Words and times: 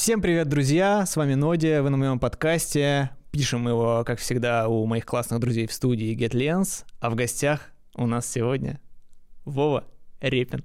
Всем 0.00 0.22
привет, 0.22 0.48
друзья! 0.48 1.04
С 1.04 1.14
вами 1.14 1.34
Нодия, 1.34 1.82
вы 1.82 1.90
на 1.90 1.98
моем 1.98 2.18
подкасте. 2.18 3.10
Пишем 3.32 3.68
его, 3.68 4.02
как 4.06 4.18
всегда, 4.18 4.66
у 4.66 4.86
моих 4.86 5.04
классных 5.04 5.40
друзей 5.40 5.66
в 5.66 5.74
студии 5.74 6.16
GetLens. 6.16 6.86
А 7.00 7.10
в 7.10 7.14
гостях 7.14 7.60
у 7.94 8.06
нас 8.06 8.26
сегодня 8.26 8.80
Вова 9.44 9.84
Репин. 10.22 10.64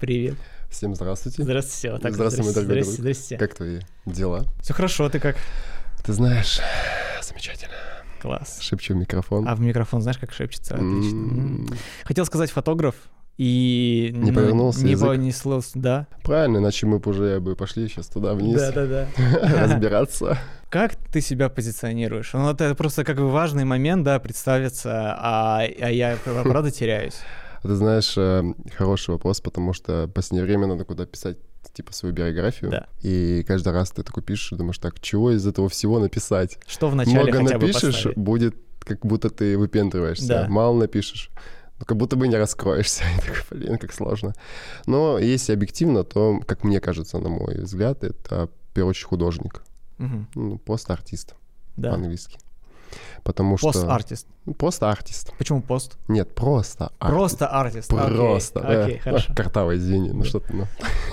Привет. 0.00 0.34
Всем 0.68 0.96
здравствуйте. 0.96 1.44
Здравствуйте, 1.44 1.76
все. 1.76 1.98
Так, 1.98 2.14
здравствуй, 2.14 2.44
мой 2.44 2.54
дорогой 2.54 2.82
друг. 2.82 2.92
здрасте. 2.92 3.38
Как 3.38 3.54
твои 3.54 3.82
дела? 4.04 4.46
Все 4.60 4.74
хорошо, 4.74 5.08
ты 5.08 5.20
как? 5.20 5.36
Ты 6.04 6.12
знаешь, 6.12 6.58
замечательно. 7.22 7.76
Класс. 8.20 8.58
Шепчу 8.62 8.94
в 8.94 8.96
микрофон. 8.96 9.46
А 9.46 9.54
в 9.54 9.60
микрофон 9.60 10.02
знаешь, 10.02 10.18
как 10.18 10.32
шепчется? 10.32 10.74
Отлично. 10.74 11.68
Хотел 12.02 12.26
сказать 12.26 12.50
фотограф, 12.50 12.96
и... 13.38 14.10
Не 14.14 14.30
ну, 14.30 14.36
повернулся 14.36 14.84
Не 14.84 14.92
язык? 14.92 15.08
понеслось, 15.08 15.70
да. 15.74 16.06
Правильно, 16.22 16.58
иначе 16.58 16.86
мы 16.86 16.98
бы 16.98 17.10
уже 17.10 17.40
бы 17.40 17.56
пошли 17.56 17.88
сейчас 17.88 18.08
туда 18.08 18.34
вниз 18.34 18.60
Да-да-да. 18.60 19.08
разбираться. 19.62 20.38
Как 20.68 20.96
ты 20.96 21.20
себя 21.20 21.48
позиционируешь? 21.48 22.32
Ну, 22.32 22.50
это 22.50 22.74
просто 22.74 23.04
как 23.04 23.16
бы 23.16 23.30
важный 23.30 23.64
момент, 23.64 24.04
да, 24.04 24.18
представиться, 24.18 25.14
а, 25.18 25.62
а 25.62 25.90
я 25.90 26.16
правда 26.24 26.70
теряюсь. 26.70 27.20
Ты 27.62 27.74
знаешь, 27.74 28.14
э, 28.16 28.42
хороший 28.76 29.10
вопрос, 29.10 29.40
потому 29.40 29.72
что 29.72 30.06
в 30.06 30.10
последнее 30.10 30.44
время 30.44 30.66
надо 30.66 30.84
куда 30.84 31.06
писать 31.06 31.38
типа 31.72 31.92
свою 31.92 32.14
биографию. 32.14 32.70
Да. 32.70 32.86
И 33.02 33.44
каждый 33.46 33.72
раз 33.72 33.90
ты 33.90 34.02
такой 34.02 34.22
пишешь, 34.22 34.56
думаешь, 34.58 34.78
так, 34.78 35.00
чего 35.00 35.30
из 35.30 35.46
этого 35.46 35.68
всего 35.68 35.98
написать? 36.00 36.58
Что 36.66 36.88
вначале 36.88 37.32
Много 37.32 37.38
хотя 37.38 37.58
бы 37.58 37.66
напишешь, 37.66 37.94
поставить? 37.94 38.18
будет 38.18 38.56
как 38.80 39.06
будто 39.06 39.30
ты 39.30 39.56
выпендриваешься. 39.56 40.26
Да. 40.26 40.46
Мало 40.48 40.80
напишешь, 40.80 41.30
ну, 41.82 41.86
как 41.86 41.96
будто 41.96 42.16
бы 42.16 42.28
не 42.28 42.36
раскроешься. 42.36 43.02
И 43.18 43.20
такой, 43.20 43.58
блин, 43.58 43.78
как 43.78 43.92
сложно. 43.92 44.34
Но 44.86 45.18
если 45.18 45.52
объективно, 45.52 46.04
то, 46.04 46.38
как 46.46 46.62
мне 46.64 46.80
кажется, 46.80 47.18
на 47.18 47.28
мой 47.28 47.58
взгляд, 47.62 48.04
это, 48.04 48.46
в 48.70 48.74
первую 48.74 48.90
очередь, 48.90 49.06
художник. 49.08 49.62
Мгм, 49.98 50.28
Ну, 50.34 50.58
пост-артист 50.58 51.34
Да. 51.76 51.90
по-английски. 51.90 52.38
Потому 53.24 53.56
что... 53.56 53.72
Пост-артист. 53.72 54.26
Просто 54.58 54.90
артист. 54.90 55.32
Почему 55.38 55.62
пост? 55.62 55.96
Нет, 56.08 56.34
просто 56.34 56.92
артист. 56.98 57.18
Просто 57.28 57.48
артист. 57.48 57.92
Окей, 57.92 58.16
Просто. 58.16 58.60
да. 58.60 58.84
Окей, 58.84 58.98
хорошо. 58.98 59.32
Картавый, 59.34 59.76
извини, 59.78 60.10
ну 60.12 60.22
Да. 60.22 60.28
что 60.28 60.40
ты, 60.40 60.52
ну. 60.54 60.66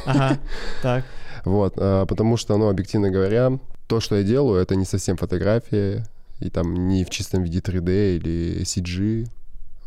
Ага, 0.06 0.38
так. 0.84 1.06
Вот, 1.46 1.76
а, 1.78 2.06
потому 2.06 2.36
что, 2.38 2.58
ну, 2.58 2.68
объективно 2.70 3.10
говоря, 3.12 3.60
то, 3.88 4.02
что 4.02 4.16
я 4.18 4.24
делаю, 4.24 4.62
это 4.62 4.76
не 4.76 4.84
совсем 4.86 5.16
фотографии, 5.16 6.04
и 6.42 6.50
там 6.50 6.74
не 6.90 7.06
в 7.06 7.10
чистом 7.10 7.44
виде 7.44 7.60
3D 7.60 8.18
или 8.18 8.62
CG, 8.64 9.30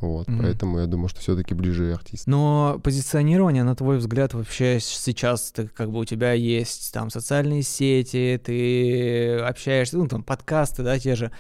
вот, 0.09 0.29
Мгм. 0.29 0.43
поэтому 0.43 0.79
я 0.81 0.87
думаю, 0.87 1.09
что 1.09 1.21
все-таки 1.21 1.55
ближе 1.55 1.93
артист. 1.93 2.27
Но 2.27 2.81
позиционирование, 2.83 3.65
на 3.65 3.75
твой 3.75 3.99
взгляд, 3.99 4.35
вообще 4.35 4.79
сейчас 4.81 5.53
ты, 5.53 5.69
как 5.69 5.91
бы 5.91 6.01
у 6.01 6.05
тебя 6.05 6.33
есть 6.33 6.93
там 6.93 7.11
социальные 7.11 7.63
сети, 7.63 8.41
ты 8.45 9.39
общаешься, 9.39 9.97
ну 9.97 10.07
там 10.09 10.23
подкасты, 10.23 10.83
да, 10.83 10.99
те 10.99 11.15
же. 11.15 11.31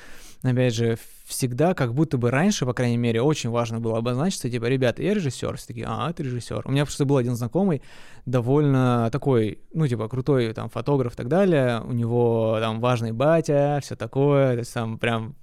Опять 0.43 0.75
же, 0.75 0.99
всегда, 1.25 1.73
как 1.73 1.95
будто 1.95 2.19
бы 2.19 2.31
раньше, 2.33 2.67
по 2.67 2.73
крайней 2.75 2.97
мере, 2.97 3.23
очень 3.23 3.51
важно 3.51 3.79
было 3.79 3.99
обозначиться, 3.99 4.51
типа, 4.51 4.65
ребята, 4.65 5.01
я 5.01 5.15
режиссер, 5.15 5.57
все 5.57 5.67
такие, 5.69 5.87
а, 5.89 6.13
ты 6.13 6.25
режиссер. 6.25 6.63
У 6.65 6.73
меня 6.73 6.85
просто 6.85 7.05
был 7.05 7.17
один 7.17 7.37
знакомый, 7.37 7.81
довольно 8.27 9.09
такой, 9.13 9.61
ну, 9.73 9.87
типа, 9.87 10.09
крутой 10.09 10.53
там 10.53 10.69
фотограф 10.69 11.13
и 11.15 11.17
так 11.17 11.29
далее, 11.29 11.81
у 11.83 11.93
него 11.93 12.57
там 12.61 12.81
важный 12.81 13.13
батя, 13.13 13.79
все 13.83 13.95
такое, 13.95 14.55
то 14.55 14.59
есть 14.59 14.75
там 14.75 14.99
прям 14.99 15.37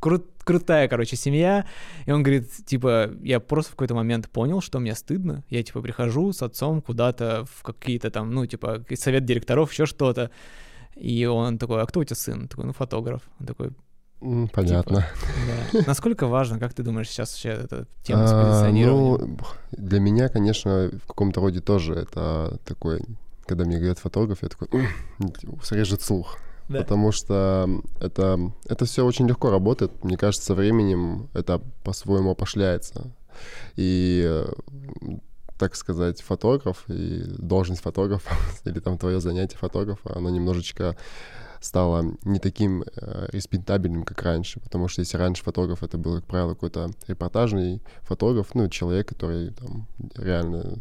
ха- 0.00 0.08
кру- 0.08 0.24
крутая, 0.44 0.88
короче, 0.88 1.16
семья, 1.16 1.64
и 2.06 2.12
он 2.12 2.22
говорит, 2.22 2.50
типа, 2.66 3.10
я 3.22 3.38
просто 3.40 3.72
в 3.72 3.74
какой-то 3.76 3.94
момент 3.94 4.28
понял, 4.30 4.60
что 4.60 4.80
мне 4.80 4.94
стыдно. 4.94 5.44
Я, 5.50 5.62
типа, 5.62 5.80
прихожу 5.82 6.32
с 6.32 6.42
отцом 6.42 6.80
куда-то 6.82 7.44
в 7.52 7.62
какие-то 7.62 8.10
там, 8.10 8.30
ну, 8.32 8.46
типа, 8.46 8.84
совет 8.94 9.24
директоров, 9.24 9.70
еще 9.72 9.86
что-то. 9.86 10.30
И 10.96 11.24
он 11.26 11.58
такой, 11.58 11.80
а 11.82 11.86
кто 11.86 12.00
у 12.00 12.04
тебя 12.04 12.16
сын? 12.16 12.48
Такой, 12.48 12.64
ну, 12.66 12.72
фотограф. 12.72 13.22
Он 13.40 13.46
такой, 13.46 13.70
М, 14.22 14.48
Понятно. 14.48 15.06
да. 15.72 15.80
Насколько 15.86 16.26
важно, 16.26 16.58
как 16.58 16.74
ты 16.74 16.82
думаешь, 16.82 17.08
сейчас 17.08 17.30
вообще 17.32 17.48
эта 17.64 17.86
тема 18.02 18.26
с 18.26 18.32
А, 18.32 18.44
позиционированием? 18.44 19.38
ну, 19.38 19.46
для 19.72 19.98
меня, 19.98 20.28
конечно, 20.28 20.90
в 21.02 21.06
каком-то 21.06 21.40
роде 21.40 21.60
тоже 21.60 21.94
это 21.94 22.58
такой, 22.66 23.00
когда 23.46 23.64
мне 23.64 23.78
говорят 23.78 23.98
фотограф, 23.98 24.42
я 24.42 24.48
такой, 24.50 24.68
«М, 24.72 25.32
срежет 25.62 26.02
слух. 26.02 26.36
Да. 26.70 26.78
Потому 26.78 27.10
что 27.10 27.68
это, 28.00 28.52
это 28.64 28.84
все 28.84 29.04
очень 29.04 29.26
легко 29.26 29.50
работает. 29.50 30.04
Мне 30.04 30.16
кажется, 30.16 30.46
со 30.46 30.54
временем 30.54 31.28
это 31.34 31.60
по-своему 31.82 32.30
опошляется. 32.30 33.10
И, 33.74 34.22
э, 34.24 34.46
так 35.58 35.74
сказать, 35.74 36.22
фотограф 36.22 36.84
и 36.88 37.24
должность 37.38 37.82
фотографа, 37.82 38.30
или 38.64 38.78
там 38.78 38.98
твое 38.98 39.20
занятие 39.20 39.56
фотографа, 39.56 40.14
оно 40.14 40.30
немножечко 40.30 40.96
стало 41.60 42.14
не 42.22 42.38
таким 42.38 42.82
э, 42.82 43.26
респектабельным, 43.32 44.04
как 44.04 44.22
раньше. 44.22 44.60
Потому 44.60 44.86
что 44.86 45.00
если 45.00 45.16
раньше 45.16 45.42
фотограф 45.42 45.82
это 45.82 45.98
был, 45.98 46.16
как 46.20 46.26
правило, 46.26 46.54
какой-то 46.54 46.90
репортажный 47.08 47.82
фотограф, 48.02 48.54
ну, 48.54 48.68
человек, 48.68 49.08
который 49.08 49.50
там 49.50 49.88
реально 50.14 50.78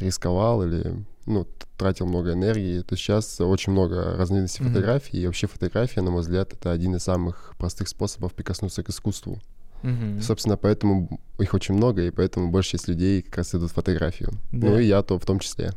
рисковал 0.00 0.62
или 0.62 1.04
ну, 1.26 1.46
тратил 1.76 2.06
много 2.06 2.32
энергии, 2.32 2.80
то 2.80 2.96
сейчас 2.96 3.40
очень 3.40 3.72
много 3.72 4.16
разновидностей 4.16 4.64
Мгм. 4.64 4.72
фотографий, 4.72 5.18
и 5.20 5.26
вообще 5.26 5.46
фотография, 5.46 6.00
на 6.00 6.10
мой 6.10 6.22
взгляд, 6.22 6.52
это 6.52 6.72
один 6.72 6.96
из 6.96 7.02
самых 7.02 7.54
простых 7.58 7.88
способов 7.88 8.32
прикоснуться 8.32 8.82
к 8.82 8.88
искусству. 8.88 9.38
Мгм. 9.82 10.20
Собственно, 10.20 10.56
поэтому 10.56 11.20
их 11.38 11.54
очень 11.54 11.74
много, 11.74 12.02
и 12.02 12.10
поэтому 12.10 12.50
большая 12.50 12.78
часть 12.78 12.88
людей 12.88 13.22
как 13.22 13.36
раз 13.38 13.54
идут 13.54 13.70
фотографию. 13.70 14.30
Да. 14.50 14.68
Ну 14.68 14.78
и 14.78 14.86
я 14.86 15.02
то 15.02 15.18
в 15.18 15.24
том 15.24 15.38
числе. 15.38 15.72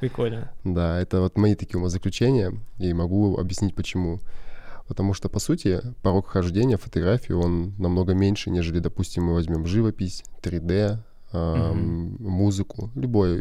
Прикольно. 0.00 0.50
Да, 0.64 0.98
это 1.00 1.20
вот 1.20 1.36
мои 1.36 1.54
такие 1.54 1.78
умозаключения, 1.78 2.54
и 2.78 2.92
могу 2.92 3.36
объяснить 3.38 3.74
почему. 3.74 4.20
Потому 4.88 5.14
что, 5.14 5.28
по 5.28 5.38
сути, 5.38 5.80
порог 6.02 6.26
хождения 6.28 6.76
в 6.76 6.82
фотографию, 6.82 7.40
он 7.40 7.74
намного 7.78 8.14
меньше, 8.14 8.50
нежели, 8.50 8.78
допустим, 8.78 9.24
мы 9.24 9.34
возьмем 9.34 9.66
живопись, 9.66 10.24
3D, 10.42 10.98
эм, 11.32 12.16
музыку, 12.20 12.90
любой, 12.94 13.40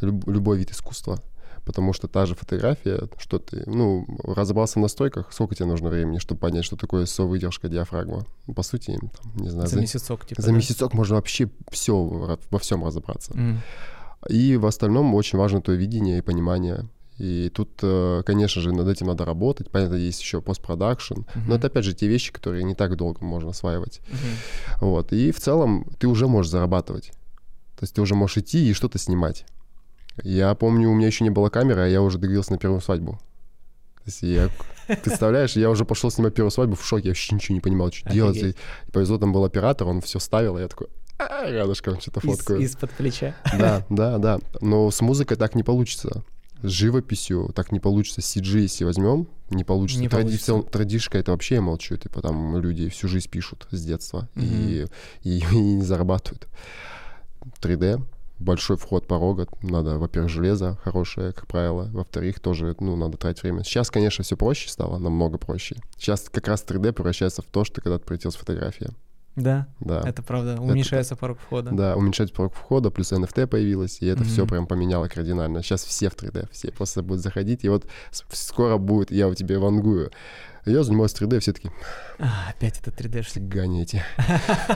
люб- 0.00 0.28
любой 0.28 0.58
вид 0.58 0.70
искусства. 0.70 1.18
Потому 1.64 1.92
что 1.92 2.08
та 2.08 2.24
же 2.26 2.34
фотография, 2.34 3.08
что 3.18 3.38
ты, 3.38 3.62
ну, 3.66 4.06
разобрался 4.24 4.78
в 4.78 4.82
настройках, 4.82 5.30
сколько 5.32 5.54
тебе 5.54 5.66
нужно 5.66 5.90
времени, 5.90 6.18
чтобы 6.18 6.40
понять, 6.40 6.64
что 6.64 6.76
такое 6.76 7.04
совыдержка 7.06 7.68
диафрагма? 7.68 8.24
Ну, 8.46 8.54
По 8.54 8.62
сути, 8.62 8.98
там, 8.98 9.32
не 9.36 9.50
знаю, 9.50 9.68
За 9.68 9.74
за, 9.74 9.80
месяцок, 9.80 10.24
типа, 10.26 10.42
за 10.42 10.48
да? 10.48 10.54
месяцок 10.54 10.94
можно 10.94 11.16
вообще 11.16 11.50
все 11.70 11.94
во 12.50 12.58
всем 12.58 12.84
разобраться. 12.84 13.36
Мгм. 13.36 13.60
И 14.28 14.56
в 14.56 14.66
остальном 14.66 15.14
очень 15.14 15.38
важно 15.38 15.60
твое 15.60 15.78
видение 15.78 16.18
и 16.18 16.22
понимание. 16.22 16.86
И 17.20 17.50
тут, 17.50 17.68
э, 17.82 18.22
конечно 18.24 18.62
же, 18.62 18.72
над 18.72 18.88
этим 18.88 19.08
надо 19.08 19.26
работать. 19.26 19.70
Понятно, 19.70 19.96
есть 19.96 20.22
еще 20.22 20.40
постпродакшн. 20.40 21.18
Мгм. 21.34 21.48
Но 21.48 21.56
это, 21.56 21.66
опять 21.66 21.84
же, 21.84 21.92
те 21.92 22.08
вещи, 22.08 22.32
которые 22.32 22.64
не 22.64 22.74
так 22.74 22.96
долго 22.96 23.22
можно 23.22 23.50
осваивать. 23.50 24.00
Мгм. 24.08 24.88
Вот. 24.88 25.12
И 25.12 25.30
в 25.30 25.38
целом 25.38 25.86
ты 25.98 26.08
уже 26.08 26.26
можешь 26.28 26.50
зарабатывать. 26.50 27.12
То 27.76 27.82
есть 27.82 27.94
ты 27.94 28.00
уже 28.00 28.14
можешь 28.14 28.38
идти 28.38 28.70
и 28.70 28.72
что-то 28.72 28.98
снимать. 28.98 29.44
Я 30.22 30.54
помню, 30.54 30.88
у 30.88 30.94
меня 30.94 31.08
еще 31.08 31.24
не 31.24 31.30
было 31.30 31.50
камеры, 31.50 31.82
а 31.82 31.86
я 31.86 32.00
уже 32.00 32.16
договорился 32.16 32.52
на 32.52 32.58
первую 32.58 32.80
свадьбу. 32.80 33.20
То 33.96 34.06
есть 34.06 34.22
я, 34.22 34.48
представляешь, 35.02 35.56
я 35.56 35.68
уже 35.68 35.84
пошел 35.84 36.10
снимать 36.10 36.32
первую 36.32 36.50
свадьбу 36.50 36.74
в 36.74 36.84
шоке, 36.86 37.08
я 37.08 37.10
вообще 37.10 37.34
ничего 37.34 37.54
не 37.54 37.60
понимал, 37.60 37.92
что 37.92 38.10
делать. 38.10 38.38
И 38.38 38.54
повезло, 38.92 39.18
там 39.18 39.34
был 39.34 39.44
оператор, 39.44 39.86
он 39.88 40.00
все 40.00 40.18
ставил, 40.18 40.56
и 40.56 40.62
я 40.62 40.68
такой, 40.68 40.86
«А, 41.18 41.50
рядышком 41.50 42.00
что-то 42.00 42.20
Из- 42.20 42.38
фоткаю. 42.38 42.60
Из-под 42.60 42.90
плеча. 42.92 43.34
Да, 43.58 43.84
да, 43.90 44.16
да. 44.16 44.38
Но 44.62 44.90
с 44.90 45.02
музыкой 45.02 45.36
так 45.36 45.54
не 45.54 45.62
получится. 45.62 46.24
С 46.62 46.70
живописью 46.70 47.52
так 47.54 47.72
не 47.72 47.80
получится. 47.80 48.20
CG, 48.20 48.60
если 48.60 48.84
возьмем, 48.84 49.28
не 49.50 49.64
получится. 49.64 50.00
Не 50.00 50.08
Тради- 50.08 50.22
получится. 50.24 50.62
Традишка 50.62 51.18
это 51.18 51.32
вообще 51.32 51.56
я 51.56 51.60
молчу. 51.60 51.96
Типа 51.96 52.20
там 52.22 52.56
люди 52.58 52.88
всю 52.88 53.08
жизнь 53.08 53.28
пишут 53.28 53.66
с 53.70 53.84
детства 53.84 54.28
и, 54.36 54.86
и, 55.22 55.38
и 55.52 55.56
не 55.56 55.82
зарабатывают. 55.82 56.48
3D, 57.60 58.02
большой 58.38 58.76
вход 58.76 59.06
порога. 59.06 59.46
Надо, 59.62 59.98
во-первых, 59.98 60.30
железо 60.30 60.76
хорошее, 60.82 61.32
как 61.32 61.46
правило. 61.46 61.88
Во-вторых, 61.92 62.40
тоже, 62.40 62.74
ну, 62.80 62.96
надо 62.96 63.16
тратить 63.16 63.42
время. 63.42 63.62
Сейчас, 63.64 63.90
конечно, 63.90 64.24
все 64.24 64.36
проще 64.36 64.68
стало, 64.68 64.98
намного 64.98 65.38
проще. 65.38 65.76
Сейчас 65.96 66.28
как 66.30 66.48
раз 66.48 66.64
3D 66.66 66.92
превращается 66.92 67.42
в 67.42 67.46
то, 67.46 67.64
что 67.64 67.80
когда 67.80 67.98
ты 67.98 68.04
прилетел 68.04 68.32
с 68.32 68.36
фотографии. 68.36 68.90
Да, 69.36 69.68
Да. 69.80 70.02
это 70.04 70.22
правда. 70.22 70.60
Уменьшается 70.60 71.16
порог 71.16 71.38
входа. 71.38 71.70
Да, 71.72 71.96
уменьшать 71.96 72.32
порог 72.32 72.52
входа, 72.54 72.90
плюс 72.90 73.12
NFT 73.12 73.46
появилась, 73.46 73.98
и 74.02 74.06
это 74.06 74.24
все 74.24 74.42
Мгм. 74.42 74.50
прям 74.50 74.66
поменяло 74.66 75.06
кардинально. 75.08 75.62
Сейчас 75.62 75.84
все 75.84 76.10
в 76.10 76.14
3D, 76.16 76.48
все 76.50 76.72
просто 76.72 77.02
будут 77.02 77.22
заходить, 77.22 77.64
и 77.64 77.68
вот 77.68 77.86
скоро 78.32 78.76
будет, 78.76 79.10
я 79.12 79.28
у 79.28 79.34
тебя 79.34 79.58
вангую. 79.60 80.10
Я 80.66 80.82
занимаюсь 80.82 81.12
3D, 81.12 81.40
все 81.40 81.52
таки 81.52 81.70
А, 82.18 82.50
опять 82.50 82.78
это 82.78 82.90
3D-шник. 82.90 83.32
фига 83.32 83.64
эти. 83.80 84.02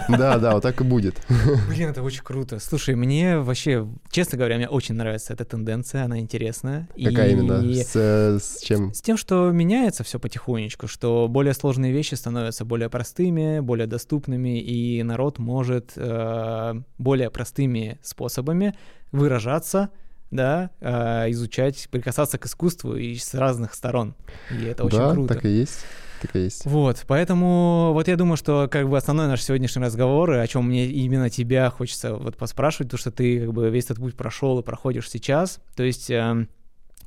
Да, 0.09 0.39
да, 0.39 0.55
вот 0.55 0.63
так 0.63 0.81
и 0.81 0.85
будет. 0.85 1.21
Блин, 1.69 1.91
это 1.91 2.03
очень 2.03 2.23
круто. 2.23 2.59
Слушай, 2.59 2.95
мне 2.95 3.39
вообще, 3.39 3.87
честно 4.11 4.39
говоря, 4.39 4.57
мне 4.57 4.69
очень 4.69 4.95
нравится 4.95 5.33
эта 5.35 5.45
тенденция, 5.45 6.05
она 6.05 6.19
интересная. 6.21 6.89
Какая 7.03 7.29
И 7.29 7.33
именно? 7.33 7.63
С, 7.63 7.95
с 7.97 8.61
чем? 8.63 8.95
С 8.95 9.03
тем, 9.03 9.17
что 9.17 9.51
меняется 9.51 10.05
все 10.05 10.19
потихонечку, 10.19 10.87
что 10.87 11.29
более 11.29 11.55
сложные 11.55 11.93
вещи 11.93 12.15
становятся 12.15 12.65
более 12.65 12.89
простыми, 12.89 13.61
более 13.61 13.87
доступными, 13.87 14.61
и 14.61 15.03
народ 15.03 15.39
может 15.39 15.93
э, 15.97 16.75
более 16.99 17.31
простыми 17.31 17.99
способами 18.03 18.75
выражаться 19.13 19.91
да, 20.31 20.71
э, 20.81 21.31
изучать, 21.31 21.89
прикасаться 21.91 22.39
к 22.39 22.47
искусству 22.47 22.97
и 22.97 23.17
с 23.17 23.35
разных 23.35 23.75
сторон. 23.75 24.15
И 24.51 24.65
это 24.65 24.85
очень 24.85 24.99
да, 24.99 25.13
круто. 25.13 25.35
так 25.35 25.45
и 25.45 25.49
есть. 25.49 25.85
Так 26.21 26.37
и 26.37 26.41
есть. 26.41 26.65
Вот, 26.65 27.05
поэтому 27.07 27.91
вот 27.93 28.09
я 28.09 28.17
думаю, 28.17 28.37
что 28.37 28.69
как 28.71 28.89
бы 28.89 28.97
основной 28.97 29.27
наш 29.27 29.43
сегодняшний 29.43 29.83
разговор, 29.83 30.31
о 30.33 30.47
чем 30.47 30.67
мне 30.67 30.87
именно 30.87 31.29
тебя 31.29 31.71
хочется 31.71 32.15
вот 32.15 32.37
поспрашивать, 32.37 32.91
то 32.91 32.97
что 32.97 33.11
ты 33.11 33.41
как 33.41 33.53
бы 33.53 33.69
весь 33.71 33.85
этот 33.85 33.99
путь 33.99 34.17
прошел 34.17 34.59
и 34.59 34.63
проходишь 34.63 35.11
сейчас. 35.11 35.61
То 35.77 35.83
есть 35.83 36.11
э, 36.11 36.47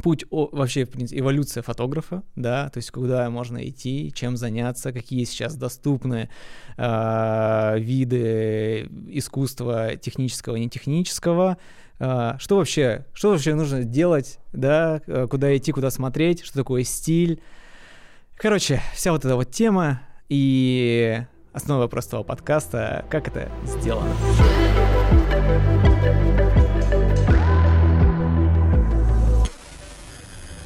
путь 0.01 0.25
о, 0.29 0.49
вообще, 0.51 0.85
в 0.85 0.91
принципе, 0.91 1.19
эволюция 1.19 1.63
фотографа, 1.63 2.23
да, 2.35 2.69
то 2.69 2.77
есть 2.77 2.91
куда 2.91 3.29
можно 3.29 3.67
идти, 3.67 4.11
чем 4.15 4.37
заняться, 4.37 4.93
какие 4.93 5.23
сейчас 5.23 5.55
доступны 5.55 6.29
э, 6.77 7.75
виды 7.79 8.89
искусства 9.07 9.95
технического 9.95 10.55
нетехнического, 10.55 11.57
э, 11.99 12.33
что 12.39 12.57
вообще, 12.57 13.05
что 13.13 13.31
вообще 13.31 13.55
нужно 13.55 13.83
делать, 13.83 14.39
да, 14.53 15.01
э, 15.07 15.27
куда 15.29 15.55
идти, 15.55 15.71
куда 15.71 15.89
смотреть, 15.89 16.43
что 16.43 16.59
такое 16.59 16.83
стиль. 16.83 17.41
Короче, 18.35 18.81
вся 18.93 19.11
вот 19.11 19.25
эта 19.25 19.35
вот 19.35 19.51
тема 19.51 20.01
и 20.29 21.21
основа 21.53 21.87
простого 21.87 22.23
подкаста, 22.23 23.05
как 23.09 23.27
это 23.27 23.49
сделано. 23.65 24.13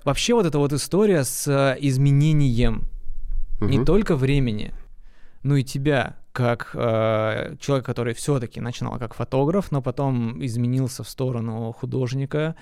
Вообще 0.04 0.34
вот 0.34 0.46
эта 0.46 0.58
вот 0.58 0.74
история 0.74 1.24
с 1.24 1.48
э, 1.48 1.78
изменением 1.80 2.88
угу. 3.60 3.70
не 3.70 3.86
только 3.86 4.16
времени, 4.16 4.74
но 5.44 5.56
и 5.58 5.64
тебя, 5.64 6.18
как 6.32 6.72
э, 6.74 7.56
человек, 7.60 7.86
который 7.86 8.14
все-таки 8.14 8.62
начинал 8.62 8.98
как 8.98 9.14
фотограф, 9.14 9.72
но 9.72 9.82
потом 9.82 10.44
изменился 10.44 11.04
в 11.04 11.10
сторону 11.10 11.72
художника, 11.72 12.56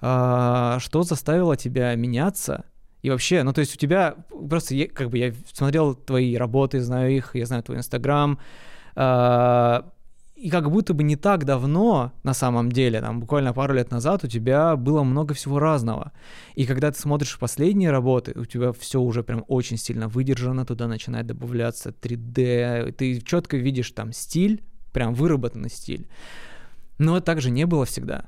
э, 0.00 0.76
что 0.78 1.02
заставило 1.02 1.56
тебя 1.56 1.94
меняться? 1.94 2.64
И 3.02 3.10
вообще, 3.10 3.42
ну 3.42 3.52
то 3.52 3.60
есть 3.60 3.74
у 3.74 3.78
тебя 3.78 4.16
просто, 4.48 4.74
как 4.86 5.10
бы 5.10 5.18
я 5.18 5.32
смотрел 5.52 5.94
твои 5.94 6.36
работы, 6.36 6.80
знаю 6.80 7.14
их, 7.14 7.36
я 7.36 7.46
знаю 7.46 7.62
твой 7.62 7.78
Инстаграм, 7.78 8.38
э, 8.94 9.82
и 10.36 10.50
как 10.50 10.70
будто 10.70 10.92
бы 10.92 11.02
не 11.02 11.16
так 11.16 11.44
давно, 11.44 12.12
на 12.22 12.34
самом 12.34 12.70
деле, 12.70 13.00
там 13.00 13.20
буквально 13.20 13.54
пару 13.54 13.74
лет 13.74 13.90
назад 13.90 14.22
у 14.22 14.28
тебя 14.28 14.76
было 14.76 15.02
много 15.02 15.32
всего 15.32 15.58
разного. 15.58 16.12
И 16.54 16.66
когда 16.66 16.92
ты 16.92 17.00
смотришь 17.00 17.38
последние 17.38 17.90
работы, 17.90 18.32
у 18.36 18.44
тебя 18.44 18.72
все 18.72 19.00
уже 19.00 19.22
прям 19.22 19.44
очень 19.48 19.78
сильно 19.78 20.08
выдержано, 20.08 20.66
туда 20.66 20.88
начинает 20.88 21.26
добавляться 21.26 21.90
3D, 21.90 22.92
ты 22.92 23.20
четко 23.22 23.56
видишь 23.56 23.90
там 23.92 24.12
стиль, 24.12 24.62
прям 24.92 25.14
выработанный 25.14 25.70
стиль. 25.70 26.06
Но 26.98 27.20
так 27.20 27.40
же 27.40 27.50
не 27.50 27.64
было 27.64 27.86
всегда. 27.86 28.26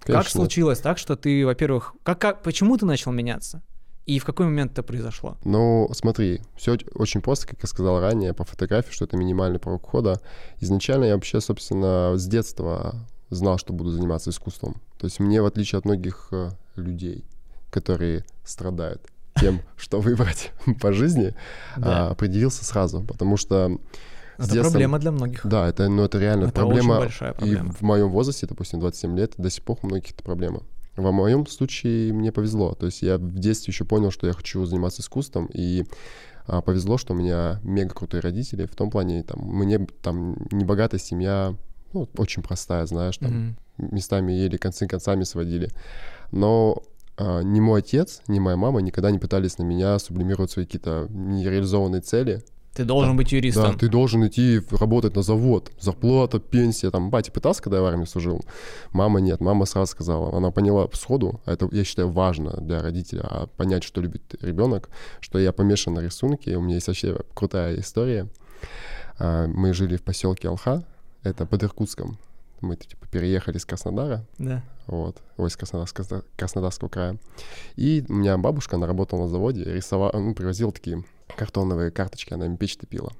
Конечно. 0.00 0.22
Как 0.22 0.28
случилось 0.28 0.78
так, 0.78 0.98
что 0.98 1.16
ты, 1.16 1.44
во-первых, 1.44 1.94
как, 2.02 2.18
как, 2.18 2.42
почему 2.42 2.78
ты 2.78 2.86
начал 2.86 3.12
меняться? 3.12 3.62
И 4.06 4.20
в 4.20 4.24
какой 4.24 4.46
момент 4.46 4.72
это 4.72 4.84
произошло? 4.84 5.36
Ну, 5.44 5.90
смотри, 5.92 6.40
все 6.56 6.78
очень 6.94 7.20
просто, 7.20 7.48
как 7.48 7.58
я 7.62 7.68
сказал 7.68 8.00
ранее, 8.00 8.32
по 8.34 8.44
фотографии, 8.44 8.92
что 8.92 9.04
это 9.04 9.16
минимальный 9.16 9.58
порог 9.58 9.84
входа. 9.84 10.20
Изначально 10.60 11.04
я 11.06 11.14
вообще, 11.14 11.40
собственно, 11.40 12.16
с 12.16 12.24
детства 12.26 12.94
знал, 13.30 13.58
что 13.58 13.72
буду 13.72 13.90
заниматься 13.90 14.30
искусством. 14.30 14.80
То 14.98 15.06
есть 15.06 15.18
мне, 15.18 15.42
в 15.42 15.46
отличие 15.46 15.80
от 15.80 15.84
многих 15.84 16.28
э, 16.30 16.50
людей, 16.76 17.24
которые 17.70 18.24
страдают 18.44 19.02
тем, 19.40 19.60
что 19.76 20.00
выбрать 20.00 20.52
по 20.80 20.92
жизни, 20.92 21.34
да. 21.76 22.10
определился 22.10 22.64
сразу, 22.64 23.02
потому 23.02 23.36
что 23.36 23.76
это 24.38 24.52
детства... 24.52 24.70
проблема 24.70 24.98
для 24.98 25.10
многих. 25.10 25.44
Да, 25.44 25.68
это, 25.68 25.88
ну, 25.88 26.04
это 26.04 26.18
реально 26.18 26.44
это 26.44 26.52
проблема. 26.52 26.92
Очень 26.92 27.00
большая 27.00 27.32
проблема. 27.32 27.70
И 27.70 27.72
в 27.72 27.80
моем 27.82 28.10
возрасте, 28.10 28.46
допустим, 28.46 28.80
27 28.80 29.16
лет, 29.18 29.32
до 29.36 29.50
сих 29.50 29.64
пор 29.64 29.78
у 29.82 29.86
многих 29.86 30.12
это 30.12 30.22
проблема. 30.22 30.62
Во 30.96 31.12
моем 31.12 31.46
случае 31.46 32.12
мне 32.12 32.32
повезло. 32.32 32.74
То 32.74 32.86
есть 32.86 33.02
я 33.02 33.18
в 33.18 33.38
детстве 33.38 33.72
еще 33.72 33.84
понял, 33.84 34.10
что 34.10 34.26
я 34.26 34.32
хочу 34.32 34.64
заниматься 34.64 35.02
искусством, 35.02 35.48
и 35.52 35.84
а, 36.46 36.62
повезло, 36.62 36.96
что 36.96 37.12
у 37.12 37.16
меня 37.16 37.60
мега 37.62 37.94
крутые 37.94 38.20
родители. 38.20 38.66
В 38.66 38.74
том 38.74 38.90
плане, 38.90 39.22
там, 39.22 39.40
мне 39.40 39.78
там 40.02 40.36
небогатая 40.50 41.00
семья, 41.00 41.54
ну, 41.92 42.08
очень 42.16 42.42
простая, 42.42 42.86
знаешь, 42.86 43.18
там 43.18 43.56
mm-hmm. 43.78 43.94
местами 43.94 44.32
еле 44.32 44.58
концы 44.58 44.86
концами 44.86 45.24
сводили. 45.24 45.70
Но 46.32 46.82
а, 47.16 47.40
ни 47.40 47.60
мой 47.60 47.80
отец, 47.80 48.22
ни 48.28 48.38
моя 48.38 48.56
мама 48.56 48.80
никогда 48.80 49.10
не 49.10 49.18
пытались 49.18 49.58
на 49.58 49.64
меня 49.64 49.98
сублимировать 49.98 50.50
свои 50.50 50.64
какие-то 50.64 51.08
нереализованные 51.10 52.00
цели. 52.00 52.42
Ты 52.76 52.84
должен 52.84 53.12
да, 53.12 53.16
быть 53.16 53.32
юристом. 53.32 53.72
Да, 53.72 53.78
ты 53.78 53.88
должен 53.88 54.26
идти 54.26 54.60
работать 54.70 55.16
на 55.16 55.22
завод. 55.22 55.72
Зарплата, 55.80 56.38
пенсия. 56.38 56.90
Там 56.90 57.08
батя 57.08 57.32
пытался, 57.32 57.62
когда 57.62 57.78
я 57.78 57.82
в 57.82 57.86
армии 57.86 58.04
служил. 58.04 58.44
Мама 58.92 59.20
нет. 59.20 59.40
Мама 59.40 59.64
сразу 59.64 59.90
сказала. 59.90 60.36
Она 60.36 60.50
поняла 60.50 60.86
сходу. 60.92 61.40
А 61.46 61.54
это, 61.54 61.70
я 61.72 61.84
считаю, 61.84 62.10
важно 62.10 62.50
для 62.60 62.82
родителя. 62.82 63.22
А 63.22 63.46
понять, 63.46 63.82
что 63.82 64.02
любит 64.02 64.34
ребенок. 64.42 64.90
Что 65.20 65.38
я 65.38 65.52
помешан 65.52 65.94
на 65.94 66.00
рисунке. 66.00 66.58
У 66.58 66.60
меня 66.60 66.74
есть 66.74 66.86
вообще 66.86 67.18
крутая 67.32 67.80
история. 67.80 68.28
А, 69.18 69.46
мы 69.46 69.72
жили 69.72 69.96
в 69.96 70.02
поселке 70.02 70.48
Алха. 70.48 70.84
Это 71.22 71.46
под 71.46 71.64
Иркутском. 71.64 72.18
Мы 72.60 72.76
типа 72.76 73.06
переехали 73.08 73.56
из 73.56 73.64
Краснодара. 73.64 74.26
Да. 74.36 74.62
Вот. 74.86 75.22
Ой, 75.38 75.48
из 75.48 75.56
Краснодарского, 75.56 76.24
Краснодарского 76.36 76.90
края. 76.90 77.16
И 77.76 78.04
у 78.06 78.12
меня 78.12 78.36
бабушка, 78.36 78.76
она 78.76 78.86
работала 78.86 79.22
на 79.22 79.28
заводе, 79.28 79.64
рисовала, 79.64 80.12
ну, 80.12 80.34
привозила 80.34 80.72
такие 80.72 81.02
картоновые 81.34 81.90
карточки, 81.90 82.34
она 82.34 82.46
им 82.46 82.56
печь 82.56 82.76
топила. 82.76 83.12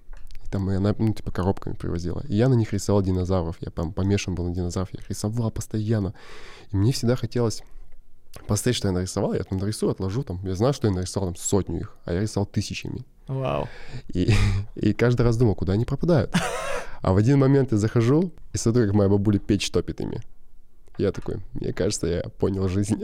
И 0.44 0.48
там 0.48 0.68
она, 0.68 0.94
ну, 0.98 1.12
типа, 1.12 1.30
коробками 1.30 1.74
привозила. 1.74 2.22
И 2.28 2.36
я 2.36 2.48
на 2.48 2.54
них 2.54 2.72
рисовал 2.72 3.02
динозавров. 3.02 3.56
Я 3.60 3.70
прям 3.70 3.92
помешан 3.92 4.34
был 4.34 4.44
на 4.44 4.54
динозавров. 4.54 4.94
Я 4.94 5.00
их 5.00 5.10
рисовал 5.10 5.50
постоянно. 5.50 6.14
И 6.70 6.76
мне 6.76 6.92
всегда 6.92 7.16
хотелось 7.16 7.62
посмотреть, 8.46 8.76
что 8.76 8.88
я 8.88 8.94
нарисовал. 8.94 9.34
Я 9.34 9.42
там 9.42 9.58
нарисую, 9.58 9.90
отложу 9.90 10.22
там. 10.22 10.44
Я 10.44 10.54
знаю, 10.54 10.72
что 10.72 10.86
я 10.86 10.94
нарисовал 10.94 11.30
там 11.30 11.36
сотню 11.36 11.80
их, 11.80 11.96
а 12.04 12.12
я 12.12 12.20
рисовал 12.20 12.46
тысячами. 12.46 13.04
Вау. 13.26 13.68
И, 14.08 14.32
и 14.76 14.92
каждый 14.92 15.22
раз 15.22 15.36
думал, 15.36 15.54
куда 15.54 15.72
они 15.72 15.84
пропадают. 15.84 16.34
А 17.02 17.12
в 17.12 17.18
один 17.18 17.38
момент 17.38 17.70
я 17.70 17.78
захожу 17.78 18.32
и 18.52 18.58
смотрю, 18.58 18.86
как 18.86 18.94
моя 18.94 19.08
бабуля 19.08 19.38
печь 19.38 19.70
топит 19.70 20.00
ими. 20.00 20.22
Я 20.98 21.12
такой, 21.12 21.36
мне 21.54 21.72
кажется, 21.72 22.06
я 22.06 22.22
понял 22.38 22.68
жизнь. 22.68 23.00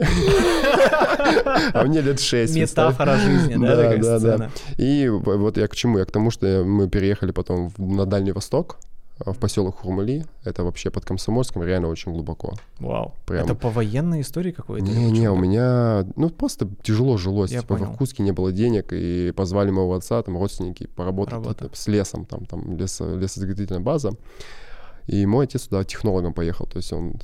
А 1.73 1.83
мне 1.85 2.01
лет 2.01 2.19
шесть. 2.19 2.55
Метафора 2.55 3.17
жизни, 3.17 3.55
да, 3.55 3.75
такая 3.75 4.19
да, 4.19 4.37
да. 4.37 4.49
И 4.77 5.07
вот 5.09 5.57
я 5.57 5.67
к 5.67 5.75
чему? 5.75 5.99
Я 5.99 6.05
к 6.05 6.11
тому, 6.11 6.31
что 6.31 6.63
мы 6.65 6.89
переехали 6.89 7.31
потом 7.31 7.71
на 7.77 8.05
Дальний 8.05 8.31
Восток, 8.31 8.77
в 9.19 9.37
поселок 9.37 9.79
Хурмали. 9.79 10.25
Это 10.43 10.63
вообще 10.63 10.89
под 10.89 11.05
Комсомольском, 11.05 11.63
реально 11.63 11.87
очень 11.87 12.11
глубоко. 12.11 12.53
Вау. 12.79 13.13
Прям. 13.25 13.45
Это 13.45 13.55
по 13.55 13.69
военной 13.69 14.21
истории 14.21 14.51
какой-то? 14.51 14.85
Не-не, 14.85 15.29
у 15.29 15.35
меня, 15.35 16.05
ну, 16.15 16.29
просто 16.29 16.67
тяжело 16.81 17.17
жилось. 17.17 17.51
Я 17.51 17.61
типа 17.61 17.75
понял. 17.75 17.91
в 17.91 17.93
Иркутске 17.93 18.23
не 18.23 18.31
было 18.31 18.51
денег, 18.51 18.91
и 18.91 19.31
позвали 19.31 19.71
моего 19.71 19.93
отца, 19.93 20.21
там, 20.23 20.37
родственники, 20.37 20.87
поработать 20.87 21.33
Работа. 21.33 21.69
с 21.73 21.87
лесом, 21.87 22.25
там, 22.25 22.45
там, 22.45 22.77
лесо, 22.77 23.15
лесозаготовительная 23.15 23.81
база. 23.81 24.11
И 25.07 25.25
мой 25.25 25.45
отец 25.45 25.67
туда 25.67 25.83
технологом 25.83 26.33
поехал, 26.33 26.65
то 26.65 26.77
есть 26.77 26.93
он 26.93 27.15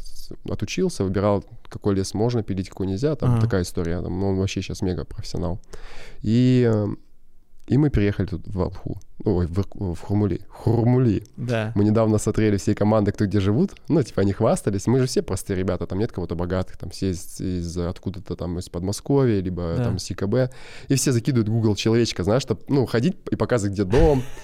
отучился, 0.50 1.04
выбирал, 1.04 1.44
какой 1.70 1.96
лес 1.96 2.14
можно 2.14 2.44
пилить, 2.44 2.70
какой 2.70 2.88
нельзя, 2.88 3.16
там 3.16 3.32
ага. 3.32 3.42
такая 3.42 3.62
история, 3.62 4.02
там, 4.02 4.24
он 4.24 4.38
вообще 4.38 4.62
сейчас 4.62 4.82
мега 4.82 5.06
профессионал. 5.06 5.60
И 6.22 6.70
э, 6.72 6.88
и 7.70 7.78
мы 7.78 7.90
переехали 7.90 8.26
тут 8.26 8.48
в 8.48 8.62
Алху. 8.62 9.00
Ой, 9.26 9.48
в, 9.48 9.96
в 9.96 10.00
Хурмули. 10.00 10.42
Хурмули. 10.50 11.24
Да. 11.36 11.74
Мы 11.76 11.84
недавно 11.84 12.18
смотрели 12.20 12.58
все 12.58 12.74
команды, 12.74 13.12
кто 13.12 13.26
где 13.26 13.40
живут. 13.40 13.72
Ну, 13.90 14.02
типа, 14.02 14.22
они 14.22 14.32
хвастались. 14.32 14.88
Мы 14.88 15.00
же 15.00 15.08
все 15.08 15.22
простые 15.22 15.58
ребята, 15.58 15.88
там 15.88 16.00
нет 16.00 16.12
кого-то 16.12 16.36
богатых, 16.36 16.78
там 16.78 16.90
все 16.90 17.12
из, 17.12 17.42
из 17.42 17.78
откуда-то 17.78 18.36
там 18.36 18.60
из 18.60 18.70
Подмосковья, 18.70 19.42
либо 19.42 19.76
да. 19.78 19.84
там 19.84 20.00
с 20.00 20.10
ИКБ. 20.12 20.54
И 20.88 20.96
все 20.96 21.12
закидывают 21.12 21.50
Google 21.50 21.76
человечка, 21.76 22.24
знаешь, 22.24 22.44
чтобы, 22.44 22.62
ну, 22.70 22.86
ходить 22.86 23.18
и 23.30 23.36
показывать, 23.36 23.74
где 23.74 23.84
дом. 23.84 24.24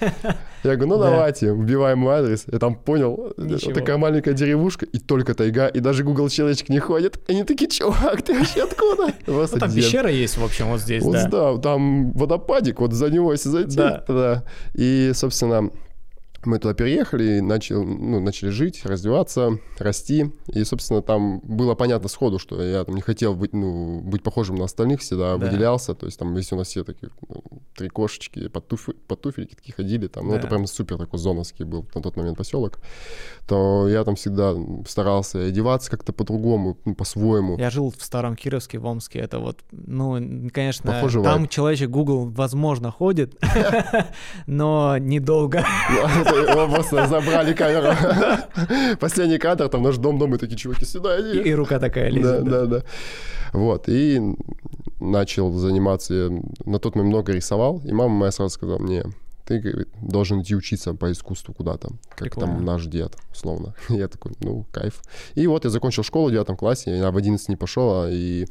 Я 0.62 0.76
говорю, 0.76 0.86
ну, 0.86 0.98
давайте, 0.98 1.54
вбиваем 1.54 1.98
мой 2.00 2.16
адрес. 2.16 2.44
Я 2.50 2.58
там 2.58 2.74
понял, 2.74 3.32
такая 3.72 3.96
маленькая 3.96 4.34
деревушка, 4.34 4.84
и 4.84 4.98
только 4.98 5.34
тайга, 5.34 5.68
и 5.68 5.80
даже 5.80 6.04
Google 6.04 6.28
человечек 6.28 6.68
не 6.68 6.80
ходит. 6.80 7.18
Они 7.28 7.44
такие, 7.44 7.70
чувак, 7.70 8.22
ты 8.22 8.38
вообще 8.38 8.64
откуда? 8.64 9.12
Ну, 9.26 9.46
там 9.46 9.72
пещера 9.72 10.10
есть, 10.10 10.38
в 10.38 10.44
общем, 10.44 10.66
вот 10.68 10.80
здесь, 10.80 11.04
да. 11.04 11.28
Да, 11.28 11.58
там 11.58 12.12
водопадик, 12.12 12.80
вот 12.80 12.92
за 12.92 13.10
него, 13.10 13.32
если 13.32 13.48
зайти. 13.48 13.76
Да. 13.76 14.44
И, 14.74 15.12
собственно, 15.14 15.70
мы 16.46 16.58
туда 16.58 16.74
переехали, 16.74 17.40
начали, 17.40 17.76
ну, 17.78 18.20
начали 18.20 18.50
жить, 18.50 18.84
развиваться, 18.84 19.58
расти. 19.78 20.32
И, 20.48 20.64
собственно, 20.64 21.02
там 21.02 21.40
было 21.40 21.74
понятно 21.74 22.08
сходу, 22.08 22.38
что 22.38 22.62
я 22.62 22.84
там 22.84 22.94
не 22.94 23.02
хотел 23.02 23.34
быть, 23.34 23.52
ну, 23.52 24.00
быть 24.00 24.22
похожим 24.22 24.56
на 24.56 24.64
остальных, 24.64 25.00
всегда 25.00 25.36
да. 25.36 25.46
выделялся. 25.46 25.94
То 25.94 26.06
есть 26.06 26.18
там, 26.18 26.34
если 26.36 26.54
у 26.54 26.58
нас 26.58 26.68
все 26.68 26.84
такие 26.84 27.10
ну, 27.28 27.42
три 27.74 27.88
кошечки, 27.88 28.48
под, 28.48 28.68
туф... 28.68 28.88
под 29.06 29.20
туфельки 29.20 29.54
такие 29.54 29.74
ходили 29.74 30.06
там. 30.06 30.26
Ну, 30.26 30.32
Да. 30.32 30.38
это 30.38 30.48
прям 30.48 30.66
супер 30.66 30.98
такой 30.98 31.18
зоновский 31.18 31.64
был 31.64 31.86
на 31.94 32.02
тот 32.02 32.16
момент 32.16 32.38
поселок. 32.38 32.78
То 33.46 33.88
я 33.88 34.04
там 34.04 34.14
всегда 34.16 34.54
старался 34.86 35.40
одеваться 35.40 35.90
как-то 35.90 36.12
по-другому, 36.12 36.78
ну, 36.84 36.94
по-своему. 36.94 37.58
Я 37.58 37.70
жил 37.70 37.92
в 37.96 38.02
Старом 38.02 38.36
Кировске, 38.36 38.78
в 38.78 38.86
Омске. 38.86 39.18
Это 39.18 39.38
вот, 39.38 39.60
ну, 39.72 40.48
конечно, 40.52 40.92
Похожий 40.92 41.22
там 41.22 41.40
вайб. 41.40 41.50
человечек 41.50 41.90
Google, 41.90 42.26
возможно, 42.28 42.90
ходит, 42.90 43.36
но 44.46 44.98
недолго. 44.98 45.64
Его 46.42 46.68
просто 46.68 47.06
забрали 47.06 47.52
камеру. 47.54 47.94
Последний 49.00 49.38
кадр, 49.38 49.68
там 49.68 49.82
наш 49.82 49.96
дом, 49.96 50.18
дом, 50.18 50.34
и 50.34 50.38
такие 50.38 50.56
чуваки, 50.56 50.84
сюда 50.84 51.18
И, 51.18 51.40
иди. 51.40 51.50
и 51.50 51.54
рука 51.54 51.78
такая 51.78 52.10
Да, 52.10 52.16
лезет. 52.16 52.44
да, 52.44 52.66
да. 52.66 52.82
Вот, 53.52 53.88
и 53.88 54.20
начал 55.00 55.52
заниматься, 55.52 56.30
на 56.64 56.78
тот 56.78 56.94
момент 56.96 57.14
много 57.14 57.32
рисовал, 57.32 57.80
и 57.84 57.92
мама 57.92 58.14
моя 58.14 58.32
сразу 58.32 58.50
сказала 58.54 58.78
мне, 58.78 59.04
ты 59.46 59.60
говорит, 59.60 59.88
должен 60.02 60.42
идти 60.42 60.56
учиться 60.56 60.92
по 60.94 61.12
искусству 61.12 61.54
куда-то, 61.54 61.90
как 62.08 62.18
Прикольно. 62.18 62.54
там 62.54 62.64
наш 62.64 62.86
дед, 62.86 63.14
условно. 63.32 63.74
Я 63.88 64.08
такой, 64.08 64.32
ну, 64.40 64.66
кайф. 64.72 65.00
И 65.36 65.46
вот 65.46 65.64
я 65.64 65.70
закончил 65.70 66.02
школу 66.02 66.28
в 66.28 66.32
девятом 66.32 66.56
классе, 66.56 66.96
я 66.96 67.10
в 67.12 67.16
11 67.16 67.48
не 67.48 67.56
пошел, 67.56 68.02
а 68.02 68.10
и 68.10 68.46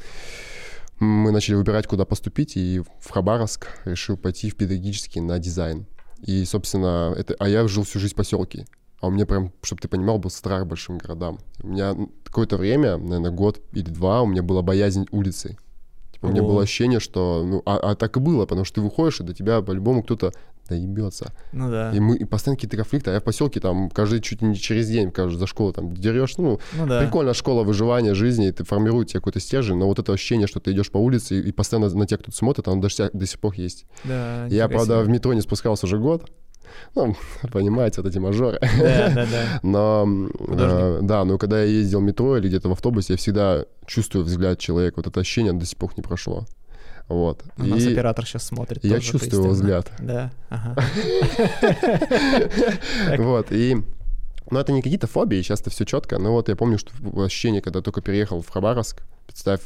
мы 1.00 1.32
начали 1.32 1.56
выбирать, 1.56 1.88
куда 1.88 2.06
поступить, 2.06 2.56
и 2.56 2.82
в 3.02 3.10
Хабаровск 3.12 3.68
решил 3.84 4.16
пойти 4.16 4.50
в 4.50 4.56
педагогический 4.56 5.20
на 5.20 5.38
дизайн. 5.40 5.86
И, 6.26 6.44
собственно, 6.46 7.14
это... 7.16 7.36
А 7.38 7.48
я 7.48 7.68
жил 7.68 7.84
всю 7.84 8.00
жизнь 8.00 8.14
в 8.14 8.18
поселке. 8.18 8.66
А 9.00 9.08
у 9.08 9.12
меня 9.12 9.28
прям, 9.28 9.52
чтобы 9.62 9.82
ты 9.82 9.88
понимал, 9.88 10.18
был 10.18 10.32
страх 10.32 10.66
большим 10.66 10.98
городам. 10.98 11.38
У 11.62 11.68
меня 11.68 11.96
какое-то 12.24 12.58
время, 12.58 12.98
наверное, 12.98 13.30
год 13.30 13.62
или 13.74 13.90
два, 13.90 14.24
у 14.24 14.26
меня 14.26 14.42
была 14.42 14.64
боязнь 14.64 15.06
улицы. 15.12 15.56
Типа, 16.12 16.26
у 16.26 16.30
меня 16.30 16.42
было 16.42 16.64
ощущение, 16.64 17.00
что... 17.00 17.44
Ну, 17.46 17.62
а, 17.68 17.78
а 17.78 17.96
так 17.96 18.18
и 18.18 18.20
было, 18.20 18.48
потому 18.48 18.66
что 18.66 18.76
ты 18.76 18.82
выходишь, 18.82 19.20
и 19.20 19.24
до 19.24 19.36
тебя 19.36 19.62
по-любому 19.62 20.02
кто-то 20.02 20.34
доебется. 20.68 21.34
Ну 21.52 21.70
да. 21.70 21.92
И 21.94 22.00
мы 22.00 22.16
и 22.18 22.26
постоянно 22.26 22.58
какие-то 22.58 22.78
конфликты. 22.78 23.12
А 23.12 23.14
я 23.14 23.20
в 23.20 23.24
поселке 23.24 23.60
там 23.60 23.90
каждый 23.90 24.22
чуть 24.22 24.42
не 24.42 24.56
через 24.56 24.88
день, 24.88 25.12
каждый 25.12 25.38
за 25.38 25.48
школу 25.48 25.74
там 25.74 25.94
дерешь. 25.94 26.38
Ну, 26.38 26.60
Ну 26.78 26.86
да. 26.88 27.02
Прикольно, 27.02 27.34
школа 27.34 27.64
выживания 27.64 28.14
жизни, 28.14 28.48
и 28.48 28.52
ты 28.52 28.64
формирует 28.64 29.10
тебе 29.10 29.20
какой-то 29.20 29.40
стержень, 29.40 29.78
но 29.78 29.88
вот 29.88 30.00
это 30.00 30.14
ощущение, 30.14 30.48
что 30.48 30.60
ты 30.60 30.72
идешь 30.72 30.90
по 30.92 30.98
улице 30.98 31.40
и, 31.40 31.50
и 31.50 31.52
постоянно 31.52 31.90
на 31.94 32.06
тебя 32.06 32.18
кто-то 32.18 32.36
смотрит, 32.36 32.68
оно 32.68 32.82
даже 32.82 32.96
ся- 32.96 33.10
до 33.14 33.26
сих 33.26 33.40
пор 33.40 33.54
есть. 33.56 33.86
Да, 34.04 34.48
Я, 34.48 34.68
правда, 34.68 35.02
в 35.02 35.10
метро 35.10 35.34
не 35.34 35.42
спускался 35.42 35.86
уже 35.86 35.98
год. 36.00 36.30
Ну, 36.96 37.16
понимаете, 37.52 38.02
вот 38.02 38.10
эти 38.10 38.18
мажоры. 38.18 38.60
Да, 38.62 39.10
да, 39.10 39.26
да. 39.26 39.60
Но, 39.64 40.08
э, 40.48 41.00
да, 41.04 41.24
но 41.24 41.38
когда 41.38 41.60
я 41.62 41.66
ездил 41.66 42.00
в 42.00 42.04
метро 42.04 42.38
или 42.38 42.48
где-то 42.48 42.70
в 42.70 42.72
автобусе, 42.72 43.14
я 43.14 43.18
всегда 43.18 43.66
чувствую 43.86 44.26
взгляд 44.26 44.60
человека. 44.60 44.96
Вот 44.98 45.08
это 45.08 45.20
ощущение 45.20 45.54
до 45.54 45.66
сих 45.66 45.78
пор 45.78 45.92
не 45.96 46.02
прошло. 46.04 46.46
Вот. 47.08 47.44
У 47.58 47.64
нас 47.66 47.84
И 47.84 47.92
оператор 47.92 48.26
сейчас 48.26 48.44
смотрит. 48.44 48.84
я 48.84 48.96
тоже 48.96 49.12
чувствую 49.12 49.44
его 49.44 49.54
взгляд. 49.54 49.92
Да, 50.00 50.32
ага. 50.50 50.76
Вот, 53.18 53.52
и... 53.52 53.78
Ну, 54.52 54.60
это 54.60 54.72
не 54.72 54.84
какие-то 54.84 55.08
фобии, 55.08 55.42
сейчас 55.42 55.62
это 55.62 55.72
все 55.72 55.86
четко. 55.86 56.20
Но 56.20 56.32
вот 56.32 56.50
я 56.50 56.56
помню, 56.56 56.78
что 56.78 56.92
ощущение, 57.24 57.62
когда 57.64 57.82
только 57.82 58.02
переехал 58.02 58.42
в 58.42 58.50
Хабаровск, 58.50 59.02
представь, 59.26 59.62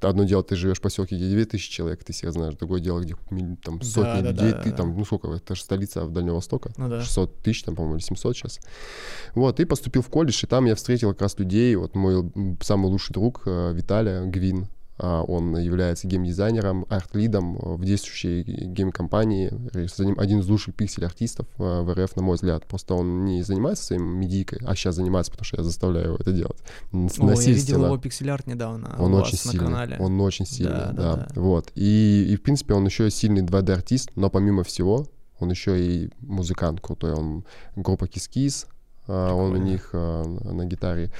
одно 0.00 0.24
дело, 0.24 0.42
ты 0.42 0.54
живешь 0.54 0.78
в 0.78 0.82
поселке, 0.82 1.16
где 1.16 1.30
2000 1.30 1.70
человек, 1.70 2.04
ты 2.04 2.12
всех 2.12 2.32
знаешь, 2.32 2.54
другое 2.54 2.80
дело, 2.80 3.00
где 3.00 3.16
там 3.62 3.80
сотни 3.80 4.20
да, 4.20 4.30
людей, 4.30 4.52
да, 4.52 4.62
ты 4.62 4.70
да. 4.70 4.76
там, 4.76 4.96
ну 4.96 5.04
сколько, 5.04 5.32
это 5.32 5.54
же 5.54 5.62
столица 5.62 6.06
Дальнего 6.06 6.36
Востока, 6.36 6.72
Ну 6.76 6.88
да. 6.88 7.02
600 7.02 7.38
тысяч, 7.38 7.62
там, 7.62 7.74
по-моему, 7.74 7.96
или 7.96 8.02
700 8.02 8.36
сейчас. 8.36 8.60
Вот, 9.34 9.58
и 9.58 9.64
поступил 9.64 10.02
в 10.02 10.08
колледж, 10.08 10.44
и 10.44 10.46
там 10.46 10.66
я 10.66 10.74
встретил 10.74 11.12
как 11.12 11.22
раз 11.22 11.38
людей, 11.38 11.74
вот 11.76 11.94
мой 11.94 12.30
самый 12.60 12.86
лучший 12.86 13.14
друг 13.14 13.42
э, 13.46 13.72
Виталия 13.74 14.24
Гвин, 14.24 14.68
он 15.00 15.56
является 15.56 16.06
геймдизайнером, 16.06 16.86
art 16.88 17.11
lead 17.11 17.41
ом 17.41 17.56
э, 17.56 17.74
в 17.76 17.84
действующей 17.84 18.42
game 18.42 18.75
компании, 18.75 19.50
э, 19.72 19.86
один 20.18 20.40
из 20.40 20.48
лучших 20.48 20.74
pixel 20.74 21.02
artist 21.02 21.35
ов 21.35 21.46
э, 21.58 21.80
в 21.80 21.94
РФ, 21.94 22.16
на 22.16 22.22
мой 22.22 22.36
взгляд. 22.36 22.66
Просто 22.66 22.94
он 22.94 23.24
не 23.24 23.42
занимается 23.42 23.84
своим 23.84 24.04
медийкой, 24.18 24.60
а 24.66 24.74
сейчас 24.74 24.96
занимается, 24.96 25.32
потому 25.32 25.44
что 25.44 25.56
я 25.56 25.62
заставляю 25.62 26.06
его 26.06 26.16
это 26.16 26.32
делать. 26.32 26.58
О, 26.92 27.08
я 27.32 27.52
видел 27.52 27.84
его 27.84 27.96
pixel 27.96 28.27
art 28.27 28.46
недавно 28.46 28.96
Он 28.98 29.14
очень 29.14 29.38
сильный. 29.38 29.58
канале. 29.58 29.96
Он 29.98 30.20
очень 30.20 30.46
сильный, 30.46 30.72
Да, 30.72 30.92
да. 30.92 31.16
да, 31.16 31.28
да. 31.34 31.40
Вот. 31.40 31.72
И, 31.74 32.26
и, 32.30 32.36
в 32.36 32.42
принципе, 32.42 32.74
он 32.74 32.84
еще 32.84 33.08
и 33.08 33.10
сильный 33.10 33.42
2D 33.42 33.57
artist, 33.57 34.10
но 34.16 34.28
помимо 34.28 34.64
всего, 34.64 35.06
он 35.38 35.50
еще 35.50 35.82
и 35.82 36.10
музыкант 36.20 36.80
крутой. 36.80 37.14
Он 37.14 37.44
группа 37.74 38.06
Кис-Кис, 38.06 38.66
а, 39.06 39.34
он 39.34 39.52
у 39.52 39.56
них 39.56 39.90
а, 39.92 40.24
на 40.24 40.64
гитаре 40.66 41.10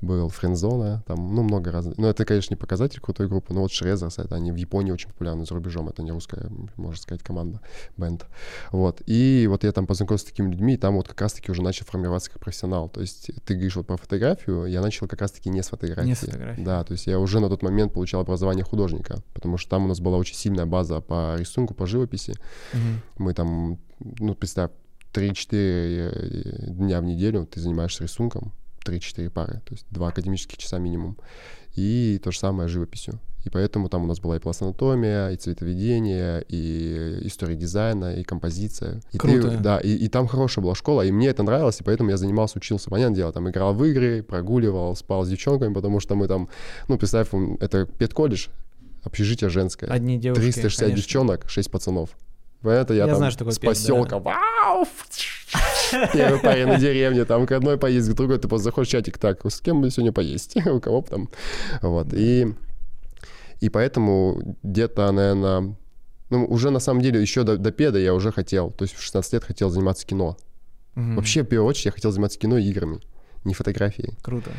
был 0.00 0.28
Френдзона, 0.28 1.02
там, 1.06 1.34
ну, 1.34 1.42
много 1.42 1.72
разных. 1.72 1.98
Ну, 1.98 2.06
это, 2.06 2.24
конечно, 2.24 2.54
не 2.54 2.58
показатель 2.58 3.00
крутой 3.00 3.28
группы, 3.28 3.52
но 3.52 3.62
вот 3.62 3.72
Shrezzers, 3.72 4.18
это 4.18 4.36
они 4.36 4.52
в 4.52 4.56
Японии 4.56 4.92
очень 4.92 5.08
популярны 5.10 5.44
за 5.44 5.54
рубежом, 5.54 5.88
это 5.88 6.02
не 6.02 6.12
русская, 6.12 6.48
можно 6.76 7.00
сказать, 7.00 7.22
команда, 7.22 7.60
band. 7.96 8.26
Вот. 8.70 9.02
И 9.06 9.46
вот 9.48 9.64
я 9.64 9.72
там 9.72 9.86
познакомился 9.86 10.26
с 10.26 10.28
такими 10.28 10.50
людьми, 10.50 10.74
и 10.74 10.76
там 10.76 10.94
вот 10.96 11.08
как 11.08 11.20
раз-таки 11.20 11.50
уже 11.50 11.62
начал 11.62 11.84
формироваться 11.84 12.30
как 12.30 12.40
профессионал. 12.40 12.88
То 12.88 13.00
есть 13.00 13.30
ты 13.44 13.54
говоришь 13.54 13.76
вот 13.76 13.86
про 13.86 13.96
фотографию, 13.96 14.66
я 14.66 14.80
начал 14.80 15.08
как 15.08 15.20
раз-таки 15.20 15.50
не 15.50 15.62
с 15.62 15.68
фотографии. 15.68 16.08
Не 16.08 16.14
с 16.14 16.20
фотографии. 16.20 16.62
Да, 16.62 16.84
то 16.84 16.92
есть 16.92 17.06
я 17.06 17.18
уже 17.18 17.40
на 17.40 17.48
тот 17.48 17.62
момент 17.62 17.92
получал 17.92 18.20
образование 18.20 18.64
художника, 18.64 19.22
потому 19.34 19.58
что 19.58 19.70
там 19.70 19.84
у 19.84 19.88
нас 19.88 20.00
была 20.00 20.16
очень 20.16 20.36
сильная 20.36 20.66
база 20.66 21.00
по 21.00 21.36
рисунку, 21.36 21.74
по 21.74 21.86
живописи. 21.86 22.34
Мгм. 22.72 23.00
Мы 23.18 23.34
там, 23.34 23.78
ну, 23.98 24.34
представь, 24.34 24.70
3-4 25.12 26.70
дня 26.74 27.00
в 27.00 27.04
неделю 27.04 27.46
ты 27.46 27.60
занимаешься 27.60 28.04
рисунком, 28.04 28.52
3-4 28.88 29.30
пары, 29.30 29.60
то 29.64 29.74
есть 29.74 29.86
2 29.90 30.08
академических 30.08 30.58
часа 30.58 30.78
минимум. 30.78 31.16
И 31.74 32.20
то 32.24 32.30
же 32.32 32.38
самое 32.38 32.68
с 32.68 32.72
живописью. 32.72 33.20
И 33.44 33.50
поэтому 33.50 33.88
там 33.88 34.02
у 34.02 34.06
нас 34.06 34.18
была 34.18 34.36
и 34.36 34.40
пластанатомия, 34.40 35.28
и 35.30 35.36
цветоведение, 35.36 36.44
и 36.48 37.20
история 37.22 37.54
дизайна, 37.54 38.16
и 38.16 38.24
композиция. 38.24 39.00
И 39.12 39.18
ты- 39.18 39.18
Круто. 39.18 39.56
да, 39.58 39.78
и, 39.78 39.94
и 39.94 40.08
там 40.08 40.26
хорошая 40.26 40.62
была 40.64 40.74
школа, 40.74 41.02
и 41.02 41.12
мне 41.12 41.28
это 41.28 41.42
нравилось, 41.44 41.80
и 41.80 41.84
поэтому 41.84 42.10
я 42.10 42.16
занимался, 42.16 42.58
учился, 42.58 42.90
понятное 42.90 43.16
дело, 43.16 43.32
там 43.32 43.48
играл 43.48 43.74
в 43.74 43.84
игры, 43.84 44.22
прогуливал, 44.24 44.96
спал 44.96 45.24
с 45.24 45.28
девчонками, 45.28 45.72
потому 45.72 46.00
что 46.00 46.16
мы 46.16 46.26
там, 46.26 46.48
ну, 46.88 46.98
представь, 46.98 47.28
это 47.60 47.86
педколледж, 47.86 48.48
общежитие 49.04 49.48
женское. 49.50 49.86
Одни 49.88 50.18
девушки, 50.18 50.42
360 50.42 50.80
конечно. 50.80 50.96
девчонок, 50.96 51.48
6 51.48 51.70
пацанов. 51.70 52.10
Понятно, 52.60 52.92
я, 52.94 53.04
Я 53.04 53.06
там 53.06 53.16
знаю, 53.18 53.30
что 53.30 53.38
такое 53.40 53.52
с 53.54 53.58
пед, 53.60 53.68
да. 53.68 53.70
поселка. 53.70 54.18
Вау! 54.18 54.84
Первый 56.12 56.40
парень 56.40 56.66
на 56.66 56.78
деревне, 56.78 57.24
там 57.24 57.46
к 57.46 57.52
одной 57.52 57.78
поесть, 57.78 58.08
к 58.10 58.14
другой 58.14 58.38
ты 58.38 58.48
просто 58.48 58.64
заходишь 58.64 58.88
в 58.88 58.92
чатик, 58.92 59.18
так, 59.18 59.44
с 59.46 59.60
кем 59.60 59.80
бы 59.80 59.90
сегодня 59.90 60.12
поесть? 60.12 60.56
У 60.66 60.80
кого 60.80 61.02
там? 61.02 61.28
Вот, 61.82 62.12
и, 62.12 62.54
и 63.60 63.68
поэтому 63.68 64.56
где-то, 64.62 65.10
наверное, 65.12 65.76
ну, 66.30 66.44
уже 66.46 66.70
на 66.70 66.80
самом 66.80 67.00
деле 67.02 67.20
еще 67.20 67.42
до, 67.42 67.56
до 67.56 67.70
педа 67.72 67.98
я 67.98 68.14
уже 68.14 68.32
хотел, 68.32 68.70
то 68.70 68.84
есть 68.84 68.94
в 68.94 69.02
16 69.02 69.32
лет 69.32 69.44
хотел 69.44 69.70
заниматься 69.70 70.06
кино. 70.06 70.36
Мгм. 70.94 71.16
Вообще, 71.16 71.42
в 71.42 71.46
первую 71.46 71.68
очередь, 71.68 71.86
я 71.86 71.92
хотел 71.92 72.10
заниматься 72.10 72.38
кино 72.38 72.58
и 72.58 72.64
играми, 72.64 73.00
не 73.44 73.54
фотографией. 73.54 74.14
Круто. 74.22 74.50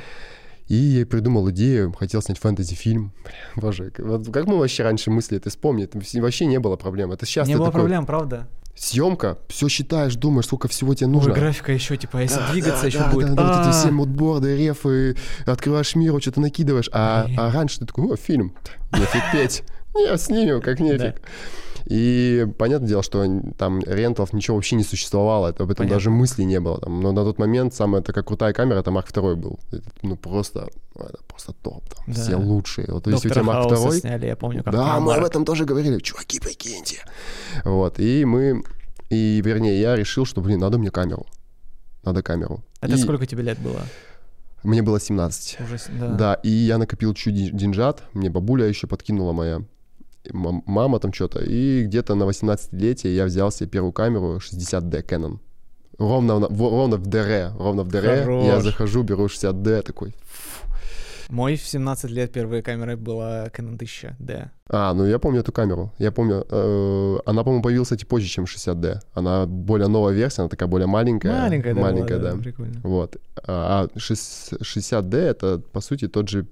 И 0.68 0.76
я 0.76 1.06
придумал 1.06 1.50
идею, 1.50 1.92
хотел 1.94 2.22
снять 2.22 2.38
фэнтези-фильм. 2.38 3.12
Боже, 3.56 3.90
как- 3.90 4.06
вот 4.06 4.32
как 4.32 4.46
мы 4.46 4.58
вообще 4.60 4.84
раньше 4.84 5.10
мысли 5.10 5.38
это 5.38 5.50
вспомнить? 5.50 5.92
Вообще 6.14 6.46
не 6.46 6.60
было 6.60 6.76
проблем. 6.76 7.12
Это 7.12 7.26
сейчас 7.26 7.48
Не 7.48 7.56
было 7.56 7.66
такой, 7.68 7.82
проблем, 7.82 8.06
правда? 8.06 8.48
Съемка, 8.80 9.38
все 9.50 9.68
считаешь, 9.68 10.16
думаешь, 10.16 10.46
сколько 10.46 10.68
всего 10.68 10.96
тебе 10.96 11.08
Ой, 11.08 11.14
нужно. 11.14 11.34
графика 11.34 11.72
еще, 11.72 11.98
типа, 11.98 12.18
если 12.18 12.38
Да, 12.38 12.52
двигаться 12.52 12.82
да, 12.82 12.88
еще 12.88 13.00
да, 13.00 13.10
будет. 13.12 13.28
Да, 13.30 13.34
да, 13.36 13.44
вот 13.44 13.62
эти 13.62 13.70
А, 13.70 13.72
все 13.80 13.92
мудборды, 13.92 14.56
рефы, 14.56 15.18
открываешь 15.46 15.96
миру, 15.96 16.22
что-то 16.22 16.40
накидываешь. 16.42 16.90
А, 16.94 17.28
а 17.38 17.52
раньше 17.52 17.80
ты 17.80 17.86
такой, 17.86 18.14
о, 18.14 18.16
фильм, 18.16 18.56
нефиг 18.94 19.22
петь. 19.32 19.64
Не, 19.96 20.18
снимем, 20.18 20.62
как 20.62 20.80
нефиг. 20.80 21.22
И 21.86 22.48
понятное 22.58 22.88
дело, 22.90 23.04
что 23.04 23.26
там 23.58 23.80
рентов 23.82 24.34
ничего 24.34 24.56
вообще 24.58 24.76
не 24.76 24.84
существовало, 24.84 25.48
это, 25.48 25.64
об 25.64 25.70
этом 25.72 25.86
Понятно. 25.86 25.96
даже 25.96 26.10
мысли 26.10 26.44
не 26.44 26.60
было. 26.60 26.80
Там. 26.80 27.02
Но 27.02 27.12
на 27.12 27.24
тот 27.24 27.40
момент 27.40 27.74
самая 27.74 28.02
такая 28.02 28.24
крутая 28.24 28.54
камера, 28.54 28.80
это 28.80 28.92
Марк 28.92 29.10
II 29.12 29.36
был. 29.36 29.60
Ну 30.02 30.16
просто, 30.16 30.68
ну, 30.96 31.06
это 31.06 31.20
просто 31.28 31.54
топ. 31.54 31.84
Там, 31.90 32.06
Да. 32.08 32.14
Все 32.22 32.36
лучшие. 32.36 32.88
Вот 32.90 33.08
если 33.08 33.30
у 33.30 33.32
тебя 33.32 33.44
Хауса 33.44 33.76
II, 33.88 34.00
сняли, 34.00 34.26
я 34.28 34.36
помню, 34.36 34.64
как 34.64 34.74
да, 34.74 35.00
мы 35.00 35.14
об 35.14 35.20
Марк. 35.20 35.26
этом 35.28 35.46
тоже 35.46 35.66
говорили. 35.66 36.00
Чуваки, 36.00 36.40
прикиньте. 36.40 36.98
Вот, 37.64 38.00
и 38.00 38.26
мы... 38.26 38.64
И, 39.10 39.42
вернее, 39.44 39.80
я 39.82 39.96
решил, 39.96 40.26
что, 40.26 40.40
блин, 40.42 40.60
надо 40.60 40.78
мне 40.78 40.92
камеру. 40.92 41.26
Надо 42.04 42.22
камеру. 42.22 42.64
Это 42.82 42.94
И 42.94 42.98
сколько 42.98 43.26
тебе 43.26 43.42
лет 43.44 43.58
было? 43.60 43.82
Мне 44.64 44.82
было 44.82 45.00
17. 45.00 45.58
Уже, 45.62 45.78
Да. 46.00 46.08
да. 46.10 46.34
и 46.44 46.50
я 46.50 46.78
накопил 46.78 47.14
чуть 47.14 47.34
ден- 47.34 47.56
деньжат. 47.58 48.04
Мне 48.14 48.30
бабуля 48.30 48.66
еще 48.68 48.88
подкинула 48.88 49.32
моя 49.32 49.62
мама 50.34 51.00
там 51.00 51.14
что-то. 51.14 51.40
И 51.44 51.84
где-то 51.86 52.16
на 52.16 52.24
18-летие 52.24 53.14
я 53.16 53.26
взял 53.26 53.52
себе 53.52 53.70
первую 53.70 53.92
камеру 53.94 54.38
60D 54.40 55.04
Canon. 55.06 55.40
Ровно, 55.98 56.36
в- 56.50 56.62
ровно 56.70 56.96
в 56.98 57.08
ДР, 57.08 57.52
ровно 57.60 57.84
в 57.84 57.90
ДР. 57.90 58.06
Я 58.06 58.18
Хорош. 58.24 58.64
захожу, 58.64 59.04
беру 59.04 59.26
60D, 59.28 59.82
такой, 59.82 60.14
Мой 61.30 61.56
в 61.58 61.62
17 61.62 62.10
лет 62.12 62.32
первой 62.32 62.62
камерой 62.64 62.96
была 62.96 63.48
Canon 63.50 63.76
1000 63.76 64.16
D. 64.20 64.50
А, 64.70 64.94
ну 64.94 65.06
я 65.06 65.20
помню 65.20 65.42
эту 65.42 65.52
камеру. 65.52 65.92
Я 66.00 66.12
помню, 66.12 66.44
э, 66.50 67.18
она, 67.26 67.44
по-моему, 67.44 67.62
появилась, 67.64 67.88
кстати, 67.90 68.06
позже, 68.06 68.28
чем 68.28 68.46
60D. 68.46 69.00
Она 69.14 69.46
более 69.46 69.88
новая 69.90 70.14
версия, 70.14 70.42
она 70.42 70.50
такая 70.50 70.68
более 70.70 70.88
маленькая. 70.88 71.42
Маленькая, 71.42 71.76
да, 71.76 71.82
Маленькая, 71.82 72.18
была, 72.20 72.32
да. 72.32 72.38
Прикольно. 72.38 72.80
Вот. 72.84 73.18
А 73.46 73.88
а 73.94 74.00
шес- 74.00 74.58
60D 74.62 75.18
это, 75.18 75.60
по 75.72 75.82
сути, 75.82 76.08
тот 76.08 76.30
же, 76.30 76.48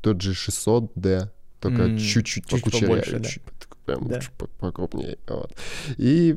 тот 0.00 0.20
же 0.22 0.32
600D, 0.32 1.28
только 1.60 1.98
чуть-чуть, 1.98 2.26
чуть 2.26 2.48
покучерее. 2.48 2.88
побольше, 2.88 3.18
да. 3.18 3.28
Чуть- 3.28 3.42
прям 3.84 4.08
Да. 4.08 4.20
чуть 4.20 4.32
по- 4.32 4.46
покрупнее. 4.46 5.18
Вот. 5.28 5.52
И 5.96 6.36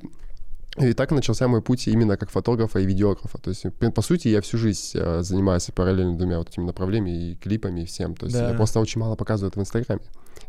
и 0.78 0.94
так 0.94 1.12
начался 1.12 1.48
мой 1.48 1.62
путь 1.62 1.88
именно 1.88 2.16
как 2.16 2.30
фотографа 2.30 2.80
и 2.80 2.86
видеографа. 2.86 3.38
То 3.40 3.50
есть, 3.50 3.66
по 3.96 4.02
сути, 4.02 4.28
я 4.30 4.40
всю 4.42 4.58
жизнь 4.58 4.92
э, 4.94 5.22
занимаюсь 5.24 5.66
параллельно 5.76 6.16
двумя 6.18 6.38
вот 6.38 6.50
этими 6.50 6.64
направлениями, 6.66 7.32
и 7.32 7.36
клипами, 7.36 7.82
и 7.82 7.86
всем. 7.86 8.16
То 8.16 8.28
есть 8.28 8.38
Да. 8.38 8.50
я 8.52 8.56
просто 8.56 8.80
очень 8.80 9.02
мало 9.02 9.16
показываю 9.16 9.50
это 9.50 9.60
в 9.60 9.64
Инстаграме. 9.64 10.02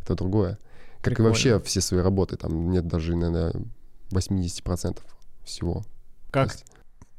Это 0.02 0.14
другое. 0.14 0.58
Как 0.96 1.04
Прикольно. 1.14 1.28
и 1.28 1.30
вообще 1.30 1.60
все 1.60 1.80
свои 1.80 2.00
работы. 2.02 2.36
Там 2.36 2.70
нет 2.70 2.86
даже, 2.86 3.16
наверное, 3.16 3.54
80% 4.10 4.98
всего. 5.44 5.84
Как 6.30 6.52
есть, 6.52 6.64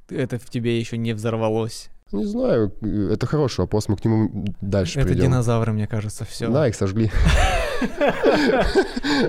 это 0.10 0.38
в 0.40 0.50
тебе 0.50 0.80
еще 0.80 0.98
не 0.98 1.14
взорвалось? 1.14 1.90
Не 2.12 2.26
знаю, 2.26 2.74
это 3.12 3.26
хороший 3.26 3.62
вопрос, 3.62 3.88
мы 3.88 3.96
к 3.96 4.04
нему 4.04 4.46
дальше 4.60 5.00
это 5.00 5.08
придем. 5.08 5.26
динозавры, 5.26 5.72
мне 5.72 5.88
кажется, 5.88 6.26
все. 6.26 6.50
Да, 6.50 6.68
их 6.68 6.76
сожгли. 6.76 7.12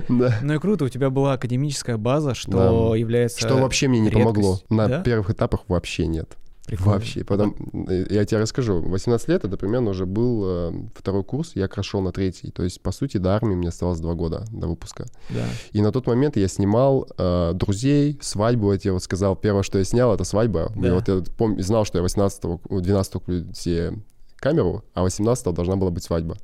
Ну 0.09 0.55
и 0.55 0.59
круто, 0.59 0.85
у 0.85 0.89
тебя 0.91 1.09
была 1.09 1.35
академическая 1.35 1.97
база, 1.97 2.35
что 2.35 2.95
является... 2.95 3.39
Что 3.39 3.57
вообще 3.57 3.89
мне 3.89 4.01
не 4.01 4.11
помогло. 4.11 4.61
На 4.69 5.01
первых 5.01 5.31
этапах 5.31 5.61
вообще 5.69 6.07
нет. 6.07 6.37
Прикольно. 6.67 6.93
Вообще. 6.93 7.25
Потом, 7.25 7.57
э, 7.89 8.07
я 8.11 8.25
тебе 8.25 8.41
расскажу. 8.41 8.81
18 8.81 9.29
лет 9.29 9.45
это 9.45 9.57
примерно 9.57 9.91
уже 9.91 10.07
был 10.07 10.43
э, 10.47 10.73
второй 10.95 11.25
курс, 11.25 11.53
я 11.57 11.67
как 11.69 11.79
раз 11.79 11.87
шел 11.87 12.01
на 12.01 12.13
третий. 12.13 12.51
То 12.51 12.63
есть, 12.63 12.81
по 12.81 12.93
сути, 12.93 13.17
до 13.19 13.35
армии 13.35 13.55
мне 13.55 13.69
оставалось 13.69 14.01
два 14.01 14.15
года 14.15 14.45
до 14.53 14.69
выпуска. 14.69 15.07
Да. 15.31 15.45
И 15.73 15.83
на 15.83 15.91
тот 15.91 16.07
момент 16.07 16.37
я 16.37 16.47
снимал 16.49 17.09
э, 17.19 17.53
друзей, 17.55 18.19
свадьбу, 18.23 18.73
я 18.73 18.79
тебе 18.79 18.93
вот 18.93 19.03
сказал, 19.03 19.35
первое, 19.37 19.63
что 19.65 19.79
я 19.79 19.85
снял, 19.85 20.15
это 20.15 20.25
свадьба. 20.25 20.73
И 20.77 20.81
Да. 20.81 20.95
вот 20.95 21.09
я 21.09 21.15
пом- 21.17 21.61
знал, 21.61 21.85
что 21.85 21.99
я 21.99 22.03
18 22.03 22.43
12 22.71 23.13
куплю 23.13 23.53
себе 23.55 23.95
камеру, 24.37 24.85
а 24.95 25.03
18 25.03 25.53
должна 25.53 25.77
была 25.77 25.91
быть 25.91 26.05
свадьба. 26.05 26.37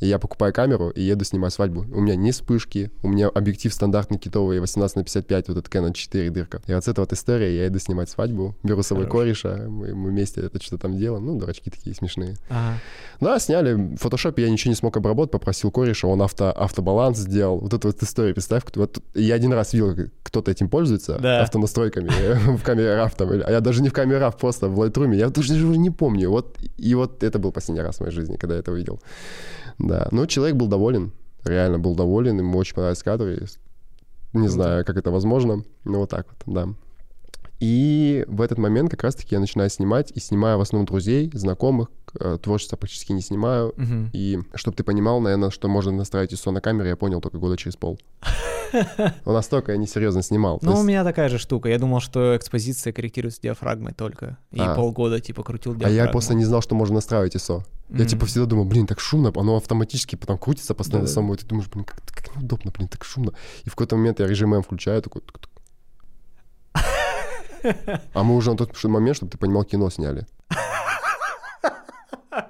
И 0.00 0.06
я 0.06 0.18
покупаю 0.18 0.52
камеру 0.52 0.90
и 0.90 1.02
еду 1.02 1.24
снимать 1.24 1.52
свадьбу. 1.52 1.84
У 1.92 2.00
меня 2.00 2.16
не 2.16 2.32
вспышки, 2.32 2.90
у 3.02 3.08
меня 3.08 3.28
объектив 3.28 3.72
стандартный 3.72 4.18
китовый 4.18 4.60
18 4.60 4.96
на 4.96 5.04
55, 5.04 5.48
вот 5.48 5.58
этот 5.58 5.72
Canon 5.72 5.92
4 5.92 6.30
дырка. 6.30 6.62
И 6.66 6.74
вот 6.74 6.84
с 6.84 6.88
этой 6.88 7.00
вот 7.00 7.12
истории 7.12 7.50
я 7.50 7.66
иду 7.68 7.78
снимать 7.78 8.08
свадьбу, 8.08 8.56
беру 8.62 8.82
с 8.82 8.86
собой 8.86 9.04
Хорош. 9.04 9.20
кореша, 9.42 9.66
мы, 9.68 9.94
мы 9.94 10.10
вместе 10.10 10.40
это 10.40 10.60
что-то 10.60 10.82
там 10.82 10.96
делаем. 10.98 11.26
Ну, 11.26 11.38
дурачки 11.38 11.70
такие 11.70 11.94
смешные. 11.94 12.36
Ага. 12.48 12.78
Да, 13.20 13.38
сняли. 13.38 13.74
В 13.74 13.96
фотошопе 13.96 14.42
я 14.42 14.50
ничего 14.50 14.70
не 14.70 14.76
смог 14.76 14.96
обработать, 14.96 15.32
попросил 15.32 15.70
кореша, 15.70 16.08
он 16.08 16.22
авто, 16.22 16.50
автобаланс 16.50 17.18
сделал. 17.18 17.58
Вот 17.58 17.74
эту 17.74 17.88
вот 17.88 18.02
историю, 18.02 18.34
представь, 18.34 18.62
вот 18.74 19.02
я 19.14 19.34
один 19.34 19.52
раз 19.52 19.74
видел, 19.74 19.94
кто-то 20.22 20.50
этим 20.50 20.68
пользуется, 20.68 21.18
Да. 21.20 21.42
автонастройками 21.42 22.08
в 22.56 22.62
камере 22.62 22.88
RAW 22.88 23.12
там, 23.16 23.30
а 23.30 23.50
я 23.50 23.60
даже 23.60 23.82
не 23.82 23.88
в 23.88 23.92
камере 23.92 24.18
RAW, 24.20 24.38
просто 24.38 24.68
в 24.68 24.80
Lightroom, 24.80 25.14
я 25.14 25.28
даже 25.28 25.52
уже 25.54 25.78
не 25.78 25.90
помню. 25.90 26.30
Вот, 26.30 26.56
и 26.78 26.94
вот 26.94 27.22
это 27.22 27.38
был 27.38 27.52
последний 27.52 27.82
раз 27.82 27.96
в 27.96 28.00
моей 28.00 28.12
жизни, 28.12 28.36
когда 28.36 28.54
я 28.54 28.60
это 28.60 28.72
увидел. 28.72 29.00
Да, 29.90 30.06
ну, 30.12 30.24
человек 30.26 30.54
был 30.54 30.68
доволен, 30.68 31.10
реально 31.44 31.80
был 31.80 31.96
доволен, 31.96 32.38
ему 32.38 32.56
очень 32.58 32.74
понравились 32.76 33.02
кадры. 33.02 33.40
Не 34.32 34.42
Круто. 34.42 34.48
знаю, 34.52 34.84
как 34.84 34.96
это 34.96 35.10
возможно, 35.10 35.64
но 35.84 35.98
вот 35.98 36.10
так 36.10 36.28
вот, 36.28 36.54
да. 36.54 36.68
И 37.60 38.24
в 38.26 38.40
этот 38.40 38.58
момент 38.58 38.90
как 38.90 39.02
раз-таки 39.04 39.34
я 39.34 39.40
начинаю 39.40 39.68
снимать, 39.70 40.10
и 40.14 40.20
снимаю 40.20 40.58
в 40.58 40.62
основном 40.62 40.86
друзей, 40.86 41.30
знакомых, 41.34 41.88
э, 42.18 42.38
творчество 42.42 42.76
практически 42.76 43.12
не 43.12 43.20
снимаю. 43.20 43.74
Мгм. 43.76 44.10
И 44.14 44.38
чтобы 44.54 44.76
ты 44.76 44.82
понимал, 44.82 45.20
наверное, 45.20 45.50
что 45.50 45.68
можно 45.68 45.92
настраивать 45.92 46.32
ISO 46.32 46.50
на 46.52 46.60
камере, 46.62 46.88
я 46.90 46.96
понял 46.96 47.20
только 47.20 47.38
года 47.38 47.56
через 47.58 47.76
пол. 47.76 47.98
Но 49.26 49.32
настолько 49.32 49.72
я 49.72 49.78
несерьезно 49.78 50.22
снимал. 50.22 50.58
Ну, 50.62 50.70
у 50.72 50.74
есть- 50.76 50.86
меня 50.86 51.04
такая 51.04 51.28
же 51.28 51.38
штука. 51.38 51.68
Я 51.68 51.78
думал, 51.78 52.00
что 52.00 52.36
экспозиция 52.36 52.92
корректируется 52.92 53.42
диафрагмой 53.42 53.92
только. 53.92 54.38
И 54.52 54.60
А. 54.60 54.74
полгода, 54.74 55.20
типа, 55.20 55.42
крутил 55.42 55.72
А 55.72 55.74
диафрагму. 55.74 55.96
я 55.96 56.08
просто 56.08 56.34
не 56.34 56.44
знал, 56.44 56.62
что 56.62 56.74
можно 56.74 56.94
настраивать 56.96 57.34
ISO. 57.36 57.62
Я 57.90 57.96
Мгм. 57.96 58.06
типа 58.06 58.26
всегда 58.26 58.46
думал, 58.46 58.64
блин, 58.64 58.86
так 58.86 59.00
шумно, 59.00 59.32
оно 59.34 59.56
автоматически 59.56 60.14
потом 60.16 60.38
крутится 60.38 60.74
постоянно 60.74 61.06
Да-да. 61.06 61.14
само, 61.14 61.34
и 61.34 61.36
ты 61.36 61.44
думаешь, 61.46 61.68
блин, 61.68 61.84
как, 61.84 62.00
как 62.06 62.36
неудобно, 62.36 62.70
блин, 62.70 62.88
так 62.88 63.04
шумно. 63.04 63.32
И 63.64 63.68
в 63.68 63.72
какой-то 63.72 63.96
момент 63.96 64.20
я 64.20 64.26
режим 64.26 64.54
М 64.54 64.62
включаю, 64.62 65.02
такой... 65.02 65.22
А 68.14 68.22
мы 68.22 68.36
уже 68.36 68.50
на 68.50 68.56
тот 68.56 68.84
момент, 68.84 69.16
чтобы 69.16 69.32
ты 69.32 69.38
понимал, 69.38 69.64
кино 69.64 69.90
сняли. 69.90 70.26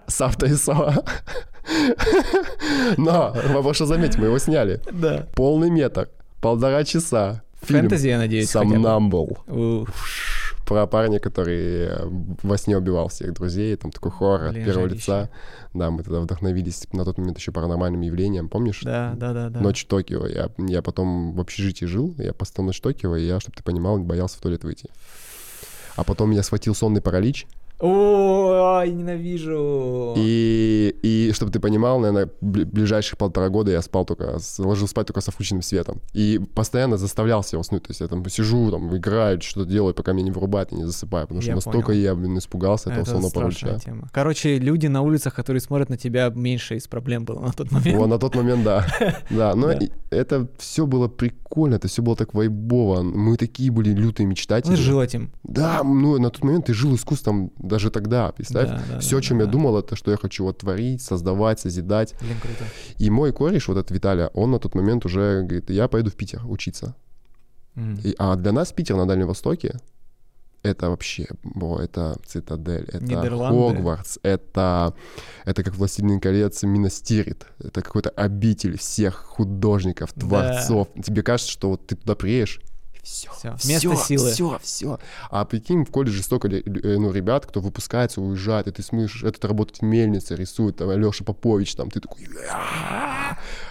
С 0.07 0.21
авто 0.21 0.47
ISO. 0.47 1.05
Но, 2.97 3.35
вопрос, 3.51 3.77
что 3.77 3.87
заметь, 3.87 4.19
мы 4.19 4.27
его 4.27 4.39
сняли. 4.39 4.81
Да. 4.93 5.27
Полный 5.35 5.71
метр, 5.71 6.09
полтора 6.41 6.85
часа. 6.85 7.43
Фильм 7.63 7.83
Фэнтези, 7.83 8.09
я 8.09 8.19
надеюсь, 8.19 8.51
хотя 8.51 8.65
бы. 8.65 9.87
Про 10.71 10.87
парня, 10.87 11.19
который 11.19 11.87
э, 11.89 12.09
во 12.45 12.57
сне 12.57 12.79
убивал 12.79 13.09
всех 13.09 13.33
друзей, 13.33 13.75
там 13.75 13.91
такой 13.91 14.13
хоррор 14.13 14.45
от 14.45 14.53
Блин, 14.53 14.67
первого 14.67 14.89
жарище. 14.89 15.11
лица. 15.11 15.31
Да, 15.75 15.91
мы 15.91 16.05
тогда 16.05 16.21
вдохновились 16.21 16.87
на 16.93 17.05
тот 17.05 17.19
момент 17.19 17.39
еще 17.39 17.51
паранормальным 17.51 18.01
явлением, 18.03 18.49
помнишь? 18.49 18.83
Да, 18.85 19.15
да, 19.17 19.33
да, 19.33 19.49
да. 19.49 19.59
Ночь 19.59 19.85
Токио. 19.87 20.29
Я, 20.29 20.49
я 20.59 20.81
потом 20.81 21.33
в 21.33 21.41
общежитии 21.41 21.87
жил, 21.87 22.15
я 22.19 22.33
поставил 22.33 22.69
ночь 22.69 22.81
Токио, 22.81 23.17
и 23.17 23.27
я, 23.27 23.41
чтобы 23.41 23.57
ты 23.57 23.65
понимал, 23.65 23.99
боялся 23.99 24.39
в 24.39 24.43
туалет 24.43 24.63
выйти. 24.63 24.91
А 25.97 26.05
потом 26.05 26.31
меня 26.31 26.45
схватил 26.45 26.77
сонный 26.77 27.01
паралич, 27.01 27.49
Ой, 27.81 28.91
ненавижу. 28.93 30.15
и, 30.17 30.95
и 31.03 31.33
чтобы 31.33 31.51
ты 31.51 31.61
понимал, 31.61 31.99
наверное, 31.99 32.29
бли- 32.43 32.65
ближайших 32.65 33.19
полтора 33.19 33.49
года 33.49 33.71
я 33.73 33.83
спал 33.83 34.05
только, 34.05 34.39
ложил 34.59 34.87
спать 34.89 35.07
только 35.07 35.21
со 35.21 35.31
включенным 35.31 35.63
светом. 35.63 36.01
И 36.13 36.41
постоянно 36.55 36.97
заставлял 36.97 37.43
себя 37.43 37.59
уснуть. 37.59 37.83
То 37.85 37.91
есть 37.91 38.01
я 38.01 38.09
там 38.09 38.27
сижу, 38.29 38.71
там, 38.71 38.95
играю, 38.97 39.41
что-то 39.41 39.69
делаю, 39.71 39.95
пока 39.95 40.13
меня 40.13 40.25
не 40.25 40.31
вырубает 40.31 40.73
и 40.73 40.77
не 40.77 40.85
засыпаю. 40.85 41.27
Потому 41.27 41.41
что 41.41 41.51
Я 41.51 41.55
настолько 41.57 41.89
понял. 41.89 42.01
я, 42.01 42.15
блин, 42.15 42.39
испугался 42.39 42.91
этого 42.91 43.03
Это 43.03 43.11
сонного 43.11 43.31
паралича. 43.31 43.79
тема. 43.79 44.09
Короче, 44.13 44.59
люди 44.59 44.87
на 44.87 45.03
улицах, 45.03 45.35
которые 45.35 45.61
смотрят 45.61 45.89
на 45.89 45.97
тебя, 45.97 46.31
меньше 46.35 46.77
из 46.77 46.87
проблем 46.87 47.25
было 47.25 47.41
на 47.41 47.53
тот 47.53 47.71
момент. 47.73 47.97
Вот, 47.97 48.07
на 48.09 48.19
тот 48.19 48.35
момент, 48.35 48.65
да. 48.65 48.87
Да, 49.31 49.55
но 49.55 49.73
это 50.11 50.49
все 50.59 50.87
было 50.87 51.09
прикольно, 51.09 51.77
это 51.77 51.89
все 51.89 52.03
было 52.03 52.17
так 52.17 52.35
вайбово. 52.35 53.03
Мы 53.03 53.37
такие 53.37 53.71
были 53.71 53.91
лютые 53.91 54.27
мечтатели. 54.27 54.73
Он 54.73 54.77
жил 54.77 55.01
этим. 55.01 55.31
Да, 55.45 55.83
ну 55.83 56.19
на 56.19 56.31
тот 56.31 56.45
момент 56.45 56.67
ты 56.67 56.75
жил 56.75 56.95
искусством 56.95 57.53
даже 57.71 57.91
тогда, 57.91 58.31
представь. 58.33 58.69
Да, 58.69 58.83
да, 58.91 58.99
все, 59.01 59.17
да, 59.17 59.23
чем 59.23 59.39
да. 59.39 59.45
я 59.45 59.51
думал, 59.51 59.79
это 59.79 59.97
что 59.97 60.11
я 60.11 60.17
хочу 60.17 60.45
вот 60.45 60.59
творить, 60.59 61.01
создавать, 61.03 61.61
созидать. 61.61 62.15
Блин, 62.21 62.37
круто. 62.43 62.65
И 62.99 63.09
мой 63.11 63.33
кореш, 63.33 63.69
вот 63.69 63.79
этот 63.79 63.91
Виталя, 63.91 64.29
он 64.35 64.51
на 64.51 64.59
тот 64.59 64.75
момент 64.75 65.07
уже 65.07 65.43
говорит, 65.43 65.71
я 65.71 65.89
пойду 65.89 66.11
в 66.11 66.15
Питер 66.15 66.43
учиться. 66.47 66.95
М. 67.77 67.99
И- 68.05 68.15
а 68.19 68.37
для 68.37 68.53
нас 68.53 68.73
Питер 68.73 68.97
на 68.97 69.07
Дальнем 69.07 69.29
Востоке 69.29 69.79
это 70.63 70.91
вообще, 70.91 71.27
бро, 71.43 71.79
это 71.79 72.19
Цитадель, 72.27 72.85
это. 72.93 73.31
Хогвартс, 73.31 74.19
это, 74.23 74.93
это 75.47 75.63
как 75.65 75.75
Властелин 75.75 76.21
колец 76.21 76.63
Минас 76.65 77.01
Тирит, 77.01 77.47
это 77.59 77.81
какой-то 77.81 78.11
обитель 78.11 78.77
всех 78.77 79.15
художников, 79.15 80.11
Да. 80.15 80.21
творцов. 80.27 80.89
Тебе 81.03 81.23
кажется, 81.23 81.51
что 81.51 81.71
вот 81.71 81.87
ты 81.87 81.97
туда 81.97 82.15
приедешь, 82.15 82.61
все, 83.03 83.31
Всё, 83.33 83.51
место 83.69 83.97
силы. 83.97 84.31
Все, 84.33 84.59
все. 84.63 84.99
А 85.31 85.45
прикинь, 85.45 85.85
в 85.85 85.91
колледже 85.91 86.23
столько 86.23 86.49
э, 86.49 86.63
ну, 86.67 87.13
ребят, 87.13 87.47
кто 87.47 87.61
выпускается, 87.61 88.21
уезжает, 88.21 88.67
и 88.67 88.71
ты 88.73 88.83
смотришь, 88.83 89.23
этот 89.25 89.45
работает 89.45 89.79
в 89.79 89.83
мельнице, 89.83 90.37
рисует, 90.37 90.77
там, 90.77 90.91
Алеша 90.91 91.25
Попович, 91.25 91.75
там, 91.75 91.91
ты 91.91 92.01
такой, 92.01 92.27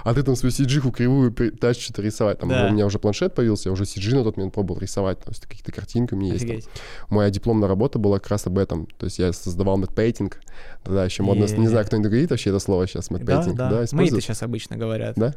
а 0.03 0.13
ты 0.13 0.23
там 0.23 0.35
свою 0.35 0.51
сиджиху 0.51 0.91
кривую 0.91 1.31
тащишь 1.31 1.85
что-то 1.85 2.01
рисовать. 2.01 2.39
Там, 2.39 2.49
Да. 2.49 2.67
У 2.69 2.73
меня 2.73 2.85
уже 2.85 2.99
планшет 2.99 3.35
появился, 3.35 3.69
я 3.69 3.73
уже 3.73 3.85
сиджи 3.85 4.15
на 4.15 4.23
тот 4.23 4.37
момент 4.37 4.53
пробовал 4.53 4.79
рисовать, 4.79 5.19
то 5.19 5.29
есть 5.31 5.45
какие-то 5.45 5.71
картинки 5.71 6.13
у 6.13 6.17
меня 6.17 6.33
есть. 6.33 6.47
там. 6.47 6.59
Моя 7.09 7.29
дипломная 7.29 7.67
работа 7.67 7.99
была 7.99 8.19
как 8.19 8.29
раз 8.29 8.47
об 8.47 8.57
этом. 8.57 8.87
То 8.97 9.05
есть 9.05 9.19
я 9.19 9.31
создавал 9.33 9.77
мэтпейтинг. 9.77 10.39
Тогда 10.83 11.05
еще 11.05 11.23
модно... 11.23 11.45
Не 11.45 11.67
знаю, 11.67 11.85
кто-нибудь 11.85 12.09
говорит 12.09 12.29
вообще 12.31 12.49
это 12.49 12.59
слово 12.59 12.87
сейчас, 12.87 13.09
Да, 13.09 13.13
мэтпейтинг. 13.17 13.55
да. 13.55 13.69
Да, 13.69 13.75
Мейты 13.75 13.85
используют? 13.85 14.23
сейчас 14.23 14.43
обычно 14.43 14.77
говорят. 14.77 15.15
Да? 15.15 15.35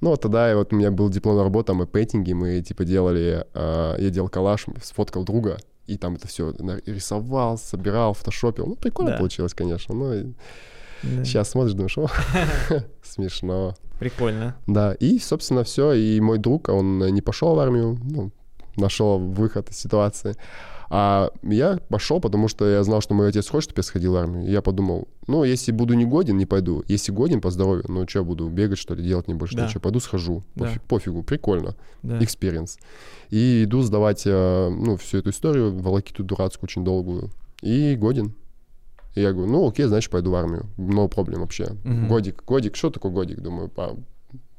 Ну, 0.00 0.10
вот 0.10 0.20
тогда 0.20 0.50
и 0.50 0.54
вот 0.54 0.72
у 0.72 0.76
меня 0.76 0.90
была 0.90 1.10
дипломная 1.10 1.44
работа 1.44 1.72
о 1.72 1.74
мэтпейтинге. 1.74 2.34
Мы, 2.34 2.60
типа, 2.62 2.84
делали... 2.84 3.44
а, 3.54 3.96
я 3.98 4.10
делал 4.10 4.28
коллаж, 4.28 4.66
сфоткал 4.82 5.24
друга, 5.24 5.58
и 5.86 5.96
там 5.96 6.14
это 6.16 6.28
все 6.28 6.52
рисовал, 6.86 7.58
собирал, 7.58 8.14
фотошопил. 8.14 8.66
Ну, 8.66 8.76
прикольно 8.76 9.12
Да. 9.12 9.18
получилось, 9.18 9.54
конечно. 9.54 9.94
Ну, 9.94 10.12
и 10.14 10.22
Да. 11.02 11.24
сейчас 11.24 11.50
смотришь, 11.50 11.74
думаешь, 11.74 11.98
о, 11.98 12.08
смешно. 13.02 13.74
Прикольно. 13.98 14.54
Да, 14.66 14.92
и, 14.94 15.18
собственно, 15.18 15.64
все. 15.64 15.92
И 15.92 16.20
мой 16.20 16.38
друг, 16.38 16.68
он 16.68 16.98
не 16.98 17.20
пошел 17.22 17.54
в 17.54 17.58
армию, 17.58 17.98
ну, 18.02 18.30
нашел 18.76 19.18
выход 19.18 19.70
из 19.70 19.78
ситуации. 19.78 20.36
А 20.90 21.30
я 21.42 21.78
пошел, 21.88 22.18
потому 22.20 22.48
что 22.48 22.66
я 22.66 22.82
знал, 22.82 23.00
что 23.02 23.14
мой 23.14 23.28
отец 23.28 23.48
хочет, 23.48 23.70
чтобы 23.70 23.80
я 23.80 23.82
сходил 23.82 24.12
в 24.12 24.16
армию. 24.16 24.46
И 24.48 24.50
я 24.50 24.62
подумал, 24.62 25.08
ну, 25.26 25.44
если 25.44 25.70
буду 25.70 25.94
не 25.94 26.06
годен, 26.06 26.38
не 26.38 26.46
пойду. 26.46 26.82
Если 26.88 27.12
годен 27.12 27.40
по 27.40 27.50
здоровью, 27.50 27.84
ну, 27.88 28.08
что, 28.08 28.24
буду 28.24 28.48
бегать, 28.48 28.78
что 28.78 28.94
ли, 28.94 29.02
делать 29.04 29.28
не 29.28 29.34
больше 29.34 29.56
Да. 29.56 29.66
ничего. 29.66 29.80
Пойду 29.80 30.00
схожу. 30.00 30.44
Да. 30.54 30.64
Пофиг- 30.66 30.80
пофигу, 30.88 31.22
прикольно. 31.22 31.74
Да. 32.02 32.18
Experience. 32.20 32.78
И 33.28 33.64
иду 33.64 33.82
сдавать, 33.82 34.22
э, 34.26 34.68
ну, 34.70 34.96
всю 34.96 35.18
эту 35.18 35.30
историю, 35.30 35.76
волокиту 35.78 36.24
дурацкую, 36.24 36.64
очень 36.68 36.84
долгую. 36.84 37.30
И 37.60 37.94
годен. 37.96 38.34
И 39.14 39.20
я 39.20 39.32
говорю, 39.32 39.50
ну, 39.52 39.68
окей, 39.68 39.86
значит, 39.86 40.10
пойду 40.10 40.30
в 40.30 40.34
армию. 40.34 40.66
No 40.78 41.08
проблем 41.08 41.40
вообще. 41.40 41.76
Мгм. 41.84 42.08
Годик, 42.08 42.44
годик, 42.46 42.76
что 42.76 42.88
такое 42.90 43.12
годик? 43.12 43.40
Думаю, 43.40 43.70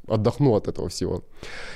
отдохну 0.07 0.53
от 0.55 0.67
этого 0.67 0.89
всего. 0.89 1.23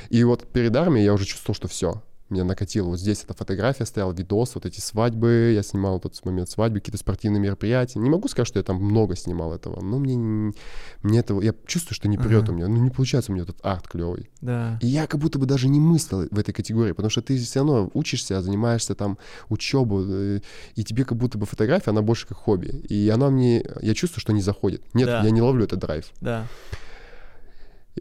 И 0.10 0.24
вот 0.24 0.46
перед 0.46 0.76
армией 0.76 1.06
я 1.06 1.14
уже 1.14 1.26
чувствовал, 1.26 1.56
что 1.56 1.68
все. 1.68 2.02
Меня 2.34 2.44
накатило. 2.44 2.88
Вот 2.90 3.00
здесь 3.00 3.24
эта 3.24 3.34
фотография 3.34 3.86
стояла, 3.86 4.12
видос, 4.14 4.56
вот 4.56 4.66
эти 4.66 4.80
свадьбы, 4.80 5.52
я 5.56 5.64
снимал 5.64 6.00
тот 6.00 6.20
момент 6.26 6.50
свадьбы, 6.50 6.80
какие-то 6.80 6.98
спортивные 6.98 7.40
мероприятия. 7.42 8.00
Не 8.00 8.10
могу 8.10 8.28
сказать, 8.28 8.48
что 8.48 8.60
я 8.60 8.64
там 8.64 8.78
много 8.78 9.16
снимал 9.16 9.54
этого, 9.54 9.82
но 9.82 10.00
мне, 10.00 10.16
не- 10.16 10.54
мне 11.02 11.20
этого, 11.20 11.42
я 11.42 11.54
чувствую, 11.66 11.96
что 11.96 12.08
не 12.08 12.18
прет 12.18 12.44
Ага. 12.44 12.52
у 12.52 12.56
меня, 12.56 12.68
ну 12.68 12.78
не 12.84 12.90
получается 12.90 13.32
у 13.32 13.36
меня 13.36 13.44
этот 13.44 13.58
арт 13.64 13.88
клевый. 13.88 14.30
Да. 14.42 14.78
И 14.82 14.88
я 14.88 15.08
как 15.08 15.20
будто 15.20 15.40
бы 15.40 15.46
даже 15.46 15.70
не 15.70 15.80
мыслил 15.80 16.28
в 16.30 16.40
этой 16.40 16.54
категории, 16.54 16.92
потому 16.92 17.10
что 17.10 17.22
ты 17.22 17.38
все 17.38 17.60
равно 17.60 17.90
учишься, 17.94 18.42
занимаешься 18.42 18.96
там 18.96 19.18
учебу, 19.50 20.04
э, 20.06 20.40
и 20.76 20.84
тебе 20.84 21.06
как 21.06 21.18
будто 21.18 21.38
бы 21.38 21.46
фотография, 21.46 21.92
она 21.92 22.02
больше 22.02 22.28
как 22.28 22.38
хобби. 22.38 22.68
И 22.90 23.10
она 23.10 23.30
мне, 23.30 23.64
я 23.82 23.94
чувствую, 23.94 24.22
что 24.22 24.34
не 24.34 24.42
заходит. 24.42 24.82
Нет, 24.94 25.08
Да. 25.08 25.22
я 25.24 25.30
не 25.30 25.42
ловлю 25.42 25.66
этот 25.66 25.80
драйв. 25.80 26.12
Да. 26.22 26.48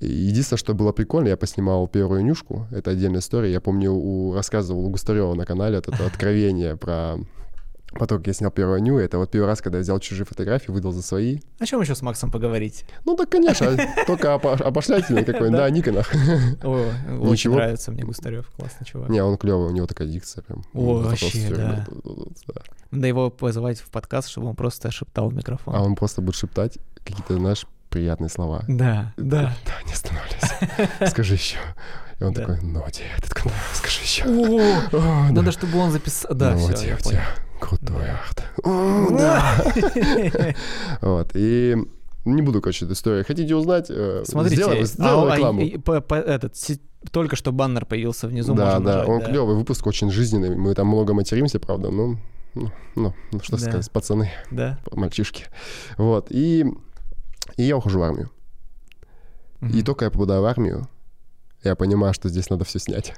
Единственное, 0.00 0.58
что 0.58 0.74
было 0.74 0.92
прикольно, 0.92 1.28
я 1.28 1.36
поснимал 1.36 1.86
первую 1.86 2.24
нюшку, 2.24 2.66
это 2.70 2.90
отдельная 2.90 3.20
история. 3.20 3.52
Я 3.52 3.60
помню, 3.60 3.92
у, 3.92 4.32
рассказывал 4.34 4.86
у 4.86 4.90
Густарева 4.90 5.34
на 5.34 5.44
канале 5.44 5.76
вот 5.76 5.88
это 5.88 6.06
откровение 6.06 6.76
про 6.76 7.16
потом, 7.98 8.18
как 8.18 8.26
я 8.26 8.32
снял 8.32 8.50
первую 8.50 8.82
ню, 8.82 8.98
это 8.98 9.18
вот 9.18 9.30
первый 9.30 9.46
раз, 9.46 9.60
когда 9.60 9.78
я 9.78 9.82
взял 9.82 9.98
чужие 10.00 10.26
фотографии, 10.26 10.70
выдал 10.70 10.92
за 10.92 11.02
свои. 11.02 11.40
О 11.58 11.66
чем 11.66 11.80
еще 11.80 11.94
с 11.94 12.02
Максом 12.02 12.30
поговорить? 12.30 12.84
Ну 13.04 13.16
да, 13.16 13.26
конечно, 13.26 13.76
только 14.06 14.28
опо- 14.28 14.62
опошлятельный 14.62 15.24
какой-нибудь, 15.24 15.58
да, 15.58 15.70
Никонах. 15.70 16.10
О, 16.62 16.86
очень 17.20 17.32
Ничего. 17.32 17.54
нравится 17.56 17.92
мне 17.92 18.04
Густарев, 18.04 18.50
классный 18.56 18.86
чувак. 18.86 19.10
Не, 19.10 19.22
он 19.22 19.36
клевый, 19.36 19.66
у 19.66 19.72
него 19.72 19.86
такая 19.86 20.08
дикция 20.08 20.42
прям. 20.42 20.64
О, 20.72 21.02
вообще, 21.02 21.48
да. 21.50 21.86
Надо 22.90 23.06
его 23.06 23.30
позвать 23.30 23.78
в 23.80 23.90
подкаст, 23.90 24.28
чтобы 24.28 24.48
он 24.48 24.56
просто 24.56 24.90
шептал 24.90 25.28
в 25.28 25.34
микрофон. 25.34 25.74
А 25.74 25.82
он 25.82 25.94
просто 25.94 26.22
будет 26.22 26.36
шептать 26.36 26.78
какие-то, 27.04 27.34
знаешь, 27.36 27.66
приятные 27.92 28.28
слова. 28.28 28.64
Да, 28.66 29.12
да. 29.16 29.54
Да, 29.66 29.72
не 29.86 29.92
останавливайся. 29.92 31.08
Скажи 31.10 31.34
еще. 31.34 31.56
И 32.20 32.24
он 32.24 32.34
такой, 32.34 32.58
ну, 32.62 32.82
где 32.88 33.02
этот 33.18 33.34
канал? 33.34 33.56
Скажи 33.74 34.00
еще. 34.02 34.24
Надо, 35.30 35.52
чтобы 35.52 35.78
он 35.78 35.90
записал. 35.92 36.34
Да, 36.34 36.52
ну, 36.54 36.68
все, 36.74 36.96
где? 37.00 37.20
Крутой 37.60 38.10
арт. 38.10 38.44
Да. 38.64 39.64
Вот, 41.00 41.30
и 41.34 41.76
не 42.24 42.42
буду, 42.42 42.60
короче, 42.60 42.84
эту 42.84 42.94
историю. 42.94 43.24
Хотите 43.24 43.54
узнать? 43.54 43.86
э, 43.90 44.22
Смотрите, 44.24 44.84
сделаем 44.84 45.28
а, 45.28 45.32
а, 45.32 45.36
рекламу. 45.36 45.60
и- 45.62 45.76
по- 45.78 46.00
по- 46.00 46.14
этот, 46.14 46.54
только 47.10 47.34
что 47.36 47.50
баннер 47.52 47.84
появился 47.84 48.28
внизу, 48.28 48.54
Да, 48.54 48.64
можно 48.64 48.80
да, 48.80 48.92
нажать, 48.92 49.08
он 49.08 49.20
да. 49.20 49.26
клевый, 49.26 49.56
выпуск 49.56 49.86
очень 49.86 50.10
жизненный. 50.10 50.54
Мы 50.54 50.74
там 50.74 50.86
много 50.86 51.14
материмся, 51.14 51.58
правда, 51.58 51.90
ну, 51.90 52.18
ну, 52.54 52.70
ну, 52.94 53.14
ну, 53.32 53.40
что 53.42 53.56
Да. 53.56 53.62
сказать, 53.62 53.90
пацаны, 53.90 54.30
Да. 54.52 54.78
мальчишки. 54.92 55.46
Вот, 55.98 56.28
и, 56.30 56.64
и 57.56 57.62
я 57.62 57.76
ухожу 57.76 58.00
в 58.00 58.02
армию. 58.02 58.30
И 59.60 59.64
Мгм. 59.66 59.84
только 59.84 60.04
я 60.06 60.10
попадаю 60.10 60.42
в 60.42 60.44
армию, 60.46 60.88
я 61.62 61.76
понимаю, 61.76 62.12
что 62.14 62.28
здесь 62.28 62.50
надо 62.50 62.64
все 62.64 62.78
снять. 62.78 63.14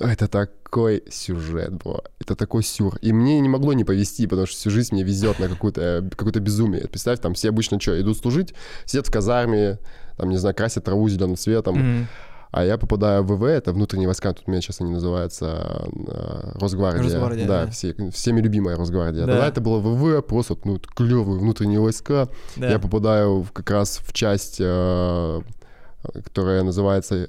Это 0.00 0.26
такой 0.26 1.04
сюжет, 1.10 1.72
бро. 1.72 2.02
Это 2.20 2.34
такой 2.34 2.64
сюр. 2.64 2.96
И 2.96 3.12
мне 3.12 3.40
не 3.40 3.48
могло 3.48 3.72
не 3.72 3.84
повезти, 3.84 4.26
потому 4.26 4.46
что 4.46 4.56
всю 4.56 4.70
жизнь 4.70 4.94
мне 4.94 5.04
везет 5.04 5.38
на 5.38 5.48
какое-то 5.48 6.08
какое-то 6.16 6.40
безумие. 6.40 6.88
Представь, 6.88 7.20
там 7.20 7.34
все 7.34 7.48
обычно 7.50 7.80
что, 7.80 8.00
идут 8.00 8.18
служить, 8.18 8.54
сидят 8.86 9.06
в 9.06 9.12
казарме, 9.12 9.78
там, 10.16 10.30
не 10.30 10.36
знаю, 10.36 10.54
красят 10.54 10.84
траву 10.84 11.08
зеленым 11.08 11.36
цветом. 11.36 11.78
Мгм. 11.78 12.08
А 12.56 12.64
я 12.64 12.78
попадаю 12.78 13.24
в 13.24 13.26
ВВ, 13.34 13.42
это 13.42 13.72
внутренние 13.72 14.06
войска, 14.06 14.32
тут 14.32 14.44
у 14.46 14.50
меня 14.50 14.60
сейчас 14.60 14.80
они 14.80 14.92
называются 14.92 15.88
э, 16.06 16.52
Росгвардия. 16.60 17.02
Росгвардия, 17.02 17.46
да, 17.48 17.64
да. 17.64 17.70
Все, 17.72 17.94
всеми 18.12 18.40
любимая 18.40 18.76
Росгвардия. 18.76 19.26
Да. 19.26 19.32
Тогда 19.32 19.48
это 19.48 19.60
было 19.60 19.80
ВВ, 19.80 20.24
просто 20.24 20.56
ну, 20.64 20.78
клевые 20.78 21.38
внутренние 21.38 21.80
войска. 21.80 22.28
Да. 22.54 22.70
Я 22.70 22.78
попадаю 22.78 23.40
в- 23.42 23.50
как 23.50 23.70
раз 23.70 23.98
в 24.04 24.12
часть, 24.12 24.58
э, 24.60 25.40
которая 26.24 26.62
называется 26.62 27.14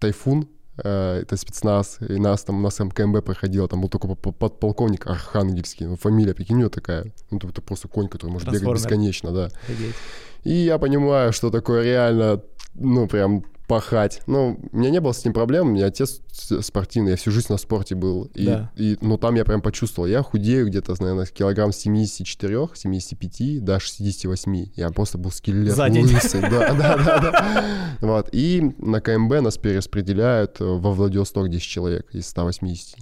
«Тайфун». 0.00 0.48
Это 0.76 1.36
спецназ, 1.36 1.98
и 2.00 2.18
нас 2.18 2.42
там, 2.42 2.56
у 2.58 2.60
нас 2.60 2.74
там 2.74 2.90
КМБ 2.90 3.24
проходило, 3.24 3.68
там 3.68 3.80
был 3.80 3.88
только 3.88 4.08
по- 4.08 4.16
по- 4.16 4.32
подполковник 4.32 5.06
Архангельский, 5.06 5.86
ну, 5.86 5.96
фамилия, 5.96 6.34
прикинь, 6.34 6.56
у 6.56 6.58
него 6.58 6.68
такая, 6.68 7.12
ну, 7.30 7.38
это 7.38 7.62
просто 7.62 7.86
конь, 7.86 8.08
который 8.08 8.32
может 8.32 8.48
бегать 8.48 8.74
бесконечно, 8.82 9.30
да. 9.30 9.44
Офигеть. 9.68 9.94
И 10.42 10.50
я 10.52 10.78
понимаю, 10.78 11.32
что 11.32 11.50
такое 11.50 11.84
реально, 11.84 12.40
ну, 12.74 13.06
прям 13.06 13.44
пахать. 13.66 14.20
Ну, 14.26 14.58
у 14.72 14.76
меня 14.76 14.90
не 14.90 15.00
было 15.00 15.12
с 15.12 15.24
ним 15.24 15.32
проблем, 15.32 15.68
у 15.68 15.70
меня 15.70 15.86
отец 15.86 16.20
спортивный, 16.60 17.12
я 17.12 17.16
всю 17.16 17.30
жизнь 17.30 17.46
на 17.48 17.56
спорте 17.56 17.94
был. 17.94 18.24
И, 18.34 18.44
Да. 18.46 18.70
и, 18.76 18.98
ну, 19.00 19.16
там 19.16 19.34
я 19.36 19.44
прям 19.44 19.62
почувствовал, 19.62 20.06
я 20.08 20.22
худею 20.22 20.66
где-то, 20.66 20.94
наверное, 21.00 21.26
килограмм 21.26 21.72
74, 21.72 22.68
75 22.74 23.64
до 23.64 23.80
68. 23.80 24.66
Я 24.76 24.90
просто 24.90 25.16
был 25.18 25.30
скелет 25.30 25.74
За 25.74 25.88
день. 25.88 26.04
лысый. 26.04 26.40
Да, 26.42 26.74
да, 26.74 26.96
да, 26.98 27.18
да. 27.20 27.64
Вот. 28.00 28.28
И 28.32 28.74
на 28.78 29.00
КМБ 29.00 29.40
нас 29.40 29.56
перераспределяют 29.56 30.60
во 30.60 30.92
Владивосток 30.92 31.48
10 31.48 31.62
человек 31.66 32.14
из 32.14 32.26
180. 32.28 32.96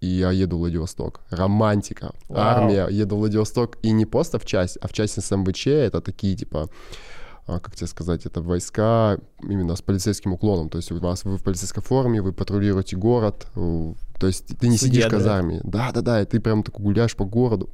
И 0.00 0.06
я 0.06 0.30
еду 0.30 0.56
в 0.56 0.60
Владивосток. 0.60 1.20
Романтика. 1.30 2.12
Вау. 2.28 2.38
Армия. 2.40 2.86
Еду 2.88 3.16
в 3.16 3.18
Владивосток. 3.18 3.76
И 3.82 3.90
не 3.90 4.06
просто 4.06 4.38
в 4.38 4.46
часть, 4.46 4.78
а 4.80 4.88
в 4.88 4.92
часть 4.94 5.22
СМВЧ. 5.22 5.66
Это 5.66 6.00
такие, 6.00 6.34
типа, 6.36 6.70
как 7.58 7.74
тебе 7.74 7.86
сказать, 7.88 8.26
это 8.26 8.40
войска 8.40 9.18
именно 9.42 9.74
с 9.74 9.82
полицейским 9.82 10.32
уклоном. 10.32 10.68
То 10.68 10.76
есть 10.78 10.92
у 10.92 10.98
вас 10.98 11.24
вы 11.24 11.36
в 11.36 11.42
полицейской 11.42 11.82
форме, 11.82 12.22
вы 12.22 12.32
патрулируете 12.32 12.96
город. 12.96 13.46
То 13.54 14.26
есть 14.26 14.46
ты 14.58 14.68
не 14.68 14.76
Судья, 14.76 14.92
сидишь 14.92 15.06
в 15.06 15.10
да? 15.10 15.16
казарме. 15.16 15.60
Да-да-да, 15.64 16.22
и 16.22 16.24
ты 16.26 16.38
прям 16.40 16.62
такой 16.62 16.84
гуляешь 16.84 17.16
по 17.16 17.24
городу. 17.24 17.70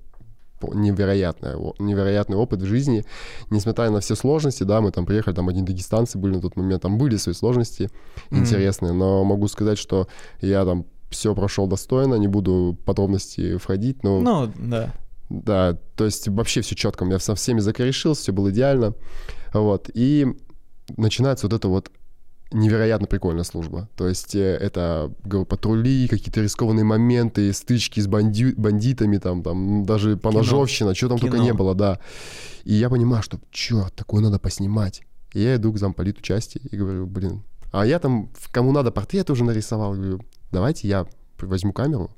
Невероятный, 0.62 1.50
невероятный 1.78 2.36
опыт 2.38 2.62
в 2.62 2.64
жизни. 2.66 3.04
Несмотря 3.50 3.90
на 3.90 4.00
все 4.00 4.14
сложности, 4.14 4.62
да, 4.64 4.80
мы 4.80 4.90
там 4.90 5.04
приехали, 5.04 5.34
там 5.34 5.48
одни 5.48 5.62
дагестанцы 5.62 6.16
были 6.18 6.36
на 6.36 6.40
тот 6.40 6.56
момент, 6.56 6.82
там 6.82 6.96
были 6.96 7.16
свои 7.16 7.34
сложности 7.34 7.90
Мгм. 8.30 8.40
интересные, 8.40 8.92
но 8.92 9.22
могу 9.24 9.48
сказать, 9.48 9.78
что 9.78 10.08
я 10.40 10.64
там 10.64 10.86
все 11.10 11.34
прошел 11.34 11.66
достойно, 11.66 12.14
не 12.14 12.26
буду 12.26 12.76
в 12.80 12.84
подробности 12.84 13.58
входить, 13.58 14.02
но 14.02 14.20
Ну, 14.20 14.52
да. 14.56 14.94
да, 15.28 15.78
то 15.94 16.06
есть 16.06 16.26
вообще 16.28 16.62
все 16.62 16.74
четко. 16.74 17.04
Я 17.04 17.18
со 17.18 17.34
всеми 17.34 17.60
закорешился, 17.60 18.22
все 18.22 18.32
было 18.32 18.50
идеально. 18.50 18.94
Вот. 19.52 19.90
И 19.94 20.26
начинается 20.96 21.46
вот 21.46 21.52
это 21.54 21.68
вот 21.68 21.90
невероятно 22.52 23.06
прикольная 23.06 23.44
служба. 23.44 23.88
То 23.96 24.08
есть 24.08 24.34
э, 24.34 24.56
это, 24.56 25.12
говорю, 25.24 25.46
патрули, 25.46 26.06
какие-то 26.08 26.40
рискованные 26.42 26.84
моменты, 26.84 27.52
стычки 27.52 28.00
с 28.00 28.06
банди- 28.06 28.54
бандитами, 28.56 29.18
там, 29.18 29.42
там 29.42 29.84
даже 29.84 30.16
поножовщина, 30.16 30.94
что 30.94 31.08
там 31.08 31.18
только 31.18 31.36
Кино. 31.36 31.44
не 31.44 31.52
было, 31.52 31.74
да. 31.74 31.98
И 32.64 32.74
я 32.74 32.88
понимаю, 32.88 33.22
что 33.22 33.40
что, 33.50 33.88
такое 33.96 34.22
надо 34.22 34.38
поснимать. 34.38 35.02
И 35.32 35.40
я 35.40 35.56
иду 35.56 35.72
к 35.72 35.78
замполиту 35.78 36.22
части 36.22 36.60
и 36.70 36.76
говорю, 36.76 37.06
блин, 37.06 37.42
а 37.72 37.84
я 37.84 37.98
там, 37.98 38.30
кому 38.52 38.72
надо, 38.72 38.90
портрет 38.92 39.28
уже 39.30 39.44
нарисовал. 39.44 39.94
Говорю, 39.94 40.20
давайте 40.52 40.88
я 40.88 41.06
возьму 41.40 41.72
камеру, 41.72 42.10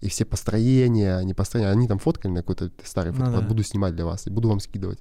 и 0.00 0.08
все 0.08 0.24
построения, 0.24 1.20
не 1.22 1.34
построения, 1.34 1.70
они 1.70 1.86
там 1.88 1.98
фоткали 1.98 2.32
на 2.32 2.40
какой-то 2.40 2.70
старый 2.84 3.10
Ну 3.10 3.18
фотоаппарат, 3.18 3.42
да. 3.44 3.48
буду 3.48 3.62
снимать 3.62 3.94
для 3.94 4.04
вас 4.04 4.26
и 4.26 4.30
буду 4.30 4.48
вам 4.48 4.60
скидывать. 4.60 5.00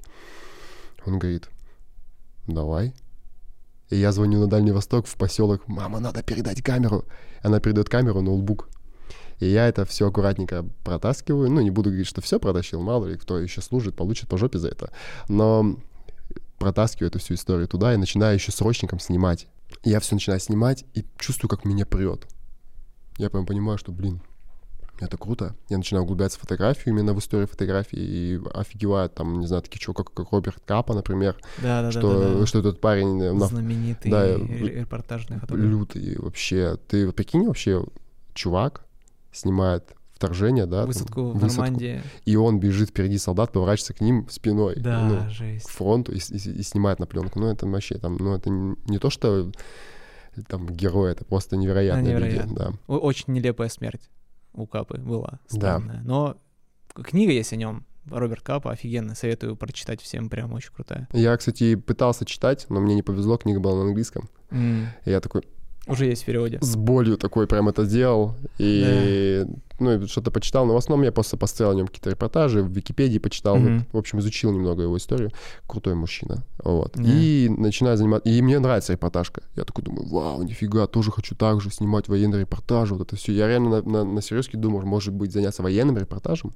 Он 1.06 1.18
говорит, 1.18 1.50
давай. 2.48 2.94
И 3.90 3.98
я 3.98 4.12
звоню 4.12 4.40
на 4.40 4.48
Дальний 4.48 4.72
Восток, 4.72 5.06
в 5.06 5.16
поселок, 5.16 5.68
мама, 5.68 6.00
надо 6.00 6.24
передать 6.24 6.62
камеру. 6.62 7.06
Она 7.44 7.60
передает 7.60 7.90
камеру, 7.90 8.22
ноутбук. 8.22 8.70
И 9.40 9.48
я 9.48 9.68
это 9.68 9.86
все 9.86 10.08
аккуратненько 10.08 10.66
протаскиваю. 10.84 11.52
Ну, 11.52 11.62
не 11.62 11.72
буду 11.72 11.90
говорить, 11.90 12.08
что 12.08 12.22
все 12.22 12.40
протащил, 12.40 12.82
мало 12.82 13.08
ли, 13.08 13.18
кто 13.18 13.40
еще 13.40 13.62
служит, 13.62 13.96
получит 13.96 14.30
по 14.30 14.38
жопе 14.38 14.60
за 14.60 14.70
это. 14.70 14.92
Но 15.28 15.78
протаскиваю 16.58 17.10
эту 17.10 17.20
всю 17.20 17.34
историю 17.34 17.68
туда 17.68 17.94
и 17.94 17.98
начинаю 17.98 18.36
еще 18.36 18.52
срочником 18.52 19.00
снимать. 19.00 19.48
И 19.84 19.90
я 19.90 20.00
все 20.00 20.16
начинаю 20.16 20.40
снимать 20.40 20.86
и 20.94 21.06
чувствую, 21.18 21.50
как 21.50 21.66
меня 21.66 21.86
прет. 21.86 22.28
Я 23.18 23.30
прям 23.30 23.46
понимаю, 23.46 23.78
что, 23.78 23.92
блин, 23.92 24.22
это 25.02 25.18
круто. 25.18 25.56
Я 25.70 25.78
начинаю 25.78 26.04
углубляться 26.04 26.38
в 26.38 26.42
фотографию, 26.42 26.94
именно 26.94 27.14
в 27.14 27.20
историю 27.20 27.48
фотографии, 27.48 27.98
и 28.00 28.40
офигеваю, 28.54 29.10
там, 29.10 29.40
не 29.40 29.48
знаю, 29.48 29.64
такие 29.64 29.80
чуваки, 29.80 30.04
как, 30.04 30.14
как 30.14 30.32
Роберт 30.32 30.62
Капа, 30.66 30.94
например, 30.94 31.36
Да, 31.62 31.82
да, 31.82 31.84
да, 31.84 31.92
что, 31.92 32.20
да, 32.34 32.40
да. 32.40 32.46
что 32.46 32.60
этот 32.60 32.80
парень 32.82 33.22
э, 33.22 33.32
на 33.34 33.48
Знаменитый 33.48 34.12
да, 34.12 34.26
ре- 34.38 34.80
репортажный 34.82 35.40
фотограф. 35.40 35.66
лютый 35.66 36.18
вообще. 36.20 36.78
Ты 36.88 37.12
прикинь, 37.12 37.46
вообще 37.48 37.84
чувак 38.34 38.86
снимает 39.32 39.94
вторжение, 40.14 40.68
да, 40.68 40.82
там, 40.82 40.88
Высадку 40.88 41.22
в 41.32 41.40
высадку, 41.40 41.62
Нормандии. 41.64 42.02
и 42.26 42.36
он 42.36 42.60
бежит 42.60 42.90
впереди 42.90 43.18
солдат, 43.18 43.52
поворачивается 43.52 43.94
к 43.96 44.02
ним 44.02 44.28
спиной, 44.30 44.76
Да, 44.78 45.04
ну, 45.08 45.30
жесть. 45.32 45.66
к 45.66 45.70
фронту 45.70 46.12
и, 46.12 46.18
и 46.18 46.36
и 46.60 46.62
снимает 46.64 47.00
на 47.00 47.08
пленку. 47.08 47.40
Ну, 47.40 47.48
это 47.48 47.66
вообще 47.66 47.98
там, 47.98 48.18
ну, 48.18 48.36
это 48.36 48.50
не 48.52 48.76
не 48.86 49.00
то, 49.00 49.10
что 49.10 49.52
там 50.48 50.68
герой, 50.68 51.12
это 51.12 51.26
просто 51.26 51.58
невероятные 51.58 52.14
люди, 52.14 52.24
невероятно. 52.36 52.56
да. 52.88 52.94
Очень 52.96 53.34
нелепая 53.34 53.68
смерть 53.70 54.10
у 54.54 54.66
Капы 54.68 54.98
была. 55.00 55.40
Да. 55.52 55.58
Странная. 55.58 56.02
Но 56.04 56.38
к- 56.94 57.04
книга 57.04 57.32
есть 57.32 57.54
о 57.54 57.56
нем. 57.56 57.86
Роберт 58.10 58.42
Капа 58.42 58.72
офигенно. 58.72 59.14
Советую 59.16 59.56
прочитать 59.56 60.02
всем. 60.02 60.30
Прям 60.30 60.54
очень 60.54 60.72
крутая. 60.74 61.08
Я, 61.14 61.38
кстати, 61.38 61.76
пытался 61.76 62.26
читать, 62.26 62.66
но 62.70 62.80
мне 62.82 62.96
не 62.96 63.04
повезло, 63.04 63.38
книга 63.38 63.60
была 63.60 63.76
на 63.84 63.90
английском. 63.90 64.30
М, 64.50 64.88
И 65.06 65.10
я 65.12 65.20
такой, 65.20 65.44
Уже 65.88 66.06
есть 66.06 66.24
в 66.24 66.26
переводе. 66.26 66.60
С 66.62 66.76
болью 66.76 67.18
такой 67.18 67.48
прям 67.48 67.68
это 67.70 67.86
сделал. 67.86 68.36
И, 68.60 69.46
ну, 69.82 70.08
что-то 70.08 70.32
почитал. 70.32 70.66
Но 70.66 70.74
в 70.74 70.78
основном 70.78 71.04
я 71.04 71.12
просто 71.12 71.38
поставил 71.38 71.72
о 71.72 71.76
нем 71.76 71.88
какие-то 71.88 72.10
репортажи, 72.10 72.64
в 72.64 72.72
Википедии 72.72 73.20
почитал. 73.20 73.58
Мгм. 73.58 73.86
В 73.92 73.98
общем, 73.98 74.20
изучил 74.20 74.52
немного 74.52 74.84
его 74.84 74.98
историю. 74.98 75.32
Крутой 75.68 75.96
мужчина. 75.96 76.46
Вот. 76.64 76.94
Да. 76.96 77.04
И 77.04 77.50
начинаю 77.50 77.98
заниматься... 77.98 78.30
И 78.30 78.42
мне 78.42 78.60
нравится 78.60 78.94
репортажка. 78.94 79.44
Я 79.56 79.66
такой 79.66 79.84
думаю, 79.84 80.08
вау, 80.08 80.44
нифига, 80.44 80.88
тоже 80.88 81.12
хочу 81.12 81.36
так 81.36 81.62
же 81.62 81.72
снимать 81.72 82.08
военные 82.08 82.42
репортажи. 82.42 82.96
Вот 82.96 83.08
это 83.08 83.16
все. 83.16 83.34
Я 83.34 83.48
реально 83.48 83.82
на, 83.82 83.90
на, 83.90 84.04
на 84.04 84.22
серьезке 84.22 84.58
думал, 84.58 84.82
может 84.84 85.14
быть, 85.14 85.32
заняться 85.32 85.64
военным 85.64 85.98
репортажем. 85.98 86.54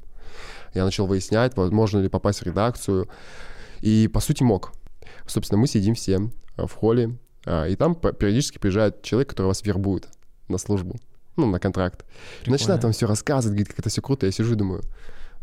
Я 0.73 0.85
начал 0.85 1.07
выяснять, 1.07 1.57
возможно 1.57 1.99
ли 1.99 2.09
попасть 2.09 2.39
в 2.39 2.43
редакцию. 2.43 3.07
И, 3.81 4.09
по 4.13 4.19
сути, 4.19 4.43
мог. 4.43 4.71
Собственно, 5.27 5.59
мы 5.59 5.67
сидим 5.67 5.95
все 5.95 6.29
а, 6.55 6.67
в 6.67 6.73
холле, 6.73 7.17
а, 7.45 7.65
и 7.65 7.75
там 7.75 7.95
периодически 7.95 8.57
приезжает 8.57 9.01
человек, 9.01 9.29
который 9.29 9.47
вас 9.47 9.63
вербует 9.63 10.07
на 10.47 10.57
службу, 10.57 10.99
ну, 11.37 11.45
на 11.47 11.59
контракт. 11.59 12.05
И 12.45 12.49
Начинает 12.49 12.81
там 12.81 12.91
все 12.91 13.07
рассказывать, 13.07 13.55
говорит, 13.55 13.69
как 13.69 13.79
это 13.79 13.89
все 13.89 14.01
круто. 14.01 14.25
Я 14.25 14.31
сижу 14.31 14.53
и 14.53 14.55
думаю, 14.55 14.81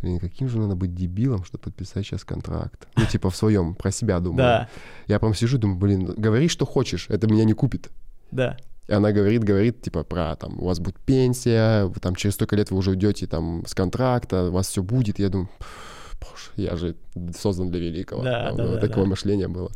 блин, 0.01 0.19
каким 0.19 0.49
же 0.49 0.59
надо 0.59 0.75
быть 0.75 0.95
дебилом, 0.95 1.45
чтобы 1.45 1.65
подписать 1.65 2.05
сейчас 2.07 2.25
контракт. 2.25 2.89
Ну, 2.97 3.05
типа 3.07 3.31
в 3.31 3.37
своем, 3.37 3.75
про 3.75 3.91
себя 3.91 4.19
думаю. 4.21 4.39
Да, 4.39 4.69
Я 5.07 5.19
прям 5.19 5.35
сижу 5.35 5.59
и 5.59 5.61
думаю, 5.61 5.79
блин, 5.79 6.15
говори, 6.17 6.49
что 6.49 6.67
хочешь, 6.67 7.07
это 7.09 7.27
меня 7.27 7.45
не 7.45 7.53
купит. 7.55 7.91
да. 8.31 8.57
И 8.89 8.93
она 8.95 9.13
говорит, 9.13 9.45
говорит, 9.45 9.81
типа, 9.81 10.03
про, 10.03 10.35
там, 10.35 10.59
у 10.61 10.65
вас 10.65 10.81
будет 10.81 10.99
пенсия, 10.99 11.85
вы, 11.85 12.01
там, 12.01 12.17
через 12.17 12.35
столько 12.35 12.57
лет 12.57 12.73
вы 12.73 12.79
уже 12.79 12.91
уйдете, 12.91 13.29
там, 13.29 13.63
с 13.65 13.75
контракта, 13.75 14.49
у 14.49 14.51
вас 14.51 14.67
все 14.67 14.83
будет. 14.83 15.21
Я 15.21 15.29
думаю, 15.29 15.49
боже, 16.21 16.51
я 16.57 16.75
же 16.77 16.97
создан 17.39 17.71
для 17.71 17.79
великого. 17.79 18.25
Да, 18.25 18.49
Там, 18.49 18.57
да, 18.57 18.67
вот 18.67 18.75
да, 18.81 18.81
такое 18.89 19.05
да. 19.05 19.11
мышление 19.11 19.47
было. 19.47 19.71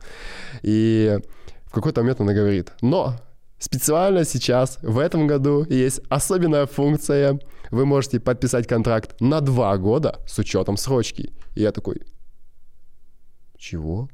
И 0.62 1.20
в 1.66 1.70
какой-то 1.72 2.00
момент 2.00 2.20
она 2.20 2.34
говорит, 2.34 2.72
но 2.82 3.14
специально 3.66 4.24
сейчас, 4.24 4.78
в 4.82 4.98
этом 4.98 5.26
году, 5.26 5.66
есть 5.68 6.00
особенная 6.08 6.66
функция, 6.66 7.40
вы 7.70 7.84
можете 7.84 8.20
подписать 8.20 8.66
контракт 8.68 9.20
на 9.20 9.40
два 9.40 9.76
года 9.76 10.20
с 10.26 10.38
учетом 10.38 10.76
срочки. 10.76 11.32
И 11.56 11.62
я 11.62 11.72
такой, 11.72 12.02
чего? 13.58 14.08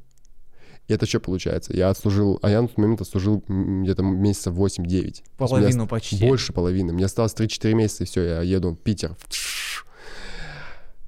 И 0.87 0.93
это 0.93 1.05
что 1.05 1.19
получается? 1.19 1.73
Я 1.73 1.89
отслужил, 1.89 2.39
а 2.41 2.49
я 2.49 2.61
на 2.61 2.67
тот 2.67 2.77
момент 2.77 3.01
отслужил 3.01 3.43
где-то 3.47 4.01
месяца 4.01 4.49
8-9. 4.49 5.23
Половину 5.37 5.87
почти. 5.87 6.27
Больше 6.27 6.51
половины. 6.51 6.91
Мне 6.91 7.05
осталось 7.05 7.33
3-4 7.33 7.73
месяца, 7.73 8.03
и 8.03 8.07
все, 8.07 8.23
я 8.23 8.41
еду 8.41 8.71
в 8.71 8.77
Питер. 8.77 9.15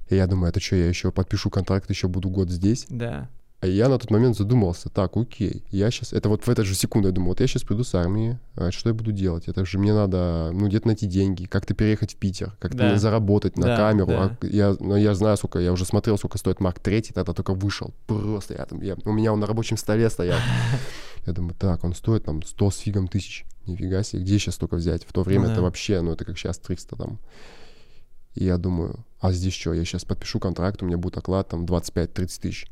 И 0.08 0.14
я 0.14 0.26
думаю, 0.28 0.50
это 0.50 0.60
что, 0.60 0.76
я 0.76 0.88
еще 0.88 1.10
подпишу 1.10 1.50
контракт, 1.50 1.90
еще 1.90 2.06
буду 2.06 2.30
год 2.30 2.48
здесь? 2.48 2.86
Да. 2.88 3.28
А 3.60 3.66
я 3.66 3.88
на 3.88 3.98
тот 3.98 4.10
момент 4.10 4.36
задумался, 4.36 4.90
так, 4.90 5.16
окей, 5.16 5.64
я 5.70 5.90
сейчас, 5.90 6.12
это 6.12 6.28
вот 6.28 6.46
в 6.46 6.48
эту 6.50 6.62
же 6.62 6.74
секунду 6.74 7.08
я 7.08 7.14
думаю, 7.14 7.30
вот 7.30 7.40
я 7.40 7.46
сейчас 7.46 7.62
приду 7.62 7.84
с 7.84 7.94
армии, 7.94 8.38
а 8.54 8.70
что 8.70 8.90
я 8.90 8.94
буду 8.94 9.12
делать? 9.12 9.48
Это 9.48 9.64
же 9.64 9.78
мне 9.78 9.94
надо, 9.94 10.50
ну, 10.52 10.68
где-то 10.68 10.86
найти 10.88 11.06
деньги, 11.06 11.46
как-то 11.46 11.72
переехать 11.72 12.12
в 12.12 12.16
Питер, 12.16 12.54
как-то 12.58 12.76
Да. 12.90 12.96
заработать 12.98 13.56
на 13.56 13.66
Да, 13.68 13.76
камеру. 13.76 14.08
да. 14.08 14.36
А 14.42 14.46
я, 14.46 14.76
ну, 14.78 14.94
я 14.96 15.14
знаю, 15.14 15.38
сколько, 15.38 15.58
я 15.58 15.72
уже 15.72 15.86
смотрел, 15.86 16.18
сколько 16.18 16.36
стоит 16.36 16.60
Марк 16.60 16.80
3, 16.80 17.00
тогда 17.14 17.32
только 17.32 17.54
вышел. 17.54 17.94
Просто 18.06 18.52
я 18.54 18.66
там, 18.66 18.82
я, 18.82 18.94
у 19.06 19.12
меня 19.12 19.32
он 19.32 19.40
на 19.40 19.46
рабочем 19.46 19.78
столе 19.78 20.10
стоял. 20.10 20.38
Я 21.26 21.32
думаю, 21.32 21.54
так, 21.58 21.82
он 21.82 21.92
стоит 21.92 22.22
там 22.24 22.40
100 22.42 22.70
с 22.70 22.76
фигом 22.78 23.08
тысяч. 23.08 23.46
Нифига 23.66 24.04
себе, 24.04 24.22
где 24.22 24.38
сейчас 24.38 24.54
столько 24.54 24.76
взять? 24.76 25.04
В 25.04 25.12
то 25.12 25.22
время 25.22 25.46
Ну 25.46 25.52
это 25.54 25.62
вообще, 25.62 26.00
ну, 26.00 26.12
это 26.12 26.24
как 26.24 26.38
сейчас 26.38 26.56
300 26.58 26.94
там. 26.94 27.18
И 28.36 28.44
я 28.44 28.58
думаю, 28.58 29.04
а 29.18 29.32
здесь 29.32 29.54
что, 29.54 29.72
я 29.74 29.84
сейчас 29.84 30.04
подпишу 30.04 30.38
контракт, 30.38 30.82
у 30.82 30.86
меня 30.86 30.98
будет 30.98 31.16
оклад 31.16 31.48
там 31.48 31.64
25-30 31.64 32.40
тысяч. 32.40 32.66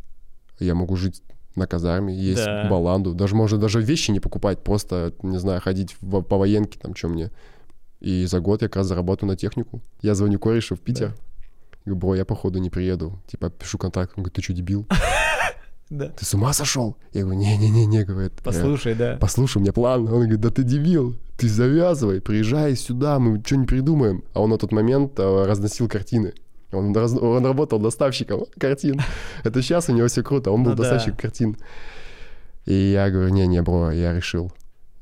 Я 0.58 0.74
могу 0.74 0.96
жить 0.96 1.22
на 1.56 1.66
казарме, 1.66 2.14
есть 2.14 2.44
Да. 2.44 2.68
баланду. 2.68 3.14
Даже 3.14 3.34
можно 3.36 3.58
даже 3.58 3.80
вещи 3.80 4.10
не 4.10 4.20
покупать, 4.20 4.62
просто, 4.64 5.12
не 5.22 5.38
знаю, 5.38 5.60
ходить 5.60 5.96
в- 6.00 6.22
по 6.22 6.36
военке, 6.36 6.78
там, 6.80 6.94
что 6.94 7.08
мне. 7.08 7.30
И 8.00 8.26
за 8.26 8.40
год 8.40 8.62
я 8.62 8.68
как 8.68 8.76
раз 8.76 8.86
заработаю 8.88 9.28
на 9.28 9.36
технику. 9.36 9.80
Я 10.02 10.14
звоню 10.14 10.38
корешу 10.38 10.74
в 10.76 10.80
Питер. 10.80 11.14
Говорю, 11.84 12.00
бро, 12.00 12.14
я 12.16 12.24
походу 12.24 12.58
не 12.58 12.70
приеду. 12.70 13.20
Типа, 13.26 13.50
пишу 13.50 13.78
контракт. 13.78 14.12
Он 14.16 14.22
говорит, 14.24 14.34
ты 14.34 14.42
что, 14.42 14.52
дебил? 14.52 14.86
Да. 15.90 16.08
Ты 16.08 16.24
с 16.24 16.32
ума 16.34 16.52
сошел? 16.54 16.96
Я 17.12 17.22
говорю, 17.22 17.38
не-не-не-не, 17.40 18.04
говорит. 18.04 18.32
«Я- 18.38 18.42
Послушай, 18.42 18.94
да. 18.94 19.18
послушай, 19.20 19.58
у 19.58 19.60
меня 19.60 19.72
план. 19.74 20.00
Он 20.08 20.20
говорит, 20.22 20.40
да 20.40 20.48
ты 20.50 20.62
дебил, 20.62 21.14
ты 21.36 21.46
завязывай, 21.46 22.22
приезжай 22.22 22.74
сюда, 22.74 23.18
мы 23.18 23.40
что 23.44 23.56
не 23.56 23.66
придумаем. 23.66 24.24
А 24.32 24.40
он 24.40 24.50
на 24.50 24.56
тот 24.58 24.72
момент 24.72 25.12
э, 25.20 25.44
разносил 25.46 25.86
картины. 25.86 26.32
Он, 26.74 26.94
раз- 26.94 27.12
он 27.16 27.44
работал 27.44 27.78
доставщиком 27.78 28.44
картин. 28.58 29.00
Это 29.44 29.62
сейчас 29.62 29.88
у 29.88 29.92
него 29.92 30.06
все 30.08 30.22
круто, 30.22 30.50
он 30.50 30.62
был 30.64 30.72
Ну 30.72 30.76
да. 30.76 30.82
доставщик 30.82 31.20
картин. 31.20 31.56
И 32.66 32.74
я 32.74 33.10
говорю, 33.10 33.28
не-не, 33.30 33.62
бро, 33.62 33.90
я 33.90 34.12
решил. 34.14 34.52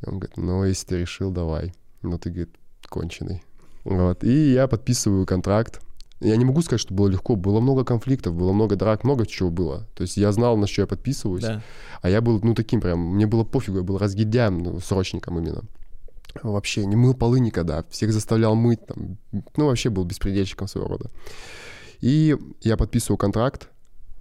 Он 0.04 0.18
говорит, 0.18 0.36
ну, 0.36 0.64
если 0.64 0.86
ты 0.86 0.98
решил, 0.98 1.30
давай. 1.30 1.72
Ну, 2.02 2.18
ты, 2.18 2.30
говорит, 2.30 2.50
конченый. 2.88 3.42
Вот. 3.84 4.24
И 4.24 4.52
я 4.52 4.66
подписываю 4.66 5.26
контракт. 5.26 5.80
Я 6.20 6.36
не 6.36 6.44
могу 6.44 6.62
сказать, 6.62 6.80
что 6.80 6.94
было 6.94 7.08
легко. 7.08 7.36
Было 7.36 7.60
много 7.60 7.84
конфликтов, 7.84 8.34
было 8.34 8.52
много 8.52 8.76
драк, 8.76 9.04
много 9.04 9.26
чего 9.26 9.50
было. 9.50 9.86
То 9.94 10.02
есть 10.02 10.16
я 10.16 10.30
знал, 10.32 10.56
на 10.56 10.66
что 10.66 10.82
я 10.82 10.86
подписываюсь. 10.86 11.42
Да. 11.44 11.62
А 12.00 12.08
я 12.10 12.20
был, 12.20 12.40
ну, 12.42 12.54
таким 12.54 12.80
прям, 12.80 12.98
мне 13.00 13.26
было 13.26 13.44
пофигу, 13.44 13.78
я 13.78 13.82
был 13.84 13.98
разгильдяем, 13.98 14.58
ну, 14.58 14.78
срочником 14.80 15.38
именно. 15.38 15.62
Вообще 16.42 16.86
не 16.86 16.96
мыл 16.96 17.14
полы 17.14 17.40
никогда, 17.40 17.84
всех 17.90 18.12
заставлял 18.12 18.54
мыть, 18.54 18.84
там, 18.86 19.16
ну, 19.56 19.66
вообще 19.66 19.90
был 19.90 20.04
беспредельщиком 20.04 20.68
своего 20.68 20.88
рода. 20.88 21.10
И 22.00 22.36
я 22.62 22.76
подписываю 22.76 23.16
контракт, 23.18 23.68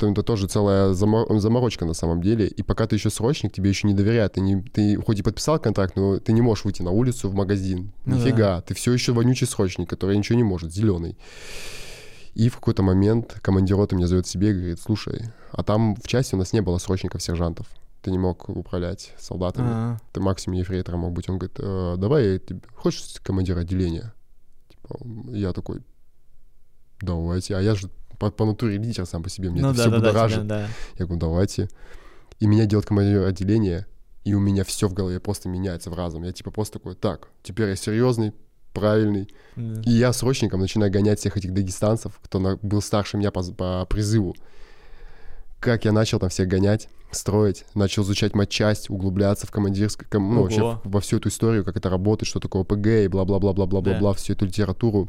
то 0.02 0.10
это 0.10 0.24
тоже 0.24 0.47
целая 0.47 0.93
замо- 0.93 1.38
заморочка 1.39 1.86
на 1.86 1.93
самом 1.93 2.21
деле. 2.21 2.47
И 2.47 2.63
пока 2.63 2.88
ты 2.88 2.95
еще 2.95 3.12
срочник, 3.12 3.54
тебе 3.54 3.69
еще 3.69 3.88
не 3.88 3.93
доверяют. 3.93 4.34
Ты, 4.34 4.41
не, 4.41 4.62
ты 4.62 4.95
хоть 4.97 5.19
и 5.19 5.24
подписал 5.24 5.60
контракт, 5.60 5.95
но 5.95 6.17
ты 6.17 6.34
не 6.34 6.41
можешь 6.41 6.65
выйти 6.65 6.82
на 6.82 6.89
улицу, 6.89 7.30
в 7.30 7.36
магазин. 7.36 7.91
Ну 8.06 8.15
Нифига. 8.15 8.62
Ты 8.62 8.74
все 8.74 8.91
еще 8.93 9.13
вонючий 9.13 9.45
срочник, 9.45 9.88
который 9.88 10.17
ничего 10.17 10.38
не 10.38 10.43
может, 10.43 10.74
зеленый. 10.74 11.17
И 12.34 12.50
в 12.50 12.56
какой-то 12.56 12.82
момент 12.82 13.38
командир 13.41 13.78
роты 13.78 13.95
меня 13.95 14.08
зовет 14.08 14.26
себе 14.26 14.50
и 14.50 14.54
говорит, 14.54 14.80
слушай, 14.80 15.30
а 15.52 15.63
там 15.63 15.95
в 15.95 16.08
части 16.08 16.34
у 16.34 16.38
нас 16.39 16.52
не 16.52 16.62
было 16.62 16.80
срочников-сержантов. 16.80 17.67
Ты 18.02 18.12
не 18.12 18.18
мог 18.18 18.50
управлять 18.50 19.14
солдатами. 19.20 19.68
А, 19.70 19.98
Ты 20.12 20.22
максимум 20.22 20.58
ефрейтором 20.58 21.02
мог 21.02 21.14
быть. 21.14 21.30
Он 21.30 21.38
говорит, 21.38 21.58
«Э, 21.60 21.96
давай 21.98 22.40
тебе... 22.40 22.62
Хочешь 22.76 23.20
командир 23.24 23.58
отделения? 23.58 24.14
Типа, 24.70 24.98
я 25.32 25.54
такой, 25.54 25.82
давайте. 27.02 27.56
А 27.56 27.62
я 27.62 27.76
же 27.76 27.90
по, 28.20 28.32
по 28.32 28.46
натуре 28.46 28.78
лидер 28.78 29.06
сам 29.06 29.24
по 29.24 29.30
себе. 29.30 29.50
Мне 29.50 29.62
Ну 29.62 29.70
это 29.70 29.78
да, 29.78 29.84
все 29.84 29.92
да, 29.92 29.98
да, 30.00 30.08
будоражит. 30.10 30.38
тебя, 30.40 30.48
да. 30.48 30.68
Я 30.98 31.06
говорю, 31.06 31.20
давайте. 31.20 31.70
И 32.40 32.48
меня 32.48 32.66
делает 32.66 32.88
командир 32.88 33.24
отделения, 33.26 33.86
и 34.24 34.34
у 34.34 34.40
меня 34.40 34.64
все 34.64 34.88
в 34.88 34.94
голове 34.94 35.20
просто 35.20 35.50
меняется 35.50 35.90
в 35.90 35.94
разум. 35.96 36.24
Я 36.24 36.32
типа 36.32 36.52
просто 36.52 36.80
такой, 36.80 36.96
так, 36.96 37.28
теперь 37.44 37.70
я 37.70 37.76
серьезный, 37.76 38.34
правильный. 38.74 39.28
Да. 39.56 39.82
И 39.86 39.92
я 39.92 40.12
срочником 40.14 40.60
начинаю 40.60 40.92
гонять 40.92 41.20
всех 41.20 41.38
этих 41.38 41.54
дагестанцев, 41.54 42.20
кто 42.24 42.40
на- 42.40 42.58
был 42.58 42.82
старше 42.82 43.18
меня 43.18 43.32
по, 43.32 43.44
по 43.54 43.86
призыву. 43.88 44.36
Как 45.62 45.86
я 45.86 45.91
начал 45.91 46.19
там 46.19 46.30
всех 46.30 46.47
гонять, 46.47 46.89
строить, 47.12 47.65
начал 47.76 48.04
изучать 48.04 48.34
матчасть, 48.34 48.89
углубляться 48.89 49.45
в 49.47 49.52
командирскую, 49.52 50.08
ком- 50.10 50.34
ну, 50.34 50.41
вообще 50.41 50.62
во 50.84 51.00
всю 51.02 51.17
эту 51.17 51.30
историю, 51.30 51.63
как 51.63 51.78
это 51.78 51.89
работает, 51.89 52.28
что 52.28 52.39
такое 52.39 52.63
ОПГ 52.63 52.88
и 52.88 53.08
бла-бла-бла-бла-бла-бла-бла, 53.08 54.13
всю 54.15 54.34
эту 54.34 54.45
литературу. 54.45 55.08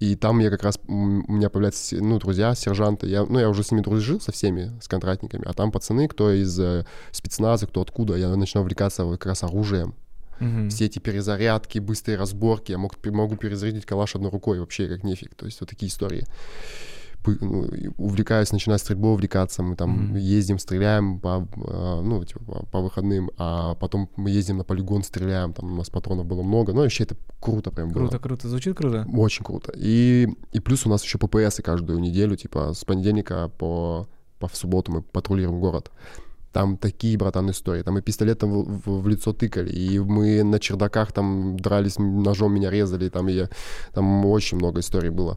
И 0.00 0.16
там 0.16 0.40
я 0.40 0.50
как 0.50 0.62
раз, 0.62 0.78
у 0.86 0.92
меня 0.92 1.48
появляются, 1.48 1.96
ну, 1.96 2.18
друзья, 2.18 2.54
сержанты. 2.54 3.06
Я, 3.06 3.24
ну, 3.24 3.38
я 3.38 3.48
уже 3.48 3.62
с 3.62 3.70
ними 3.70 3.80
дружил, 3.80 4.20
со 4.20 4.32
всеми, 4.32 4.72
с 4.82 4.88
контрактниками. 4.88 5.44
А 5.46 5.52
там 5.54 5.70
пацаны, 5.72 6.08
кто 6.08 6.32
из 6.32 6.58
э, 6.58 6.84
спецназа, 7.12 7.66
кто 7.66 7.80
откуда. 7.80 8.14
Я 8.16 8.28
начинаю 8.36 8.64
увлекаться 8.64 9.08
как 9.12 9.24
раз 9.26 9.42
оружием. 9.44 9.94
Мгм. 10.40 10.68
Все 10.68 10.86
эти 10.86 10.98
перезарядки, 10.98 11.78
быстрые 11.78 12.18
разборки. 12.18 12.72
Я 12.72 12.78
мог, 12.78 12.94
могу 13.06 13.36
перезарядить 13.36 13.86
калаш 13.86 14.16
одной 14.16 14.30
рукой 14.32 14.58
вообще 14.58 14.88
как 14.88 15.04
нефиг. 15.04 15.34
То 15.36 15.46
есть 15.46 15.60
вот 15.60 15.70
такие 15.70 15.88
истории. 15.88 16.26
Ну, 17.26 17.66
увлекаюсь, 17.98 18.52
начинаю 18.52 18.78
стрельбой 18.78 19.12
увлекаться. 19.12 19.62
Мы 19.62 19.76
там 19.76 19.90
Мгм. 19.90 20.16
ездим, 20.16 20.58
стреляем 20.58 21.20
по, 21.20 21.48
а, 21.56 22.02
ну, 22.02 22.24
типа, 22.24 22.66
по- 22.70 22.80
выходным, 22.80 23.30
а 23.38 23.74
потом 23.76 24.08
мы 24.16 24.30
ездим 24.30 24.58
на 24.58 24.64
полигон, 24.64 25.02
стреляем. 25.02 25.52
Там 25.52 25.72
у 25.72 25.76
нас 25.76 25.90
патронов 25.90 26.26
было 26.26 26.42
много. 26.42 26.72
Ну, 26.72 26.80
вообще 26.82 27.04
это 27.04 27.16
круто 27.40 27.70
прям 27.70 27.88
было. 27.90 28.02
Круто, 28.08 28.18
круто. 28.18 28.48
Звучит 28.48 28.76
круто. 28.76 29.06
Очень 29.16 29.44
круто. 29.44 29.72
И, 29.76 30.28
и 30.52 30.60
плюс 30.60 30.86
у 30.86 30.90
нас 30.90 31.02
еще 31.04 31.18
ППСы 31.18 31.62
каждую 31.62 31.98
неделю, 32.00 32.36
типа 32.36 32.72
с 32.74 32.84
понедельника 32.84 33.50
по, 33.58 34.06
по 34.38 34.48
в 34.48 34.56
субботу 34.56 34.92
мы 34.92 35.02
патрулируем 35.02 35.60
город. 35.60 35.90
Там 36.52 36.76
такие, 36.76 37.16
братан, 37.18 37.50
истории. 37.50 37.82
Там 37.82 37.98
и 37.98 38.00
пистолетом 38.00 38.50
в, 38.52 38.82
в- 38.86 39.02
в 39.02 39.08
лицо 39.08 39.32
тыкали, 39.32 39.70
и 39.72 39.98
мы 39.98 40.44
на 40.44 40.58
чердаках 40.60 41.10
там 41.12 41.56
дрались, 41.58 41.98
ножом 41.98 42.54
меня 42.54 42.70
резали, 42.70 43.08
там, 43.08 43.28
и, 43.28 43.46
там 43.92 44.24
очень 44.26 44.58
много 44.58 44.78
историй 44.80 45.10
было. 45.10 45.36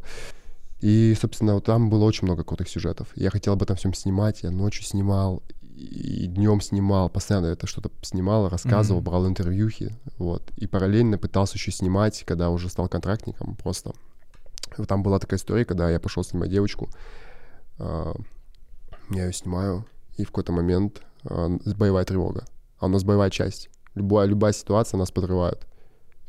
И, 0.80 1.16
собственно, 1.20 1.56
вот 1.56 1.66
там 1.66 1.90
было 1.90 2.04
очень 2.06 2.26
много 2.26 2.44
крутых 2.44 2.70
сюжетов. 2.70 3.08
Я 3.16 3.30
хотел 3.32 3.54
об 3.54 3.64
этом 3.64 3.76
всем 3.76 3.94
снимать, 3.94 4.44
я 4.44 4.52
ночью 4.52 4.84
снимал, 4.84 5.42
и 5.76 6.26
днем 6.28 6.60
снимал, 6.62 7.10
постоянно 7.10 7.48
это 7.48 7.68
что-то 7.68 7.92
снимал, 8.02 8.50
рассказывал, 8.50 9.02
Мгм. 9.02 9.10
брал 9.10 9.28
интервьюхи, 9.28 9.96
вот. 10.18 10.52
И 10.58 10.66
параллельно 10.68 11.18
пытался 11.18 11.56
еще 11.56 11.72
снимать, 11.72 12.24
когда 12.26 12.50
уже 12.50 12.70
стал 12.70 12.88
контрактником, 12.90 13.56
просто. 13.56 13.94
Там 14.88 15.02
была 15.04 15.20
такая 15.20 15.40
история, 15.40 15.66
когда 15.66 15.90
я 15.90 16.00
пошел 16.00 16.24
снимать 16.24 16.50
девочку, 16.50 16.90
а, 17.80 18.16
я 19.10 19.26
ее 19.26 19.34
снимаю, 19.34 19.86
и 20.18 20.24
в 20.24 20.28
какой-то 20.28 20.52
момент 20.52 21.02
а, 21.26 21.50
боевая 21.76 22.06
тревога. 22.06 22.46
А 22.80 22.86
у 22.86 22.90
нас 22.90 23.04
боевая 23.04 23.30
часть. 23.30 23.70
Любая, 23.96 24.28
любая 24.28 24.54
ситуация 24.54 24.98
нас 24.98 25.12
подрывает. 25.12 25.66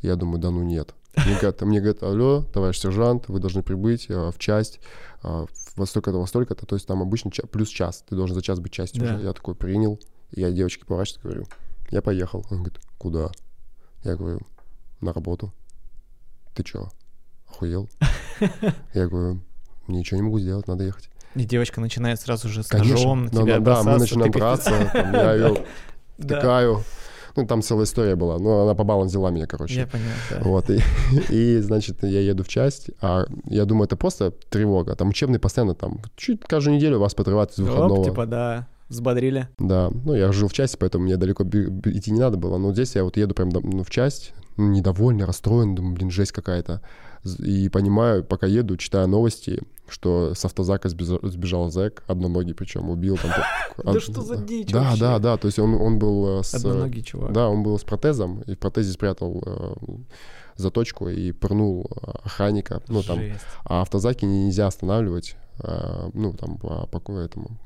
Я 0.01 0.15
думаю, 0.15 0.39
да 0.39 0.49
ну 0.51 0.63
нет. 0.63 0.93
Мне 1.15 1.33
говорят, 1.35 1.61
мне 1.61 1.79
говорят, 1.79 2.03
алло, 2.03 2.43
товарищ 2.53 2.77
сержант, 2.79 3.27
вы 3.27 3.39
должны 3.39 3.63
прибыть 3.63 4.05
э, 4.09 4.31
в 4.31 4.37
часть 4.37 4.79
э, 5.23 5.45
во 5.75 5.85
столько-то, 5.85 6.17
во 6.19 6.27
столько-то, 6.27 6.65
то 6.65 6.75
есть 6.75 6.87
там 6.87 7.01
обычно 7.01 7.31
ча- 7.31 7.47
плюс 7.47 7.69
час, 7.69 8.03
ты 8.07 8.15
должен 8.15 8.35
за 8.35 8.41
час 8.41 8.59
быть 8.59 8.71
частью 8.71 9.03
Да. 9.03 9.15
уже. 9.15 9.23
Я 9.25 9.33
такой 9.33 9.55
принял, 9.55 9.99
я 10.31 10.51
девочке 10.51 10.85
поворачиваюсь, 10.85 11.23
говорю, 11.23 11.45
я 11.91 12.01
поехал. 12.01 12.45
Он 12.51 12.57
говорит, 12.63 12.79
куда? 12.97 13.31
Я 14.03 14.15
говорю, 14.15 14.39
на 15.01 15.11
работу. 15.13 15.51
Ты 16.53 16.63
чё, 16.63 16.89
охуел? 17.49 17.89
Я 18.93 19.07
говорю, 19.07 19.39
ничего 19.87 20.17
не 20.17 20.23
могу 20.23 20.39
сделать, 20.39 20.67
надо 20.67 20.83
ехать. 20.83 21.09
И 21.35 21.43
девочка 21.45 21.79
начинает 21.81 22.19
сразу 22.19 22.49
же 22.49 22.63
с 22.63 22.67
Конечно. 22.67 22.93
ножом 22.95 23.25
на 23.25 23.29
тебя 23.31 23.59
да, 23.59 23.59
да, 23.59 23.83
мы 23.83 23.83
бросаться, 23.83 23.99
начинаем 23.99 24.31
драться, 24.31 24.89
там, 24.93 25.13
я 25.13 25.33
ее 25.35 25.65
втыкаю. 26.17 26.83
Ну, 27.35 27.45
там 27.45 27.61
целая 27.61 27.85
история 27.85 28.15
была. 28.15 28.37
Ну, 28.39 28.63
она 28.63 28.75
по 28.75 28.83
баллам 28.83 29.07
взяла 29.07 29.31
меня, 29.31 29.47
короче. 29.47 29.75
я 29.75 29.87
понял, 29.87 30.05
да. 30.29 30.39
Вот, 30.41 30.69
и, 30.69 30.81
и, 31.29 31.59
значит, 31.59 32.03
я 32.03 32.21
еду 32.21 32.43
в 32.43 32.47
часть, 32.47 32.91
а 33.01 33.25
я 33.45 33.65
думаю, 33.65 33.85
это 33.85 33.95
просто 33.95 34.31
тревога. 34.49 34.95
Там 34.95 35.09
учебный 35.09 35.39
постоянно 35.39 35.75
там, 35.75 35.99
чуть 36.15 36.41
каждую 36.41 36.77
неделю 36.77 36.99
вас 36.99 37.13
подрывают 37.13 37.51
из 37.51 37.59
выходного. 37.59 37.99
Оп, 37.99 38.05
типа, 38.05 38.25
да, 38.25 38.67
взбодрили. 38.89 39.47
Да, 39.57 39.91
ну, 40.03 40.15
я 40.15 40.31
жил 40.31 40.47
в 40.47 40.53
части, 40.53 40.77
поэтому 40.77 41.05
мне 41.05 41.17
далеко 41.17 41.43
идти 41.43 42.11
не 42.11 42.19
надо 42.19 42.37
было. 42.37 42.57
Но 42.57 42.73
здесь 42.73 42.95
я 42.95 43.03
вот 43.03 43.17
еду 43.17 43.33
прям 43.33 43.49
ну, 43.49 43.83
в 43.83 43.89
часть, 43.89 44.33
ну, 44.57 44.69
недовольный, 44.69 45.25
расстроен, 45.25 45.75
думаю, 45.75 45.95
блин, 45.95 46.11
жесть 46.11 46.31
какая-то. 46.31 46.81
И 47.35 47.69
понимаю, 47.69 48.23
пока 48.23 48.47
еду, 48.47 48.77
читаю 48.77 49.07
новости, 49.07 49.61
что 49.87 50.33
с 50.33 50.45
автозака 50.45 50.89
сбежал, 50.89 51.71
зэк, 51.71 52.03
одноногий 52.07 52.53
причем, 52.53 52.89
убил 52.89 53.17
там... 53.17 53.31
Да 53.93 53.99
что 53.99 54.21
за 54.21 54.37
дичь 54.37 54.69
Да, 54.71 54.95
да, 54.99 55.19
да, 55.19 55.37
то 55.37 55.47
есть 55.47 55.59
он, 55.59 55.99
был 55.99 56.39
э, 56.39 56.43
с... 56.43 56.53
Одноногий 56.53 57.03
чувак. 57.03 57.31
Да, 57.31 57.49
он 57.49 57.63
был 57.63 57.77
с 57.77 57.83
протезом, 57.83 58.41
и 58.41 58.55
в 58.55 58.59
протезе 58.59 58.91
спрятал 58.91 59.41
э, 59.45 59.75
заточку 60.55 61.09
и 61.09 61.31
пырнул 61.31 61.89
э, 61.89 62.11
охранника. 62.23 62.81
Ну, 62.87 63.01
там, 63.03 63.19
а 63.63 63.81
автозаки 63.81 64.25
нельзя 64.25 64.67
останавливать, 64.67 65.35
э, 65.63 66.09
ну, 66.13 66.33
там, 66.33 66.57
по, 66.57 66.85
по 66.87 67.11
этому, 67.13 67.57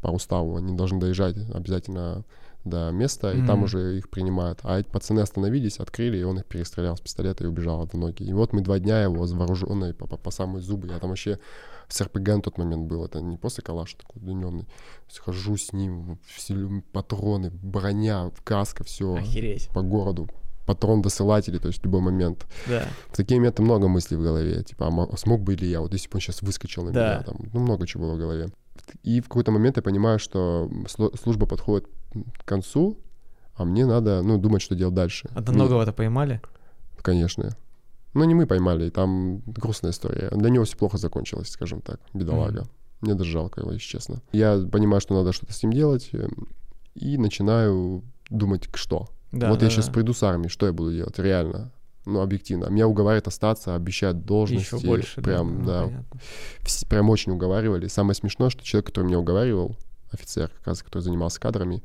по 0.00 0.08
уставу. 0.08 0.56
Они 0.56 0.76
должны 0.76 1.00
доезжать 1.00 1.36
обязательно 1.52 2.24
до 2.66 2.90
места, 2.90 3.32
и 3.32 3.44
там 3.46 3.62
уже 3.62 3.98
их 3.98 4.10
принимают. 4.10 4.60
А 4.62 4.78
эти 4.80 4.88
пацаны 4.88 5.20
остановились, 5.20 5.78
открыли, 5.78 6.18
и 6.18 6.22
он 6.22 6.38
их 6.38 6.46
перестрелял 6.46 6.96
с 6.96 7.00
пистолета 7.00 7.44
и 7.44 7.46
убежал 7.46 7.80
одноногий. 7.82 8.26
И 8.26 8.32
вот 8.32 8.52
мы 8.52 8.60
два 8.60 8.78
дня 8.78 9.02
его 9.02 9.24
вооруженный 9.24 9.94
по, 9.94 10.06
по, 10.06 10.16
по 10.16 10.30
самые 10.30 10.62
зубы. 10.62 10.88
Я 10.88 10.98
там 10.98 11.10
вообще 11.10 11.38
с 11.88 12.00
РПГ 12.00 12.28
на 12.28 12.42
тот 12.42 12.58
момент 12.58 12.86
был. 12.86 13.04
Это 13.04 13.20
не 13.20 13.36
после 13.36 13.62
калаша 13.62 13.96
такой 13.98 14.20
удлиненный. 14.20 14.66
Хожу 15.20 15.56
с 15.56 15.72
ним, 15.72 16.18
все 16.26 16.54
патроны, 16.92 17.50
броня, 17.50 18.30
каска, 18.44 18.84
все 18.84 19.14
Охереть. 19.14 19.68
по 19.72 19.82
городу. 19.82 20.28
Патрон 20.66 21.00
досылатели, 21.00 21.58
то 21.58 21.68
есть 21.68 21.80
в 21.80 21.84
любой 21.84 22.00
момент. 22.00 22.44
Да. 22.66 22.88
В 23.12 23.16
такие 23.16 23.38
моменты 23.38 23.62
много 23.62 23.86
мыслей 23.86 24.16
в 24.16 24.22
голове. 24.22 24.64
Типа, 24.64 24.88
а 24.88 24.90
мо- 24.90 25.16
смог 25.16 25.40
бы 25.42 25.54
ли 25.54 25.70
я, 25.70 25.80
вот 25.80 25.92
если 25.92 26.08
бы 26.08 26.16
он 26.16 26.20
сейчас 26.20 26.42
выскочил 26.42 26.82
на 26.82 26.90
Да. 26.90 27.14
меня, 27.14 27.22
там, 27.22 27.36
ну, 27.52 27.60
много 27.60 27.86
чего 27.86 28.06
было 28.06 28.14
в 28.16 28.18
голове. 28.18 28.48
И 29.04 29.20
в 29.20 29.28
какой-то 29.28 29.52
момент 29.52 29.76
я 29.76 29.82
понимаю, 29.82 30.18
что 30.18 30.68
служба 31.22 31.46
подходит 31.46 31.88
к 32.12 32.44
концу, 32.44 32.98
а 33.54 33.64
мне 33.64 33.86
надо, 33.86 34.22
ну, 34.22 34.38
думать, 34.38 34.62
что 34.62 34.74
делать 34.74 34.94
дальше. 34.94 35.28
Одноногого-то 35.34 35.92
поймали? 35.92 36.40
Не- 36.96 37.02
Конечно. 37.02 37.56
Ну, 38.14 38.24
не 38.24 38.34
мы 38.34 38.46
поймали, 38.46 38.88
там 38.90 39.42
грустная 39.46 39.90
история. 39.92 40.30
Для 40.30 40.50
него 40.50 40.64
все 40.64 40.76
плохо 40.76 40.96
закончилось, 40.98 41.50
скажем 41.50 41.80
так, 41.82 42.00
бедолага. 42.14 42.60
Мгм. 42.62 42.70
Мне 43.02 43.14
даже 43.14 43.30
жалко 43.30 43.60
его, 43.60 43.72
если 43.72 43.86
честно. 43.86 44.22
Я 44.32 44.58
понимаю, 44.72 45.00
что 45.00 45.14
надо 45.14 45.32
что-то 45.32 45.52
с 45.52 45.62
ним 45.62 45.72
делать, 45.72 46.08
э, 46.12 46.28
и 46.94 47.18
начинаю 47.18 48.02
думать, 48.30 48.68
что. 48.74 49.08
Да, 49.32 49.50
вот 49.50 49.58
да, 49.58 49.66
я 49.66 49.70
сейчас 49.70 49.86
да. 49.88 49.92
приду 49.92 50.14
с 50.14 50.22
армии, 50.22 50.48
что 50.48 50.66
я 50.66 50.72
буду 50.72 50.92
делать? 50.94 51.18
Реально. 51.18 51.72
Ну, 52.06 52.20
объективно. 52.20 52.66
Меня 52.70 52.86
уговаривают 52.88 53.26
остаться, 53.26 53.74
обещают 53.74 54.24
должности. 54.24 54.76
Еще 54.76 54.86
больше, 54.86 55.20
Прям, 55.20 55.58
Ну, 55.58 55.66
да. 55.66 55.82
понятно. 55.82 56.20
Вс- 56.62 56.88
прям 56.88 57.10
очень 57.10 57.32
уговаривали. 57.32 57.88
Самое 57.88 58.14
смешное, 58.14 58.48
что 58.48 58.64
человек, 58.64 58.86
который 58.86 59.06
меня 59.06 59.18
уговаривал, 59.18 59.76
офицер, 60.10 60.50
как 60.58 60.68
раз, 60.68 60.82
который 60.82 61.02
занимался 61.02 61.40
кадрами, 61.40 61.82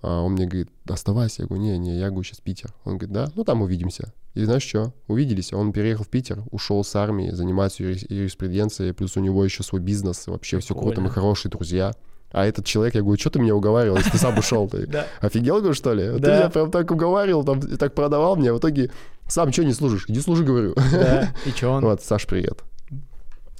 а, 0.00 0.22
он 0.22 0.32
мне 0.32 0.46
говорит, 0.46 0.70
оставайся. 0.88 1.42
Я 1.42 1.48
говорю, 1.48 1.62
не, 1.62 1.78
не, 1.78 1.98
я 1.98 2.08
говорю, 2.10 2.22
сейчас 2.24 2.40
Питер. 2.40 2.72
Он 2.84 2.98
говорит, 2.98 3.12
да, 3.12 3.30
ну 3.34 3.44
там 3.44 3.62
увидимся. 3.62 4.12
И 4.34 4.44
знаешь 4.44 4.62
что? 4.62 4.92
Увиделись. 5.08 5.52
Он 5.52 5.72
переехал 5.72 6.04
в 6.04 6.08
Питер, 6.08 6.42
ушел 6.50 6.84
с 6.84 6.94
армии, 6.94 7.30
занимается 7.30 7.82
юрис- 7.82 8.06
юриспруденцией, 8.08 8.92
плюс 8.92 9.16
у 9.16 9.20
него 9.20 9.44
еще 9.44 9.62
свой 9.62 9.80
бизнес, 9.80 10.26
вообще 10.28 10.58
все 10.60 10.74
круто, 10.74 11.00
мы 11.00 11.10
хорошие 11.10 11.50
друзья. 11.50 11.92
А 12.30 12.44
этот 12.44 12.66
человек, 12.66 12.94
я 12.94 13.00
говорю, 13.00 13.18
что 13.18 13.30
ты 13.30 13.38
меня 13.38 13.54
уговаривал, 13.54 13.96
если 13.96 14.10
ты 14.10 14.18
сам 14.18 14.36
ушел? 14.38 14.68
Ты 14.70 14.86
офигел, 15.20 15.58
говорю, 15.58 15.72
что 15.74 15.94
ли? 15.94 16.04
Ты 16.20 16.20
меня 16.30 16.50
прям 16.50 16.70
так 16.70 16.90
уговаривал, 16.90 17.42
там, 17.42 17.58
так 17.60 17.94
продавал 17.94 18.36
мне, 18.36 18.50
а 18.50 18.54
в 18.54 18.58
итоге 18.58 18.90
сам 19.26 19.50
что 19.50 19.64
не 19.64 19.72
служишь? 19.72 20.04
Иди 20.08 20.20
служи, 20.20 20.44
говорю. 20.44 20.74
Да. 20.92 21.34
И 21.46 21.52
чё 21.52 21.72
он? 21.72 21.82
Вот, 21.82 22.02
Саш, 22.02 22.26
привет. 22.26 22.62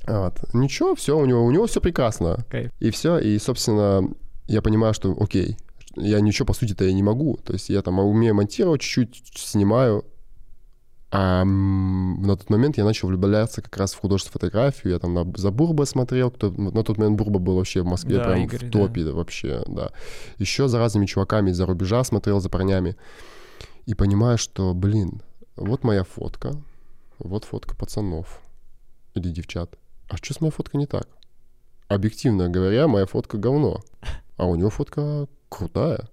Вот. 0.09 0.41
Ничего, 0.55 0.95
все, 0.95 1.17
у 1.19 1.27
него, 1.27 1.45
у 1.45 1.51
него 1.51 1.67
все 1.67 1.81
прекрасно. 1.81 2.45
Кайф. 2.51 2.73
И 2.81 2.91
все, 2.91 3.19
и, 3.19 3.39
собственно, 3.39 4.09
я 4.47 4.63
понимаю, 4.63 4.95
что 4.95 5.15
окей, 5.21 5.59
я 5.97 6.21
ничего, 6.21 6.47
по 6.47 6.55
сути-то, 6.55 6.85
я 6.85 6.93
не 6.93 7.03
могу. 7.03 7.39
То 7.45 7.53
есть 7.53 7.69
я 7.69 7.83
там 7.83 7.99
умею 7.99 8.35
монтировать, 8.35 8.81
чуть-чуть 8.81 9.37
снимаю. 9.37 10.05
А 11.11 11.43
на 11.45 12.37
тот 12.37 12.51
момент 12.51 12.77
я 12.77 12.85
начал 12.85 13.09
влюбляться 13.09 13.63
как 13.63 13.75
раз 13.79 13.95
в 13.95 14.01
художественную 14.01 14.33
фотографию. 14.33 14.93
Я 14.93 14.99
там 14.99 15.15
на, 15.15 15.31
за 15.37 15.51
Бурба 15.51 15.85
смотрел. 15.85 16.31
Кто, 16.31 16.51
на 16.51 16.85
тот 16.85 16.99
момент 16.99 17.17
Бурба 17.17 17.39
был 17.39 17.57
вообще 17.57 17.81
в 17.81 17.87
Москве 17.87 18.19
Да, 18.19 18.25
прям 18.25 18.45
Игорь, 18.45 18.67
в 18.67 18.71
топе 18.71 19.05
да, 19.05 19.13
вообще, 19.13 19.63
да. 19.67 19.91
Еще 20.37 20.69
за 20.69 20.79
разными 20.79 21.07
чуваками 21.07 21.51
из-за 21.51 21.65
рубежа 21.65 22.05
смотрел 22.05 22.41
за 22.41 22.51
парнями. 22.51 22.97
И 23.87 23.95
понимаю, 23.95 24.37
что, 24.37 24.75
блин, 24.75 25.23
вот 25.57 25.83
моя 25.83 26.05
фотка, 26.05 26.53
вот 27.19 27.45
фотка 27.45 27.75
пацанов 27.75 28.43
или 29.15 29.31
девчат. 29.31 29.79
А 30.09 30.17
что 30.17 30.35
с 30.35 30.41
моей 30.41 30.53
фоткой 30.53 30.81
не 30.81 30.87
так? 30.87 31.09
Объективно 31.89 32.49
говоря, 32.49 32.89
моя 32.89 33.07
фотка 33.07 33.39
говно, 33.39 33.83
а 34.37 34.47
у 34.47 34.55
него 34.57 34.71
фотка 34.71 35.27
крутая. 35.49 36.09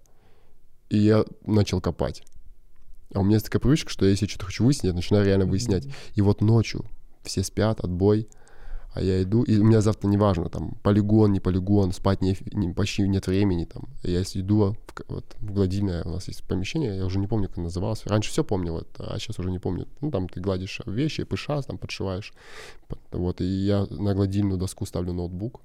И 0.90 0.98
я 0.98 1.26
начал 1.46 1.82
копать. 1.82 2.24
А 3.14 3.20
у 3.20 3.24
меня 3.24 3.36
есть 3.36 3.46
такая 3.46 3.62
привычка, 3.62 3.90
что 3.90 4.06
если 4.06 4.26
я 4.26 4.30
что-то 4.30 4.46
хочу 4.46 4.66
выяснить, 4.66 4.86
я 4.86 4.94
начинаю 4.94 5.26
реально 5.26 5.46
выяснять. 5.46 5.88
И 6.16 6.22
вот 6.22 6.42
ночью 6.42 6.86
все 7.24 7.44
спят, 7.44 7.80
отбой, 7.80 8.28
а 8.96 9.02
я 9.02 9.22
иду, 9.22 9.44
и 9.44 9.58
у 9.58 9.66
меня 9.66 9.82
завтра 9.82 10.08
неважно, 10.08 10.48
там, 10.48 10.76
полигон, 10.82 11.34
не 11.34 11.42
полигон, 11.42 11.92
спать 11.92 12.22
не, 12.22 12.38
не- 12.54 12.74
почти 12.74 13.06
нет 13.06 13.28
времени, 13.28 13.66
там. 13.66 13.90
Я 14.04 14.22
иду 14.22 14.72
в, 14.72 14.78
вот, 15.10 15.36
в 15.42 15.52
гладильное, 15.52 16.02
у 16.06 16.12
нас 16.12 16.30
есть 16.30 16.46
помещение, 16.46 16.96
я 16.96 17.06
уже 17.06 17.20
не 17.20 17.28
помню, 17.28 17.50
как 17.50 17.58
называлось. 17.58 18.06
Раньше 18.06 18.32
все 18.32 18.46
помнил 18.46 18.78
это, 18.78 19.14
а 19.14 19.20
сейчас 19.20 19.38
уже 19.38 19.52
не 19.52 19.60
помню. 19.60 19.86
Ну, 20.00 20.12
там 20.12 20.30
ты 20.30 20.40
гладишь 20.40 20.80
вещи, 20.86 21.26
пыша, 21.26 21.62
там 21.62 21.78
подшиваешь. 21.78 22.34
Вот, 23.12 23.42
и 23.42 23.44
я 23.44 23.86
на 23.90 24.14
гладильную 24.14 24.58
доску 24.58 24.86
ставлю 24.86 25.12
ноутбук, 25.12 25.60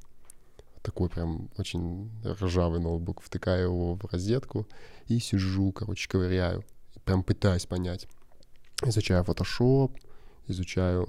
такой 0.83 1.09
прям 1.09 1.51
очень 1.57 2.11
ржавый 2.25 2.81
ноутбук, 2.81 3.23
втыкаю 3.23 3.67
его 3.67 3.95
в 3.95 4.05
розетку 4.07 4.67
и 5.07 5.21
сижу, 5.21 5.71
короче, 5.71 6.09
ковыряю. 6.09 6.65
Прям 7.05 7.23
пытаюсь 7.23 7.67
понять. 7.67 8.09
Изучаю 8.85 9.23
Photoshop, 9.23 9.93
изучаю 10.49 11.07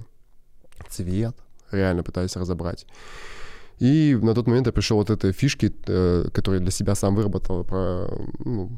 цвет, 0.88 1.36
реально 1.72 2.02
пытаюсь 2.02 2.36
разобрать. 2.36 2.86
И 3.78 4.16
на 4.20 4.34
тот 4.34 4.46
момент 4.46 4.66
я 4.66 4.72
пришел 4.72 4.98
вот 4.98 5.10
этой 5.10 5.32
фишки, 5.32 5.74
э, 5.86 6.28
которую 6.32 6.60
я 6.60 6.62
для 6.62 6.70
себя 6.70 6.94
сам 6.94 7.16
выработал, 7.16 7.64
про 7.64 8.08
ну, 8.38 8.70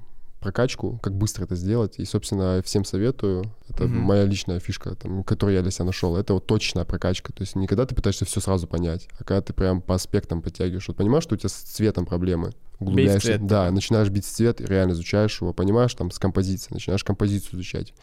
прокачку, 0.45 0.99
как 1.03 1.15
быстро 1.15 1.45
это 1.45 1.57
сделать. 1.57 1.95
И, 1.99 2.05
собственно, 2.05 2.61
всем 2.63 2.85
советую. 2.85 3.45
Это 3.69 3.85
Мгм. 3.85 3.99
моя 3.99 4.25
личная 4.25 4.61
фишка, 4.61 4.95
там, 4.95 5.25
которую 5.25 5.57
я 5.57 5.63
для 5.63 5.71
себя 5.71 5.87
нашел. 5.87 6.17
Это 6.17 6.35
вот 6.35 6.47
точная 6.47 6.85
прокачка. 6.85 7.33
То 7.33 7.43
есть 7.43 7.57
не 7.57 7.67
когда 7.67 7.87
ты 7.87 7.95
пытаешься 7.95 8.25
все 8.27 8.41
сразу 8.41 8.67
понять, 8.67 9.09
а 9.19 9.25
когда 9.25 9.41
ты 9.41 9.53
прям 9.55 9.81
по 9.81 9.95
аспектам 9.95 10.43
подтягиваешь. 10.43 10.87
Вот 10.87 10.97
понимаешь, 10.99 11.25
что 11.25 11.35
у 11.35 11.39
тебя 11.39 11.49
с 11.49 11.55
цветом 11.55 12.05
проблемы. 12.05 12.53
Углубляешься, 12.79 13.29
цвет, 13.29 13.47
да, 13.47 13.71
начинаешь 13.71 14.11
бить 14.11 14.27
цвет, 14.27 14.61
реально 14.61 14.93
изучаешь 14.93 15.41
его, 15.41 15.53
понимаешь, 15.53 15.95
там, 15.95 16.11
с 16.11 16.19
композицией, 16.19 16.75
начинаешь 16.75 17.05
композицию 17.05 17.55
изучать. 17.55 17.95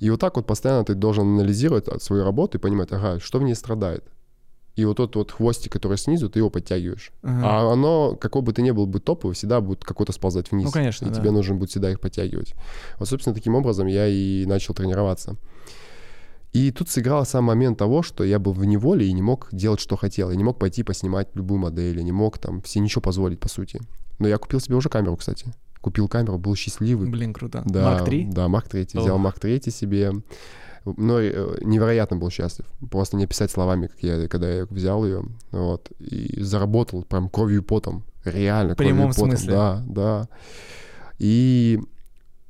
И 0.00 0.10
вот 0.10 0.20
так 0.20 0.36
вот 0.36 0.46
постоянно 0.46 0.84
ты 0.84 0.94
должен 0.94 1.26
анализировать 1.38 1.88
а, 1.88 1.98
свою 2.00 2.24
работу 2.24 2.58
и 2.58 2.60
понимать, 2.60 2.92
ага, 2.92 3.20
что 3.20 3.38
в 3.38 3.42
ней 3.42 3.54
страдает. 3.54 4.04
И 4.76 4.84
вот 4.84 4.96
тот 4.96 5.16
вот 5.16 5.32
хвостик, 5.32 5.72
который 5.72 5.98
снизу, 5.98 6.30
ты 6.30 6.38
его 6.38 6.48
подтягиваешь. 6.48 7.12
Ага. 7.22 7.42
А 7.44 7.72
оно, 7.72 8.16
какой 8.16 8.42
бы 8.42 8.52
ты 8.52 8.62
ни 8.62 8.70
был 8.70 8.86
бы 8.86 9.00
топовый, 9.00 9.34
всегда 9.34 9.60
будет 9.60 9.84
какой-то 9.84 10.12
сползать 10.12 10.50
вниз. 10.52 10.66
Ну, 10.66 10.70
конечно, 10.70 11.06
И 11.06 11.08
да. 11.08 11.14
тебе 11.14 11.30
нужно 11.30 11.56
будет 11.56 11.70
всегда 11.70 11.90
их 11.90 12.00
подтягивать. 12.00 12.54
Вот, 12.98 13.08
собственно, 13.08 13.34
таким 13.34 13.54
образом 13.54 13.86
я 13.86 14.06
и 14.06 14.46
начал 14.46 14.74
тренироваться. 14.74 15.36
И 16.52 16.72
тут 16.72 16.88
сыграл 16.88 17.24
сам 17.26 17.44
момент 17.44 17.78
того, 17.78 18.02
что 18.02 18.24
я 18.24 18.38
был 18.38 18.52
в 18.52 18.64
неволе 18.64 19.06
и 19.06 19.12
не 19.12 19.22
мог 19.22 19.48
делать, 19.52 19.80
что 19.80 19.96
хотел. 19.96 20.30
Я 20.30 20.36
не 20.36 20.44
мог 20.44 20.58
пойти 20.58 20.82
поснимать 20.82 21.28
любую 21.34 21.60
модель, 21.60 21.96
я 21.98 22.02
не 22.02 22.12
мог 22.12 22.38
там 22.38 22.60
все 22.62 22.80
ничего 22.80 23.02
позволить, 23.02 23.38
по 23.38 23.48
сути. 23.48 23.80
Но 24.18 24.26
я 24.26 24.36
купил 24.38 24.58
себе 24.60 24.74
уже 24.76 24.88
камеру, 24.88 25.16
кстати. 25.16 25.52
Купил 25.80 26.08
камеру, 26.08 26.38
был 26.38 26.54
счастливый. 26.56 27.08
Блин, 27.08 27.32
круто. 27.32 27.62
Да, 27.64 27.84
Марк 27.84 28.04
3? 28.04 28.24
Да, 28.26 28.48
Марк 28.48 28.68
3. 28.68 28.88
Взял. 28.94 29.16
Марк 29.18 29.38
3 29.38 29.62
себе. 29.70 30.12
Но 30.84 31.20
э, 31.20 31.58
невероятно 31.62 32.16
был 32.16 32.30
счастлив. 32.30 32.66
Просто 32.90 33.16
не 33.16 33.24
описать 33.24 33.50
словами, 33.50 33.86
как 33.88 34.02
я, 34.02 34.28
когда 34.28 34.50
я 34.50 34.64
взял 34.66 35.04
ее. 35.04 35.24
Вот. 35.50 35.90
И 36.00 36.40
заработал 36.42 37.02
прям 37.04 37.28
кровью 37.28 37.60
и 37.60 37.64
потом. 37.64 38.04
Реально, 38.24 38.74
В 38.74 38.76
прямом 38.76 39.12
кровью 39.12 39.12
и 39.12 39.14
потом. 39.14 39.30
смысле? 39.30 39.52
Да, 39.52 39.84
да. 39.88 40.28
И 41.18 41.80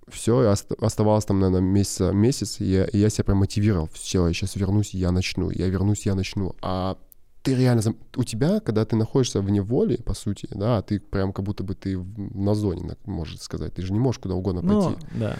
все, 0.08 0.54
оставалось 0.80 1.24
там, 1.24 1.40
наверное, 1.40 1.60
месяц, 1.60 2.00
месяц 2.12 2.60
и 2.60 2.64
я, 2.64 2.84
и 2.84 2.98
я 2.98 3.10
себя 3.10 3.24
прям 3.24 3.38
мотивировал. 3.38 3.88
Все, 3.92 4.26
я 4.26 4.32
сейчас 4.32 4.56
вернусь, 4.56 4.94
я 4.94 5.10
начну, 5.12 5.50
я 5.50 5.68
вернусь, 5.68 6.06
я 6.06 6.14
начну. 6.14 6.54
А 6.62 6.96
ты 7.42 7.54
реально... 7.54 7.82
У 8.16 8.24
тебя, 8.24 8.60
когда 8.60 8.84
ты 8.84 8.96
находишься 8.96 9.40
в 9.40 9.50
неволе, 9.50 9.98
по 9.98 10.14
сути, 10.14 10.46
да, 10.50 10.82
ты 10.82 11.00
прям 11.00 11.32
как 11.32 11.44
будто 11.44 11.62
бы 11.64 11.74
ты 11.74 11.96
на 11.98 12.54
зоне, 12.54 12.96
можно 13.06 13.38
сказать. 13.38 13.74
Ты 13.74 13.82
же 13.82 13.92
не 13.92 13.98
можешь 13.98 14.20
куда 14.20 14.34
угодно 14.34 14.62
Ну, 14.62 14.82
пойти. 14.92 15.06
да. 15.14 15.36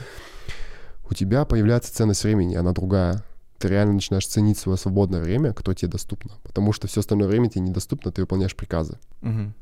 У 1.11 1.15
тебя 1.15 1.45
появляется 1.45 1.93
ценность 1.93 2.23
времени, 2.23 2.55
она 2.55 2.73
другая. 2.73 3.25
Ты 3.59 3.69
реально 3.69 3.95
начинаешь 3.95 4.27
ценить 4.27 4.59
свое 4.59 4.79
свободное 4.79 5.21
время, 5.21 5.53
которое 5.53 5.77
тебе 5.77 5.91
доступно. 5.91 6.33
Потому 6.45 6.73
что 6.73 6.87
все 6.87 7.01
остальное 7.01 7.27
время 7.27 7.51
тебе 7.51 7.63
недоступно, 7.63 8.13
ты 8.13 8.23
выполняешь 8.23 8.55
приказы. 8.55 8.99
Мгм. 9.21 9.55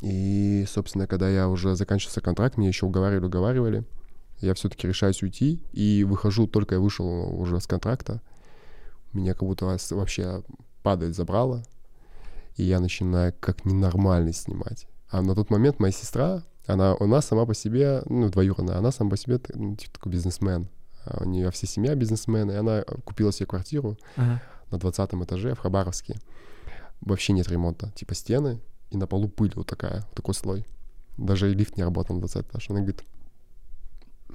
И, 0.00 0.64
собственно, 0.68 1.06
когда 1.06 1.28
я 1.28 1.48
уже 1.48 1.74
заканчивался 1.74 2.20
контракт, 2.20 2.56
мне 2.56 2.68
еще 2.68 2.86
уговаривали, 2.86 3.26
уговаривали. 3.26 3.84
Я 4.38 4.54
все-таки 4.54 4.86
решаюсь 4.86 5.22
уйти, 5.22 5.60
и 5.72 6.04
выхожу, 6.04 6.46
только 6.46 6.76
я 6.76 6.80
вышел 6.80 7.06
уже 7.38 7.60
с 7.60 7.66
контракта. 7.66 8.22
Меня 9.12 9.34
как 9.34 9.42
будто 9.42 9.66
вообще 9.66 10.42
падает 10.82 11.14
забрало, 11.14 11.64
и 12.56 12.62
я 12.62 12.80
начинаю 12.80 13.34
как 13.38 13.64
ненормальный 13.64 14.32
снимать. 14.32 14.86
А 15.10 15.20
на 15.20 15.34
тот 15.34 15.50
момент 15.50 15.78
моя 15.80 15.92
сестра, 15.92 16.42
она 16.70 16.94
у 16.94 17.06
нас 17.06 17.26
сама 17.26 17.46
по 17.46 17.54
себе, 17.54 18.02
ну, 18.06 18.28
двоюродная, 18.30 18.78
она 18.78 18.90
сама 18.92 19.10
по 19.10 19.16
себе 19.16 19.40
ну, 19.54 19.76
типа 19.76 19.92
такой 19.94 20.12
бизнесмен. 20.12 20.68
А 21.04 21.22
У 21.24 21.26
нее 21.28 21.50
вся 21.50 21.66
семья 21.66 21.94
бизнесмены, 21.94 22.52
и 22.52 22.56
она 22.56 22.82
купила 23.04 23.32
себе 23.32 23.46
квартиру 23.46 23.96
Ага. 24.16 24.40
на 24.70 24.78
20 24.78 25.14
этаже 25.14 25.54
в 25.54 25.58
Хабаровске. 25.58 26.16
Вообще 27.00 27.32
нет 27.32 27.48
ремонта. 27.48 27.90
Типа 27.94 28.14
стены, 28.14 28.60
и 28.90 28.96
на 28.96 29.06
полу 29.06 29.28
пыль 29.28 29.52
вот 29.56 29.66
такая, 29.66 30.00
вот 30.02 30.14
такой 30.14 30.34
слой. 30.34 30.66
Даже 31.16 31.48
лифт 31.52 31.76
не 31.76 31.82
работал 31.84 32.14
на 32.16 32.20
20 32.20 32.46
этаж. 32.46 32.68
Она 32.70 32.80
говорит, 32.80 33.02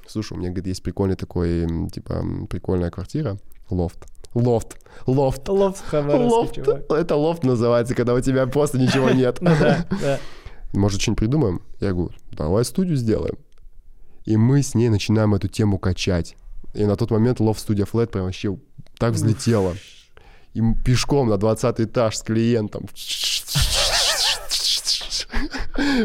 слушай, 0.07 0.33
у 0.33 0.37
меня, 0.37 0.49
говорит, 0.49 0.67
есть 0.67 0.83
прикольный 0.83 1.15
такой, 1.15 1.67
типа, 1.89 2.23
прикольная 2.49 2.91
квартира, 2.91 3.37
лофт. 3.69 4.05
Лофт, 4.33 4.77
лофт, 5.07 5.47
Лофт 5.47 5.81
Хабаровский, 5.85 6.29
лофт. 6.35 6.55
чувак. 6.55 6.83
Это 6.91 7.15
лофт 7.15 7.43
называется, 7.43 7.95
когда 7.95 8.13
у 8.13 8.19
тебя 8.19 8.45
просто 8.47 8.77
ничего 8.77 9.09
нет. 9.11 9.39
Ну 9.39 9.51
да, 9.59 9.85
да. 10.01 10.19
Может, 10.75 11.01
что-нибудь 11.01 11.19
придумаем? 11.19 11.61
Я 11.79 11.93
говорю, 11.93 12.11
давай 12.31 12.65
студию 12.65 12.95
сделаем. 12.97 13.37
И 14.25 14.37
мы 14.37 14.61
с 14.61 14.75
ней 14.75 14.89
начинаем 14.89 15.33
эту 15.35 15.47
тему 15.47 15.77
качать. 15.77 16.35
И 16.73 16.83
на 16.85 16.95
тот 16.95 17.11
момент 17.11 17.39
лофт 17.39 17.61
студия 17.61 17.85
Flat 17.85 18.07
прям 18.07 18.25
вообще 18.25 18.57
так 18.97 19.13
взлетела. 19.13 19.75
И 20.53 20.61
пешком 20.83 21.29
на 21.29 21.37
20 21.37 21.81
этаж 21.81 22.17
с 22.17 22.23
клиентом. 22.23 22.87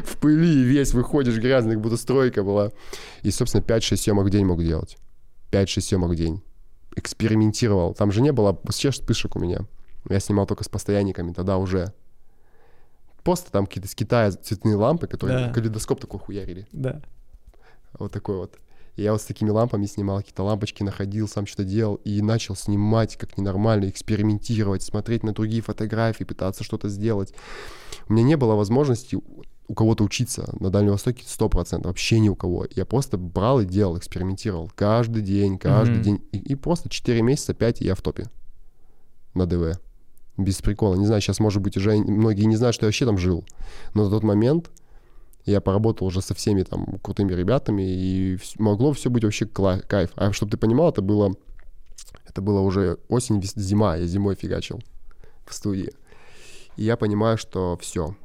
В 0.05 0.17
пыли 0.17 0.63
весь 0.63 0.93
выходишь 0.93 1.39
грязный, 1.39 1.75
как 1.75 1.83
будто 1.83 1.97
стройка 1.97 2.43
была. 2.43 2.71
И, 3.23 3.31
собственно, 3.31 3.63
5-6 3.63 3.97
съемок 3.97 4.27
в 4.27 4.31
день 4.31 4.45
мог 4.45 4.63
делать. 4.63 4.97
5-6 5.53 5.81
съемок 5.81 6.11
в 6.11 6.17
день. 6.17 6.43
Экспериментировал. 6.97 7.95
Там 7.95 8.13
же 8.13 8.21
не 8.21 8.33
было 8.33 8.61
сейчас 8.71 8.95
вспышек 8.95 9.37
у 9.37 9.39
меня. 9.39 9.61
Я 10.09 10.21
снимал 10.21 10.47
только 10.47 10.65
с 10.65 10.69
постоянниками, 10.69 11.33
тогда 11.33 11.57
уже. 11.57 11.93
Просто 13.31 13.53
там 13.53 13.67
какие-то 13.67 13.89
с 13.89 13.95
Китая 13.95 14.33
цветные 14.33 14.75
лампы, 14.75 15.07
которые 15.07 15.47
Да. 15.47 15.53
калейдоскоп 15.53 16.01
такой 16.01 16.19
хуярили. 16.19 16.67
Да. 16.73 17.01
Вот 17.97 18.11
такой 18.11 18.37
вот. 18.39 18.59
И 18.97 19.03
я 19.03 19.13
вот 19.13 19.23
с 19.23 19.25
такими 19.25 19.51
лампами 19.51 19.87
снимал, 19.87 20.17
какие-то 20.19 20.43
лампочки 20.43 20.83
находил, 20.83 21.29
сам 21.29 21.47
что-то 21.47 21.63
делал, 21.63 21.95
и 22.05 22.21
начал 22.23 22.57
снимать 22.57 23.17
как 23.17 23.39
ненормально, 23.39 23.89
экспериментировать, 23.89 24.83
смотреть 24.83 25.23
на 25.23 25.33
другие 25.33 25.63
фотографии, 25.63 26.25
пытаться 26.25 26.65
что-то 26.65 26.89
сделать. 26.89 27.33
У 28.09 28.15
меня 28.15 28.25
не 28.25 28.37
было 28.37 28.57
возможности 28.57 29.15
у- 29.15 29.45
кого-то 29.75 30.03
учиться 30.03 30.53
на 30.59 30.71
Дальнем 30.71 30.91
Востоке 30.91 31.23
100%, 31.25 31.87
вообще 31.87 32.19
ни 32.19 32.29
у 32.29 32.35
кого. 32.35 32.67
Я 32.75 32.85
просто 32.85 33.17
брал 33.17 33.61
и 33.61 33.65
делал, 33.65 33.97
экспериментировал. 33.97 34.73
Каждый 34.75 35.23
день, 35.23 35.57
каждый 35.57 35.95
Мгм. 35.99 36.03
день. 36.03 36.29
И, 36.33 36.39
и 36.39 36.55
просто 36.57 36.89
4 36.89 37.23
месяца, 37.23 37.55
5, 37.55 37.81
и 37.81 37.85
я 37.85 37.95
в 37.95 38.03
топе 38.03 38.27
на 39.35 39.47
ДВ. 39.47 39.79
Без 40.41 40.63
прикола. 40.63 40.95
Не 40.95 41.07
знаю, 41.07 41.21
сейчас, 41.21 41.39
может 41.39 41.61
быть, 41.61 41.77
уже 41.77 41.97
многие 41.97 42.45
не 42.45 42.57
знают, 42.57 42.75
что 42.75 42.87
я 42.87 42.89
вообще 42.89 43.05
там 43.05 43.19
жил. 43.19 43.45
Но 43.95 44.05
на 44.05 44.11
тот 44.11 44.23
момент 44.23 44.71
я 45.45 45.61
поработал 45.61 46.07
уже 46.07 46.23
со 46.23 46.35
всеми 46.35 46.63
там 46.63 46.99
крутыми 47.03 47.33
ребятами, 47.33 47.83
и 47.83 48.39
могло 48.59 48.93
все 48.93 49.11
быть 49.11 49.25
вообще 49.25 49.47
кайф. 49.47 50.11
А 50.17 50.33
чтобы 50.33 50.53
ты 50.53 50.57
понимал, 50.57 50.91
это 50.91 51.03
было, 51.03 51.35
это 52.27 52.41
было 52.41 52.61
уже 52.61 52.99
осень, 53.09 53.43
зима, 53.43 53.97
я 53.97 54.07
зимой 54.07 54.35
фигачил 54.35 54.81
в 55.47 55.55
студии. 55.55 55.93
И 56.77 56.85
я 56.85 56.97
понимаю, 56.97 57.37
что 57.37 57.77
все, 57.81 58.17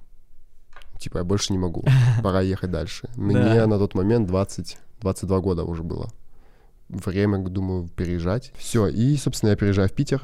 типа 0.99 1.20
я 1.20 1.24
больше 1.24 1.53
не 1.53 1.59
могу, 1.59 1.84
пора 2.24 2.41
ехать 2.41 2.72
дальше. 2.72 3.09
Мне 3.16 3.66
на 3.66 3.78
тот 3.78 3.95
момент 3.95 4.28
20, 4.28 4.78
22 5.01 5.39
года 5.39 5.63
уже 5.63 5.84
было. 5.84 6.09
Время, 6.88 7.39
думаю, 7.39 7.89
переезжать. 7.89 8.53
Все, 8.57 8.88
и, 8.88 9.18
собственно, 9.18 9.49
я 9.49 9.55
переезжаю 9.55 9.89
в 9.89 9.93
Питер, 9.93 10.22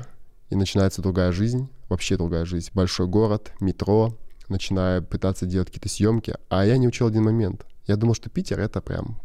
и 0.49 0.55
начинается 0.55 1.01
другая 1.01 1.31
жизнь, 1.31 1.69
вообще 1.91 2.17
другая 2.17 2.45
жизнь. 2.45 2.69
Большой 2.73 3.07
город, 3.07 3.51
метро, 3.59 4.17
начинаю 4.49 5.03
пытаться 5.03 5.45
делать 5.45 5.67
какие-то 5.67 5.89
съемки, 5.89 6.35
а 6.49 6.65
я 6.65 6.77
не 6.77 6.87
учил 6.87 7.07
один 7.07 7.23
момент. 7.23 7.65
Я 7.85 7.95
думал, 7.95 8.15
что 8.15 8.29
Питер 8.29 8.59
это 8.59 8.81
прям... 8.81 9.19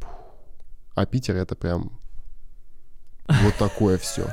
А 0.94 1.04
Питер 1.06 1.36
это 1.36 1.54
прям 1.56 1.92
вот 3.28 3.54
такое 3.58 3.98
все. 3.98 4.28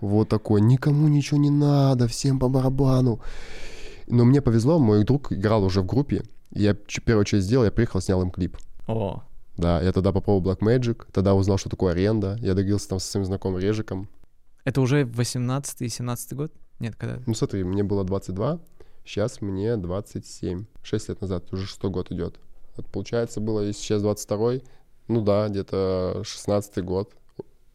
Вот 0.00 0.28
такое. 0.28 0.60
Никому 0.60 1.08
ничего 1.08 1.38
не 1.38 1.50
надо, 1.50 2.08
всем 2.08 2.38
по 2.38 2.48
барабану. 2.48 3.20
Но 4.06 4.24
мне 4.24 4.40
повезло, 4.42 4.78
мой 4.78 5.04
друг 5.04 5.32
играл 5.32 5.64
уже 5.64 5.80
в 5.82 5.86
группе. 5.86 6.22
Я 6.50 6.76
ч- 6.86 7.00
первую 7.00 7.24
часть 7.24 7.46
сделал, 7.46 7.64
я 7.64 7.70
приехал, 7.70 8.00
снял 8.00 8.22
им 8.22 8.30
клип. 8.30 8.56
О, 8.86 9.22
Да, 9.56 9.80
я 9.80 9.92
тогда 9.92 10.12
попробовал 10.12 10.52
Black 10.54 10.60
Magic, 10.60 11.06
тогда 11.12 11.34
узнал, 11.34 11.58
что 11.58 11.68
такое 11.70 11.92
аренда. 11.92 12.36
Я 12.40 12.54
договорился 12.54 12.88
там 12.88 12.98
со 12.98 13.06
своим 13.10 13.24
знакомым 13.26 13.60
Режиком. 13.60 14.08
это 14.64 14.80
уже 14.80 15.02
18-17 15.04 16.34
год? 16.34 16.52
Нет, 16.84 16.96
когда? 16.96 17.20
Ну 17.26 17.34
смотри, 17.34 17.64
мне 17.64 17.82
было 17.82 18.04
22, 18.04 18.60
сейчас 19.04 19.40
мне 19.40 19.76
27. 19.76 20.66
6 20.82 21.08
лет 21.08 21.20
назад, 21.20 21.52
уже 21.52 21.66
шестой 21.66 21.90
год 21.90 22.10
идет. 22.12 22.38
Вот 22.76 22.86
получается 22.86 23.40
было, 23.40 23.60
если 23.60 23.80
сейчас 23.80 24.02
22 24.02 24.60
ну 25.08 25.20
да, 25.20 25.48
где-то 25.48 26.22
16 26.24 26.82
год. 26.84 27.12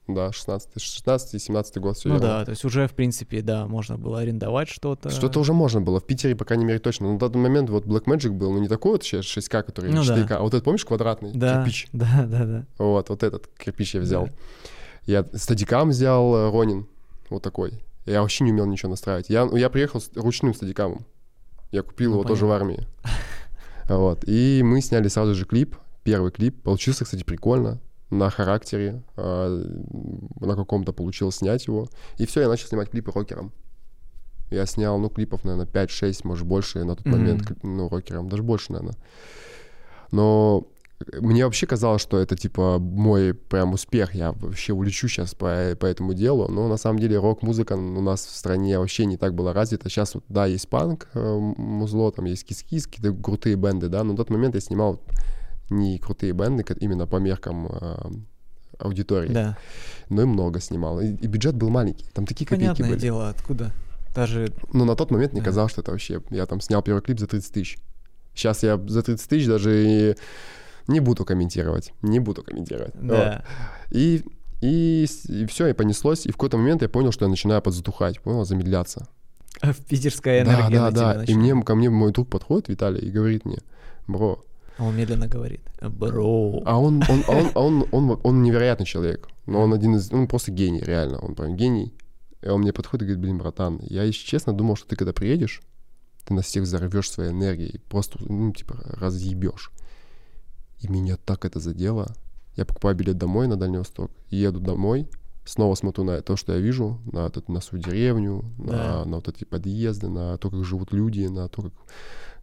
Да, 0.08 0.32
16 0.32 0.78
16-17 0.78 1.80
год, 1.80 1.96
все 1.96 2.10
Ну 2.10 2.20
да, 2.20 2.44
то 2.44 2.50
есть 2.50 2.66
уже, 2.66 2.88
в 2.88 2.94
принципе, 2.94 3.44
да, 3.44 3.68
можно 3.68 3.96
было 3.96 4.22
арендовать 4.22 4.68
что-то. 4.68 5.12
Что-то 5.12 5.40
уже 5.40 5.54
можно 5.54 5.82
было. 5.82 6.00
В 6.00 6.04
Питере, 6.04 6.36
по 6.36 6.46
крайней 6.46 6.66
мере, 6.66 6.80
точно. 6.80 7.06
Но 7.06 7.14
на 7.14 7.20
тот 7.20 7.36
момент 7.36 7.70
вот 7.70 7.86
Black 7.86 8.06
Magic 8.06 8.32
был, 8.32 8.52
ну 8.52 8.58
не 8.58 8.68
такой 8.68 8.94
вот 8.94 9.04
сейчас 9.04 9.26
6К, 9.26 9.62
который 9.62 9.92
Ну 9.92 10.04
да. 10.04 10.18
4К, 10.18 10.32
а 10.34 10.42
вот 10.42 10.56
этот, 10.56 10.64
помнишь, 10.64 10.84
квадратный 10.84 11.32
Да, 11.36 11.58
кирпич? 11.58 11.90
да, 11.94 12.26
да, 12.26 12.46
да. 12.46 12.66
Вот, 12.80 13.10
вот 13.10 13.22
этот 13.22 13.48
кирпич 13.60 13.94
я 13.94 14.02
взял. 14.02 14.26
Да. 14.26 14.32
Я 15.06 15.26
стадикам 15.36 15.90
взял 15.90 16.36
э, 16.36 16.52
Ронин, 16.52 16.88
вот 17.30 17.44
такой. 17.44 17.74
Я 18.06 18.22
вообще 18.22 18.44
не 18.44 18.52
умел 18.52 18.66
ничего 18.66 18.90
настраивать. 18.90 19.30
Я, 19.30 19.48
я 19.54 19.70
приехал 19.70 20.02
с 20.02 20.10
ручным 20.16 20.54
стадикамом. 20.54 21.06
Я 21.72 21.84
купил 21.84 22.12
Ну, 22.12 22.20
его 22.20 22.28
тоже 22.28 22.46
в 22.46 22.52
армии. 22.52 22.88
Вот. 23.88 24.24
И 24.28 24.62
мы 24.64 24.82
сняли 24.82 25.08
сразу 25.08 25.36
же 25.36 25.46
клип, 25.46 25.76
первый 26.04 26.32
клип. 26.32 26.62
Получился, 26.64 27.06
кстати, 27.06 27.24
прикольно. 27.24 27.80
На 28.10 28.30
характере, 28.32 29.04
а, 29.18 29.50
на 30.40 30.56
каком-то 30.56 30.94
получилось 30.94 31.36
снять 31.38 31.68
его. 31.68 31.88
И 32.18 32.26
все, 32.26 32.42
я 32.42 32.48
начал 32.48 32.68
снимать 32.68 32.90
клипы 32.90 33.12
рокером. 33.12 33.52
Я 34.50 34.66
снял, 34.66 34.98
ну, 34.98 35.10
клипов, 35.10 35.44
наверное, 35.44 35.68
5-6, 35.68 36.22
может, 36.24 36.48
больше 36.48 36.84
на 36.84 36.96
тот 36.96 37.06
Мгм. 37.06 37.18
момент, 37.20 37.52
ну, 37.62 37.88
рокером, 37.88 38.30
даже 38.30 38.42
больше, 38.42 38.72
наверное. 38.74 38.96
Но 40.12 40.68
мне 41.22 41.46
вообще 41.46 41.66
казалось, 41.66 42.02
что 42.02 42.18
это, 42.20 42.36
типа, 42.36 42.78
мой 42.80 43.34
прям 43.34 43.74
успех, 43.74 44.14
я 44.16 44.34
вообще 44.34 44.74
улечу 44.74 45.08
сейчас 45.08 45.34
по, 45.34 45.76
по 45.80 45.86
этому 45.86 46.14
делу, 46.14 46.48
но 46.50 46.68
на 46.68 46.78
самом 46.78 47.00
деле 47.00 47.18
рок-музыка 47.18 47.74
у 47.74 48.02
нас 48.02 48.26
в 48.26 48.36
стране 48.36 48.78
вообще 48.80 49.06
не 49.06 49.16
так 49.18 49.34
была 49.34 49.54
развита. 49.54 49.90
Сейчас 49.90 50.14
вот, 50.16 50.24
да, 50.28 50.46
есть 50.46 50.68
панк, 50.68 51.08
э, 51.14 51.38
музло, 51.58 52.12
там 52.12 52.26
есть 52.26 52.46
кис-кис, 52.46 52.86
какие-то 52.88 53.14
крутые 53.22 53.56
бенды, 53.56 53.88
да, 53.88 54.04
но 54.04 54.12
на 54.12 54.18
тот 54.18 54.30
момент 54.30 54.56
я 54.56 54.62
снимал 54.62 55.00
не 55.70 56.00
крутые 56.00 56.34
бенды, 56.34 56.66
именно 56.80 57.08
по 57.08 57.16
меркам 57.18 57.68
э, 57.72 57.96
аудитории, 58.80 59.32
Да. 59.32 59.58
но 60.10 60.24
и 60.24 60.26
много 60.26 60.60
снимал. 60.60 61.00
И, 61.00 61.08
и 61.08 61.28
бюджет 61.28 61.56
был 61.56 61.70
маленький, 61.70 62.06
там 62.14 62.26
такие 62.26 62.46
копейки 62.46 62.68
Понятное 62.68 62.90
были. 62.90 63.00
дело, 63.00 63.30
откуда. 63.30 63.72
Даже 64.16 64.52
Но 64.74 64.86
на 64.86 64.96
тот 64.96 65.12
момент 65.12 65.32
мне 65.34 65.42
Да. 65.42 65.46
казалось, 65.46 65.72
что 65.72 65.82
это 65.82 65.92
вообще... 65.92 66.22
Я 66.32 66.46
там 66.46 66.60
снял 66.62 66.82
первый 66.82 67.02
клип 67.02 67.20
за 67.20 67.28
30 67.28 67.54
тысяч. 67.54 67.78
Сейчас 68.34 68.64
я 68.64 68.78
за 68.88 69.04
30 69.04 69.30
тысяч 69.30 69.48
даже 69.48 69.86
и 69.86 70.16
не 70.90 71.00
буду 71.00 71.24
комментировать. 71.24 71.94
Не 72.02 72.20
буду 72.20 72.44
комментировать. 72.44 72.96
Вот. 72.96 73.08
Да. 73.08 73.44
И, 73.92 74.24
и, 74.62 75.06
все, 75.48 75.68
и 75.68 75.74
понеслось. 75.74 76.26
И 76.26 76.30
в 76.30 76.34
какой-то 76.34 76.58
момент 76.58 76.82
я 76.82 76.90
понял, 76.90 77.12
что 77.12 77.26
я 77.26 77.30
начинаю 77.30 77.62
подзатухать, 77.62 78.20
понял, 78.20 78.44
замедляться. 78.44 79.08
Питерская 79.90 80.44
Да, 80.44 80.54
энергия 80.54 80.80
да, 80.80 80.92
тебя 80.92 81.14
да. 81.14 81.24
И 81.26 81.36
мне, 81.36 81.62
ко 81.64 81.76
мне 81.76 81.90
мой 81.90 82.12
друг 82.12 82.30
подходит, 82.30 82.70
Виталий, 82.70 83.02
и 83.02 83.12
говорит 83.12 83.46
мне, 83.46 83.60
бро, 84.08 84.44
Он 84.80 84.96
медленно 84.96 85.28
говорит. 85.28 85.62
Бро. 85.82 86.62
а 86.66 86.80
он, 86.80 87.04
он, 87.08 87.24
а 87.28 87.32
он, 87.32 87.52
а 87.54 87.60
он, 87.60 87.86
он, 87.92 88.20
он 88.24 88.44
невероятный 88.44 88.86
человек. 88.86 89.28
Но 89.46 89.62
он 89.62 89.74
один 89.74 89.96
из... 89.96 90.12
Он 90.12 90.28
просто 90.28 90.52
гений, 90.52 90.82
реально. 90.82 91.20
Он 91.20 91.36
прям 91.36 91.56
гений. 91.56 91.94
И 92.42 92.48
он 92.48 92.62
мне 92.62 92.74
подходит 92.74 93.04
и 93.04 93.06
говорит, 93.06 93.22
блин, 93.22 93.38
братан, 93.38 93.80
я, 93.84 94.04
если 94.04 94.26
честно, 94.26 94.54
думал, 94.54 94.76
что 94.76 94.88
ты 94.88 94.96
когда 94.96 95.12
приедешь, 95.14 95.62
ты 96.26 96.34
нас 96.34 96.46
всех 96.46 96.64
взорвешь 96.64 97.12
своей 97.12 97.32
энергией, 97.32 97.80
просто, 97.90 98.18
ну, 98.22 98.54
типа, 98.54 98.80
разъебешь. 99.00 99.72
И 100.80 100.88
меня 100.88 101.18
так 101.18 101.46
это 101.46 101.60
задело. 101.60 102.08
Я 102.56 102.66
покупаю 102.66 102.96
билет 102.96 103.18
домой 103.18 103.48
на 103.48 103.58
Дальний 103.58 103.78
Восток, 103.78 104.12
еду 104.30 104.60
домой, 104.60 105.08
снова 105.46 105.76
смотрю 105.76 106.04
на 106.04 106.22
то, 106.22 106.36
что 106.36 106.54
я 106.54 106.60
вижу, 106.60 107.00
на, 107.12 107.26
этот, 107.28 107.50
на 107.50 107.62
свою 107.62 107.84
деревню, 107.84 108.44
Да. 108.58 109.04
на, 109.04 109.06
на 109.06 109.16
вот 109.18 109.28
эти 109.28 109.44
подъезды, 109.46 110.08
на 110.10 110.38
то, 110.38 110.50
как 110.50 110.64
живут 110.64 110.92
люди, 110.94 111.26
на 111.28 111.48
то, 111.50 111.64
как, 111.64 111.74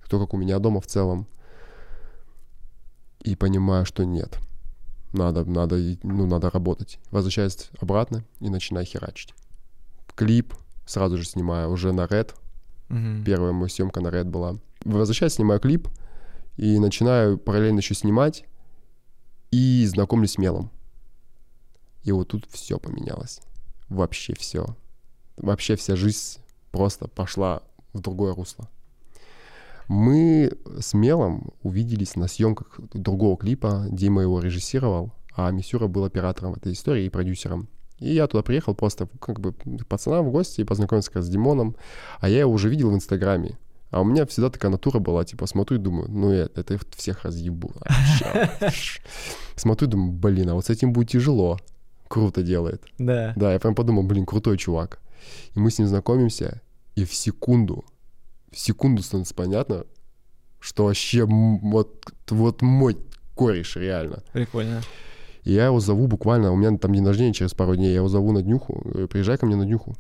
то, 0.09 0.19
как 0.19 0.35
у 0.35 0.37
меня 0.37 0.59
дома 0.59 0.81
в 0.81 0.87
целом. 0.87 1.27
И 3.23 3.35
понимаю, 3.37 3.85
что 3.87 4.05
нет. 4.05 4.39
Надо, 5.13 5.45
надо, 5.45 5.77
ну, 6.03 6.27
надо 6.27 6.51
работать. 6.51 6.99
Возвращаюсь 7.11 7.71
обратно 7.81 8.25
и 8.41 8.49
начинаю 8.51 8.87
херачить. 8.87 9.35
Клип 10.15 10.55
сразу 10.87 11.17
же 11.17 11.25
снимаю 11.25 11.71
уже 11.71 11.93
на 11.93 12.03
Red. 12.05 12.35
Мгм. 12.89 13.25
Первая 13.25 13.53
моя 13.53 13.69
съемка 13.69 14.01
на 14.01 14.09
Red 14.09 14.25
была. 14.25 14.57
Возвращаюсь, 14.85 15.35
снимаю 15.35 15.59
клип 15.61 15.89
и 16.57 16.79
начинаю 16.79 17.39
параллельно 17.39 17.79
еще 17.79 17.95
снимать 17.95 18.45
и 19.51 19.85
знакомлюсь 19.87 20.33
с 20.33 20.39
Мелом. 20.39 20.71
И 22.03 22.13
вот 22.13 22.29
тут 22.29 22.47
все 22.51 22.79
поменялось. 22.79 23.41
Вообще 23.89 24.35
все. 24.35 24.67
Вообще 25.37 25.77
вся 25.77 25.97
жизнь 25.97 26.39
просто 26.71 27.09
пошла 27.09 27.63
в 27.93 28.01
другое 28.01 28.35
русло. 28.35 28.69
Мы 29.89 30.53
с 30.81 30.95
Мелом 30.95 31.53
увиделись 31.63 32.17
на 32.17 32.27
съемках 32.27 32.81
другого 32.93 33.37
клипа. 33.37 33.87
Дима 33.91 34.23
его 34.23 34.41
режиссировал, 34.41 35.13
а 35.35 35.51
Мисюра 35.51 35.87
был 35.87 36.05
оператором 36.05 36.55
этой 36.55 36.73
истории 36.73 37.05
и 37.05 37.11
продюсером. 37.11 37.69
И 37.99 38.13
я 38.13 38.27
туда 38.27 38.43
приехал 38.43 38.75
просто 38.75 39.09
как 39.21 39.41
бы 39.41 39.53
пацанам 39.89 40.27
в 40.27 40.33
гости 40.33 40.61
и 40.61 40.65
познакомился 40.65 41.23
с 41.23 41.29
Димоном. 41.29 41.77
А 42.21 42.29
я 42.29 42.41
его 42.41 42.53
уже 42.53 42.69
видел 42.69 42.91
в 42.91 42.95
Инстаграме. 42.95 43.59
А 43.97 44.01
у 44.01 44.05
меня 44.05 44.27
всегда 44.27 44.51
такая 44.51 44.71
натура 44.71 44.99
была, 44.99 45.25
типа, 45.25 45.47
смотрю 45.47 45.79
и 45.79 45.81
думаю, 45.81 46.11
ну 46.11 46.31
это, 46.31 46.61
это 46.61 46.79
всех 46.95 47.25
разъебу. 47.25 47.73
вообще. 47.75 49.01
Смотрю 49.55 49.89
и 49.89 49.91
думаю, 49.91 50.13
блин, 50.13 50.51
а 50.51 50.55
вот 50.55 50.67
с 50.67 50.71
этим 50.71 50.93
будет 50.93 51.09
тяжело. 51.09 51.59
Круто 52.07 52.43
делает. 52.43 52.85
Да. 52.99 53.33
Да, 53.37 53.55
я 53.55 53.59
прям 53.59 53.75
подумал, 53.75 54.03
блин, 54.03 54.27
крутой 54.27 54.59
чувак. 54.59 55.01
И 55.55 55.59
мы 55.59 55.71
с 55.71 55.79
ним 55.79 55.89
знакомимся, 55.89 56.61
и 56.95 57.07
в 57.07 57.15
секунду, 57.15 57.87
в 58.53 58.59
секунду 58.59 59.03
становится 59.03 59.35
понятно, 59.35 59.87
что 60.61 60.85
вообще 60.85 61.25
вот, 61.25 62.05
вот 62.29 62.61
мой 62.61 62.99
кореш 63.35 63.77
реально. 63.77 64.23
Прикольно. 64.35 64.83
И 65.45 65.55
я 65.55 65.67
его 65.67 65.81
зову 65.81 66.07
буквально, 66.07 66.53
у 66.53 66.57
меня 66.57 66.77
там 66.77 66.93
день 66.93 67.07
рождения 67.07 67.33
через 67.33 67.55
пару 67.55 67.75
дней, 67.77 67.89
я 67.89 67.97
его 67.97 68.09
зову 68.09 68.33
на 68.33 68.43
днюху, 68.43 68.83
говорю, 68.85 69.09
приезжай 69.09 69.39
ко 69.39 69.47
мне 69.47 69.57
на 69.57 69.65
днюху. 69.65 69.97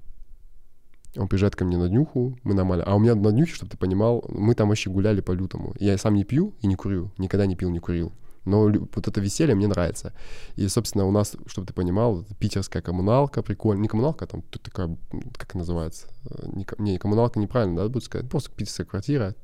Он 1.16 1.28
приезжает 1.28 1.56
ко 1.56 1.64
мне 1.64 1.76
на 1.78 1.88
днюху, 1.88 2.38
мы 2.42 2.54
нормально. 2.54 2.84
А 2.86 2.94
у 2.94 2.98
меня 2.98 3.14
на 3.14 3.30
днюхе, 3.32 3.54
чтобы 3.54 3.70
ты 3.70 3.76
понимал, 3.78 4.24
мы 4.28 4.54
там 4.54 4.68
вообще 4.68 4.90
гуляли 4.90 5.20
по-лютому. 5.20 5.74
Я 5.78 5.96
сам 5.98 6.14
не 6.14 6.24
пью 6.24 6.54
и 6.60 6.66
не 6.66 6.74
курю, 6.74 7.10
никогда 7.18 7.46
не 7.46 7.56
пил, 7.56 7.70
не 7.70 7.78
курил. 7.78 8.12
Но 8.44 8.68
вот 8.68 9.08
это 9.08 9.20
веселье 9.20 9.54
мне 9.56 9.66
нравится. 9.66 10.12
И, 10.54 10.68
собственно, 10.68 11.04
у 11.04 11.10
нас, 11.10 11.36
чтобы 11.46 11.66
ты 11.66 11.74
понимал, 11.74 12.24
питерская 12.38 12.80
коммуналка, 12.80 13.42
прикольно. 13.42 13.82
Не 13.82 13.88
коммуналка, 13.88 14.24
а 14.24 14.28
там 14.28 14.42
тут 14.42 14.62
такая, 14.62 14.96
как 15.36 15.54
называется? 15.54 16.06
Э, 16.30 16.46
Не, 16.52 16.66
не 16.78 16.98
коммуналка 16.98 17.40
неправильно, 17.40 17.76
да, 17.82 17.88
будет 17.88 18.04
сказать. 18.04 18.30
Просто 18.30 18.50
питерская 18.52 18.86
квартира, 18.86 19.34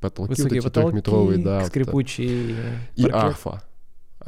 потолки 0.00 0.30
вот 0.30 0.38
Высокие 0.38 0.58
эти 0.58 0.64
потолки, 0.64 0.86
трехметровые, 0.86 1.38
да. 1.38 1.58
вот 1.60 1.68
скрипучие. 1.68 2.56
И 2.96 3.02
паркет. 3.02 3.14
арфа. 3.22 3.62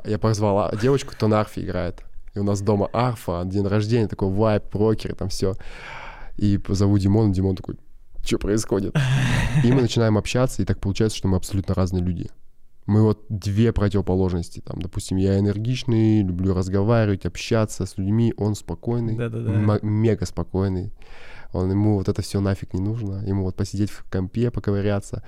Я 0.05 0.18
позвал 0.18 0.59
а- 0.59 0.76
девочку, 0.76 1.12
кто 1.12 1.26
на 1.28 1.41
арфе 1.41 1.62
играет. 1.62 2.03
И 2.34 2.39
у 2.39 2.45
нас 2.45 2.61
дома 2.61 2.91
арфа, 2.93 3.43
день 3.47 3.66
рождения, 3.66 4.09
такой 4.09 4.28
вайп, 4.28 4.74
рокер, 4.74 5.14
там 5.14 5.30
все. 5.30 5.55
И 6.39 6.57
позову 6.59 6.97
Димона, 6.99 7.32
Димон 7.34 7.57
такой, 7.57 7.76
что 8.24 8.39
происходит? 8.39 8.97
И 9.64 9.72
мы 9.72 9.82
начинаем 9.82 10.16
общаться, 10.16 10.62
и 10.62 10.64
так 10.64 10.80
получается, 10.80 11.18
что 11.18 11.28
мы 11.28 11.36
абсолютно 11.36 11.74
разные 11.74 12.03
люди. 12.03 12.30
Мы 12.86 13.03
вот 13.03 13.24
две 13.28 13.72
противоположности. 13.72 14.61
Там, 14.61 14.80
допустим, 14.80 15.18
я 15.18 15.39
энергичный, 15.39 16.22
люблю 16.22 16.55
разговаривать, 16.55 17.26
общаться 17.26 17.84
с 17.84 17.99
людьми. 17.99 18.32
Он 18.39 18.55
спокойный, 18.55 19.14
Да-да-да. 19.16 19.53
м- 19.53 19.78
мега 19.82 20.24
спокойный. 20.24 20.93
Он, 21.53 21.70
ему 21.70 21.97
вот 21.97 22.09
это 22.09 22.22
все 22.22 22.41
нафиг 22.41 22.72
не 22.72 22.80
нужно. 22.80 23.22
Ему 23.26 23.43
вот 23.45 23.57
посидеть 23.57 23.91
в 23.91 24.05
компе, 24.11 24.51
поковыряться. 24.51 25.22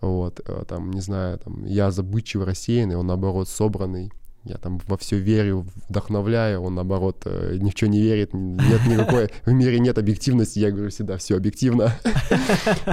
Вот, 0.00 0.40
э, 0.46 0.64
там, 0.68 0.90
не 0.92 1.00
знаю, 1.00 1.38
там, 1.38 1.64
я 1.64 1.90
забычивый, 1.90 2.46
рассеянный, 2.46 2.96
он, 2.96 3.06
наоборот, 3.06 3.48
собранный. 3.48 4.12
Я 4.44 4.56
там 4.56 4.80
во 4.88 4.96
все 4.96 5.18
верю, 5.18 5.66
вдохновляю, 5.88 6.62
он, 6.62 6.74
наоборот, 6.74 7.22
э, 7.26 7.58
ни 7.60 7.70
в 7.70 7.76
что 7.76 7.86
не 7.86 8.00
верит, 8.00 8.34
нет 8.34 8.80
никакой, 8.88 9.30
в 9.44 9.52
мире 9.52 9.78
нет 9.78 9.98
объективности, 9.98 10.58
я 10.58 10.72
говорю 10.72 10.90
всегда, 10.90 11.16
все 11.16 11.36
объективно. 11.36 11.92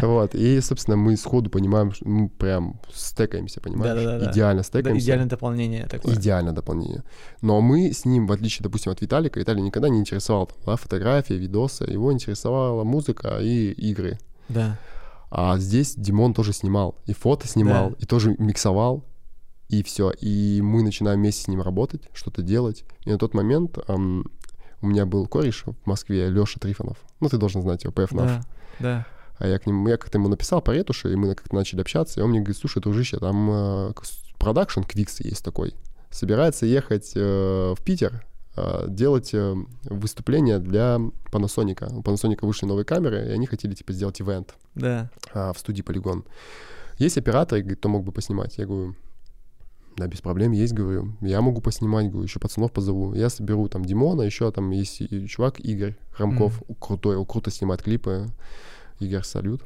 Вот, 0.01 0.35
и, 0.35 0.61
собственно, 0.61 0.97
мы 0.97 1.17
сходу 1.17 1.49
понимаем, 1.49 1.91
мы 2.01 2.29
прям 2.29 2.79
стекаемся, 2.93 3.61
понимаешь? 3.61 4.29
Идеально 4.31 4.63
стекаемся. 4.63 5.03
идеальное 5.05 5.27
дополнение 5.27 5.87
такое. 5.87 6.13
Идеальное 6.15 6.53
дополнение. 6.53 7.03
Но 7.41 7.61
мы 7.61 7.91
с 7.93 8.05
ним, 8.05 8.27
в 8.27 8.31
отличие, 8.31 8.63
допустим, 8.63 8.91
от 8.91 9.01
Виталика, 9.01 9.39
Виталий 9.39 9.61
никогда 9.61 9.89
не 9.89 9.99
интересовал 9.99 10.47
там, 10.47 10.77
фотографии, 10.77 11.33
видосы, 11.33 11.85
его 11.85 12.13
интересовала 12.13 12.83
музыка 12.83 13.39
и 13.41 13.71
игры. 13.71 14.19
Да. 14.49 14.77
А 15.31 15.57
здесь 15.57 15.93
Димон 15.95 16.33
тоже 16.33 16.53
снимал, 16.53 16.95
и 17.05 17.13
фото 17.13 17.47
снимал, 17.47 17.91
Да. 17.91 17.95
и 17.99 18.05
тоже 18.05 18.35
миксовал, 18.39 19.03
и 19.69 19.83
все. 19.83 20.11
И 20.11 20.61
мы 20.61 20.83
начинаем 20.83 21.19
вместе 21.19 21.43
с 21.43 21.47
ним 21.47 21.61
работать, 21.61 22.01
что-то 22.13 22.41
делать. 22.41 22.83
И 23.05 23.11
на 23.11 23.17
тот 23.17 23.33
момент 23.33 23.77
ам, 23.87 24.25
у 24.81 24.87
меня 24.87 25.05
был 25.05 25.27
кореш 25.27 25.63
в 25.65 25.87
Москве, 25.87 26.29
Леша 26.29 26.59
Трифонов. 26.59 26.97
Ну, 27.19 27.29
ты 27.29 27.37
должен 27.37 27.61
знать 27.61 27.83
его, 27.83 27.93
ПФНАФ. 27.93 28.25
Да. 28.25 28.43
Да. 28.79 29.07
А 29.37 29.47
я 29.47 29.57
к 29.59 29.65
нему, 29.67 29.87
я 29.87 29.97
как-то 29.97 30.17
ему 30.17 30.27
написал 30.27 30.61
по 30.61 30.71
ретуши, 30.71 31.13
и 31.13 31.15
мы 31.15 31.33
как-то 31.35 31.55
начали 31.55 31.79
общаться, 31.81 32.19
и 32.19 32.23
он 32.23 32.31
мне 32.31 32.39
говорит, 32.39 32.57
слушай, 32.57 32.81
дружище, 32.81 33.19
там 33.19 33.49
э, 33.51 33.93
продакшн 34.37 34.81
Квикс 34.81 35.21
есть 35.21 35.43
такой. 35.45 35.73
Собирается 36.09 36.65
ехать 36.65 37.13
э, 37.15 37.73
в 37.77 37.83
Питер, 37.83 38.25
э, 38.57 38.85
делать 38.89 39.29
э, 39.33 39.55
выступление 39.83 40.59
для 40.59 40.99
Panasonic. 41.31 41.93
У 41.95 42.01
Panasonic 42.01 42.39
вышли 42.41 42.65
новые 42.65 42.85
камеры, 42.85 43.27
и 43.27 43.31
они 43.31 43.45
хотели, 43.45 43.73
типа, 43.75 43.93
сделать 43.93 44.19
ивент 44.19 44.55
Да. 44.75 45.09
а, 45.33 45.53
в 45.53 45.59
студии 45.59 45.83
Полигон. 45.83 46.25
Есть 46.97 47.17
оператор, 47.17 47.59
говорит, 47.59 47.79
кто 47.79 47.87
мог 47.87 48.03
бы 48.03 48.11
поснимать? 48.11 48.57
Я 48.57 48.65
говорю, 48.65 48.95
да, 49.99 50.07
без 50.07 50.21
проблем 50.21 50.51
есть, 50.51 50.73
говорю. 50.73 51.15
Я 51.21 51.41
могу 51.41 51.61
поснимать, 51.61 52.07
говорю, 52.09 52.23
еще 52.23 52.39
пацанов 52.39 52.71
позову. 52.71 53.13
Я 53.13 53.29
соберу 53.29 53.67
там 53.67 53.85
Димона, 53.85 54.23
еще 54.23 54.51
там 54.51 54.71
есть 54.71 55.01
чувак 55.29 55.59
Игорь 55.59 55.95
Хромков, 56.11 56.61
крутой, 56.79 57.17
он 57.17 57.25
круто 57.25 57.51
снимает 57.51 57.83
клипы. 57.83 58.27
Игорь, 58.99 59.23
салют. 59.23 59.61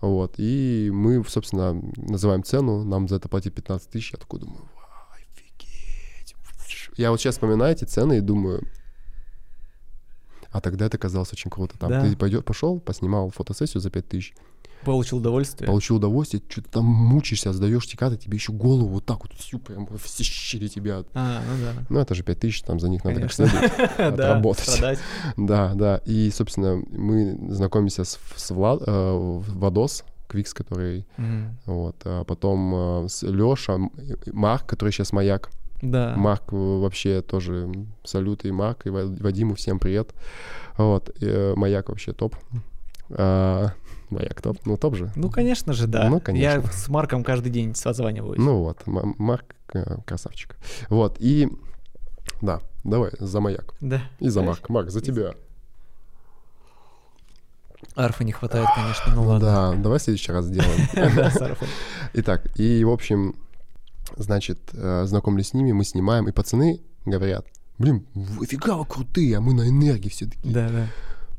Вот, 0.00 0.34
и 0.38 0.90
мы, 0.92 1.22
собственно, 1.28 1.74
называем 1.96 2.42
цену, 2.42 2.84
нам 2.84 3.06
за 3.08 3.16
это 3.16 3.28
платить 3.28 3.54
15 3.54 3.90
тысяч. 3.90 4.12
Я 4.12 4.18
такой 4.18 4.40
думаю, 4.40 4.62
«Вау, 4.74 5.06
офигеть. 5.14 6.34
Я 6.96 7.10
вот 7.10 7.20
сейчас 7.20 7.34
вспоминаю 7.34 7.72
эти 7.72 7.84
цены 7.84 8.18
и 8.18 8.20
думаю, 8.20 8.66
а 10.50 10.60
тогда 10.60 10.86
это 10.86 10.98
казалось 10.98 11.32
очень 11.32 11.50
круто. 11.50 11.78
Там 11.78 11.90
Да. 11.90 12.02
ты 12.02 12.16
пойдет, 12.16 12.44
пошел, 12.44 12.80
поснимал 12.80 13.30
фотосессию 13.30 13.80
за 13.80 13.90
5 13.90 14.08
тысяч, 14.08 14.34
Получил 14.84 15.18
удовольствие. 15.18 15.66
получил 15.66 15.96
удовольствие, 15.96 16.42
что-то 16.48 16.70
там 16.70 16.84
мучаешься, 16.84 17.52
сдаешь 17.52 17.86
тикаты, 17.86 18.16
тебе 18.16 18.36
еще 18.36 18.52
голову 18.52 18.88
вот 18.88 19.04
так 19.04 19.20
вот 19.22 19.32
всю 19.34 19.58
прям 19.58 19.84
во 19.86 19.98
все 19.98 20.24
щели 20.24 20.68
тебя. 20.68 21.04
А, 21.14 21.42
ну 21.46 21.64
да. 21.64 21.84
Ну, 21.90 22.00
это 22.00 22.14
же 22.14 22.22
5 22.22 22.40
тысяч, 22.40 22.62
там 22.62 22.80
за 22.80 22.88
них 22.88 23.04
надо 23.04 23.20
как 23.20 23.30
Конечно. 23.34 23.60
следует 23.60 23.96
Да, 23.98 24.06
отработать. 24.30 24.98
Да, 25.36 25.72
да. 25.74 26.00
И, 26.06 26.30
собственно, 26.30 26.82
мы 26.90 27.38
знакомимся 27.54 28.04
с, 28.04 28.18
с 28.36 28.50
Влад, 28.50 28.82
э, 28.86 29.40
Вадос, 29.48 30.04
Квикс, 30.28 30.54
который, 30.54 31.06
вот, 31.66 31.96
а 32.04 32.24
потом 32.24 33.04
э, 33.04 33.08
с 33.08 33.22
Леша, 33.22 33.78
Марк, 34.32 34.66
который 34.66 34.92
сейчас 34.92 35.12
маяк. 35.12 35.50
Да. 35.82 36.14
Марк 36.16 36.52
э, 36.52 36.56
вообще 36.56 37.20
тоже 37.20 37.70
салют 38.04 38.44
и 38.44 38.50
Марк, 38.52 38.86
и 38.86 38.90
Ва- 38.90 39.06
Вадиму 39.20 39.54
всем 39.56 39.78
привет. 39.78 40.14
Вот, 40.76 41.08
и, 41.20 41.26
э, 41.26 41.54
маяк 41.56 41.88
вообще 41.88 42.12
топ. 42.12 42.36
А, 43.10 43.72
маяк 44.10 44.40
топ, 44.42 44.58
ну 44.66 44.76
топ 44.76 44.96
же. 44.96 45.12
Ну, 45.16 45.30
конечно 45.30 45.72
же, 45.72 45.86
да. 45.86 46.08
Ну, 46.08 46.20
конечно. 46.20 46.62
Я 46.62 46.62
с 46.62 46.88
Марком 46.88 47.24
каждый 47.24 47.50
день 47.50 47.74
созваниваюсь. 47.74 48.38
Ну 48.38 48.58
вот, 48.58 48.82
Марк 48.86 49.54
э, 49.74 49.98
красавчик. 50.04 50.56
Вот, 50.88 51.16
и 51.18 51.48
да, 52.40 52.60
давай 52.84 53.12
за 53.18 53.40
маяк. 53.40 53.74
Да. 53.80 54.02
И 54.18 54.28
за 54.28 54.42
Марк. 54.42 54.68
Марк, 54.68 54.90
за 54.90 55.00
тебя. 55.00 55.34
Арфа 57.96 58.24
не 58.24 58.32
хватает, 58.32 58.68
конечно, 58.74 59.14
ну 59.14 59.24
ладно. 59.24 59.46
Да, 59.46 59.74
давай 59.74 59.98
в 59.98 60.02
следующий 60.02 60.32
раз 60.32 60.46
сделаем. 60.46 60.88
Да, 61.16 61.30
с 61.30 61.40
арфой. 61.40 61.68
Итак, 62.14 62.46
и, 62.58 62.84
в 62.84 62.90
общем, 62.90 63.34
значит, 64.16 64.58
э, 64.72 65.04
знакомлюсь 65.06 65.48
с 65.48 65.54
ними, 65.54 65.72
мы 65.72 65.84
снимаем, 65.84 66.28
и 66.28 66.32
пацаны 66.32 66.80
говорят, 67.04 67.46
блин, 67.78 68.06
вы 68.14 68.46
фига 68.46 68.76
вы 68.76 68.84
крутые, 68.84 69.38
а 69.38 69.40
мы 69.40 69.54
на 69.54 69.68
энергии 69.68 70.08
все 70.08 70.26
такие. 70.26 70.52
Да, 70.52 70.68
да. 70.68 70.86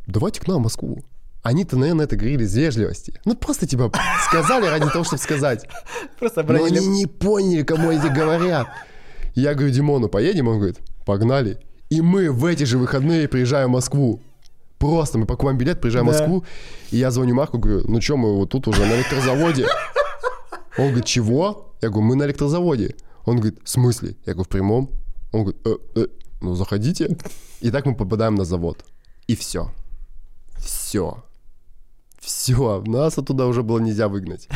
Давайте 0.07 0.41
к 0.41 0.47
нам 0.47 0.57
в 0.57 0.63
Москву. 0.63 1.03
Они-то, 1.43 1.75
наверное, 1.77 2.05
это 2.05 2.15
говорили 2.15 2.43
из 2.43 2.55
вежливости. 2.55 3.19
Ну, 3.25 3.35
просто, 3.35 3.65
типа, 3.65 3.91
сказали 4.27 4.67
ради 4.67 4.87
того, 4.89 5.03
чтобы 5.03 5.21
сказать. 5.21 5.67
Просто 6.19 6.43
Но 6.43 6.53
обронили. 6.53 6.77
они 6.77 6.87
не 6.87 7.05
поняли, 7.07 7.63
кому 7.63 7.91
эти 7.91 8.07
говорят. 8.07 8.67
Я 9.33 9.53
говорю, 9.55 9.73
Димону, 9.73 10.07
поедем? 10.07 10.47
Он 10.49 10.57
говорит, 10.57 10.77
погнали. 11.05 11.57
И 11.89 12.01
мы 12.01 12.31
в 12.31 12.45
эти 12.45 12.63
же 12.63 12.77
выходные 12.77 13.27
приезжаем 13.27 13.69
в 13.69 13.73
Москву. 13.73 14.21
Просто 14.77 15.17
мы 15.17 15.25
покупаем 15.25 15.57
билет, 15.57 15.81
приезжаем 15.81 16.07
в 16.07 16.11
Да. 16.11 16.17
Москву. 16.19 16.45
И 16.91 16.97
я 16.97 17.11
звоню 17.11 17.33
Марку, 17.35 17.57
говорю, 17.57 17.83
ну 17.87 18.01
что, 18.01 18.17
мы 18.17 18.35
вот 18.35 18.49
тут 18.49 18.67
уже 18.67 18.85
на 18.85 18.95
электрозаводе. 18.95 19.67
Он 20.77 20.87
говорит, 20.87 21.05
чего? 21.05 21.73
Я 21.81 21.89
говорю, 21.89 22.05
мы 22.07 22.15
на 22.15 22.23
электрозаводе. 22.23 22.95
Он 23.25 23.37
говорит, 23.37 23.59
в 23.63 23.69
смысле? 23.69 24.15
Я 24.25 24.33
говорю, 24.33 24.45
в 24.45 24.49
прямом. 24.49 24.89
Он 25.31 25.41
говорит, 25.43 25.61
э, 25.65 25.75
э, 25.95 26.07
ну 26.41 26.55
заходите. 26.55 27.17
И 27.61 27.71
так 27.71 27.85
мы 27.85 27.95
попадаем 27.95 28.35
на 28.35 28.45
завод. 28.45 28.85
И 29.27 29.35
все. 29.35 29.71
Все. 30.57 31.23
Все. 32.21 32.83
Нас 32.85 33.17
оттуда 33.17 33.47
уже 33.47 33.63
было 33.63 33.79
нельзя 33.79 34.07
выгнать. 34.07 34.47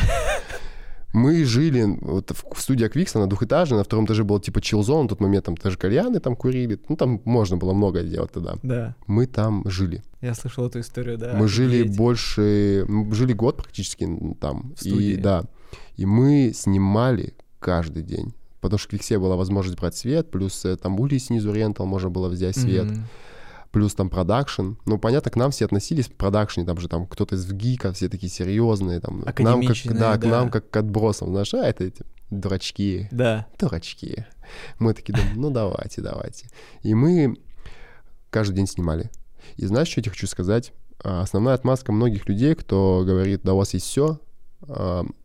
Мы 1.12 1.44
жили 1.44 1.98
вот 2.02 2.30
в 2.52 2.60
студии 2.60 2.84
Аквикса 2.84 3.18
на 3.18 3.26
двухэтажной, 3.26 3.78
на 3.78 3.84
втором 3.84 4.04
этаже 4.04 4.22
был 4.22 4.38
типа 4.38 4.60
чилзон, 4.60 5.04
на 5.04 5.08
тот 5.08 5.20
момент 5.20 5.46
там 5.46 5.56
тоже 5.56 5.78
кальяны 5.78 6.20
там 6.20 6.36
курили, 6.36 6.78
ну 6.90 6.96
там 6.96 7.22
можно 7.24 7.56
было 7.56 7.72
много 7.72 8.02
делать 8.02 8.32
тогда. 8.32 8.56
Да. 8.62 8.94
Мы 9.06 9.26
там 9.26 9.62
жили. 9.66 10.02
Я 10.20 10.34
слышал 10.34 10.66
эту 10.66 10.80
историю, 10.80 11.16
да. 11.16 11.34
Мы 11.34 11.48
жили 11.48 11.84
больше, 11.84 12.84
мы 12.88 13.14
жили 13.14 13.32
год 13.32 13.56
практически 13.56 14.06
там. 14.40 14.74
В 14.76 14.80
студии. 14.80 15.12
И, 15.12 15.16
да. 15.16 15.44
И 15.96 16.04
мы 16.04 16.52
снимали 16.54 17.34
каждый 17.60 18.02
день. 18.02 18.34
Потому 18.60 18.78
что 18.78 18.88
в 18.88 18.90
Квиксе 18.90 19.18
была 19.18 19.36
возможность 19.36 19.78
брать 19.78 19.96
свет, 19.96 20.30
плюс 20.30 20.64
э, 20.64 20.76
там 20.76 20.98
улей 20.98 21.18
снизу 21.18 21.52
рентал, 21.52 21.86
можно 21.86 22.10
было 22.10 22.28
взять 22.28 22.56
свет, 22.56 22.86
Мгм. 22.86 23.04
Плюс 23.76 23.94
там 23.94 24.08
продакшн. 24.08 24.76
Ну, 24.86 24.96
понятно, 24.96 25.30
к 25.30 25.36
нам 25.36 25.50
все 25.50 25.66
относились 25.66 26.06
в 26.06 26.14
продакшне, 26.14 26.64
там 26.64 26.78
же 26.78 26.88
там 26.88 27.06
кто-то 27.06 27.34
из 27.34 27.44
ВГИКа, 27.44 27.92
все 27.92 28.08
такие 28.08 28.30
серьезные, 28.32 29.00
там, 29.00 29.20
к 29.20 29.24
нам 29.24 29.26
как, 29.26 29.40
Академичные, 29.40 29.98
да, 29.98 30.16
к 30.16 30.20
да. 30.20 30.28
нам 30.28 30.50
как 30.50 30.70
к 30.70 30.76
отбросам, 30.78 31.28
знаешь, 31.28 31.52
а 31.52 31.58
это 31.58 31.84
эти 31.84 32.02
дурачки, 32.30 33.06
Да. 33.10 33.46
дурачки. 33.58 34.24
Мы 34.78 34.94
такие 34.94 35.12
думаем, 35.12 35.38
ну 35.38 35.50
давайте, 35.50 36.00
давайте. 36.00 36.48
И 36.80 36.94
мы 36.94 37.36
каждый 38.30 38.54
день 38.54 38.66
снимали. 38.66 39.10
И 39.56 39.66
знаешь, 39.66 39.88
что 39.88 39.98
я 39.98 40.04
тебе 40.04 40.12
хочу 40.12 40.26
сказать? 40.26 40.72
А, 41.04 41.20
Основная 41.20 41.52
отмазка 41.52 41.92
многих 41.92 42.26
людей, 42.30 42.54
кто 42.54 43.04
говорит, 43.06 43.42
да 43.44 43.52
у 43.52 43.58
вас 43.58 43.74
есть 43.74 43.84
все, 43.84 44.18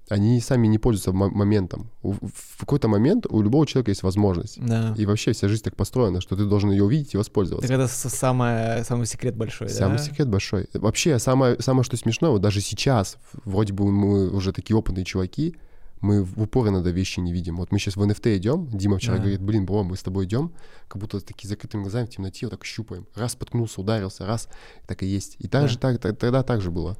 они 0.09 0.39
сами 0.41 0.67
не 0.67 0.77
пользуются 0.77 1.11
мо- 1.13 1.29
моментом. 1.29 1.89
В 2.03 2.59
какой-то 2.59 2.87
момент 2.87 3.25
у 3.29 3.41
любого 3.41 3.65
человека 3.65 3.91
есть 3.91 4.03
возможность. 4.03 4.59
Да. 4.63 4.93
И 4.97 5.05
вообще 5.05 5.31
вся 5.31 5.47
жизнь 5.47 5.63
так 5.63 5.75
построена, 5.75 6.21
что 6.21 6.35
ты 6.35 6.45
должен 6.45 6.69
ее 6.71 6.83
увидеть 6.83 7.13
и 7.13 7.17
воспользоваться. 7.17 7.67
Так 7.67 7.75
это 7.77 7.87
самое, 7.87 8.83
самый 8.83 9.05
секрет 9.05 9.35
большой, 9.35 9.69
Самый 9.69 9.97
да? 9.97 10.03
секрет 10.03 10.27
большой. 10.27 10.67
Вообще, 10.73 11.17
самое, 11.19 11.59
самое 11.61 11.83
что 11.83 11.97
смешное, 11.97 12.31
вот 12.31 12.41
даже 12.41 12.61
сейчас, 12.61 13.17
вроде 13.45 13.73
бы 13.73 13.89
мы 13.91 14.29
уже 14.29 14.51
такие 14.53 14.75
опытные 14.77 15.05
чуваки, 15.05 15.55
мы 16.01 16.23
в 16.23 16.41
упор 16.41 16.67
иногда 16.67 16.89
вещи 16.89 17.19
не 17.19 17.31
видим. 17.31 17.57
Вот 17.57 17.71
мы 17.71 17.77
сейчас 17.79 17.95
в 17.95 18.01
NFT 18.01 18.35
идем, 18.37 18.67
Дима 18.73 18.97
вчера 18.97 19.15
Да. 19.17 19.21
говорит, 19.21 19.39
блин, 19.41 19.65
бро, 19.65 19.83
мы 19.83 19.95
с 19.95 20.01
тобой 20.03 20.25
идем, 20.25 20.51
как 20.87 20.99
будто 20.99 21.21
такие 21.21 21.47
закрытыми 21.47 21.83
глазами 21.83 22.07
в 22.07 22.09
темноте 22.09 22.47
вот 22.47 22.51
так 22.51 22.65
щупаем. 22.65 23.05
Раз 23.15 23.33
споткнулся, 23.33 23.79
ударился, 23.79 24.25
раз, 24.25 24.47
так 24.87 25.03
и 25.03 25.05
есть. 25.05 25.35
И 25.39 25.47
так 25.47 25.63
Да. 25.63 25.67
же, 25.67 25.77
так, 25.77 25.99
так- 26.01 26.17
тогда 26.17 26.41
так 26.41 26.59
же 26.61 26.71
было. 26.71 26.97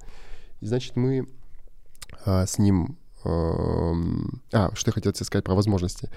И 0.59 0.67
значит, 0.67 0.95
мы 0.95 1.27
а, 2.25 2.45
с 2.45 2.57
ним... 2.57 2.97
эм, 3.23 4.41
а, 4.51 4.71
что 4.75 4.89
я 4.89 4.93
хотел 4.93 5.11
тебе 5.11 5.25
сказать 5.25 5.43
про 5.45 5.55
возможности. 5.55 6.09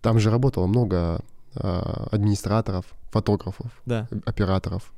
Там 0.00 0.18
же 0.18 0.30
работало 0.30 0.66
много 0.66 1.20
а, 1.54 2.08
администраторов, 2.12 2.86
фотографов, 3.10 3.70
Да. 3.86 4.08
операторов. 4.24 4.92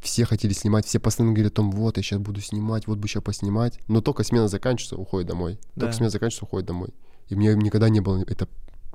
Все 0.00 0.24
хотели 0.24 0.52
снимать, 0.52 0.86
все 0.86 1.00
постоянно 1.00 1.32
говорили 1.32 1.48
о 1.48 1.54
том, 1.54 1.70
вот, 1.72 1.96
я 1.96 2.02
сейчас 2.02 2.20
буду 2.20 2.40
снимать, 2.40 2.86
вот 2.86 2.98
бы 2.98 3.08
сейчас 3.08 3.22
поснимать. 3.22 3.78
Но 3.88 4.00
только 4.00 4.22
смена 4.24 4.46
заканчивается, 4.48 4.96
уходит 4.96 5.26
домой. 5.28 5.58
Только 5.74 5.86
Да. 5.88 5.92
смена 5.92 6.10
заканчивается, 6.10 6.44
уходит 6.44 6.66
домой. 6.68 6.90
И 7.28 7.34
мне 7.34 7.54
никогда 7.54 7.88
не 7.88 8.00
было 8.00 8.22
это, 8.26 8.46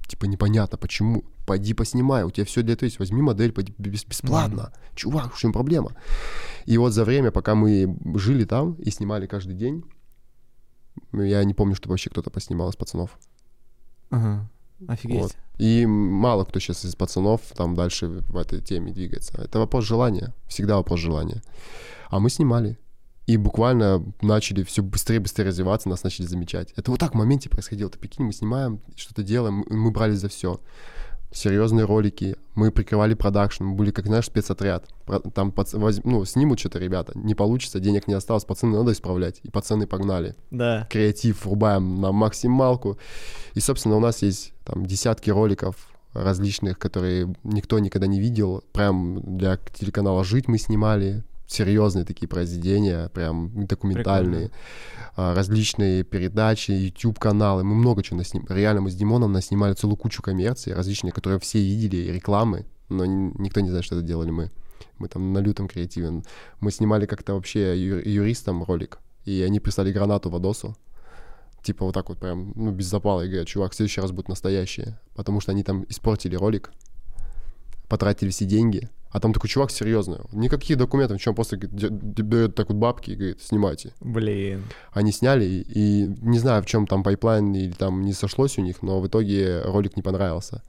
типа, 0.08 0.26
непонятно, 0.26 0.78
почему. 0.78 1.24
Пойди 1.46 1.74
поснимай, 1.74 2.24
у 2.24 2.30
тебя 2.32 2.46
все 2.46 2.62
для 2.62 2.74
этого 2.74 2.86
есть. 2.88 3.00
Возьми 3.00 3.22
модель, 3.22 3.52
пойди 3.52 3.74
бес- 3.78 4.06
бесплатно. 4.06 4.72
Чувак, 4.96 5.34
в 5.34 5.40
чем 5.40 5.52
проблема? 5.52 5.92
И 6.66 6.78
вот 6.78 6.94
за 6.94 7.04
время, 7.04 7.32
пока 7.32 7.56
мы 7.56 7.98
жили 8.16 8.46
там 8.46 8.74
и 8.76 8.90
снимали 8.92 9.26
каждый 9.28 9.56
день, 9.56 9.84
я 11.14 11.44
не 11.44 11.54
помню, 11.54 11.76
чтобы 11.76 11.94
вообще 11.94 12.10
кто-то 12.10 12.30
поснимал 12.30 12.70
из 12.70 12.76
пацанов. 12.76 13.18
Ага. 14.10 14.50
Офигеть. 14.88 15.22
Вот. 15.22 15.36
И 15.58 15.86
мало 15.86 16.44
кто 16.44 16.60
сейчас 16.60 16.86
из 16.86 16.96
пацанов 16.96 17.42
там 17.56 17.76
дальше 17.76 18.08
в 18.08 18.36
этой 18.38 18.62
теме 18.62 18.92
двигается. 18.92 19.40
Это 19.42 19.60
вопрос 19.60 19.86
желания. 19.86 20.34
Всегда 20.48 20.78
вопрос 20.78 21.00
желания. 21.00 21.42
А 22.10 22.20
мы 22.20 22.30
снимали. 22.30 22.78
И 23.28 23.38
буквально 23.38 24.04
начали 24.22 24.64
все 24.64 24.82
быстрее-быстрее 24.82 25.46
развиваться, 25.46 25.88
нас 25.88 26.04
начали 26.04 26.26
замечать. 26.26 26.74
Это 26.76 26.90
вот 26.92 27.00
так 27.00 27.12
в 27.14 27.18
моменте 27.18 27.50
происходило. 27.50 27.90
Ты 27.90 28.00
прикинь, 28.00 28.26
мы 28.26 28.34
снимаем, 28.34 28.82
что-то 28.96 29.24
делаем, 29.24 29.64
мы- 29.70 29.78
мы 29.78 29.92
брались 29.92 30.20
за 30.20 30.28
все. 30.28 30.60
Серьезные 31.34 31.86
ролики, 31.86 32.36
мы 32.56 32.72
прикрывали 32.72 33.14
продакшн, 33.14 33.64
мы 33.64 33.76
были 33.76 33.92
как, 33.92 34.06
знаешь, 34.06 34.26
спецотряд. 34.26 34.86
Там 35.34 35.52
пац- 35.52 35.78
воз- 35.78 36.02
ну, 36.04 36.26
снимут 36.26 36.60
что-то 36.60 36.78
ребята, 36.80 37.14
не 37.16 37.36
получится, 37.36 37.80
денег 37.80 38.08
не 38.08 38.14
осталось, 38.16 38.44
пацаны 38.44 38.78
надо 38.78 38.92
исправлять. 38.92 39.40
И 39.44 39.50
пацаны 39.50 39.88
погнали 39.88 40.36
Да. 40.52 40.88
креатив 40.92 41.46
врубаем 41.46 42.02
на 42.02 42.12
максималку. 42.12 42.98
И, 43.54 43.62
собственно, 43.62 43.96
у 43.96 44.02
нас 44.02 44.22
есть 44.22 44.54
там 44.66 44.86
десятки 44.86 45.30
роликов 45.30 45.76
различных, 46.14 46.78
которые 46.78 47.34
никто 47.44 47.80
никогда 47.80 48.08
не 48.08 48.20
видел. 48.20 48.64
Прям 48.74 49.38
для 49.38 49.56
телеканала 49.74 50.26
«Жить» 50.26 50.50
мы 50.50 50.58
снимали. 50.58 51.24
Серьезные 51.52 52.06
такие 52.06 52.30
произведения, 52.30 53.10
прям 53.10 53.66
документальные. 53.68 54.52
А, 55.18 55.36
Различные 55.36 56.04
передачи, 56.06 56.72
YouTube-каналы. 56.72 57.66
Мы 57.66 57.76
много 57.76 58.04
чего 58.04 58.18
насним. 58.18 58.46
Реально 58.48 58.80
мы 58.82 58.90
с 58.90 58.96
Димоном 58.96 59.34
наснимали 59.34 59.74
целую 59.74 59.98
кучу 59.98 60.22
коммерции 60.22 60.72
различные, 60.72 61.12
которые 61.12 61.40
все 61.42 61.60
видели, 61.60 61.98
и 61.98 62.12
рекламы, 62.14 62.66
но 62.88 63.06
никто 63.06 63.60
не 63.60 63.68
знает, 63.70 63.84
что 63.84 63.96
это 63.98 64.06
делали 64.06 64.32
мы. 64.32 64.50
Мы 64.98 65.10
там 65.10 65.34
на 65.34 65.40
лютом 65.40 65.68
креативе. 65.68 66.24
Мы 66.62 66.72
снимали 66.72 67.06
как-то 67.06 67.34
вообще 67.34 67.78
ю- 67.78 68.00
юристам 68.00 68.64
ролик, 68.64 69.00
и 69.26 69.42
они 69.42 69.60
прислали 69.60 69.92
гранату 69.92 70.30
в 70.30 70.36
Адосу. 70.38 70.78
Типа 71.64 71.84
вот 71.84 71.94
так 71.94 72.08
вот 72.08 72.18
прям, 72.18 72.54
ну, 72.56 72.72
без 72.72 72.86
запала. 72.86 73.24
И 73.24 73.28
говорят, 73.28 73.48
чувак, 73.48 73.74
в 73.74 73.76
следующий 73.76 74.00
раз 74.00 74.12
будут 74.12 74.30
настоящие. 74.30 74.98
Потому 75.16 75.42
что 75.42 75.52
они 75.52 75.64
там 75.64 75.86
испортили 75.90 76.36
ролик, 76.38 76.72
потратили 77.90 78.30
все 78.30 78.46
деньги. 78.46 78.90
А 79.12 79.20
там 79.20 79.34
такой 79.34 79.50
чувак 79.50 79.72
серьезный. 79.72 80.20
Никаких 80.32 80.78
документов, 80.78 81.18
ничего, 81.18 81.32
он 81.32 81.36
просто 81.36 81.58
берет 81.58 82.56
так 82.56 82.70
вот 82.70 82.78
бабки 82.78 83.12
и 83.12 83.16
говорит, 83.16 83.42
снимайте. 83.42 83.94
Блин. 84.00 84.64
Они 84.94 85.12
сняли, 85.12 85.46
и, 85.46 86.08
не 86.22 86.40
знаю, 86.40 86.64
в 86.64 86.66
чем 86.66 86.88
там 86.88 87.04
пайплайн 87.04 87.54
или 87.54 87.74
там 87.74 88.02
не 88.02 88.14
сошлось 88.14 88.58
у 88.58 88.62
них, 88.62 88.82
но 88.82 89.02
в 89.02 89.08
итоге 89.08 89.62
ролик 89.64 89.98
не 89.98 90.02
понравился. 90.02 90.64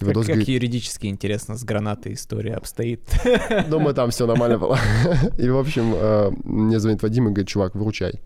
И 0.00 0.04
Как, 0.04 0.14
как 0.14 0.24
говорит, 0.24 0.48
юридически 0.48 1.06
интересно 1.06 1.56
с 1.56 1.62
гранатой 1.62 2.14
история 2.14 2.54
обстоит. 2.54 3.02
думаю, 3.68 3.94
там 3.94 4.10
все 4.10 4.26
нормально 4.26 4.58
было. 4.58 4.78
И, 5.38 5.48
в 5.48 5.58
общем, 5.58 5.92
э, 5.94 6.30
мне 6.44 6.80
звонит 6.80 7.02
Вадим 7.02 7.28
и 7.28 7.30
говорит, 7.30 7.48
чувак, 7.48 7.74
выручай. 7.74 8.20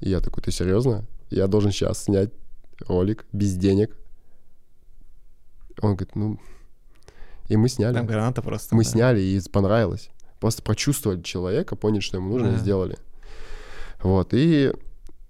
И 0.00 0.10
я 0.10 0.20
такой, 0.20 0.42
ты 0.42 0.50
серьезно? 0.50 1.06
Я 1.30 1.46
должен 1.46 1.70
сейчас 1.70 2.04
снять 2.04 2.30
ролик 2.88 3.24
без 3.32 3.54
денег. 3.54 3.96
Он 5.80 5.94
говорит, 5.94 6.16
ну... 6.16 6.38
И 7.48 7.56
мы 7.56 7.68
сняли. 7.68 7.94
Там 7.94 8.06
граната 8.06 8.42
просто. 8.42 8.74
Мы 8.74 8.84
да. 8.84 8.90
сняли, 8.90 9.20
и 9.20 9.40
понравилось. 9.50 10.10
Просто 10.40 10.62
прочувствовали 10.62 11.22
человека, 11.22 11.76
поняли, 11.76 12.00
что 12.00 12.16
ему 12.18 12.30
нужно, 12.30 12.48
и 12.48 12.52
Да. 12.52 12.58
сделали. 12.58 12.96
Вот, 14.02 14.34
и 14.34 14.72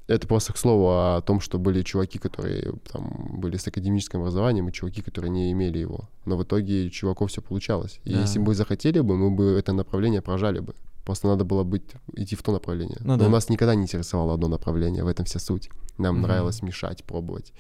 это 0.09 0.27
просто 0.27 0.53
к 0.53 0.57
слову 0.59 0.89
о 0.89 1.21
том, 1.23 1.41
что 1.41 1.59
были 1.59 1.83
чуваки, 1.83 2.19
которые 2.19 2.75
там 2.93 3.37
были 3.41 3.57
с 3.57 3.67
академическим 3.67 4.21
образованием, 4.21 4.69
и 4.69 4.73
чуваки, 4.73 5.03
которые 5.03 5.31
не 5.31 5.53
имели 5.53 5.79
его. 5.79 6.09
Но 6.25 6.37
в 6.37 6.43
итоге 6.43 6.91
чуваков 6.91 7.31
все 7.31 7.41
получалось. 7.43 8.01
И 8.05 8.13
Да. 8.13 8.21
если 8.23 8.39
бы 8.39 8.55
захотели 8.55 9.01
бы, 9.01 9.17
мы 9.17 9.31
бы 9.31 9.45
это 9.59 9.73
направление 9.73 10.21
прожали 10.23 10.61
бы. 10.61 10.75
Просто 11.05 11.29
надо 11.29 11.45
было 11.45 11.63
быть, 11.63 11.85
идти 12.15 12.35
в 12.35 12.43
то 12.43 12.53
направление. 12.53 12.99
Ну 13.01 13.13
Но 13.13 13.17
да. 13.19 13.27
у 13.27 13.29
нас 13.31 13.49
никогда 13.49 13.75
не 13.77 13.83
интересовало 13.83 14.35
одно 14.35 14.49
направление, 14.49 15.05
в 15.05 15.09
этом 15.09 15.25
вся 15.25 15.39
суть. 15.39 15.71
Нам 15.99 16.17
Мгм. 16.17 16.23
нравилось 16.23 16.63
мешать, 16.63 17.05
пробовать. 17.05 17.53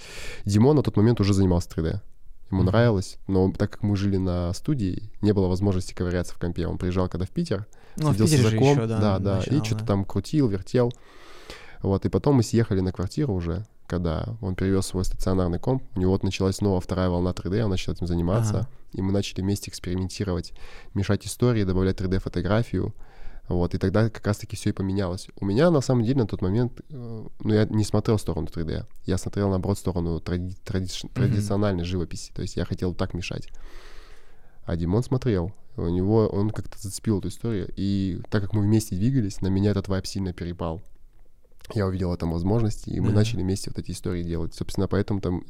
Димон 0.44 0.76
на 0.76 0.82
тот 0.82 0.96
момент 0.96 1.20
уже 1.20 1.32
занимался 1.32 1.68
3D. 1.68 2.00
Ему 2.50 2.62
нравилось, 2.62 3.18
но 3.26 3.50
так 3.52 3.72
как 3.72 3.82
мы 3.82 3.96
жили 3.96 4.18
на 4.18 4.52
студии, 4.52 5.10
не 5.20 5.32
было 5.32 5.48
возможности 5.48 5.94
ковыряться 5.94 6.34
в 6.34 6.38
компе. 6.38 6.66
Он 6.66 6.78
приезжал 6.78 7.08
когда 7.08 7.26
в 7.26 7.30
Питер, 7.30 7.66
Ну, 7.96 8.10
в 8.10 8.12
садился 8.12 8.36
Питере 8.36 8.50
за 8.50 8.56
комп, 8.56 8.78
еще, 8.78 8.86
да. 8.86 9.00
да, 9.00 9.18
да, 9.18 9.34
и 9.34 9.38
начинал, 9.38 9.64
что-то 9.64 9.80
да. 9.80 9.86
там 9.86 10.04
крутил, 10.04 10.48
вертел. 10.48 10.92
Вот, 11.82 12.04
и 12.06 12.08
потом 12.08 12.36
мы 12.36 12.42
съехали 12.42 12.80
на 12.80 12.92
квартиру 12.92 13.34
уже, 13.34 13.66
когда 13.86 14.36
он 14.40 14.54
перевез 14.54 14.86
свой 14.86 15.04
стационарный 15.04 15.58
комп. 15.58 15.82
У 15.94 16.00
него 16.00 16.12
вот 16.12 16.22
началась 16.22 16.56
снова 16.56 16.80
вторая 16.80 17.08
волна 17.08 17.30
3D, 17.30 17.62
он 17.62 17.70
начал 17.70 17.92
этим 17.92 18.06
заниматься. 18.06 18.58
Ага. 18.58 18.68
И 18.92 19.02
мы 19.02 19.12
начали 19.12 19.40
вместе 19.40 19.70
экспериментировать, 19.70 20.52
мешать 20.94 21.26
истории, 21.26 21.64
добавлять 21.64 22.00
3D-фотографию. 22.00 22.94
Вот, 23.48 23.74
и 23.74 23.78
тогда 23.78 24.10
как 24.10 24.26
раз-таки 24.26 24.56
все 24.56 24.70
и 24.70 24.72
поменялось. 24.72 25.28
У 25.40 25.44
меня, 25.44 25.70
на 25.70 25.80
самом 25.80 26.02
деле, 26.02 26.18
на 26.22 26.26
тот 26.26 26.42
момент, 26.42 26.80
э, 26.90 27.26
ну, 27.40 27.54
я 27.54 27.64
не 27.66 27.84
смотрел 27.84 28.16
в 28.16 28.20
сторону 28.20 28.48
3D. 28.48 28.84
Я 29.04 29.18
смотрел, 29.18 29.50
наоборот, 29.50 29.76
в 29.78 29.80
сторону 29.80 30.18
тради- 30.18 30.56
тради- 30.64 31.08
традициональной 31.14 31.84
живописи. 31.84 32.32
То 32.34 32.42
есть 32.42 32.56
я 32.56 32.64
хотел 32.64 32.92
так 32.94 33.14
мешать. 33.14 33.48
А 34.64 34.76
Димон 34.76 35.04
смотрел. 35.04 35.52
У 35.76 35.86
него, 35.88 36.26
он 36.26 36.50
как-то 36.50 36.76
зацепил 36.78 37.20
эту 37.20 37.28
историю. 37.28 37.70
И 37.76 38.20
так 38.30 38.42
как 38.42 38.52
мы 38.52 38.62
вместе 38.62 38.96
двигались, 38.96 39.40
на 39.40 39.46
меня 39.48 39.70
этот 39.70 39.86
вайп 39.88 40.06
сильно 40.06 40.32
перепал. 40.32 40.82
Я 41.74 41.86
увидел 41.86 42.16
там 42.16 42.32
возможности, 42.32 42.90
и 42.90 42.98
мы 43.00 43.08
Да. 43.10 43.16
начали 43.16 43.42
вместе 43.42 43.70
вот 43.70 43.78
эти 43.78 43.92
истории 43.92 44.22
делать. 44.24 44.54
Собственно, 44.54 44.88
поэтому 44.88 45.20
там 45.20 45.44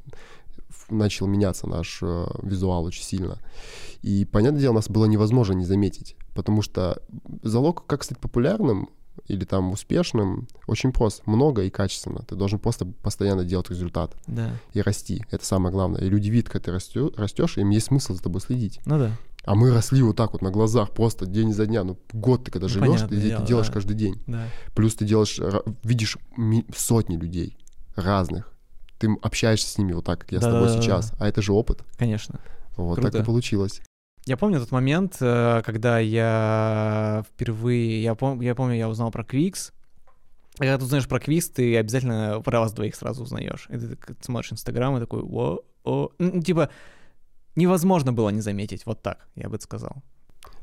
начал 0.90 1.26
меняться 1.26 1.66
наш 1.66 2.00
э, 2.02 2.26
визуал 2.42 2.84
очень 2.84 3.02
сильно. 3.04 3.38
И, 4.02 4.24
понятное 4.24 4.60
дело, 4.60 4.74
нас 4.74 4.88
было 4.90 5.06
невозможно 5.06 5.52
не 5.54 5.64
заметить, 5.64 6.16
потому 6.36 6.62
что 6.62 7.02
залог, 7.42 7.84
как 7.86 8.04
стать 8.04 8.18
популярным, 8.18 8.88
или 9.28 9.44
там 9.44 9.72
успешным 9.72 10.46
очень 10.66 10.92
просто. 10.92 11.22
Много 11.28 11.62
и 11.64 11.70
качественно. 11.70 12.20
Ты 12.28 12.36
должен 12.36 12.58
просто 12.58 12.84
постоянно 12.84 13.44
делать 13.44 13.70
результат 13.70 14.14
Да. 14.26 14.50
и 14.74 14.80
расти. 14.82 15.24
Это 15.30 15.44
самое 15.44 15.72
главное. 15.72 16.02
И 16.02 16.08
люди 16.08 16.28
видят, 16.28 16.48
когда 16.50 16.66
ты 16.66 17.10
растешь, 17.16 17.56
им 17.58 17.70
есть 17.70 17.86
смысл 17.86 18.14
за 18.14 18.22
тобой 18.22 18.40
следить. 18.42 18.78
Ну 18.84 18.98
да. 18.98 19.10
А 19.44 19.54
мы 19.54 19.72
росли 19.72 20.02
вот 20.02 20.16
так 20.16 20.32
вот 20.32 20.42
на 20.42 20.50
глазах, 20.50 20.90
просто 20.90 21.24
день 21.24 21.52
за 21.52 21.66
дня. 21.66 21.82
Ну, 21.82 21.96
год 22.12 22.44
ты 22.44 22.50
когда 22.50 22.66
Ну, 22.66 22.72
живешь, 22.72 23.00
ты, 23.08 23.16
дело, 23.16 23.44
делаешь 23.46 23.68
да. 23.68 23.72
каждый 23.72 23.94
день. 23.96 24.20
Да. 24.26 24.44
Плюс 24.74 24.94
ты 24.94 25.04
делаешь, 25.04 25.40
видишь 25.82 26.18
сотни 26.76 27.16
людей 27.16 27.56
разных. 27.94 28.52
Ты 28.98 29.08
общаешься 29.22 29.68
с 29.68 29.78
ними 29.78 29.92
вот 29.92 30.04
так, 30.04 30.20
как 30.20 30.32
я 30.32 30.38
с 30.40 30.42
тобой 30.42 30.60
Да-да-да-да. 30.68 30.82
сейчас. 30.82 31.12
А 31.18 31.26
это 31.28 31.42
же 31.42 31.52
опыт. 31.52 31.82
Конечно. 31.96 32.40
Вот 32.76 32.96
так 32.96 33.04
Круто. 33.12 33.18
и 33.18 33.24
получилось. 33.24 33.80
Я 34.26 34.36
помню 34.36 34.58
тот 34.58 34.72
момент, 34.72 35.16
э, 35.20 35.62
когда 35.64 36.00
я 36.00 37.24
впервые, 37.28 38.02
я, 38.02 38.12
пом- 38.12 38.42
я 38.42 38.54
помню, 38.56 38.74
я 38.76 38.88
узнал 38.88 39.12
про 39.12 39.22
Квикс. 39.24 39.72
Когда 40.58 40.76
ты 40.78 40.84
узнаешь 40.84 41.06
про 41.06 41.20
Квикс, 41.20 41.48
ты 41.48 41.76
обязательно 41.76 42.40
про 42.42 42.58
вас 42.60 42.72
двоих 42.72 42.96
сразу 42.96 43.22
узнаешь. 43.22 43.68
И 43.70 43.76
ты 43.78 43.96
смотришь 44.22 44.52
Инстаграм 44.52 44.96
и 44.96 45.00
такой, 45.00 45.22
о, 45.22 45.60
о, 45.84 46.10
Ну, 46.18 46.42
типа, 46.42 46.70
невозможно 47.54 48.12
было 48.12 48.30
не 48.30 48.40
заметить, 48.40 48.84
вот 48.84 49.00
так, 49.00 49.28
я 49.36 49.48
бы 49.48 49.60
сказал. 49.60 49.92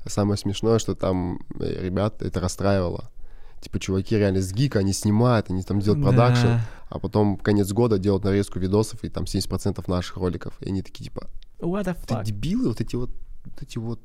Самое 0.05 0.37
смешное, 0.37 0.77
что 0.79 0.93
там 0.93 1.39
э, 1.59 1.85
ребят 1.85 2.21
это 2.21 2.41
расстраивало. 2.41 3.09
Типа, 3.61 3.79
чуваки 3.79 4.17
реально 4.17 4.41
с 4.41 4.51
гика, 4.51 4.79
они 4.79 4.91
снимают, 4.91 5.49
они 5.49 5.63
там 5.63 5.79
делают 5.79 6.03
продакшн, 6.03 6.47
Да. 6.47 6.61
а 6.89 6.99
потом 6.99 7.37
конец 7.37 7.71
года 7.71 7.97
делают 7.97 8.25
нарезку 8.25 8.59
видосов, 8.59 9.05
и 9.05 9.09
там 9.09 9.23
70% 9.23 9.81
наших 9.87 10.17
роликов. 10.17 10.61
И 10.61 10.67
они 10.67 10.81
такие, 10.81 11.05
типа, 11.05 11.29
What 11.59 11.85
the 11.85 11.95
ты 12.05 12.13
fuck? 12.15 12.25
дебилы, 12.25 12.67
вот 12.67 12.81
эти 12.81 12.97
вот 12.97 13.09
эти 13.61 13.77
вот. 13.77 13.99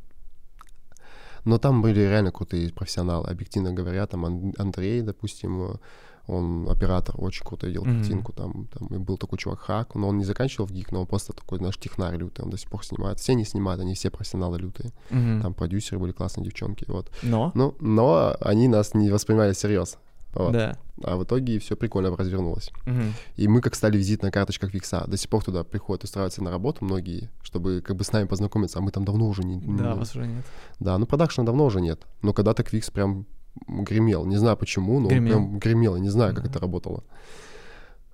Но 1.45 1.59
там 1.59 1.82
были 1.82 2.01
реально 2.01 2.30
крутые 2.32 2.72
профессионалы, 2.72 3.28
объективно 3.28 3.72
говоря, 3.72 4.07
там 4.07 4.24
Ан- 4.26 4.55
Андрей, 4.59 5.03
допустим, 5.03 5.78
он 6.26 6.68
оператор, 6.68 7.14
очень 7.18 7.43
круто 7.47 7.70
делал 7.70 7.86
Мгм. 7.86 7.99
картинку, 8.01 8.32
там, 8.34 8.66
там 8.66 8.89
и 8.89 8.99
был 8.99 9.16
такой 9.16 9.39
чувак 9.39 9.61
Хак, 9.61 9.95
но 9.95 10.09
он 10.09 10.18
не 10.18 10.24
заканчивал 10.24 10.66
в 10.66 10.72
ГИК, 10.72 10.93
но 10.93 11.01
он 11.01 11.07
просто 11.07 11.32
такой 11.32 11.59
наш 11.59 11.78
технарь 11.78 12.16
лютый, 12.18 12.43
он 12.43 12.51
до 12.51 12.59
сих 12.59 12.68
пор 12.68 12.84
снимает. 12.84 13.18
Все 13.18 13.34
не 13.34 13.45
снимают, 13.45 13.80
они 13.80 13.95
все 13.95 14.11
профессионалы 14.11 14.59
лютые. 14.59 14.93
Мгм. 15.11 15.41
Там 15.41 15.55
продюсеры 15.55 15.99
были 15.99 16.12
классные 16.12 16.45
девчонки, 16.45 16.84
вот. 16.89 17.11
Но, 17.22 17.51
Ну, 17.55 17.74
но 17.80 18.36
они 18.41 18.68
нас 18.68 18.93
не 18.95 19.11
воспринимали 19.11 19.55
всерьез. 19.55 19.97
Вот. 20.34 20.52
да. 20.52 20.76
А 21.04 21.16
в 21.16 21.24
итоге 21.24 21.58
все 21.58 21.76
прикольно 21.76 22.14
развернулось. 22.16 22.70
Мгм. 22.86 23.14
И 23.36 23.46
мы 23.48 23.60
как 23.60 23.74
стали 23.74 23.96
визитная 23.96 24.30
карточка 24.30 24.66
Викса. 24.66 25.04
До 25.06 25.16
сих 25.16 25.30
пор 25.30 25.44
туда 25.44 25.62
приходят 25.64 26.04
устраиваться 26.04 26.42
на 26.42 26.50
работу 26.50 26.84
многие, 26.84 27.30
чтобы 27.42 27.82
как 27.86 27.96
бы 27.96 28.02
с 28.04 28.12
нами 28.12 28.26
познакомиться, 28.26 28.78
а 28.78 28.82
мы 28.82 28.90
там 28.90 29.04
давно 29.04 29.26
уже 29.28 29.42
не... 29.44 29.56
Да, 29.76 29.92
не- 29.92 29.98
вас 29.98 30.14
уже 30.14 30.26
нет. 30.26 30.44
Да, 30.80 30.98
ну 30.98 31.06
продакшена 31.06 31.46
давно 31.46 31.64
уже 31.66 31.80
нет. 31.80 32.00
Но 32.22 32.32
когда-то 32.32 32.62
Квикс 32.64 32.90
прям 32.90 33.26
гремел. 33.68 34.26
Не 34.26 34.36
знаю 34.36 34.56
почему, 34.56 34.98
но 35.00 35.08
Гремел. 35.08 35.32
прям 35.34 35.58
гремел. 35.58 35.94
Я 35.96 36.02
не 36.02 36.10
знаю, 36.10 36.34
как 36.34 36.44
Да. 36.44 36.50
это 36.50 36.58
работало. 36.60 37.04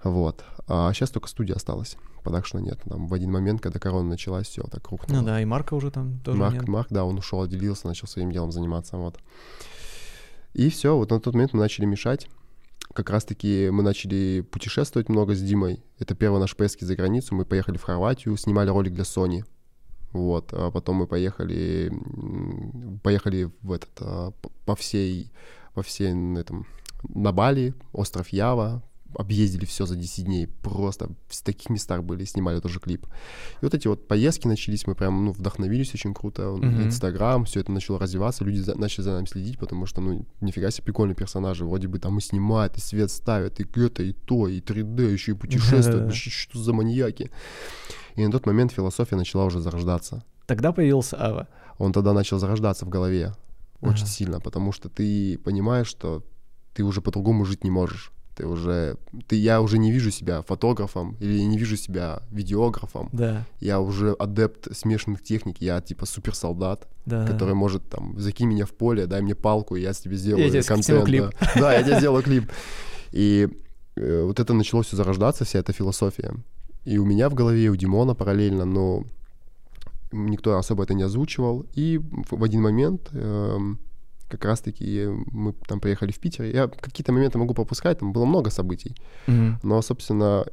Вот. 0.02 0.44
А 0.68 0.92
сейчас 0.92 1.10
только 1.10 1.28
студия 1.28 1.56
осталась. 1.56 1.96
Продакшена 2.22 2.62
нет. 2.62 2.80
Там 2.88 3.06
в 3.06 3.14
один 3.14 3.30
момент, 3.32 3.60
когда 3.60 3.78
корона 3.78 4.08
началась, 4.08 4.46
все 4.46 4.62
так 4.62 4.86
рухнуло. 4.90 5.20
Ну 5.20 5.26
да, 5.26 5.40
и 5.40 5.44
Марка 5.44 5.74
уже 5.74 5.90
там 5.90 6.18
тоже 6.20 6.38
Марк, 6.38 6.54
нет. 6.54 6.68
Марк, 6.68 6.88
да, 6.90 7.04
он 7.04 7.18
ушел, 7.18 7.42
отделился, 7.42 7.86
начал 7.86 8.06
своим 8.06 8.30
делом 8.30 8.50
заниматься, 8.52 8.96
вот. 8.96 9.18
И 10.54 10.70
все, 10.70 10.96
вот 10.96 11.10
на 11.10 11.20
тот 11.20 11.34
момент 11.34 11.52
мы 11.52 11.60
начали 11.60 11.84
мешать. 11.84 12.28
Как 12.94 13.10
раз-таки 13.10 13.70
мы 13.70 13.82
начали 13.82 14.40
путешествовать 14.40 15.08
много 15.08 15.34
с 15.34 15.42
Димой. 15.42 15.82
Это 15.98 16.14
первые 16.14 16.40
наши 16.40 16.56
поездки 16.56 16.84
за 16.84 16.94
границу. 16.94 17.34
Мы 17.34 17.44
поехали 17.44 17.76
в 17.76 17.82
Хорватию, 17.82 18.36
снимали 18.36 18.70
ролик 18.70 18.94
для 18.94 19.02
Sony. 19.02 19.44
Вот, 20.12 20.50
а 20.52 20.70
потом 20.70 20.96
мы 20.96 21.08
поехали, 21.08 21.92
поехали 23.02 23.50
в 23.62 23.72
этот, 23.72 23.90
а, 23.98 24.32
по 24.64 24.76
всей, 24.76 25.32
по 25.74 25.82
всей 25.82 26.12
этом, 26.38 26.68
на 27.02 27.32
Бали, 27.32 27.74
остров 27.92 28.28
Ява, 28.28 28.84
объездили 29.18 29.64
все 29.64 29.86
за 29.86 29.96
10 29.96 30.24
дней, 30.24 30.46
просто 30.46 31.08
в 31.28 31.42
таких 31.42 31.70
местах 31.70 32.02
были, 32.04 32.24
снимали 32.24 32.60
тоже 32.60 32.80
клип. 32.80 33.06
И 33.60 33.64
вот 33.64 33.74
эти 33.74 33.88
вот 33.88 34.08
поездки 34.08 34.46
начались, 34.46 34.86
мы 34.86 34.94
прям, 34.94 35.24
ну, 35.24 35.32
вдохновились 35.32 35.94
очень 35.94 36.14
круто. 36.14 36.42
Инстаграм, 36.84 37.44
все 37.44 37.60
это 37.60 37.72
начало 37.72 37.98
развиваться, 37.98 38.44
люди 38.44 38.58
за- 38.60 38.78
начали 38.78 39.02
за 39.04 39.12
нами 39.12 39.26
следить, 39.26 39.58
потому 39.58 39.86
что, 39.86 40.00
ну, 40.00 40.26
нифига 40.40 40.70
себе 40.70 40.84
прикольные 40.84 41.14
персонажи, 41.14 41.64
вроде 41.64 41.88
бы 41.88 41.98
там 41.98 42.18
и 42.18 42.20
снимают, 42.20 42.76
и 42.76 42.80
свет 42.80 43.10
ставят, 43.10 43.60
и 43.60 43.64
это, 43.80 44.02
и 44.02 44.12
то, 44.12 44.48
и 44.48 44.60
3D, 44.60 45.12
еще 45.12 45.32
и 45.32 45.34
путешествуют, 45.34 46.04
вообще 46.06 46.30
что 46.30 46.58
за 46.58 46.72
маньяки. 46.72 47.30
И 48.16 48.24
на 48.24 48.30
тот 48.32 48.46
момент 48.46 48.72
философия 48.72 49.16
начала 49.16 49.44
уже 49.44 49.60
зарождаться. 49.60 50.24
Тогда 50.46 50.72
появился 50.72 51.16
Ава. 51.20 51.48
Он 51.78 51.92
тогда 51.92 52.12
начал 52.12 52.38
зарождаться 52.38 52.84
в 52.84 52.88
голове 52.88 53.32
очень 53.80 54.04
Ага. 54.04 54.12
сильно, 54.12 54.40
потому 54.40 54.72
что 54.72 54.88
ты 54.88 55.38
понимаешь, 55.38 55.88
что 55.88 56.22
ты 56.74 56.82
уже 56.84 57.00
по-другому 57.00 57.44
жить 57.44 57.64
не 57.64 57.70
можешь. 57.70 58.12
Ты 58.34 58.46
уже, 58.46 58.96
ты, 59.28 59.36
я 59.36 59.60
уже 59.60 59.78
не 59.78 59.92
вижу 59.92 60.10
себя 60.10 60.42
фотографом 60.42 61.16
или 61.20 61.38
не 61.40 61.56
вижу 61.56 61.76
себя 61.76 62.20
видеографом. 62.30 63.08
Да, 63.12 63.44
Я 63.60 63.80
уже 63.80 64.12
адепт 64.12 64.76
смешанных 64.76 65.22
техник, 65.22 65.56
я 65.60 65.80
типа 65.80 66.04
суперсолдат, 66.04 66.88
да. 67.06 67.26
который 67.26 67.54
может 67.54 67.88
там, 67.88 68.18
закинь 68.18 68.48
меня 68.48 68.66
в 68.66 68.72
поле, 68.72 69.06
дай 69.06 69.22
мне 69.22 69.34
палку, 69.34 69.76
и 69.76 69.82
я 69.82 69.92
тебе 69.92 70.16
сделаю 70.16 70.50
тебе 70.50 70.62
сниму 70.62 70.76
контент. 70.76 71.04
клип. 71.04 71.24
Да. 71.40 71.52
Да, 71.60 71.74
я 71.74 71.82
тебе 71.82 71.98
сделаю 71.98 72.22
клип. 72.22 72.50
И 73.12 73.48
э, 73.96 74.22
вот 74.24 74.40
это 74.40 74.52
начало 74.52 74.82
все 74.82 74.96
зарождаться, 74.96 75.44
вся 75.44 75.60
эта 75.60 75.72
философия. 75.72 76.34
И 76.84 76.98
у 76.98 77.04
меня 77.04 77.28
в 77.28 77.34
голове, 77.34 77.64
и 77.64 77.68
у 77.68 77.76
Димона 77.76 78.14
параллельно, 78.14 78.64
но 78.64 79.04
никто 80.12 80.58
особо 80.58 80.82
это 80.82 80.94
не 80.94 81.04
озвучивал. 81.04 81.66
И 81.74 82.00
в 82.30 82.42
один 82.42 82.62
момент 82.62 83.10
эм, 83.12 83.78
как 84.28 84.44
раз-таки 84.44 85.06
мы 85.32 85.52
там 85.52 85.80
приехали 85.80 86.10
в 86.12 86.18
Питер. 86.18 86.44
Я 86.44 86.68
какие-то 86.68 87.12
моменты 87.12 87.38
могу 87.38 87.54
пропускать, 87.54 87.98
там 87.98 88.12
было 88.12 88.24
много 88.24 88.50
событий. 88.50 88.96
Мгм. 89.26 89.58
Но, 89.62 89.82
собственно, 89.82 90.44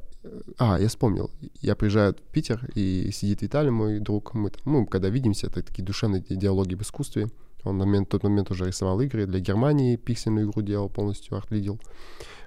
а, 0.58 0.78
я 0.78 0.88
вспомнил. 0.88 1.30
Я 1.60 1.74
приезжаю 1.74 2.14
в 2.14 2.32
Питер, 2.32 2.70
и 2.74 3.10
сидит 3.12 3.42
Виталий, 3.42 3.70
мой 3.70 3.98
друг. 3.98 4.34
Мы, 4.34 4.50
там, 4.50 4.60
ну, 4.64 4.86
когда 4.86 5.08
видимся, 5.08 5.46
это 5.48 5.62
такие 5.62 5.84
душевные 5.84 6.22
ди- 6.22 6.36
диалоги 6.36 6.74
в 6.74 6.82
искусстве. 6.82 7.26
Он 7.64 7.78
на 7.78 7.84
момент, 7.86 8.08
тот 8.08 8.22
момент 8.24 8.50
уже 8.50 8.66
рисовал 8.66 9.00
игры 9.00 9.26
для 9.26 9.40
Германии, 9.40 9.96
пиксельную 9.96 10.48
игру 10.50 10.62
делал 10.62 10.88
полностью, 10.88 11.36
арт-лидил. 11.36 11.80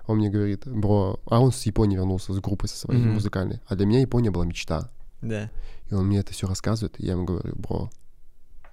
Он 0.08 0.18
мне 0.18 0.30
говорит, 0.30 0.68
бро, 0.68 1.20
а 1.26 1.40
он 1.40 1.52
с 1.52 1.66
Японии 1.66 1.96
вернулся, 1.98 2.34
с 2.34 2.40
группой 2.40 2.68
со 2.68 2.78
своей 2.78 3.02
Мгм. 3.02 3.14
музыкальной. 3.14 3.60
А 3.68 3.76
для 3.76 3.86
меня 3.86 4.02
Япония 4.02 4.30
была 4.32 4.46
мечта. 4.46 4.92
Да. 5.22 5.50
И 5.90 5.94
он 5.94 6.06
мне 6.08 6.20
это 6.20 6.34
все 6.34 6.48
рассказывает, 6.48 7.00
и 7.00 7.06
я 7.06 7.14
ему 7.14 7.26
говорю, 7.26 7.56
бро, 7.56 7.90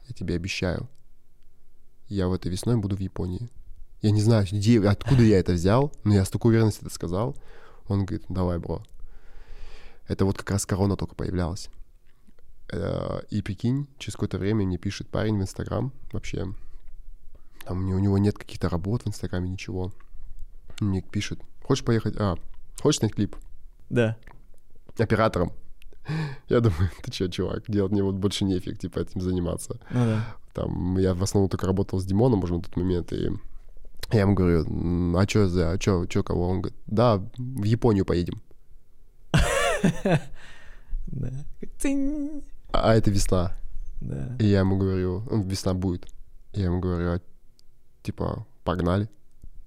я 0.09 0.15
тебе 0.15 0.35
обещаю, 0.35 0.89
я 2.13 2.29
в 2.29 2.33
этой 2.33 2.51
весной 2.51 2.77
буду 2.77 2.97
в 2.97 3.01
Японии. 3.01 3.49
Я 4.03 4.11
не 4.11 4.21
знаю, 4.21 4.47
где, 4.51 4.81
откуда 4.81 5.23
я 5.23 5.39
это 5.39 5.53
взял, 5.53 5.93
но 6.05 6.15
я 6.15 6.25
с 6.25 6.31
такой 6.31 6.51
уверенностью 6.51 6.87
это 6.87 6.95
сказал. 6.95 7.37
Он 7.87 8.05
говорит, 8.05 8.25
давай, 8.29 8.59
бро. 8.59 8.83
Это 10.09 10.25
вот 10.25 10.37
как 10.37 10.51
раз 10.51 10.67
корона 10.67 10.97
только 10.97 11.15
появлялась. 11.15 11.71
Э, 12.73 13.21
И 13.31 13.43
прикинь, 13.43 13.87
через 13.99 14.15
какое-то 14.15 14.39
время 14.39 14.65
мне 14.65 14.79
пишет 14.79 15.09
парень 15.09 15.39
в 15.39 15.43
Инстаграм, 15.43 15.93
вообще, 16.13 16.53
там 17.65 17.79
у 17.89 17.99
него, 17.99 18.19
нет 18.19 18.37
каких-то 18.37 18.69
работ 18.69 19.03
в 19.03 19.09
Инстаграме, 19.09 19.49
ничего. 19.49 19.93
Мне 20.81 21.01
пишет, 21.01 21.41
хочешь 21.63 21.85
поехать, 21.85 22.17
а, 22.19 22.37
хочешь 22.81 22.99
снять 22.99 23.15
клип? 23.15 23.37
Да. 23.89 24.17
оператором. 24.99 25.53
Я 26.49 26.61
думаю, 26.61 26.91
ты 27.03 27.13
что, 27.13 27.29
чувак, 27.31 27.65
делать 27.69 27.93
мне 27.93 28.03
вот 28.03 28.15
больше 28.15 28.45
нефиг, 28.45 28.79
типа, 28.79 29.01
этим 29.01 29.21
заниматься. 29.21 29.81
Ну 29.91 30.05
да. 30.05 30.27
Там, 30.55 30.99
я 30.99 31.15
в 31.15 31.23
основном 31.23 31.49
только 31.49 31.67
работал 31.67 31.99
с 31.99 32.05
Димоном 32.05 32.43
уже 32.45 32.55
на 32.55 32.63
тот 32.63 32.77
момент, 32.77 33.13
и 33.13 33.31
я 34.13 34.21
ему 34.21 34.35
говорю, 34.35 34.67
«М, 34.67 35.17
а 35.17 35.27
что 35.27 35.49
за, 35.49 35.73
а 35.73 35.81
что, 35.81 36.05
что 36.09 36.23
кого? 36.23 36.49
Он 36.49 36.61
говорит, 36.61 36.79
да, 36.87 37.17
в 37.39 37.65
Японию 37.65 38.05
поедем. 38.05 38.43
Да. 41.07 41.31
Тынь. 41.81 42.43
А 42.73 42.95
это 42.95 43.11
весна. 43.11 43.57
Да. 44.01 44.37
И 44.39 44.47
я 44.47 44.61
ему 44.61 44.79
говорю, 44.79 45.27
«Ну, 45.31 45.43
весна 45.43 45.75
будет. 45.75 46.07
Я 46.53 46.67
ему 46.67 46.81
говорю, 46.81 47.11
а, 47.15 47.21
типа, 48.03 48.47
погнали. 48.65 49.09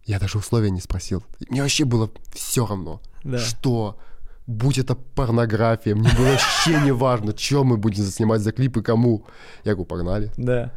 Я 0.06 0.20
даже 0.20 0.38
условия 0.38 0.72
не 0.72 0.82
спросил. 0.82 1.24
Мне 1.50 1.62
вообще 1.62 1.86
было 1.86 2.10
все 2.34 2.66
равно. 2.66 3.02
Да. 3.24 3.38
Что? 3.38 4.00
Будь 4.48 4.78
это 4.78 4.96
порнография, 4.96 5.96
мне 5.96 6.10
было 6.18 6.26
вообще 6.32 6.80
не 6.82 6.92
важно, 6.92 7.36
что 7.36 7.64
мы 7.64 7.78
будем 7.78 8.04
заснимать 8.04 8.42
за 8.42 8.52
клипы, 8.52 8.82
кому. 8.84 9.26
Я 9.64 9.74
говорю, 9.74 9.86
погнали. 9.86 10.32
Да. 10.38 10.72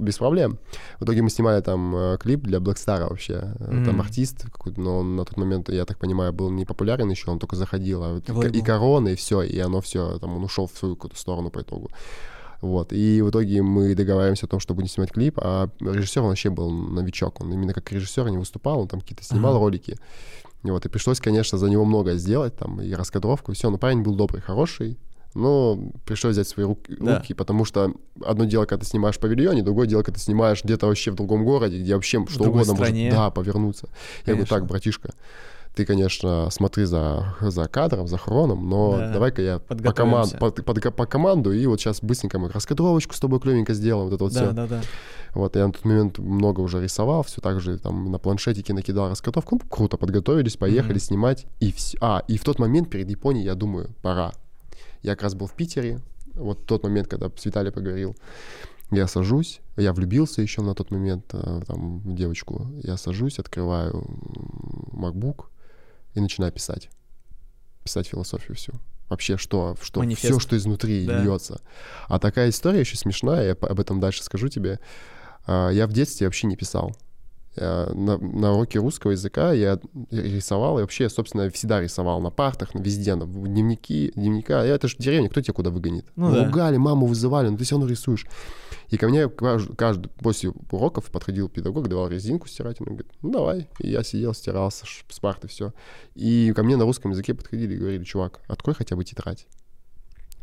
Без, 0.00 0.18
проблем. 0.18 0.58
В 1.00 1.04
итоге 1.04 1.22
мы 1.22 1.30
снимали 1.30 1.60
там 1.60 1.94
э, 1.96 2.18
клип 2.18 2.42
для 2.42 2.58
Blackstar 2.58 3.08
вообще. 3.08 3.54
Э, 3.58 3.82
Там 3.84 4.00
артист 4.00 4.44
какой-то, 4.44 4.80
но 4.80 4.98
он 4.98 5.16
на 5.16 5.24
тот 5.24 5.36
момент, 5.36 5.68
я 5.70 5.84
так 5.84 5.98
понимаю, 5.98 6.32
был 6.32 6.50
не 6.50 6.64
популярен 6.64 7.10
еще, 7.10 7.30
он 7.30 7.38
только 7.38 7.56
заходил. 7.56 8.02
А 8.04 8.14
вот 8.28 8.44
и, 8.44 8.62
корона, 8.62 9.08
и 9.08 9.14
все, 9.16 9.42
и 9.42 9.58
оно 9.58 9.80
все, 9.80 10.18
там 10.18 10.36
он 10.36 10.44
ушел 10.44 10.66
в 10.66 10.78
свою 10.78 10.94
какую-то 10.94 11.18
сторону 11.18 11.50
по 11.50 11.60
итогу. 11.60 11.90
Вот. 12.62 12.92
И 12.92 13.20
в 13.22 13.30
итоге 13.30 13.62
мы 13.62 13.94
договариваемся 13.94 14.46
о 14.46 14.48
том, 14.48 14.60
что 14.60 14.74
будем 14.74 14.88
снимать 14.88 15.12
клип, 15.12 15.38
а 15.40 15.68
режиссер 15.80 16.22
он 16.22 16.28
вообще 16.28 16.50
был 16.50 16.70
новичок. 16.70 17.40
Он 17.40 17.52
именно 17.52 17.72
как 17.74 17.90
режиссер 17.92 18.28
не 18.30 18.38
выступал, 18.38 18.80
он 18.80 18.88
там 18.88 19.00
какие-то 19.00 19.22
снимал 19.24 19.52
Ага. 19.56 19.60
ролики. 19.64 19.96
И 20.64 20.70
вот, 20.70 20.84
и 20.86 20.88
пришлось, 20.88 21.20
конечно, 21.20 21.58
за 21.58 21.68
него 21.68 21.84
многое 21.84 22.16
сделать, 22.16 22.56
там, 22.56 22.80
и 22.80 22.92
раскадровку, 22.92 23.52
и 23.52 23.54
все. 23.54 23.70
Но 23.70 23.78
парень 23.78 24.02
был 24.02 24.14
добрый, 24.16 24.40
хороший, 24.42 24.98
но 25.34 25.78
пришлось 26.06 26.32
взять 26.32 26.48
свои 26.48 26.64
руки, 26.66 26.96
Да. 26.98 27.18
руки, 27.18 27.34
потому 27.34 27.64
что 27.66 27.92
одно 28.24 28.46
дело, 28.46 28.64
когда 28.64 28.82
ты 28.84 28.90
снимаешь 28.90 29.16
в 29.16 29.20
павильоне, 29.20 29.62
другое 29.62 29.86
дело, 29.86 30.02
когда 30.02 30.16
ты 30.18 30.24
снимаешь 30.24 30.64
где-то 30.64 30.86
вообще 30.86 31.10
в 31.10 31.14
другом 31.14 31.44
городе, 31.44 31.78
где 31.78 31.94
вообще 31.94 32.24
что 32.26 32.42
другой 32.44 32.62
угодно 32.62 32.74
стране. 32.74 33.04
может 33.04 33.18
да, 33.18 33.30
повернуться. 33.30 33.86
Я 34.24 34.32
говорю, 34.32 34.36
Конечно. 34.46 34.56
так, 34.56 34.66
братишка, 34.66 35.14
ты, 35.76 35.84
конечно, 35.84 36.48
смотри 36.50 36.84
за, 36.86 37.36
за 37.42 37.68
кадром, 37.68 38.08
за 38.08 38.16
хроном, 38.16 38.66
но 38.68 38.96
Да. 38.96 39.12
давай-ка 39.12 39.42
я 39.42 39.58
по, 39.58 39.74
команд, 39.92 40.38
под, 40.38 40.64
под- 40.64 40.96
по 40.96 41.04
команду, 41.06 41.52
и 41.52 41.66
вот 41.66 41.78
сейчас 41.78 42.00
быстренько 42.00 42.38
мы 42.38 42.48
раскадровочку 42.48 43.14
с 43.14 43.20
тобой 43.20 43.40
клевенько 43.40 43.74
сделаем, 43.74 44.08
вот 44.08 44.14
это 44.14 44.24
вот 44.24 44.32
Да, 44.32 44.40
все. 44.46 44.52
да, 44.52 44.66
да. 44.66 44.80
Вот, 45.34 45.54
я 45.54 45.66
на 45.66 45.72
тот 45.74 45.84
момент 45.84 46.18
много 46.18 46.62
уже 46.62 46.82
рисовал, 46.82 47.22
все 47.24 47.42
так 47.42 47.60
же 47.60 47.78
там 47.78 48.10
на 48.10 48.18
планшетике 48.18 48.72
накидал 48.72 49.10
раскадровку. 49.10 49.56
Ну, 49.56 49.68
круто, 49.68 49.98
подготовились, 49.98 50.56
поехали 50.56 50.92
Мгм. 50.94 51.00
снимать. 51.00 51.46
И 51.60 51.70
все. 51.72 51.98
А, 52.00 52.22
и 52.26 52.38
в 52.38 52.44
тот 52.44 52.58
момент 52.58 52.88
перед 52.88 53.10
Японией 53.10 53.44
я 53.44 53.54
думаю, 53.54 53.90
пора. 54.00 54.32
Я 55.02 55.10
как 55.12 55.24
раз 55.24 55.34
был 55.34 55.46
в 55.46 55.52
Питере, 55.52 56.00
вот 56.34 56.64
тот 56.64 56.84
момент, 56.84 57.08
когда 57.08 57.30
с 57.36 57.44
Виталий 57.44 57.70
поговорил. 57.70 58.16
Я 58.90 59.06
сажусь, 59.08 59.60
я 59.76 59.92
влюбился 59.92 60.40
еще 60.40 60.62
на 60.62 60.74
тот 60.74 60.90
момент 60.90 61.24
э, 61.34 61.60
там, 61.66 61.98
в 61.98 62.14
девочку. 62.14 62.66
Я 62.82 62.96
сажусь, 62.96 63.38
открываю 63.38 64.06
MacBook 64.92 65.46
и 66.16 66.20
начинаю 66.20 66.52
писать. 66.52 66.88
Писать 67.84 68.08
философию 68.08 68.56
всю. 68.56 68.72
Вообще, 69.08 69.36
что, 69.36 69.76
что 69.80 70.00
Манифест. 70.00 70.24
все, 70.24 70.40
что 70.40 70.56
изнутри 70.56 71.06
Да. 71.06 71.22
льется. 71.22 71.60
А 72.08 72.18
такая 72.18 72.48
история 72.50 72.80
еще 72.80 72.96
смешная, 72.96 73.46
я 73.46 73.52
об 73.52 73.78
этом 73.78 74.00
дальше 74.00 74.24
скажу 74.24 74.48
тебе. 74.48 74.80
А, 75.46 75.70
Я 75.70 75.86
в 75.86 75.92
детстве 75.92 76.26
вообще 76.26 76.48
не 76.48 76.56
писал. 76.56 76.96
Я 77.56 77.86
На, 77.94 78.18
на 78.18 78.52
уроке 78.52 78.78
русского 78.78 79.12
языка 79.12 79.52
я 79.52 79.80
рисовал, 80.10 80.78
и 80.78 80.82
вообще, 80.82 81.08
собственно, 81.08 81.50
всегда 81.50 81.80
рисовал 81.80 82.20
на 82.20 82.30
партах, 82.30 82.70
везде, 82.74 83.14
на 83.14 83.24
в 83.24 83.46
дневники, 83.48 84.12
дневника. 84.14 84.64
Я, 84.64 84.74
это 84.74 84.88
же 84.88 84.96
деревня, 84.98 85.28
кто 85.28 85.40
тебя 85.40 85.54
куда 85.54 85.70
выгонит? 85.70 86.06
Ну 86.16 86.32
да. 86.32 86.44
Ругали, 86.46 86.76
маму 86.76 87.06
вызывали, 87.06 87.48
но 87.48 87.56
ты 87.56 87.64
все 87.64 87.76
равно 87.76 87.88
рисуешь. 87.90 88.26
И 88.88 88.96
ко 88.98 89.08
мне 89.08 89.24
кажд- 89.24 89.74
каждый 89.74 90.08
после 90.08 90.52
уроков 90.70 91.10
подходил 91.10 91.48
педагог, 91.48 91.88
давал 91.88 92.08
резинку 92.08 92.46
стирательную, 92.46 92.94
говорит, 92.96 93.12
ну 93.22 93.30
давай. 93.32 93.68
И 93.80 93.90
я 93.90 94.04
сидел, 94.04 94.32
стирал 94.32 94.70
с, 94.70 94.82
ш- 94.84 95.04
с 95.08 95.18
парты 95.18 95.48
все. 95.48 95.72
И 96.14 96.52
ко 96.54 96.62
мне 96.62 96.76
на 96.76 96.84
русском 96.84 97.10
языке 97.10 97.34
подходили 97.34 97.74
и 97.74 97.78
говорили, 97.78 98.04
чувак, 98.04 98.40
открой 98.46 98.76
хотя 98.76 98.94
бы 98.94 99.04
тетрадь. 99.04 99.46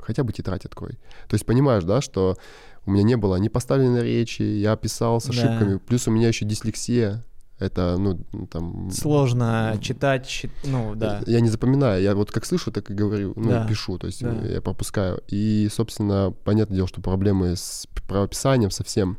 Хотя 0.06 0.24
бы 0.24 0.34
тетрадь 0.34 0.66
открой. 0.66 0.94
То 1.28 1.34
есть 1.36 1.46
понимаешь, 1.46 1.84
да, 1.84 2.02
что 2.02 2.38
у 2.86 2.92
меня 2.92 3.04
не 3.04 3.16
было 3.18 3.38
ни 3.38 3.48
поставленной 3.48 4.04
речи, 4.04 4.42
я 4.44 4.76
писал 4.76 5.20
с 5.22 5.26
Да. 5.26 5.30
ошибками, 5.32 5.78
плюс 5.78 6.08
у 6.08 6.12
меня 6.12 6.28
еще 6.28 6.46
дислексия. 6.46 7.24
Это, 7.60 7.96
ну, 7.98 8.20
там... 8.52 8.92
Сложно 8.92 9.78
читать, 9.82 10.26
щи- 10.28 10.50
ну 10.66 10.96
да. 10.96 11.22
Я 11.28 11.40
не 11.40 11.48
запоминаю, 11.50 12.02
я 12.04 12.14
вот 12.14 12.32
как 12.32 12.46
слышу, 12.46 12.72
так 12.72 12.90
и 12.92 12.94
говорю, 12.94 13.34
ну, 13.38 13.50
Да. 13.50 13.68
пишу, 13.68 13.98
то 13.98 14.08
есть 14.08 14.22
Да. 14.22 14.34
я 14.48 14.60
пропускаю. 14.62 15.22
И, 15.30 15.70
собственно, 15.72 16.34
понятное 16.44 16.76
дело, 16.76 16.88
что 16.90 17.00
проблемы 17.00 17.56
с 17.56 17.88
правописанием 18.08 18.72
совсем. 18.72 19.18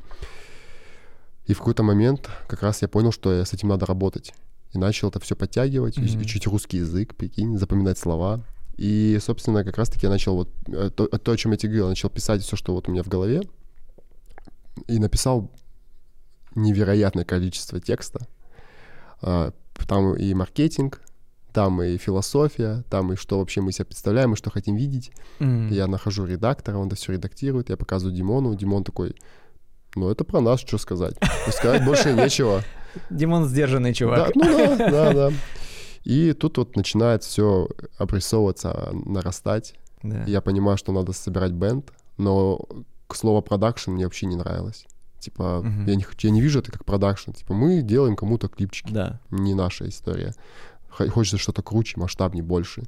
И 1.46 1.54
в 1.54 1.58
какой-то 1.58 1.82
момент 1.82 2.28
как 2.46 2.62
раз 2.62 2.82
я 2.82 2.88
понял, 2.88 3.12
что 3.12 3.30
с 3.30 3.52
этим 3.54 3.68
надо 3.68 3.86
работать. 3.86 4.34
И 4.72 4.78
начал 4.78 5.08
это 5.08 5.20
все 5.20 5.36
подтягивать, 5.36 5.96
Мгм. 5.96 6.20
учить 6.20 6.46
русский 6.46 6.78
язык, 6.78 7.14
прикинь, 7.14 7.56
запоминать 7.56 7.96
слова. 7.98 8.40
И, 8.76 9.18
собственно, 9.20 9.64
как 9.64 9.78
раз-таки 9.78 10.06
я 10.06 10.10
начал 10.10 10.34
вот 10.34 10.50
э, 10.68 10.90
то, 10.94 11.06
то, 11.06 11.32
о 11.32 11.36
чем 11.36 11.52
я 11.52 11.58
тебе 11.58 11.70
говорил, 11.72 11.88
начал 11.88 12.10
писать 12.10 12.42
все, 12.42 12.56
что 12.56 12.72
вот 12.74 12.88
у 12.88 12.92
меня 12.92 13.02
в 13.02 13.08
голове. 13.08 13.42
И 14.88 14.98
написал 14.98 15.50
невероятное 16.54 17.24
количество 17.24 17.80
текста. 17.80 18.26
А, 19.22 19.52
Там 19.88 20.14
и 20.14 20.34
маркетинг, 20.34 21.00
там 21.52 21.80
и 21.82 21.96
философия, 21.98 22.82
там 22.90 23.12
и 23.12 23.16
что 23.16 23.38
вообще 23.38 23.60
мы 23.60 23.70
себя 23.72 23.84
представляем, 23.84 24.32
и 24.32 24.36
что 24.36 24.50
хотим 24.50 24.74
видеть. 24.76 25.12
М. 25.38 25.68
Я 25.70 25.86
нахожу 25.86 26.24
редактора, 26.26 26.78
он 26.78 26.88
это 26.88 26.96
все 26.96 27.12
редактирует, 27.12 27.70
я 27.70 27.76
показываю 27.76 28.14
Димону, 28.16 28.54
Димон 28.56 28.82
такой, 28.82 29.14
ну 29.94 30.10
это 30.10 30.24
про 30.24 30.40
нас, 30.40 30.60
что 30.60 30.78
сказать. 30.78 31.14
Сказать 31.50 31.84
больше 31.84 32.12
нечего. 32.12 32.62
Димон 33.10 33.46
сдержанный 33.46 33.90
Да, 33.90 33.94
чувак. 33.94 34.34
ну 34.34 34.42
да, 34.44 34.76
да, 34.90 35.12
да. 35.12 35.32
И 36.04 36.32
тут 36.34 36.58
вот 36.58 36.76
начинает 36.76 37.22
все 37.24 37.68
обрисовываться, 37.98 38.90
нарастать. 38.92 39.74
Да. 40.02 40.24
Я 40.24 40.40
понимаю, 40.40 40.76
что 40.76 40.92
надо 40.92 41.12
собирать 41.12 41.52
бенд, 41.52 41.90
но 42.18 42.60
к 43.06 43.14
слову 43.16 43.40
продакшн 43.42 43.92
мне 43.92 44.04
вообще 44.04 44.26
не 44.26 44.36
нравилось. 44.36 44.86
Типа, 45.18 45.62
Мгм. 45.64 45.86
я, 45.86 45.94
не, 45.96 46.04
я 46.18 46.30
не 46.30 46.42
вижу 46.42 46.58
это 46.58 46.70
как 46.70 46.84
продакшн. 46.84 47.30
Типа, 47.32 47.54
мы 47.54 47.80
делаем 47.80 48.16
кому-то 48.16 48.48
клипчики 48.48 48.92
Да. 48.92 49.20
не 49.30 49.54
наша 49.54 49.88
история. 49.88 50.34
Хочется 50.90 51.38
что-то 51.38 51.62
круче, 51.62 51.98
масштабнее, 51.98 52.44
больше. 52.44 52.82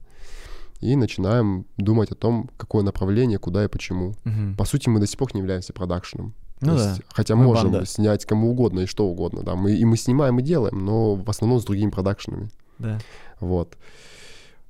И 0.80 0.94
начинаем 0.94 1.64
думать 1.78 2.10
о 2.10 2.14
том, 2.14 2.50
какое 2.58 2.82
направление, 2.84 3.38
куда 3.38 3.64
и 3.64 3.68
почему. 3.68 4.14
Мгм. 4.24 4.56
По 4.56 4.66
сути, 4.66 4.90
мы 4.90 5.00
до 5.00 5.06
сих 5.06 5.18
пор 5.18 5.30
не 5.34 5.40
являемся 5.40 5.72
продакшеном. 5.72 6.34
То 6.60 6.66
Ну 6.66 6.76
да. 6.76 6.90
есть, 6.90 7.02
хотя 7.08 7.34
Мы 7.34 7.44
можем 7.44 7.72
банда. 7.72 7.86
снять 7.86 8.26
кому 8.26 8.50
угодно 8.50 8.80
и 8.80 8.86
что 8.86 9.06
угодно, 9.06 9.42
да. 9.42 9.54
Мы, 9.56 9.74
и 9.74 9.84
мы 9.86 9.96
снимаем 9.96 10.38
и 10.38 10.42
делаем, 10.42 10.84
но 10.84 11.14
в 11.14 11.28
основном 11.30 11.60
с 11.60 11.64
другими 11.64 11.88
продакшенами. 11.90 12.50
Да. 12.78 12.98
Вот. 13.40 13.76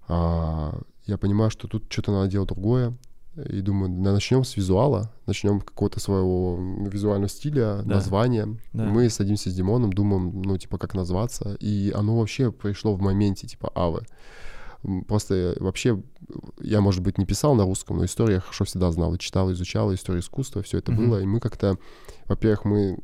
А, 0.09 0.79
я 1.07 1.19
понимаю, 1.19 1.51
что 1.51 1.69
тут 1.69 1.85
что-то 1.91 2.13
надо 2.13 2.29
делать 2.31 2.49
другое. 2.49 2.95
И 3.51 3.61
думаю, 3.61 3.91
начнем 3.91 4.45
с 4.45 4.57
визуала, 4.57 5.13
начнем 5.27 5.61
какого-то 5.61 6.01
своего 6.01 6.59
визуального 6.89 7.29
стиля, 7.29 7.83
Да. 7.85 7.97
названия. 7.97 8.57
Да. 8.73 8.85
Мы 8.85 9.11
садимся 9.11 9.51
с 9.51 9.55
Димоном, 9.55 9.93
думаем, 9.93 10.41
ну, 10.41 10.57
типа, 10.57 10.79
как 10.79 10.95
назваться. 10.95 11.55
И 11.61 11.93
оно 11.95 12.17
вообще 12.19 12.51
пришло 12.51 12.95
в 12.95 13.01
моменте, 13.03 13.47
типа, 13.47 13.71
авы. 13.75 14.07
Просто 15.07 15.55
вообще 15.61 16.03
я, 16.61 16.81
может 16.81 17.03
быть, 17.03 17.19
не 17.19 17.27
писал 17.27 17.55
на 17.55 17.65
русском, 17.65 17.99
но 17.99 18.05
историю 18.07 18.37
я 18.37 18.41
хорошо 18.41 18.65
всегда 18.65 18.91
знал. 18.91 19.15
И 19.15 19.19
читал, 19.19 19.53
изучал 19.53 19.93
историю 19.93 20.23
искусства, 20.23 20.63
все 20.63 20.79
это 20.79 20.93
Мгм. 20.93 21.05
было. 21.11 21.21
И 21.21 21.27
мы 21.27 21.41
как-то, 21.41 21.77
во-первых, 22.27 22.65
мы 22.65 22.99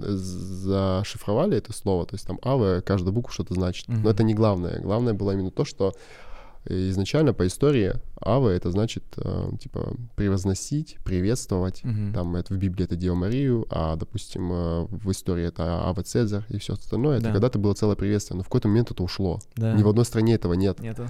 зашифровали 0.00 1.56
это 1.56 1.72
слово, 1.72 2.06
то 2.06 2.14
есть 2.14 2.26
там 2.26 2.38
АВ, 2.42 2.84
каждая 2.84 3.12
буква 3.12 3.32
что-то 3.32 3.54
значит. 3.54 3.88
Мгм. 3.88 4.02
Но 4.02 4.10
это 4.10 4.22
не 4.22 4.34
главное. 4.34 4.80
Главное 4.80 5.14
было 5.14 5.32
именно 5.32 5.50
то, 5.50 5.64
что 5.64 5.92
изначально 6.66 7.32
по 7.32 7.46
истории 7.46 7.94
АВ 8.20 8.44
это 8.44 8.70
значит 8.70 9.04
э, 9.16 9.50
типа 9.60 9.94
превозносить, 10.14 10.98
приветствовать. 11.04 11.82
Мгм. 11.84 12.12
Там 12.12 12.36
это 12.36 12.52
в 12.52 12.58
Библии 12.58 12.84
это 12.84 12.96
Деву 12.96 13.16
Марию, 13.16 13.66
а, 13.70 13.96
допустим, 13.96 14.52
э, 14.52 14.86
в 14.90 15.10
истории 15.10 15.46
это 15.46 15.88
Ава 15.88 16.02
Цезарь 16.02 16.44
и 16.50 16.58
все 16.58 16.74
остальное. 16.74 17.16
Это 17.16 17.26
Да. 17.26 17.32
когда-то 17.32 17.58
было 17.58 17.72
целое 17.74 17.96
приветствие, 17.96 18.36
но 18.36 18.42
в 18.42 18.46
какой-то 18.46 18.68
момент 18.68 18.90
это 18.90 19.02
ушло. 19.02 19.40
Да. 19.56 19.72
Ни 19.74 19.82
в 19.82 19.88
одной 19.88 20.04
стране 20.04 20.34
этого 20.34 20.52
нет. 20.52 20.80
Нету. 20.80 21.06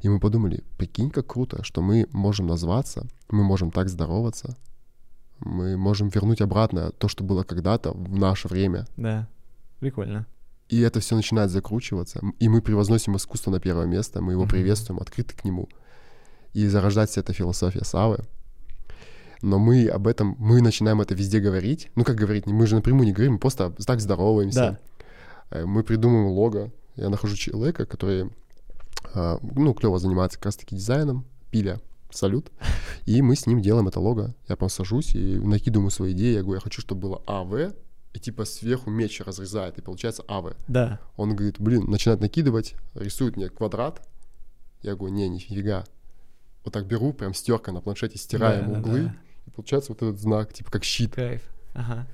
И 0.00 0.08
мы 0.08 0.18
подумали, 0.20 0.64
прикинь, 0.76 1.10
как 1.10 1.28
круто, 1.28 1.62
что 1.64 1.80
мы 1.80 2.06
можем 2.12 2.46
назваться, 2.46 3.06
мы 3.30 3.42
можем 3.44 3.70
так 3.70 3.88
здороваться, 3.88 4.56
мы 5.44 5.76
можем 5.76 6.08
вернуть 6.08 6.40
обратно 6.40 6.90
то, 6.92 7.08
что 7.08 7.22
было 7.24 7.42
когда-то 7.44 7.92
в 7.92 8.16
наше 8.18 8.48
время. 8.48 8.86
Да. 8.96 9.28
Прикольно. 9.80 10.26
И 10.68 10.80
это 10.80 11.00
все 11.00 11.14
начинает 11.14 11.50
закручиваться. 11.50 12.20
И 12.40 12.48
мы 12.48 12.62
превозносим 12.62 13.16
искусство 13.16 13.50
на 13.50 13.60
первое 13.60 13.86
место, 13.86 14.20
мы 14.22 14.32
его 14.32 14.42
Мгм. 14.42 14.50
приветствуем, 14.50 15.00
открыты 15.00 15.34
к 15.34 15.44
нему. 15.44 15.68
И 16.54 16.66
зарождается 16.68 17.20
эта 17.20 17.32
философия 17.32 17.84
Савы. 17.84 18.18
Но 19.42 19.58
мы 19.58 19.86
об 19.88 20.06
этом, 20.06 20.36
мы 20.38 20.62
начинаем 20.62 21.00
это 21.02 21.14
везде 21.14 21.38
говорить. 21.40 21.90
Ну, 21.96 22.04
как 22.04 22.16
говорить, 22.16 22.46
мы 22.46 22.66
же 22.66 22.76
напрямую 22.76 23.06
не 23.06 23.12
говорим, 23.12 23.34
мы 23.34 23.38
просто 23.38 23.74
так 23.86 24.00
здороваемся. 24.00 24.78
Э, 25.50 25.66
Мы 25.66 25.82
придумываем 25.82 26.28
лого. 26.28 26.72
Я 26.96 27.10
нахожу 27.10 27.36
человека, 27.36 27.84
который, 27.84 28.30
а, 29.14 29.38
ну, 29.42 29.74
клево 29.74 29.98
занимается 29.98 30.38
как 30.38 30.46
раз-таки 30.46 30.74
дизайном, 30.76 31.26
пиля, 31.50 31.80
салют. 32.16 32.50
И 33.06 33.20
мы 33.22 33.36
с 33.36 33.46
ним 33.46 33.60
делаем 33.60 33.88
это 33.88 34.00
лого. 34.00 34.34
Я 34.48 34.56
прям 34.56 34.68
сажусь 34.70 35.14
и 35.14 35.36
накидываю 35.38 35.90
свои 35.90 36.12
идеи. 36.12 36.34
Я 36.34 36.42
говорю, 36.42 36.56
я 36.56 36.60
хочу, 36.60 36.80
чтобы 36.80 37.02
было 37.02 37.22
АВ, 37.26 37.74
и 38.14 38.18
типа 38.20 38.44
сверху 38.44 38.90
меч 38.90 39.20
разрезает, 39.20 39.78
и 39.78 39.82
получается 39.82 40.22
АВ. 40.28 40.54
Да. 40.68 41.00
Он 41.16 41.34
говорит, 41.34 41.56
блин, 41.60 41.84
начинает 41.90 42.20
накидывать, 42.20 42.74
рисует 42.94 43.36
мне 43.36 43.48
квадрат. 43.48 44.06
Я 44.82 44.94
говорю, 44.94 45.14
не, 45.14 45.28
нифига. 45.28 45.84
Вот 46.64 46.72
так 46.72 46.86
беру, 46.86 47.12
прям 47.12 47.34
стерка 47.34 47.72
на 47.72 47.80
планшете, 47.80 48.18
стираем 48.18 48.66
Да, 48.68 48.72
да, 48.74 48.80
углы. 48.80 49.00
да. 49.02 49.16
И 49.46 49.50
получается 49.50 49.92
вот 49.92 50.02
этот 50.02 50.18
знак, 50.20 50.52
типа 50.52 50.70
как 50.70 50.84
щит. 50.84 51.14
Кайф. 51.14 51.42
Ага. 51.74 52.06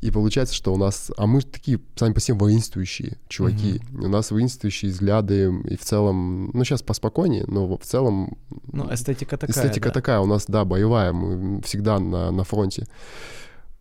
И 0.00 0.10
получается, 0.12 0.54
что 0.54 0.72
у 0.72 0.76
нас... 0.76 1.10
А 1.16 1.26
мы 1.26 1.40
такие 1.40 1.80
сами 1.96 2.12
по 2.12 2.20
себе 2.20 2.38
воинствующие 2.38 3.18
чуваки. 3.28 3.80
У 3.92 4.06
нас 4.08 4.30
воинствующие 4.30 4.92
взгляды 4.92 5.52
и 5.64 5.76
в 5.76 5.80
целом... 5.80 6.50
Ну, 6.54 6.64
сейчас 6.64 6.82
поспокойнее, 6.82 7.44
но 7.48 7.66
в 7.76 7.84
целом... 7.84 8.38
Ну, 8.72 8.92
эстетика 8.94 9.36
такая. 9.36 9.56
эстетика 9.66 9.88
да. 9.88 9.94
такая 9.94 10.20
у 10.20 10.26
нас, 10.26 10.44
да, 10.46 10.64
боевая. 10.64 11.12
Мы 11.12 11.60
всегда 11.62 11.98
на, 11.98 12.30
на 12.30 12.44
фронте. 12.44 12.86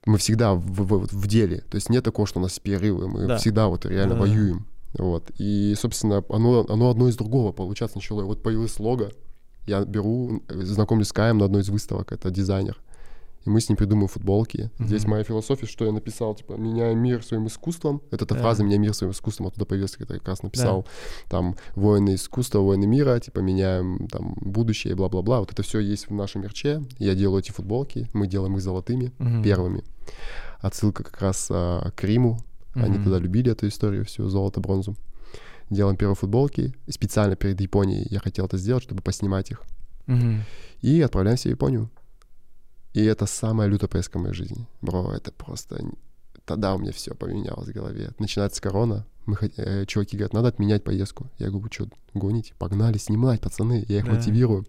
Мы 0.08 0.18
всегда 0.18 0.54
в, 0.56 0.62
в- 0.62 1.08
в 1.12 1.28
деле. 1.28 1.64
То 1.70 1.76
есть 1.76 1.90
нет 1.90 2.04
такого, 2.04 2.28
что 2.28 2.40
у 2.40 2.42
нас 2.42 2.58
перерывы. 2.60 3.08
Мы 3.08 3.28
Да. 3.28 3.38
всегда 3.38 3.68
вот 3.68 3.86
реально 3.86 4.16
Да-да-да. 4.16 4.32
воюем. 4.32 4.66
Вот. 4.98 5.30
И, 5.38 5.76
собственно, 5.78 6.24
оно, 6.30 6.66
оно 6.68 6.90
одно 6.90 7.10
из 7.10 7.16
другого 7.16 7.52
получается 7.52 7.98
начало. 7.98 8.24
Вот 8.24 8.42
появилось 8.42 8.80
лого. 8.80 9.12
Я 9.68 9.84
беру, 9.84 10.42
знакомлюсь 10.50 11.10
с 11.10 11.14
Каем 11.14 11.38
на 11.38 11.46
одной 11.46 11.62
из 11.62 11.70
выставок, 11.70 12.12
это 12.14 12.32
дизайнер. 12.32 12.82
И 13.48 13.50
мы 13.50 13.62
с 13.62 13.70
ним 13.70 13.78
придумываем 13.78 14.10
футболки. 14.10 14.70
Мгм. 14.78 14.88
Здесь 14.88 15.06
моя 15.06 15.24
философия, 15.24 15.66
что 15.66 15.86
я 15.86 15.92
написал, 15.92 16.36
типа, 16.36 16.54
меняя 16.54 16.94
мир 16.94 17.24
своим 17.24 17.48
искусством. 17.48 18.02
Это 18.12 18.26
та 18.26 18.36
Да. 18.36 18.42
фраза 18.42 18.64
«меняй 18.64 18.78
мир 18.78 18.94
своим 18.94 19.12
искусством», 19.14 19.48
оттуда 19.48 19.66
повестка 19.66 20.04
я 20.08 20.20
как 20.20 20.28
раз 20.28 20.44
написал. 20.44 20.86
Там 21.30 21.56
«воины 21.76 22.16
искусства, 22.16 22.60
воины 22.60 22.86
мира», 22.86 23.20
типа, 23.20 23.40
меняем 23.40 24.08
там 24.10 24.36
будущее 24.42 24.92
и 24.92 24.96
бла-бла-бла. 24.96 25.40
Вот 25.40 25.52
это 25.52 25.64
все 25.64 25.80
есть 25.80 26.10
в 26.10 26.14
нашем 26.14 26.42
мерче. 26.42 26.84
Я 27.00 27.16
делаю 27.16 27.40
эти 27.42 27.52
футболки, 27.52 28.08
мы 28.14 28.28
делаем 28.28 28.56
их 28.56 28.62
золотыми, 28.62 29.12
Мгм. 29.18 29.44
первыми. 29.44 29.84
Отсылка 30.60 31.04
как 31.04 31.22
раз 31.22 31.48
а, 31.50 31.92
к 31.92 32.04
Риму. 32.04 32.40
Они 32.74 32.96
Мгм. 32.96 33.04
тогда 33.06 33.20
любили 33.20 33.52
эту 33.52 33.68
историю, 33.68 34.06
всю 34.06 34.28
золото, 34.30 34.60
бронзу. 34.60 34.96
Делаем 35.70 35.98
первые 35.98 36.16
футболки. 36.16 36.74
И 36.86 36.92
Специально 36.92 37.36
перед 37.36 37.60
Японией 37.62 38.08
я 38.10 38.20
хотел 38.20 38.46
это 38.46 38.58
сделать, 38.58 38.84
чтобы 38.84 39.02
поснимать 39.02 39.52
их. 39.52 39.62
Мгм. 40.06 40.44
И 40.82 41.02
отправляемся 41.02 41.50
в 41.50 41.52
Японию. 41.52 41.90
И 42.98 43.04
это 43.06 43.28
самая 43.28 43.68
лютая 43.68 43.88
поездка 43.90 44.18
в 44.18 44.22
моей 44.24 44.34
жизни. 44.34 44.66
Бро, 44.82 45.12
это 45.14 45.32
просто... 45.32 45.80
Тогда 46.46 46.74
у 46.74 46.80
меня 46.80 46.92
все 46.92 47.14
поменялось 47.14 47.68
в 47.70 47.74
голове. 47.74 48.10
Начинается 48.18 48.60
корона. 48.60 49.06
Мы, 49.28 49.36
хот- 49.36 49.54
э, 49.58 49.86
чуваки 49.86 50.18
говорят, 50.18 50.34
надо 50.34 50.48
отменять 50.48 50.84
поездку. 50.84 51.28
Я 51.38 51.50
говорю, 51.50 51.66
вы 51.66 51.70
что, 51.72 51.88
гоните? 52.16 52.54
Погнали 52.58 52.98
снимать, 52.98 53.40
пацаны. 53.42 53.86
Я 53.88 53.98
их 54.00 54.06
Да. 54.06 54.14
мотивирую. 54.14 54.66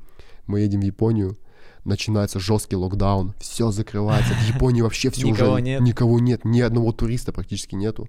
Мы 0.46 0.60
едем 0.60 0.80
в 0.80 0.84
Японию. 0.84 1.38
Начинается 1.84 2.38
жесткий 2.38 2.76
локдаун. 2.76 3.32
Все 3.38 3.70
закрывается. 3.70 4.34
В 4.34 4.54
Японии 4.54 4.82
вообще 4.82 5.10
все 5.10 5.26
Никого 5.26 5.52
уже... 5.54 5.62
нет. 5.62 5.80
Никого 5.80 6.18
нет. 6.18 6.44
Ни 6.44 6.60
одного 6.60 6.92
туриста 6.92 7.32
практически 7.32 7.76
нету. 7.76 8.08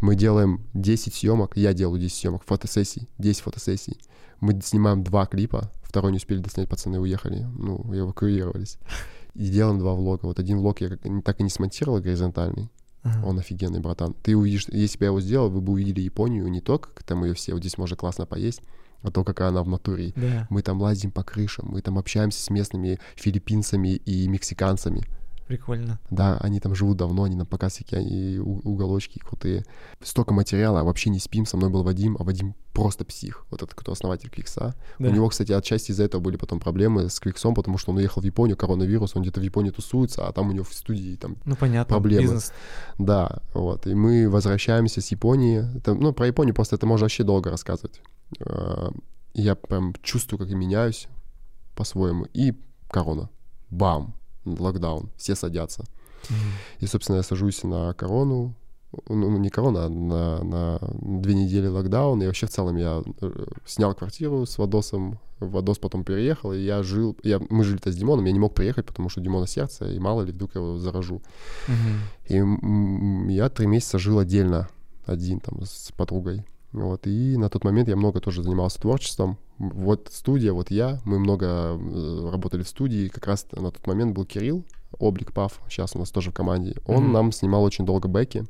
Мы 0.00 0.14
делаем 0.14 0.60
10 0.74 1.14
съемок. 1.14 1.56
Я 1.56 1.72
делаю 1.72 1.98
10 1.98 2.14
съемок, 2.16 2.42
фотосессий. 2.44 3.08
10 3.18 3.40
фотосессий. 3.40 3.98
Мы 4.40 4.60
снимаем 4.60 5.02
два 5.02 5.26
клипа. 5.26 5.72
Второй 5.82 6.12
не 6.12 6.18
успели 6.18 6.38
доснять, 6.38 6.68
пацаны 6.68 7.00
уехали. 7.00 7.46
Ну, 7.56 7.84
эвакуировались. 7.92 8.78
И 9.34 9.48
делаем 9.48 9.78
два 9.78 9.94
влога. 9.94 10.26
Вот 10.26 10.38
один 10.38 10.58
влог 10.58 10.80
я 10.80 10.88
как- 10.90 11.00
так 11.24 11.40
и 11.40 11.42
не 11.42 11.50
смонтировал 11.50 12.00
горизонтальный. 12.00 12.70
Ага. 13.02 13.26
Он 13.26 13.38
офигенный, 13.38 13.80
братан. 13.80 14.14
Ты 14.22 14.36
увидишь, 14.36 14.66
если 14.68 14.98
бы 14.98 15.04
я 15.04 15.08
его 15.08 15.20
сделал, 15.20 15.50
вы 15.50 15.60
бы 15.60 15.72
увидели 15.72 16.00
Японию 16.00 16.46
не 16.48 16.60
то, 16.60 16.78
как 16.78 17.02
там 17.02 17.24
ее 17.24 17.34
все, 17.34 17.52
вот 17.52 17.60
здесь 17.60 17.76
можно 17.78 17.96
классно 17.96 18.26
поесть, 18.26 18.60
а 19.02 19.10
то, 19.10 19.24
какая 19.24 19.48
она 19.48 19.62
в 19.64 19.68
натуре. 19.68 20.12
Да, 20.14 20.46
Мы 20.50 20.62
там 20.62 20.80
лазим 20.80 21.10
по 21.10 21.24
крышам, 21.24 21.68
мы 21.70 21.80
там 21.82 21.98
общаемся 21.98 22.40
с 22.42 22.50
местными 22.50 23.00
филиппинцами 23.16 23.88
и 23.88 24.28
мексиканцами. 24.28 25.02
Прикольно. 25.46 25.98
Да, 26.10 26.38
они 26.38 26.60
там 26.60 26.74
живут 26.74 26.96
давно, 26.96 27.24
они 27.24 27.36
показывают 27.44 27.72
всякие 27.74 28.00
они 28.00 28.38
уголочки 28.38 29.18
крутые. 29.18 29.64
Столько 30.02 30.32
материала, 30.34 30.80
а 30.80 30.84
вообще 30.84 31.10
не 31.10 31.18
спим. 31.18 31.46
Со 31.46 31.56
мной 31.56 31.70
был 31.70 31.82
Вадим, 31.82 32.16
а 32.18 32.24
Вадим 32.24 32.54
просто 32.72 33.04
псих. 33.04 33.44
Вот 33.50 33.62
этот, 33.62 33.74
кто 33.74 33.92
основатель 33.92 34.30
Квикса. 34.30 34.74
Да. 34.98 35.08
У 35.08 35.12
него, 35.12 35.28
кстати, 35.28 35.52
отчасти 35.52 35.90
из-за 35.92 36.04
этого 36.04 36.20
были 36.20 36.36
потом 36.36 36.58
проблемы 36.60 37.08
с 37.10 37.20
Квиксом, 37.20 37.54
потому 37.54 37.78
что 37.78 37.90
он 37.92 37.98
уехал 37.98 38.22
в 38.22 38.24
Японию, 38.24 38.56
коронавирус, 38.56 39.14
он 39.14 39.22
где-то 39.22 39.40
в 39.40 39.44
Японии 39.44 39.70
тусуется, 39.70 40.26
а 40.26 40.32
там 40.32 40.48
у 40.48 40.52
него 40.52 40.64
в 40.64 40.72
студии 40.72 41.16
там 41.16 41.36
Ну, 41.44 41.54
понятно, 41.56 41.88
проблемы. 41.94 42.22
бизнес. 42.22 42.52
да, 42.98 43.40
вот. 43.54 43.86
И 43.86 43.94
мы 43.94 44.28
возвращаемся 44.30 45.00
с 45.00 45.08
Японии. 45.12 45.64
Это, 45.76 45.94
ну, 45.94 46.12
про 46.12 46.26
Японию 46.26 46.54
просто 46.54 46.76
это 46.76 46.86
можно 46.86 47.04
вообще 47.04 47.24
долго 47.24 47.50
рассказывать. 47.50 48.00
А, 48.40 48.90
Я 49.34 49.54
прям 49.54 49.94
чувствую, 50.02 50.38
как 50.38 50.48
я 50.48 50.56
меняюсь 50.56 51.08
по-своему. 51.74 52.26
И 52.34 52.52
корона. 52.90 53.28
Бам! 53.70 54.14
Локдаун. 54.44 55.10
Все 55.16 55.34
садятся. 55.34 55.84
Мгм. 56.28 56.38
И, 56.80 56.86
собственно, 56.86 57.16
я 57.16 57.22
сажусь 57.22 57.62
на 57.62 57.92
корону. 57.94 58.54
Ну, 59.08 59.30
ну, 59.30 59.38
не 59.38 59.48
корона, 59.48 59.86
а 59.86 59.88
на, 59.88 60.44
на 60.44 60.78
две 61.00 61.34
недели 61.34 61.66
локдаун. 61.66 62.22
И 62.22 62.26
вообще 62.26 62.46
в 62.46 62.50
целом 62.50 62.76
я 62.76 63.02
э, 63.22 63.44
снял 63.64 63.94
квартиру 63.94 64.44
с 64.44 64.58
Вадосом. 64.58 65.18
Вадос 65.40 65.78
потом 65.78 66.04
переехал, 66.04 66.52
и 66.52 66.60
я 66.60 66.82
жил... 66.82 67.16
Я, 67.22 67.40
мы 67.50 67.64
жили-то 67.64 67.90
с 67.90 67.96
Димоном, 67.96 68.26
я 68.26 68.32
не 68.32 68.38
мог 68.38 68.54
приехать, 68.54 68.86
потому 68.86 69.08
что 69.08 69.20
Димона 69.20 69.46
сердце, 69.46 69.90
и 69.90 69.98
мало 69.98 70.22
ли, 70.22 70.32
вдруг 70.32 70.54
я 70.54 70.60
его 70.60 70.78
заражу. 70.78 71.22
Мгм. 71.66 73.28
И 73.28 73.34
я 73.34 73.48
три 73.48 73.66
месяца 73.66 73.98
жил 73.98 74.18
отдельно, 74.18 74.68
один 75.06 75.40
там 75.40 75.62
с 75.64 75.90
подругой. 75.96 76.44
Вот, 76.72 77.06
и 77.06 77.36
на 77.36 77.48
тот 77.50 77.64
момент 77.64 77.88
я 77.88 77.96
много 77.96 78.20
тоже 78.20 78.42
занимался 78.42 78.80
творчеством. 78.80 79.36
Вот 79.70 80.08
студия, 80.12 80.52
вот 80.52 80.70
я, 80.72 81.00
мы 81.04 81.18
много 81.20 81.46
э, 81.46 82.28
работали 82.32 82.62
в 82.64 82.68
студии. 82.68 83.06
Как 83.08 83.26
раз 83.28 83.46
на 83.52 83.70
тот 83.70 83.86
момент 83.86 84.12
был 84.12 84.24
Кирилл, 84.24 84.64
Облик 84.98 85.32
Пав, 85.32 85.60
сейчас 85.68 85.94
у 85.94 86.00
нас 86.00 86.10
тоже 86.10 86.30
в 86.30 86.34
команде. 86.34 86.74
Он 86.84 87.04
Мгм. 87.04 87.12
нам 87.12 87.32
снимал 87.32 87.62
очень 87.62 87.86
долго 87.86 88.08
бэки. 88.08 88.44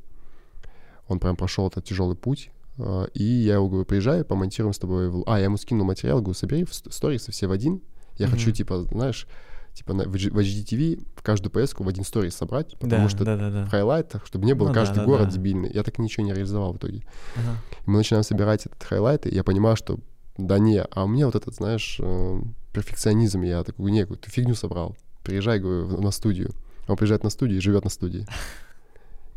Он 1.08 1.18
прям 1.18 1.36
прошел 1.36 1.66
этот 1.68 1.84
тяжелый 1.84 2.16
путь. 2.16 2.50
Э, 2.78 3.06
И 3.12 3.22
я 3.24 3.54
его 3.54 3.68
говорю, 3.68 3.84
приезжай, 3.84 4.24
помонтируем 4.24 4.72
с 4.72 4.78
тобой. 4.78 5.10
в- 5.10 5.22
А, 5.26 5.38
я 5.38 5.44
ему 5.44 5.58
скинул 5.58 5.84
материал, 5.86 6.18
говорю, 6.20 6.34
собери 6.34 6.64
в 6.64 6.72
ст- 6.72 6.90
сторисы 6.92 7.30
все 7.30 7.46
в 7.46 7.52
один. 7.52 7.82
Я 8.16 8.26
Мгм. 8.26 8.36
хочу, 8.36 8.50
типа, 8.52 8.82
знаешь, 8.84 9.26
типа 9.74 9.92
на, 9.92 10.04
в 10.04 10.14
H- 10.14 10.98
в 11.16 11.22
каждую 11.22 11.50
поездку 11.52 11.82
в 11.84 11.88
один 11.88 12.04
сторис 12.04 12.34
собрать, 12.36 12.72
потому 12.78 13.02
Да, 13.04 13.08
что 13.10 13.24
да, 13.24 13.36
да, 13.36 13.50
да. 13.50 13.64
в 13.66 13.68
хайлайтах, 13.70 14.24
чтобы 14.26 14.46
не 14.46 14.54
было 14.54 14.68
Ну 14.68 14.74
каждый 14.74 14.96
да, 15.00 15.04
город 15.04 15.28
да. 15.28 15.34
дебильный. 15.34 15.70
Я 15.74 15.82
так 15.82 15.98
ничего 15.98 16.24
не 16.24 16.32
реализовал 16.32 16.72
в 16.72 16.76
итоге. 16.78 17.02
Ага. 17.36 17.56
И 17.86 17.90
мы 17.90 17.98
начинаем 17.98 18.24
собирать 18.24 18.64
этот 18.64 18.82
хайлайт, 18.82 19.26
и 19.26 19.34
я 19.34 19.44
понимаю, 19.44 19.76
что 19.76 19.98
да 20.36 20.58
не, 20.58 20.80
а 20.82 21.04
у 21.04 21.08
меня 21.08 21.26
вот 21.26 21.34
этот, 21.34 21.54
знаешь, 21.54 21.98
э, 22.00 22.40
перфекционизм, 22.72 23.42
я 23.42 23.64
такой, 23.64 23.90
не, 23.90 24.04
ты 24.06 24.30
фигню 24.30 24.54
собрал, 24.54 24.96
приезжай, 25.22 25.58
говорю, 25.58 26.00
на 26.00 26.10
студию. 26.10 26.52
Он 26.88 26.96
приезжает 26.96 27.22
на 27.22 27.30
студию 27.30 27.58
и 27.58 27.60
живет 27.60 27.84
на 27.84 27.90
студии. 27.90 28.26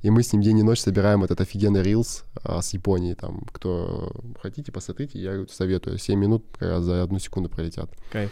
И 0.02 0.10
мы 0.12 0.22
с 0.22 0.32
ним 0.32 0.44
день 0.44 0.60
и 0.60 0.64
ночь 0.64 0.82
собираем 0.82 1.24
этот 1.24 1.42
офигенный 1.42 1.82
рилс 1.82 2.26
а, 2.44 2.62
с 2.62 2.74
Японии. 2.74 3.16
Там, 3.16 3.42
кто 3.52 4.12
хотите, 4.40 4.72
посмотрите, 4.72 5.20
я 5.20 5.46
советую. 5.50 5.98
7 5.98 6.20
минут 6.20 6.46
как 6.60 6.70
раз 6.70 6.84
за 6.84 7.02
одну 7.02 7.18
секунду 7.18 7.50
пролетят. 7.50 7.90
Кайф. 8.12 8.32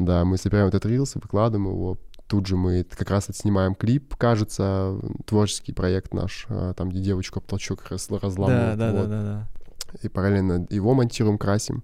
Да, 0.00 0.24
мы 0.24 0.38
собираем 0.38 0.66
этот 0.66 0.84
рилс 0.86 1.14
и 1.14 1.20
выкладываем 1.20 1.70
его. 1.70 1.98
Тут 2.26 2.46
же 2.46 2.56
мы 2.56 2.84
как 2.84 3.10
раз 3.10 3.28
отснимаем 3.28 3.76
клип, 3.76 4.16
кажется, 4.16 4.98
творческий 5.24 5.72
проект 5.72 6.12
наш, 6.14 6.46
а, 6.48 6.74
там, 6.74 6.88
где 6.88 7.00
девочку 7.00 7.38
об 7.38 7.46
толчок 7.46 7.84
раз-. 7.90 8.08
Да, 8.08 8.74
да, 8.74 8.74
да, 8.74 9.00
вот. 9.00 9.08
да, 9.08 9.22
да. 9.22 9.48
И 10.02 10.08
параллельно 10.08 10.66
его 10.70 10.94
монтируем, 10.94 11.38
красим. 11.38 11.82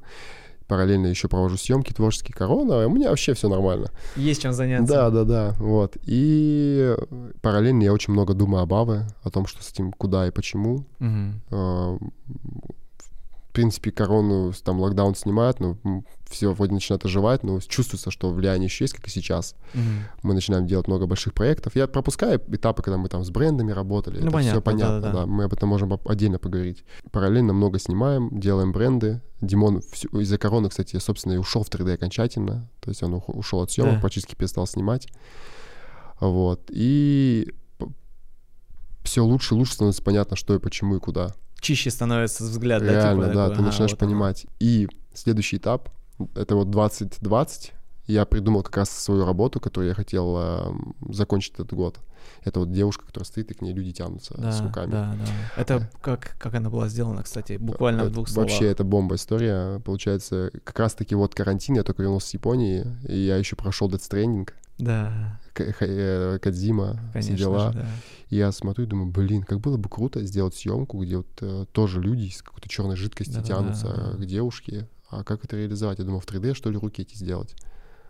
Параллельно 0.66 1.08
еще 1.08 1.28
провожу 1.28 1.58
съемки 1.58 1.92
творческие 1.92 2.34
корона, 2.34 2.86
у 2.86 2.90
меня 2.90 3.10
вообще 3.10 3.34
все 3.34 3.50
нормально. 3.50 3.90
Есть 4.16 4.40
чем 4.40 4.54
заняться. 4.54 4.94
Да, 4.94 5.10
да, 5.10 5.24
да, 5.24 5.54
вот. 5.58 5.98
И 6.04 6.96
параллельно 7.42 7.82
я 7.82 7.92
очень 7.92 8.14
много 8.14 8.32
думаю 8.32 8.62
об 8.62 8.72
Аве, 8.72 9.06
о 9.22 9.30
том, 9.30 9.46
что 9.46 9.62
с 9.62 9.70
этим 9.70 9.92
куда 9.92 10.26
и 10.26 10.30
почему. 10.30 10.86
Мгм. 11.00 11.42
В 13.54 13.56
принципе, 13.56 13.92
корону, 13.92 14.52
там, 14.64 14.80
локдаун 14.80 15.14
снимают, 15.14 15.60
но 15.60 15.78
все 16.28 16.52
вроде 16.52 16.72
начинает 16.72 17.04
оживать, 17.04 17.44
но 17.44 17.60
чувствуется, 17.60 18.10
что 18.10 18.30
влияние 18.30 18.66
еще 18.66 18.82
есть, 18.82 18.94
как 18.94 19.06
и 19.06 19.10
сейчас. 19.10 19.54
Мгм. 19.74 19.84
Мы 20.24 20.34
начинаем 20.34 20.66
делать 20.66 20.88
много 20.88 21.06
больших 21.06 21.34
проектов. 21.34 21.76
Я 21.76 21.86
пропускаю 21.86 22.42
этапы, 22.48 22.82
когда 22.82 22.96
мы 22.98 23.08
там 23.08 23.24
с 23.24 23.30
брендами 23.30 23.70
работали. 23.70 24.18
Ну, 24.18 24.22
это 24.22 24.32
понятно, 24.32 24.52
все 24.54 24.60
понятно, 24.60 25.00
да-да-да. 25.00 25.20
да. 25.20 25.26
Мы 25.26 25.44
об 25.44 25.52
этом 25.52 25.68
можем 25.68 25.96
отдельно 26.04 26.40
поговорить. 26.40 26.82
Параллельно 27.12 27.52
много 27.52 27.78
снимаем, 27.78 28.28
делаем 28.40 28.72
бренды. 28.72 29.22
Димон 29.40 29.78
из-за 29.78 30.36
короны, 30.36 30.68
кстати, 30.68 30.98
собственно, 30.98 31.34
и 31.34 31.36
ушел 31.36 31.62
в 31.62 31.68
3D 31.70 31.94
окончательно. 31.94 32.68
То 32.80 32.90
есть 32.90 33.04
он 33.04 33.22
ушел 33.28 33.60
от 33.60 33.70
съемок, 33.70 33.94
Да. 33.94 34.00
практически 34.00 34.34
перестал 34.34 34.66
снимать. 34.66 35.06
Вот. 36.18 36.62
И 36.70 37.54
все 39.04 39.24
лучше 39.24 39.54
и 39.54 39.58
лучше 39.58 39.74
становится 39.74 40.02
понятно, 40.02 40.34
что 40.34 40.56
и 40.56 40.58
почему 40.58 40.96
и 40.96 40.98
куда. 40.98 41.36
Чище 41.64 41.90
становится 41.90 42.44
взгляд, 42.44 42.82
да, 42.84 42.92
Реально, 42.92 43.24
типа, 43.24 43.34
да, 43.34 43.42
такой, 43.48 43.56
ты 43.56 43.62
начинаешь 43.62 43.90
вот 43.92 44.00
понимать. 44.00 44.46
И 44.60 44.88
следующий 45.14 45.56
этап, 45.56 45.88
это 46.34 46.56
вот 46.56 46.70
2020, 46.70 47.72
я 48.06 48.26
придумал 48.26 48.62
как 48.62 48.76
раз 48.76 48.90
свою 48.90 49.24
работу, 49.24 49.60
которую 49.60 49.88
я 49.88 49.94
хотел 49.94 50.36
э, 50.38 50.72
закончить 51.10 51.54
этот 51.54 51.72
год. 51.72 52.00
Это 52.42 52.60
вот 52.60 52.70
девушка, 52.70 53.06
которая 53.06 53.26
стоит, 53.26 53.50
и 53.50 53.54
к 53.54 53.62
ней 53.62 53.72
люди 53.72 53.92
тянутся 53.92 54.34
Да, 54.36 54.52
с 54.52 54.60
руками. 54.60 54.90
да, 54.90 55.14
да. 55.18 55.60
Это 55.60 55.90
как, 56.02 56.36
как 56.38 56.54
она 56.54 56.68
была 56.68 56.88
сделана, 56.88 57.22
кстати, 57.22 57.56
буквально 57.56 58.02
в 58.02 58.06
Это 58.06 58.14
двух 58.14 58.28
словах. 58.28 58.50
Вообще, 58.50 58.66
это 58.66 58.84
бомба 58.84 59.14
история. 59.14 59.80
Получается, 59.80 60.50
как 60.64 60.78
раз-таки 60.78 61.14
вот 61.14 61.34
карантин, 61.34 61.76
я 61.76 61.82
только 61.82 62.02
вернулся 62.02 62.28
с 62.28 62.34
Японии, 62.34 62.86
и 63.08 63.18
я 63.18 63.36
еще 63.36 63.56
прошел 63.56 63.88
Stranding, 63.88 64.50
Да, 64.78 65.40
э, 65.56 66.38
Кадзима, 66.42 66.98
все 67.20 67.36
дела. 67.36 67.72
же, 67.72 67.78
да. 67.78 67.86
И 68.30 68.36
я 68.36 68.50
смотрю 68.50 68.84
и 68.84 68.88
думаю, 68.88 69.10
блин, 69.10 69.42
как 69.42 69.60
было 69.60 69.76
бы 69.76 69.88
круто 69.88 70.24
сделать 70.24 70.54
съемку, 70.54 71.02
где 71.02 71.18
вот 71.18 71.28
э, 71.40 71.66
тоже 71.72 72.00
люди 72.00 72.26
из 72.26 72.42
какой-то 72.42 72.68
черной 72.68 72.96
жидкости 72.96 73.40
тянутся 73.42 74.16
к 74.18 74.24
девушке. 74.24 74.88
А 75.10 75.22
как 75.22 75.44
это 75.44 75.56
реализовать? 75.56 76.00
Я 76.00 76.04
думал, 76.04 76.20
в 76.20 76.26
3D, 76.26 76.54
что 76.54 76.70
ли, 76.70 76.76
руки 76.76 77.02
эти 77.02 77.16
сделать? 77.16 77.54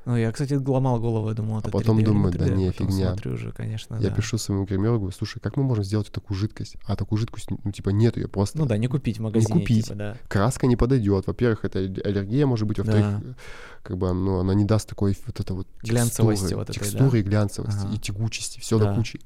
Ну, 0.07 0.17
я, 0.17 0.31
кстати, 0.33 0.53
ломал 0.55 1.01
голову, 1.01 1.29
я 1.29 1.35
думал, 1.35 1.61
это 1.61 1.69
А 1.69 1.73
потом 1.73 1.99
3D, 1.99 2.05
думаю, 2.05 2.33
не 2.33 2.39
да 2.39 2.47
3D, 2.47 2.55
не, 2.57 2.71
потом 2.73 2.89
фигня. 2.89 3.09
смотрю 3.09 3.33
уже, 3.35 3.53
конечно, 3.53 3.95
Я 3.97 4.11
да. 4.11 4.15
пишу 4.15 4.37
своему 4.37 4.67
говорю, 4.67 5.11
слушай, 5.11 5.41
как 5.41 5.57
мы 5.57 5.63
можем 5.63 5.83
сделать 5.85 6.11
такую 6.13 6.37
жидкость? 6.37 6.77
А 6.85 6.95
такую 6.95 7.19
жидкость, 7.19 7.49
ну, 7.51 7.73
типа, 7.73 7.89
нет 7.91 8.17
ее 8.19 8.29
просто. 8.29 8.59
Ну 8.59 8.67
да, 8.67 8.77
не 8.77 8.87
купить 8.87 9.19
в 9.19 9.23
магазине, 9.23 9.61
купить. 9.61 9.85
типа, 9.87 9.97
да. 9.97 10.17
Краска 10.29 10.67
не 10.67 10.77
подойдет. 10.77 11.27
Во-первых, 11.27 11.65
это 11.65 11.79
аллергия 11.79 12.47
может 12.47 12.69
быть, 12.69 12.79
во-вторых, 12.79 13.05
Да. 13.23 13.35
как 13.83 13.97
бы, 13.97 14.13
ну, 14.13 14.41
она 14.41 14.53
не 14.55 14.65
даст 14.65 14.89
такой 14.89 15.17
вот 15.27 15.41
это 15.41 15.55
вот 15.55 15.67
Глянцевости 15.83 16.43
текстуры, 16.43 16.57
вот 16.59 16.71
этой, 16.71 16.79
да. 16.79 16.85
текстуры 16.85 17.21
и 17.21 17.23
глянцевости, 17.23 17.87
Ага. 17.87 17.95
и 17.95 17.99
тягучести, 17.99 18.61
все 18.61 18.79
Да. 18.79 18.91
до 18.91 18.97
кучи. 18.97 19.21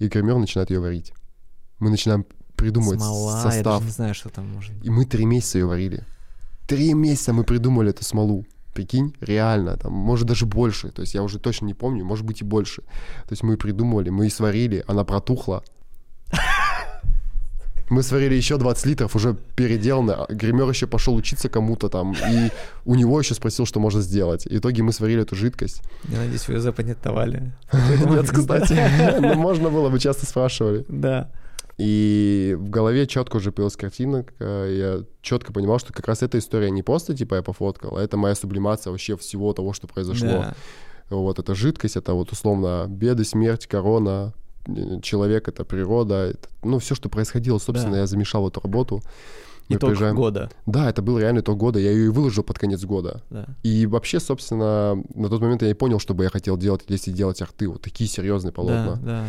И 0.00 0.08
гример 0.08 0.36
начинает 0.36 0.70
ее 0.70 0.80
варить. 0.80 1.12
Мы 1.78 1.88
начинаем 1.90 2.26
придумывать 2.56 3.00
Смола, 3.00 3.36
я 3.36 3.42
состав. 3.42 3.64
даже 3.78 3.84
не 3.86 3.90
знаю, 3.90 4.14
что 4.14 4.28
там 4.28 4.48
может 4.52 4.74
быть. 4.74 4.84
И 4.84 4.90
мы 4.90 5.06
три 5.06 5.24
месяца 5.24 5.58
ее 5.58 5.66
варили. 5.66 6.04
Три 6.68 6.92
месяца 6.94 7.32
мы 7.32 7.44
придумали 7.44 7.90
эту 7.90 8.04
смолу. 8.04 8.44
Прикинь, 8.74 9.14
реально, 9.20 9.76
там, 9.76 9.92
может, 9.92 10.26
даже 10.26 10.46
больше. 10.46 10.90
То 10.90 11.02
есть 11.02 11.14
я 11.14 11.22
уже 11.22 11.38
точно 11.38 11.66
не 11.66 11.74
помню, 11.74 12.04
может 12.04 12.24
быть 12.24 12.40
и 12.42 12.44
больше. 12.44 12.82
То 12.82 13.32
есть 13.32 13.42
мы 13.42 13.56
придумывали, 13.56 14.10
мы 14.10 14.26
и 14.26 14.30
сварили, 14.30 14.84
она 14.88 15.04
протухла. 15.04 15.62
Мы 17.90 18.02
сварили 18.02 18.34
еще 18.34 18.56
20 18.56 18.86
литров, 18.86 19.14
уже 19.14 19.36
переделано. 19.56 20.26
Гример 20.28 20.68
еще 20.68 20.86
пошел 20.86 21.14
учиться 21.14 21.48
кому-то 21.48 21.88
там, 21.88 22.12
и 22.12 22.50
у 22.86 22.94
него 22.94 23.20
еще 23.20 23.34
спросил, 23.34 23.66
что 23.66 23.78
можно 23.78 24.00
сделать. 24.00 24.46
В 24.46 24.56
итоге 24.56 24.82
мы 24.82 24.92
сварили 24.92 25.22
эту 25.22 25.36
жидкость. 25.36 25.82
Я 26.08 26.18
надеюсь, 26.18 26.48
вы 26.48 26.60
запатентовали. 26.60 27.52
Нет, 27.72 28.30
кстати. 28.32 28.76
Но 29.20 29.34
можно 29.34 29.68
было, 29.70 29.90
бы 29.90 29.98
часто 29.98 30.24
спрашивали. 30.26 30.84
Да. 30.88 31.30
И 31.78 32.56
в 32.58 32.70
голове 32.70 33.06
четко 33.06 33.36
уже 33.36 33.50
появилась 33.50 33.76
картина, 33.76 34.24
я 34.38 35.02
четко 35.22 35.52
понимал, 35.52 35.78
что 35.78 35.92
как 35.92 36.06
раз 36.06 36.22
эта 36.22 36.38
история 36.38 36.70
не 36.70 36.82
просто, 36.82 37.16
типа, 37.16 37.36
я 37.36 37.42
пофоткал, 37.42 37.96
а 37.96 38.02
это 38.02 38.16
моя 38.16 38.34
сублимация 38.34 38.90
вообще 38.90 39.16
всего 39.16 39.52
того, 39.52 39.72
что 39.72 39.88
произошло. 39.88 40.28
Да. 40.28 40.54
Вот 41.10 41.38
эта 41.38 41.54
жидкость, 41.54 41.96
это 41.96 42.14
вот 42.14 42.32
условно 42.32 42.86
беды, 42.88 43.24
смерть, 43.24 43.66
корона, 43.66 44.32
э, 44.66 45.00
человек— 45.02 45.48
это 45.48 45.64
природа, 45.64 46.30
это, 46.30 46.48
ну, 46.62 46.78
все, 46.78 46.94
что 46.94 47.08
происходило, 47.08 47.58
собственно, 47.58 47.94
Да. 47.94 48.00
я 48.00 48.06
замешал 48.06 48.48
эту 48.48 48.60
работу. 48.60 49.02
Мы 49.68 49.76
Итог 49.76 49.90
приезжаем- 49.90 50.14
года. 50.16 50.50
Да, 50.66 50.88
это 50.90 51.02
был 51.02 51.18
реально 51.18 51.40
итог 51.40 51.58
года, 51.58 51.78
я 51.78 51.90
ее 51.90 52.06
и 52.06 52.08
выложил 52.08 52.42
под 52.44 52.58
конец 52.58 52.84
года. 52.84 53.22
Да. 53.30 53.46
И 53.62 53.86
вообще, 53.86 54.20
собственно, 54.20 55.02
на 55.14 55.28
тот 55.28 55.40
момент 55.40 55.62
я 55.62 55.68
не 55.68 55.74
понял, 55.74 55.98
что 55.98 56.14
бы 56.14 56.24
я 56.24 56.30
хотел 56.30 56.56
делать, 56.56 56.82
если 56.88 57.10
делать 57.12 57.40
арты, 57.42 57.68
вот 57.68 57.82
такие 57.82 58.08
серьезные 58.08 58.52
полотна. 58.52 58.96
Да, 58.96 59.00
да. 59.02 59.24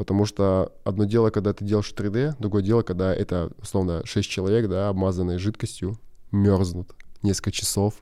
Потому 0.00 0.24
что 0.24 0.72
одно 0.82 1.04
дело, 1.04 1.28
когда 1.28 1.52
ты 1.52 1.62
делаешь 1.62 1.92
3D, 1.94 2.36
другое 2.38 2.62
дело, 2.62 2.80
когда 2.80 3.14
это, 3.14 3.52
условно, 3.58 4.00
6 4.06 4.30
человек, 4.30 4.66
да, 4.66 4.88
обмазанные 4.88 5.36
жидкостью, 5.36 6.00
мерзнут 6.32 6.94
несколько 7.20 7.52
часов. 7.52 8.00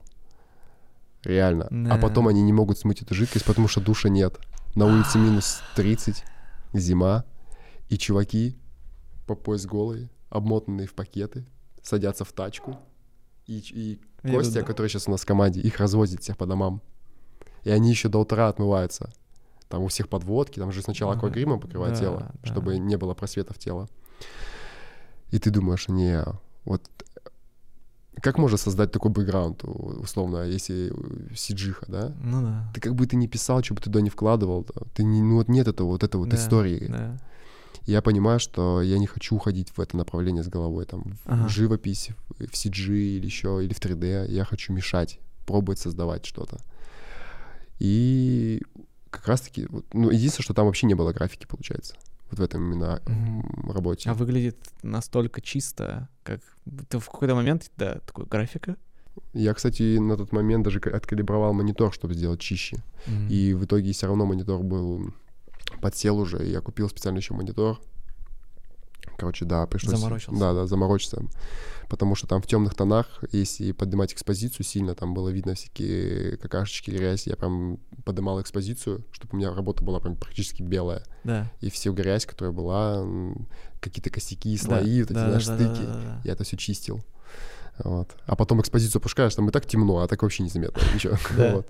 Реально. 1.25 1.67
Да. 1.69 1.95
А 1.95 1.97
потом 1.97 2.29
они 2.29 2.41
не 2.41 2.53
могут 2.53 2.77
смыть 2.77 3.01
эту 3.01 3.13
жидкость, 3.15 3.43
потому 3.43 3.67
что 3.67 3.81
душа 3.81 4.07
нет. 4.07 4.39
На 4.75 4.85
улице 4.85 5.17
минус 5.17 5.59
30, 5.75 6.23
зима, 6.71 7.25
и 7.89 7.97
чуваки 7.97 8.55
по 9.27 9.35
пояс 9.35 9.65
голые, 9.65 10.09
обмотанные 10.29 10.87
в 10.87 10.93
пакеты, 10.93 11.45
садятся 11.83 12.23
в 12.23 12.31
тачку, 12.31 12.79
и, 13.45 13.61
и 13.73 13.99
Костя, 14.21 14.61
да. 14.61 14.65
который 14.65 14.87
сейчас 14.87 15.09
у 15.09 15.11
нас 15.11 15.23
в 15.23 15.25
команде, 15.25 15.59
их 15.59 15.77
развозит 15.79 16.21
всех 16.21 16.37
по 16.37 16.45
домам. 16.45 16.81
И 17.65 17.69
они 17.69 17.89
еще 17.89 18.07
до 18.07 18.19
утра 18.19 18.47
отмываются. 18.47 19.11
Там 19.69 19.83
у 19.83 19.87
всех 19.87 20.09
подводки, 20.09 20.59
там 20.59 20.71
же 20.71 20.81
сначала 20.81 21.13
аквагримом 21.13 21.59
покрывать 21.59 21.93
Да, 21.93 21.99
тело, 21.99 22.31
да. 22.43 22.49
чтобы 22.49 22.77
не 22.79 22.97
было 22.97 23.13
просветов 23.13 23.57
тела. 23.59 23.87
И 25.31 25.37
ты 25.39 25.51
думаешь, 25.51 25.87
не, 25.87 26.25
вот 26.65 26.89
как 28.21 28.37
можно 28.39 28.57
создать 28.57 28.91
такой 28.91 29.11
бэкграунд, 29.11 29.63
условно, 29.63 30.43
если 30.43 30.91
сиджиха, 31.35 31.85
да? 31.87 32.13
Ну 32.21 32.41
да. 32.41 32.71
Ты 32.73 32.81
как 32.81 32.95
бы 32.95 33.05
ты 33.05 33.15
не 33.15 33.27
писал, 33.27 33.63
что 33.63 33.75
бы 33.75 33.79
ты 33.79 33.85
туда 33.85 34.01
не 34.01 34.09
вкладывал, 34.09 34.65
да, 34.65 34.81
ты 34.95 35.03
не, 35.03 35.21
ну 35.21 35.35
вот 35.35 35.47
нет 35.49 35.67
этого 35.67 35.87
вот 35.87 36.03
этой 36.03 36.17
вот 36.17 36.29
Да, 36.29 36.35
истории. 36.35 36.87
Да. 36.89 37.17
Я 37.85 38.01
понимаю, 38.01 38.39
что 38.39 38.81
я 38.81 38.97
не 38.99 39.05
хочу 39.07 39.35
уходить 39.35 39.69
в 39.69 39.79
это 39.79 39.95
направление 39.97 40.43
с 40.43 40.47
головой, 40.47 40.85
там, 40.85 41.03
в 41.03 41.19
Ага. 41.27 41.47
живопись, 41.47 42.09
в 42.29 42.45
в 42.47 42.53
CG 42.53 42.91
или 43.17 43.25
еще, 43.25 43.63
или 43.63 43.73
в 43.73 43.79
3D. 43.79 44.27
Я 44.29 44.45
хочу 44.45 44.73
мешать, 44.73 45.19
пробовать 45.45 45.79
создавать 45.79 46.25
что-то. 46.25 46.57
И 47.79 48.61
как 49.09 49.27
раз-таки, 49.27 49.65
вот, 49.69 49.85
ну, 49.93 50.09
единственное, 50.09 50.43
что 50.43 50.53
там 50.53 50.65
вообще 50.65 50.87
не 50.87 50.93
было 50.93 51.11
графики, 51.13 51.45
получается, 51.47 51.95
вот 52.29 52.39
в 52.39 52.43
этом 52.43 52.71
именно 52.71 53.01
м, 53.07 53.71
работе. 53.71 54.09
А 54.09 54.13
выглядит 54.13 54.57
настолько 54.83 55.41
чисто, 55.41 56.07
как... 56.23 56.41
Ты 56.89 56.99
в 56.99 57.05
какой-то 57.05 57.35
момент, 57.35 57.71
да, 57.77 57.99
такой 58.05 58.25
графика. 58.25 58.75
Я, 59.33 59.53
кстати, 59.53 59.97
на 59.97 60.15
тот 60.15 60.31
момент 60.31 60.63
даже 60.63 60.79
ка- 60.79 60.95
откалибровал 60.95 61.53
монитор, 61.53 61.93
чтобы 61.93 62.13
сделать 62.13 62.39
чище. 62.39 62.77
М. 63.07 63.27
И 63.27 63.53
в 63.53 63.65
итоге 63.65 63.91
все 63.91 64.07
равно 64.07 64.25
монитор 64.25 64.61
был 64.63 65.13
подсел 65.81 66.17
уже, 66.17 66.45
и 66.47 66.51
я 66.51 66.61
купил 66.61 66.89
специально 66.89 67.17
еще 67.17 67.33
монитор. 67.33 67.79
Короче, 69.17 69.45
да, 69.45 69.65
пришлось... 69.67 69.99
Заморочился. 69.99 70.39
Да, 70.39 70.53
да, 70.53 70.67
заморочиться. 70.67 71.23
Потому 71.89 72.13
что 72.13 72.27
там 72.27 72.41
в 72.41 72.47
темных 72.47 72.75
тонах, 72.75 73.23
если 73.31 73.71
поднимать 73.71 74.13
экспозицию 74.13 74.63
сильно, 74.63 74.93
там 74.93 75.13
было 75.13 75.29
видно 75.29 75.55
всякие 75.55 76.37
какашечки, 76.37 76.91
грязь. 76.91 77.25
Я 77.25 77.35
прям 77.35 77.79
поднимал 78.05 78.39
экспозицию, 78.39 79.03
чтобы 79.11 79.33
у 79.33 79.37
меня 79.37 79.53
работа 79.53 79.83
была 79.83 79.99
прям 79.99 80.15
практически 80.15 80.61
белая. 80.61 81.03
Да. 81.23 81.51
И 81.61 81.71
всю 81.71 81.93
грязь, 81.93 82.27
которая 82.27 82.53
была, 82.53 83.03
какие-то 83.81 84.11
косяки, 84.11 84.55
Да, 84.57 84.63
слои, 84.63 85.01
вот 85.01 85.11
эти, 85.11 85.15
да, 85.15 85.27
знаешь, 85.29 85.45
да, 85.47 85.57
да, 85.57 85.65
стыки. 85.65 85.85
да, 85.85 85.93
да. 85.93 86.21
Я 86.23 86.33
это 86.33 86.43
все 86.43 86.57
чистил. 86.57 87.01
Вот. 87.83 88.15
А 88.25 88.35
потом 88.35 88.61
экспозицию 88.61 88.99
опускаешь, 88.99 89.33
там 89.33 89.49
и 89.49 89.51
так 89.51 89.65
темно, 89.65 89.99
а 89.99 90.07
так 90.07 90.21
вообще 90.21 90.43
незаметно. 90.43 90.81
Ничего. 90.93 91.17
Да. 91.37 91.55
Вот. 91.55 91.67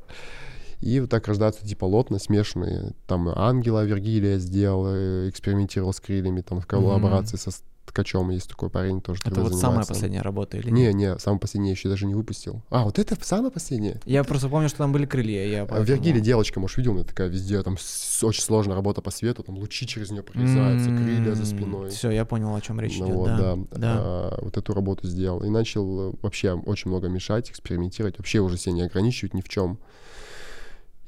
И 0.82 1.00
вот 1.00 1.10
так 1.10 1.28
рождаются 1.28 1.66
эти 1.66 1.76
полотна 1.76 2.20
смешанные. 2.20 2.94
Там 3.08 3.30
ангела 3.30 3.84
Вергилия 3.84 4.38
сделал, 4.40 4.86
э, 4.88 5.30
экспериментировал 5.30 5.94
с 5.94 6.00
крыльями, 6.00 6.42
там 6.42 6.62
в 6.62 6.68
коллаборации 6.68 7.38
со 7.38 7.52
ткачом 7.86 8.30
есть 8.30 8.48
такой 8.48 8.70
парень 8.70 9.02
тоже. 9.02 9.20
Это 9.26 9.42
вот 9.42 9.50
самая 9.50 9.58
занимается. 9.58 9.94
последняя 9.94 10.22
работа 10.22 10.58
или 10.58 10.70
Не, 10.70 10.94
нет? 10.94 10.94
не, 10.94 11.18
самое 11.20 11.40
последнее 11.40 11.72
еще 11.72 11.90
даже 11.90 12.06
не 12.06 12.14
выпустил. 12.14 12.62
А, 12.70 12.84
вот 12.84 13.00
это 13.00 13.18
самое 13.26 13.52
последнее? 13.52 14.00
Я 14.06 14.24
просто 14.24 14.48
помню, 14.48 14.70
что 14.70 14.78
там 14.78 14.92
были 14.92 15.08
крылья. 15.08 15.44
Я 15.48 15.66
поэтому- 15.66 15.86
Вергилия 15.86 16.22
девочка, 16.22 16.60
может, 16.60 16.78
видел, 16.78 16.92
она 16.92 17.04
такая 17.04 17.30
везде, 17.30 17.62
там 17.64 17.74
очень 17.74 18.44
сложная 18.44 18.76
работа 18.76 19.02
по 19.02 19.10
свету, 19.10 19.42
там 19.42 19.58
лучи 19.58 19.88
через 19.88 20.12
нее 20.12 20.22
прорезаются, 20.22 20.90
крылья 20.90 21.34
за 21.34 21.46
спиной. 21.48 21.90
Все, 21.90 22.12
я 22.12 22.26
понял, 22.26 22.54
о 22.54 22.62
чем 22.62 22.80
речь 22.80 23.00
Ну 23.00 23.06
идет. 23.08 23.16
вот, 23.16 23.28
да. 23.28 23.56
да. 23.56 23.56
да. 23.72 23.94
А, 23.98 24.40
вот 24.44 24.56
эту 24.56 24.74
работу 24.76 25.08
сделал. 25.08 25.42
И 25.44 25.50
начал 25.50 26.12
э, 26.12 26.14
вообще 26.22 26.54
очень 26.54 26.92
много 26.92 27.08
мешать, 27.10 27.50
экспериментировать. 27.50 28.20
Вообще 28.20 28.40
уже 28.40 28.58
себя 28.58 28.74
не 28.74 28.82
ограничивать 28.84 29.34
ни 29.34 29.42
в 29.42 29.50
чем. 29.50 29.80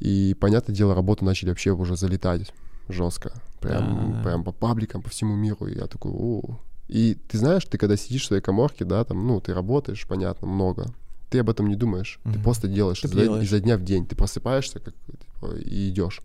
И, 0.02 0.36
понятное 0.40 0.76
дело, 0.76 0.96
работы 0.96 1.24
начали 1.24 1.50
вообще 1.50 1.72
уже 1.72 1.96
залетать 1.96 2.52
жестко. 2.90 3.32
Прям, 3.60 4.14
Да. 4.14 4.24
прям 4.24 4.44
по 4.44 4.52
пабликам, 4.52 5.04
по 5.04 5.10
всему 5.12 5.36
миру. 5.36 5.68
И 5.68 5.78
я 5.78 5.86
такой, 5.86 6.12
о. 6.12 6.60
И 6.88 7.16
ты 7.28 7.38
знаешь, 7.38 7.64
ты 7.66 7.78
когда 7.78 7.96
сидишь 7.96 8.24
в 8.24 8.26
своей 8.26 8.42
коморке, 8.42 8.84
да, 8.84 9.04
там, 9.06 9.26
ну, 9.28 9.40
ты 9.40 9.54
работаешь, 9.54 10.06
понятно, 10.08 10.48
много. 10.48 10.88
Ты 11.30 11.40
об 11.40 11.50
этом 11.52 11.68
не 11.68 11.76
думаешь. 11.76 12.20
Ты 12.24 12.32
Мгм. 12.32 12.42
просто 12.42 12.68
делаешь 12.68 13.02
Ты 13.02 13.08
изо, 13.08 13.22
делаешь. 13.22 13.44
изо 13.46 13.60
дня 13.60 13.78
в 13.78 13.84
день. 13.84 14.06
Ты 14.08 14.16
просыпаешься 14.16 14.80
как, 14.80 14.96
типа, 15.06 15.56
и 15.56 15.90
идешь. 15.90 16.22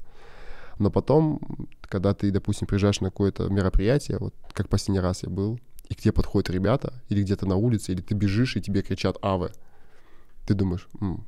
Но 0.79 0.91
потом, 0.91 1.39
когда 1.83 2.14
ты, 2.14 2.31
допустим, 2.31 2.66
приезжаешь 2.66 3.01
на 3.01 3.11
какое-то 3.11 3.49
мероприятие, 3.49 4.16
вот 4.18 4.35
как 4.53 4.68
последний 4.70 5.01
раз 5.01 5.22
я 5.22 5.29
был, 5.29 5.61
и 5.91 5.95
к 5.95 6.01
тебе 6.01 6.12
подходят 6.12 6.49
ребята, 6.51 6.95
или 7.11 7.22
где-то 7.22 7.47
на 7.47 7.57
улице, 7.57 7.93
или 7.93 8.01
ты 8.01 8.14
бежишь, 8.14 8.57
и 8.57 8.62
тебе 8.62 8.83
кричат 8.83 9.16
«Аве», 9.22 9.51
ты 10.47 10.55
думаешь, 10.55 10.89
«М, 11.01 11.24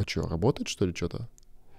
а 0.00 0.08
что, 0.08 0.26
работает, 0.28 0.68
что 0.68 0.86
ли, 0.86 0.94
что-то? 0.94 1.28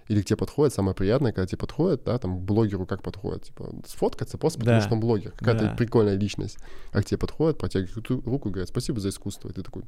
Или 0.07 0.21
к 0.21 0.25
тебе 0.25 0.37
подходит, 0.37 0.73
самое 0.73 0.93
приятное, 0.95 1.31
когда 1.31 1.47
тебе 1.47 1.57
подходит, 1.59 2.03
да, 2.03 2.17
там, 2.17 2.37
к 2.39 2.41
блогеру 2.41 2.85
как 2.85 3.01
подходит, 3.01 3.43
типа, 3.45 3.73
сфоткаться 3.87 4.37
просто 4.37 4.59
потому, 4.59 4.77
Да. 4.79 4.85
что 4.85 4.93
он 4.95 4.99
блогер, 4.99 5.31
какая-то 5.31 5.65
Да. 5.65 5.75
прикольная 5.75 6.15
личность. 6.15 6.57
А 6.91 7.01
к 7.01 7.05
тебе 7.05 7.17
подходит, 7.17 7.57
протягивает 7.57 8.05
ру- 8.09 8.23
руку 8.25 8.49
и 8.49 8.51
говорит, 8.51 8.69
спасибо 8.69 8.99
за 8.99 9.09
искусство, 9.09 9.49
и 9.49 9.53
ты 9.53 9.63
такой, 9.63 9.83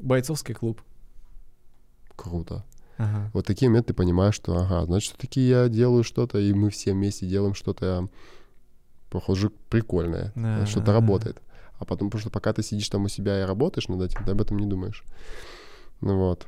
Бойцовский 0.00 0.54
клуб. 0.54 0.82
круто. 2.16 2.64
Ага. 2.96 3.30
Вот 3.32 3.46
такие 3.46 3.68
моменты 3.68 3.88
ты 3.88 3.94
понимаешь, 3.94 4.34
что, 4.34 4.56
ага, 4.56 4.84
значит, 4.86 5.10
все-таки 5.12 5.40
я 5.40 5.68
делаю 5.68 6.04
что-то, 6.04 6.38
и 6.38 6.52
мы 6.52 6.70
все 6.70 6.92
вместе 6.92 7.26
делаем 7.26 7.54
что-то, 7.54 8.08
похоже, 9.10 9.50
прикольное, 9.70 10.32
Да, 10.36 10.64
что-то 10.66 10.86
да, 10.86 10.92
да. 10.92 11.00
работает. 11.00 11.42
А 11.78 11.84
потом, 11.84 12.08
потому 12.08 12.20
что 12.20 12.30
пока 12.30 12.52
ты 12.52 12.62
сидишь 12.62 12.88
там 12.88 13.04
у 13.04 13.08
себя 13.08 13.40
и 13.42 13.46
работаешь 13.46 13.88
над 13.88 14.00
этим, 14.02 14.24
ты 14.24 14.30
об 14.30 14.40
этом 14.40 14.58
не 14.58 14.66
думаешь. 14.66 15.02
Ну 16.00 16.18
вот. 16.18 16.46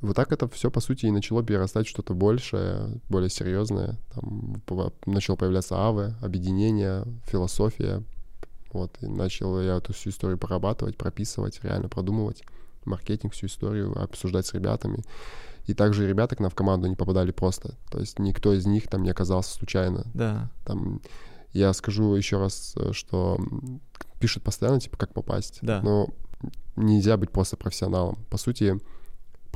Вот 0.00 0.14
так 0.14 0.32
это 0.32 0.48
все, 0.48 0.70
по 0.70 0.80
сути, 0.80 1.06
и 1.06 1.10
начало 1.10 1.42
перерастать 1.42 1.86
что-то 1.86 2.14
большее, 2.14 3.00
более 3.08 3.30
серьезное. 3.30 3.98
Там 4.14 4.62
начало 5.06 5.36
появляться 5.36 5.76
авы, 5.76 6.14
объединение, 6.20 7.04
философия. 7.24 8.02
Вот, 8.72 8.94
и 9.00 9.06
начал 9.06 9.58
я 9.60 9.76
эту 9.76 9.94
всю 9.94 10.10
историю 10.10 10.36
прорабатывать, 10.36 10.98
прописывать, 10.98 11.60
реально 11.62 11.88
продумывать 11.88 12.42
маркетинг, 12.84 13.32
всю 13.32 13.46
историю, 13.46 13.98
обсуждать 14.00 14.46
с 14.46 14.52
ребятами. 14.52 15.02
И 15.64 15.74
также 15.74 16.06
ребята 16.06 16.36
к 16.36 16.40
нам 16.40 16.50
в 16.50 16.54
команду 16.54 16.86
не 16.86 16.94
попадали 16.94 17.32
просто. 17.32 17.74
То 17.90 17.98
есть 17.98 18.18
никто 18.18 18.52
из 18.52 18.66
них 18.66 18.88
там 18.88 19.02
не 19.02 19.10
оказался 19.10 19.52
случайно. 19.52 20.04
Да. 20.14 20.50
Там, 20.64 21.00
я 21.52 21.72
скажу 21.72 22.14
еще 22.14 22.38
раз, 22.38 22.76
что 22.92 23.40
пишут 24.20 24.44
постоянно, 24.44 24.78
типа, 24.78 24.96
как 24.96 25.14
попасть. 25.14 25.58
Да. 25.62 25.80
Но 25.82 26.08
нельзя 26.76 27.16
быть 27.16 27.30
просто 27.30 27.56
профессионалом. 27.56 28.18
По 28.30 28.36
сути, 28.36 28.78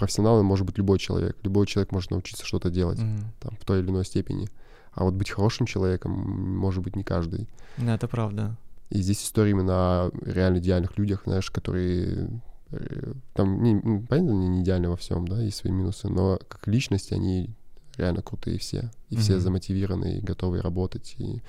профессионалом 0.01 0.45
может 0.47 0.67
быть 0.67 0.79
любой 0.79 0.99
человек. 0.99 1.37
Любой 1.43 1.67
человек 1.67 1.93
может 1.93 2.11
научиться 2.11 2.45
что-то 2.45 2.71
делать 2.71 2.99
Мгм. 2.99 3.33
там, 3.41 3.57
в 3.61 3.65
той 3.65 3.81
или 3.81 3.91
иной 3.91 4.05
степени. 4.05 4.49
А 4.93 5.05
вот 5.05 5.15
быть 5.15 5.31
хорошим 5.31 5.67
человеком 5.67 6.13
может 6.13 6.83
быть 6.83 6.97
не 6.97 7.05
каждый. 7.05 7.49
Да, 7.77 7.95
это 7.95 8.09
правда. 8.09 8.57
И 8.91 9.01
здесь 9.01 9.23
история 9.23 9.51
именно 9.53 9.73
о 10.07 10.11
реально 10.23 10.59
идеальных 10.59 10.99
людях, 10.99 11.23
знаешь, 11.27 11.51
которые 11.51 12.29
э, 12.73 13.13
там, 13.35 13.63
не, 13.63 14.01
понятно, 14.09 14.33
они 14.33 14.49
не 14.49 14.63
идеальны 14.63 14.89
во 14.89 14.97
всем, 14.97 15.29
да, 15.29 15.41
есть 15.41 15.59
свои 15.59 15.73
минусы, 15.73 16.09
но 16.09 16.39
как 16.49 16.67
личности 16.67 17.15
они 17.15 17.51
реально 17.97 18.23
крутые 18.23 18.59
все. 18.59 18.91
И 19.11 19.17
все 19.17 19.35
Мгм. 19.35 19.43
замотивированы 19.43 20.19
и 20.19 20.21
готовы 20.21 20.61
работать. 20.63 21.15
И, 21.19 21.43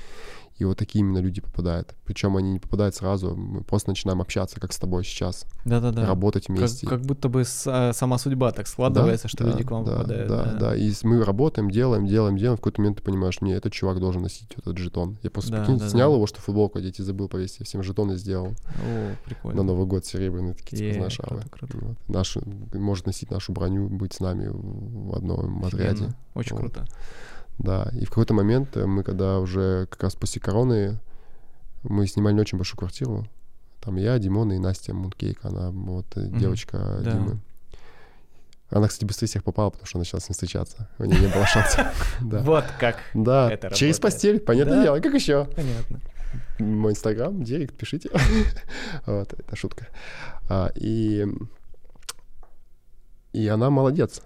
и 0.57 0.65
вот 0.65 0.77
такие 0.77 0.99
именно 0.99 1.19
люди 1.19 1.41
попадают. 1.41 1.95
Причем 2.05 2.37
они 2.37 2.51
не 2.53 2.59
попадают 2.59 2.93
сразу, 2.95 3.35
мы 3.35 3.63
просто 3.63 3.89
начинаем 3.89 4.19
общаться, 4.21 4.59
как 4.59 4.73
с 4.73 4.77
тобой 4.79 5.03
сейчас, 5.03 5.45
Да-да-да. 5.65 6.05
работать 6.05 6.47
Как, 6.47 6.57
вместе. 6.57 6.85
как 6.87 7.01
будто 7.01 7.29
бы 7.29 7.43
с- 7.45 7.65
а, 7.67 7.93
сама 7.93 8.17
судьба 8.19 8.51
так 8.51 8.67
складывается, 8.67 9.27
что 9.27 9.43
Да, 9.43 9.51
люди 9.51 9.63
к 9.63 9.71
вам 9.71 9.85
да, 9.85 9.91
попадают. 9.97 10.27
Да, 10.29 10.53
да, 10.59 10.75
И 10.75 10.91
с- 10.91 11.03
мы 11.03 11.23
работаем, 11.23 11.69
делаем, 11.71 12.05
делаем, 12.05 12.37
делаем. 12.37 12.57
В 12.57 12.59
какой-то 12.59 12.81
момент 12.81 12.97
ты 12.97 13.03
понимаешь, 13.03 13.41
не, 13.41 13.53
этот 13.53 13.73
чувак 13.73 13.99
должен 13.99 14.21
носить 14.21 14.49
этот 14.57 14.77
жетон. 14.77 15.17
Я 15.23 15.29
просто, 15.31 15.51
Да, 15.51 15.59
прикинь, 15.59 15.77
да, 15.79 15.89
снял 15.89 16.09
да. 16.11 16.15
его, 16.15 16.27
что 16.27 16.41
футболку 16.41 16.77
одеть 16.79 16.99
и 16.99 17.03
забыл 17.03 17.27
повесить. 17.29 17.59
Я 17.59 17.65
всем 17.65 17.81
жетоны 17.83 18.15
сделал 18.17 18.47
О, 18.47 19.09
на 19.11 19.15
прикольно. 19.25 19.63
Новый 19.63 19.85
год 19.87 20.05
серебряные 20.05 20.53
такие, 20.53 20.77
типа, 20.77 20.93
знаешь, 20.95 21.17
круто, 21.17 21.47
круто. 21.49 21.77
Вот. 21.81 21.97
Нашу, 22.09 22.41
может 22.73 23.05
носить 23.07 23.31
нашу 23.31 23.51
броню, 23.53 23.87
быть 23.87 24.13
с 24.13 24.19
нами 24.19 24.49
в 24.51 25.15
одном 25.15 25.63
отряде. 25.65 26.09
Очень 26.35 26.53
Вот. 26.57 26.59
круто. 26.61 26.85
Да, 27.63 27.89
и 27.93 28.05
в 28.05 28.09
какой-то 28.09 28.33
момент 28.33 28.75
э, 28.75 28.85
мы, 28.85 29.03
когда 29.03 29.39
уже 29.39 29.87
как 29.89 30.03
раз 30.03 30.15
после 30.15 30.41
короны, 30.41 30.99
мы 31.83 32.07
снимали 32.07 32.33
не 32.33 32.41
очень 32.41 32.57
большую 32.57 32.77
квартиру. 32.79 33.27
Там 33.81 33.97
я, 33.97 34.17
Димон 34.19 34.51
и 34.51 34.57
Настя 34.59 34.93
Мункейк, 34.93 35.43
она 35.45 35.69
вот 35.71 36.05
э, 36.15 36.21
Мгм. 36.21 36.39
девочка 36.39 36.99
Да. 37.03 37.11
Димы. 37.11 37.39
Она, 38.69 38.87
кстати, 38.87 39.05
быстрее 39.05 39.27
всех 39.27 39.43
попала, 39.43 39.69
потому 39.69 39.85
что 39.85 39.97
начала 39.99 40.21
с 40.21 40.29
ним 40.29 40.33
встречаться. 40.33 40.87
У 40.97 41.03
нее 41.03 41.19
не 41.19 41.27
было 41.27 41.45
шанса. 41.45 41.91
Вот 42.21 42.63
как. 42.79 42.97
Да, 43.13 43.57
через 43.73 43.99
постель, 43.99 44.39
понятное 44.39 44.81
дело. 44.83 44.99
Как 44.99 45.13
еще? 45.13 45.45
Понятно. 45.55 45.99
Мой 46.59 46.93
инстаграм, 46.93 47.43
директ, 47.43 47.75
пишите. 47.75 48.09
Вот, 49.05 49.33
это 49.33 49.55
шутка. 49.55 49.87
А, 50.49 50.71
И 50.75 51.27
и 53.33 53.47
она 53.47 53.69
молодец. 53.69 54.21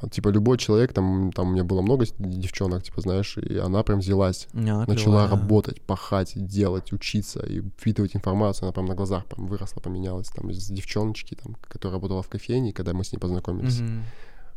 А, 0.00 0.08
Типа 0.08 0.28
любой 0.30 0.56
человек, 0.58 0.92
там, 0.92 1.30
там 1.32 1.48
у 1.48 1.52
меня 1.52 1.64
было 1.64 1.82
много 1.82 2.06
девчонок, 2.18 2.82
типа, 2.82 3.00
знаешь, 3.02 3.36
и 3.38 3.58
она 3.58 3.82
прям 3.82 3.98
взялась, 4.00 4.48
она 4.54 4.86
начала 4.86 5.26
клевая. 5.26 5.28
работать, 5.28 5.82
пахать, 5.82 6.32
делать, 6.34 6.92
учиться 6.92 7.40
и 7.46 7.60
впитывать 7.60 8.16
информацию. 8.16 8.64
Она 8.66 8.72
прям 8.72 8.86
на 8.86 8.94
глазах 8.94 9.26
прям 9.26 9.46
выросла, 9.46 9.80
поменялась. 9.80 10.28
Там 10.28 10.50
из 10.50 10.66
девчоночки, 10.68 11.34
там, 11.34 11.56
которая 11.68 11.94
работала 11.96 12.22
в 12.22 12.28
кофейне, 12.28 12.72
когда 12.72 12.92
мы 12.94 13.04
с 13.04 13.12
ней 13.12 13.18
познакомились, 13.18 13.80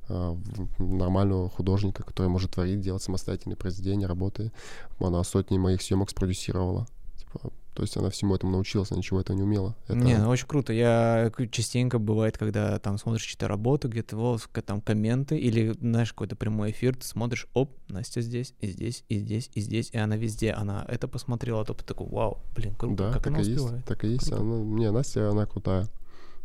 в- 0.10 0.80
нормального 0.80 1.49
художника, 1.49 2.03
который 2.03 2.28
может 2.28 2.52
творить, 2.52 2.82
делать 2.82 3.02
самостоятельные 3.03 3.56
произведения, 3.57 4.06
работы. 4.06 4.52
Она 4.99 5.24
сотни 5.24 5.57
моих 5.57 5.82
съемок 5.82 6.10
спродюсировала. 6.10 6.88
Типа, 7.18 7.52
то 7.74 7.82
есть 7.82 7.98
она 7.98 8.10
всему 8.10 8.36
этому 8.36 8.52
научилась, 8.52 8.91
она 8.91 9.00
ничего 9.00 9.20
этого 9.20 9.36
не 9.36 9.44
умела. 9.44 9.76
Это... 9.88 9.95
Не, 9.98 10.18
ну 10.18 10.30
очень 10.30 10.48
круто. 10.48 10.74
Я 10.74 11.32
к- 11.36 11.48
частенько 11.50 11.98
бывает, 12.00 12.38
когда 12.38 12.78
там 12.80 12.98
смотришь 12.98 13.24
чьи-то 13.24 13.48
работы, 13.48 13.88
где-то 13.88 14.38
к- 14.52 14.62
там 14.62 14.80
комменты 14.82 15.38
или, 15.38 15.74
знаешь, 15.80 16.14
какой-то 16.14 16.36
прямой 16.36 16.72
эфир, 16.72 16.95
ты 16.95 17.06
смотришь, 17.06 17.48
оп, 17.54 17.72
Настя 17.90 18.22
здесь, 18.22 18.54
и 18.60 18.68
здесь, 18.68 19.04
и 19.10 19.18
здесь, 19.18 19.50
и 19.54 19.62
здесь, 19.62 19.90
и 19.91 19.98
она 19.98 20.16
везде. 20.16 20.52
Она 20.52 20.86
это 20.88 21.08
посмотрела, 21.08 21.62
а 21.62 21.66
то 21.66 21.74
такой, 21.74 22.08
вау, 22.08 22.40
блин, 22.56 22.76
круто, 22.76 22.95
да, 23.08 23.14
как 23.14 23.24
так 23.24 23.34
она 23.34 23.41
и 23.41 23.45
есть, 23.45 23.60
успевает. 23.60 23.86
так 23.86 24.04
и 24.04 24.08
есть. 24.10 24.28
Круто. 24.28 24.41
Она, 24.41 24.58
не, 24.60 24.91
Настя, 24.91 25.30
она 25.30 25.45
крутая, 25.45 25.88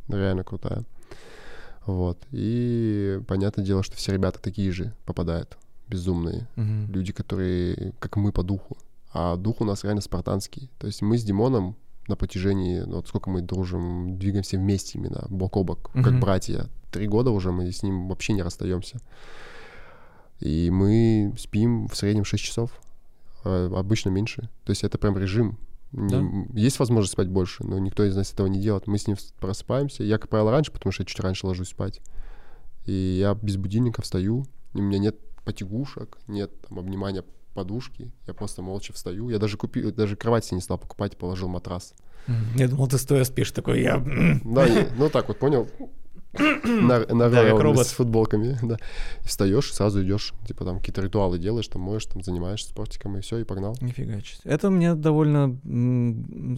реально 0.09 0.45
крутая. 0.45 0.85
Вот. 1.87 2.19
И 2.33 3.21
понятное 3.27 3.65
дело, 3.65 3.83
что 3.83 3.97
все 3.97 4.13
ребята 4.13 4.41
такие 4.41 4.71
же 4.73 4.95
попадают, 5.07 5.57
безумные. 5.89 6.47
Мгм. 6.57 6.93
Люди, 6.93 7.13
которые, 7.13 7.93
как 7.99 8.17
мы 8.17 8.31
по 8.33 8.43
духу. 8.43 8.77
А 9.21 9.37
дух 9.37 9.61
у 9.61 9.65
нас 9.65 9.83
реально 9.83 10.01
спартанский. 10.01 10.71
То 10.79 10.87
есть 10.87 11.03
мы 11.03 11.19
с 11.19 11.25
Димоном 11.25 11.75
на 12.07 12.15
протяжении, 12.15 12.79
ну, 12.81 12.97
вот 12.97 13.09
сколько 13.09 13.31
мы 13.31 13.41
дружим, 13.43 14.17
двигаемся 14.17 14.57
вместе 14.59 14.97
именно, 14.97 15.27
бок 15.29 15.57
о 15.57 15.65
бок, 15.65 15.91
как 15.93 16.13
Мгм. 16.13 16.21
братья. 16.21 16.69
Три 16.93 17.09
года 17.09 17.31
уже 17.33 17.51
мы 17.51 17.71
с 17.73 17.83
ним 17.83 18.07
вообще 18.09 18.33
не 18.33 18.43
расстаемся. 18.43 19.01
И 20.41 20.71
мы 20.71 21.35
спим 21.37 21.89
в 21.89 21.97
среднем 21.97 22.25
6 22.25 22.45
часов, 22.45 22.71
а 23.45 23.67
обычно 23.77 24.11
меньше. 24.11 24.49
То 24.65 24.71
есть 24.71 24.85
это 24.85 24.99
прям 24.99 25.19
режим. 25.19 25.59
Не- 25.91 26.47
Есть 26.55 26.79
возможность 26.79 27.15
спать 27.15 27.29
больше, 27.29 27.65
но 27.65 27.79
никто 27.79 28.05
из 28.05 28.15
нас 28.15 28.33
этого 28.33 28.47
не 28.47 28.61
делает. 28.61 28.87
Мы 28.87 28.99
с 28.99 29.07
ним 29.09 29.17
просыпаемся. 29.41 30.05
Я, 30.05 30.19
как 30.19 30.29
правило, 30.31 30.53
раньше, 30.53 30.71
потому 30.71 30.93
что 30.93 31.03
я 31.03 31.07
чуть 31.07 31.19
раньше 31.21 31.47
ложусь 31.47 31.71
спать. 31.71 32.01
И 32.87 32.93
я 33.19 33.35
без 33.35 33.57
будильника 33.57 34.01
встаю, 34.03 34.47
и 34.75 34.79
у 34.79 34.83
меня 34.83 34.99
нет 35.01 35.17
потягушек, 35.45 36.19
нет 36.29 36.53
там, 36.69 36.79
обнимания 36.79 37.25
подушки. 37.55 38.13
Я 38.27 38.35
просто 38.35 38.63
молча 38.63 38.93
встаю. 38.93 39.31
Я 39.31 39.39
даже 39.39 39.57
купил, 39.57 39.93
даже 39.93 40.17
кровать 40.17 40.45
себе 40.45 40.57
не 40.57 40.63
стал 40.63 40.79
покупать, 40.79 41.17
положил 41.17 41.49
матрас. 41.49 41.95
Я 42.57 42.69
думал, 42.69 42.89
ты 42.89 42.99
стоя 42.99 43.25
спишь, 43.25 43.53
такой, 43.53 43.83
я... 43.83 43.99
Да, 44.45 44.67
ну 44.97 45.09
так 45.09 45.29
вот, 45.29 45.39
понял? 45.39 45.69
На, 46.65 47.01
на 47.07 47.31
Да, 47.31 47.51
робот. 47.51 47.87
с 47.87 47.93
футболками, 47.93 48.59
да. 48.63 48.77
И 49.25 49.27
встаешь, 49.29 49.73
сразу 49.73 50.03
идешь, 50.05 50.35
типа 50.47 50.65
там 50.65 50.79
какие-то 50.79 51.01
ритуалы 51.01 51.39
делаешь, 51.39 51.67
там 51.69 51.83
моешь, 51.83 52.05
там 52.05 52.23
занимаешься 52.23 52.69
спортиком, 52.69 53.17
и 53.17 53.23
все, 53.23 53.39
и 53.39 53.45
погнал. 53.45 53.77
Нифига 53.81 54.21
себе. 54.21 54.41
Это 54.45 54.71
мне 54.71 54.95
довольно 54.95 55.59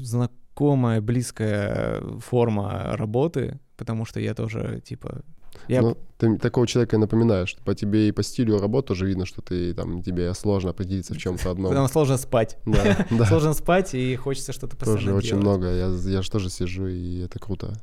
знакомая, 0.03 1.01
близкая 1.01 2.03
форма 2.19 2.97
работы, 2.97 3.61
потому 3.77 4.05
что 4.05 4.21
я 4.21 4.35
тоже, 4.35 4.83
типа... 4.85 5.23
Я 5.69 5.83
Ну, 5.83 5.97
ты 6.19 6.37
такого 6.39 6.67
человека 6.67 6.99
напоминаешь. 6.99 7.57
По 7.65 7.75
тебе 7.75 8.09
и 8.09 8.13
по 8.13 8.23
стилю 8.23 8.59
работы 8.59 8.89
тоже 8.89 9.07
видно, 9.07 9.27
что 9.27 9.43
ты 9.43 9.75
там 9.75 10.03
тебе 10.03 10.33
сложно 10.35 10.71
определиться 10.71 11.15
в 11.15 11.19
чем-то 11.19 11.51
одном. 11.51 11.73
Там 11.73 11.89
сложно 11.89 12.17
спать. 12.17 12.59
Да, 12.67 13.07
да. 13.11 13.27
Сложно 13.27 13.53
спать, 13.55 13.95
и 13.95 14.17
хочется 14.17 14.53
что-то 14.53 14.77
постоянно 14.77 15.01
Тоже 15.01 15.15
очень 15.15 15.29
делать. 15.31 15.45
много. 15.45 15.67
Я, 15.75 15.87
я 15.89 16.23
же 16.23 16.31
тоже 16.31 16.51
сижу, 16.51 16.87
и 16.87 17.21
это 17.21 17.39
круто. 17.39 17.75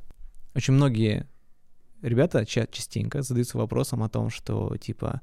Очень 0.55 0.73
многие 0.73 1.27
ребята 2.01 2.45
ча- 2.45 2.67
частенько 2.67 3.21
задаются 3.21 3.57
вопросом 3.57 4.03
о 4.03 4.09
том, 4.09 4.29
что, 4.29 4.75
типа, 4.77 5.21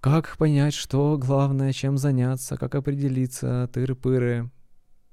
как 0.00 0.36
понять, 0.36 0.74
что 0.74 1.16
главное, 1.18 1.72
чем 1.72 1.96
заняться, 1.98 2.56
как 2.56 2.74
определиться, 2.74 3.68
тыры-пыры. 3.72 4.50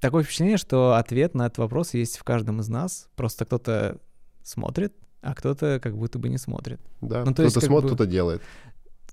Такое 0.00 0.22
впечатление, 0.22 0.58
что 0.58 0.94
ответ 0.94 1.34
на 1.34 1.46
этот 1.46 1.58
вопрос 1.58 1.94
есть 1.94 2.18
в 2.18 2.24
каждом 2.24 2.60
из 2.60 2.68
нас. 2.68 3.08
Просто 3.16 3.44
кто-то 3.44 3.98
смотрит, 4.42 4.94
а 5.24 5.34
кто-то 5.34 5.80
как 5.82 5.96
будто 5.96 6.18
бы 6.18 6.28
не 6.28 6.38
смотрит. 6.38 6.80
Да, 7.00 7.24
Ну, 7.24 7.32
кто-то 7.32 7.60
смотрит, 7.60 7.90
бы- 7.90 7.96
кто-то 7.96 8.06
делает. 8.06 8.42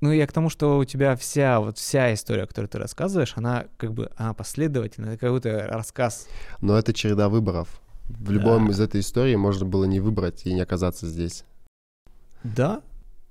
Ну, 0.02 0.12
я 0.12 0.26
к 0.26 0.32
тому, 0.34 0.50
что 0.50 0.80
у 0.80 0.86
тебя 0.86 1.16
вся, 1.16 1.60
вот 1.60 1.78
вся 1.78 2.14
история, 2.14 2.48
которую 2.48 2.70
ты 2.70 2.80
рассказываешь, 2.80 3.34
она 3.36 3.66
как 3.78 3.94
бы, 3.94 4.10
она 4.18 4.34
последовательная, 4.34 5.12
это 5.14 5.20
как 5.20 5.32
будто 5.32 5.68
рассказ. 5.70 6.28
Но 6.60 6.78
это 6.78 6.92
череда 6.94 7.30
выборов. 7.30 7.82
В 8.10 8.32
любом 8.32 8.70
из 8.72 8.80
этой 8.80 9.02
истории 9.02 9.36
можно 9.36 9.66
было 9.66 9.86
не 9.86 10.00
выбрать 10.00 10.46
и 10.46 10.54
не 10.54 10.62
оказаться 10.62 11.08
здесь. 11.08 11.46
Да? 12.44 12.82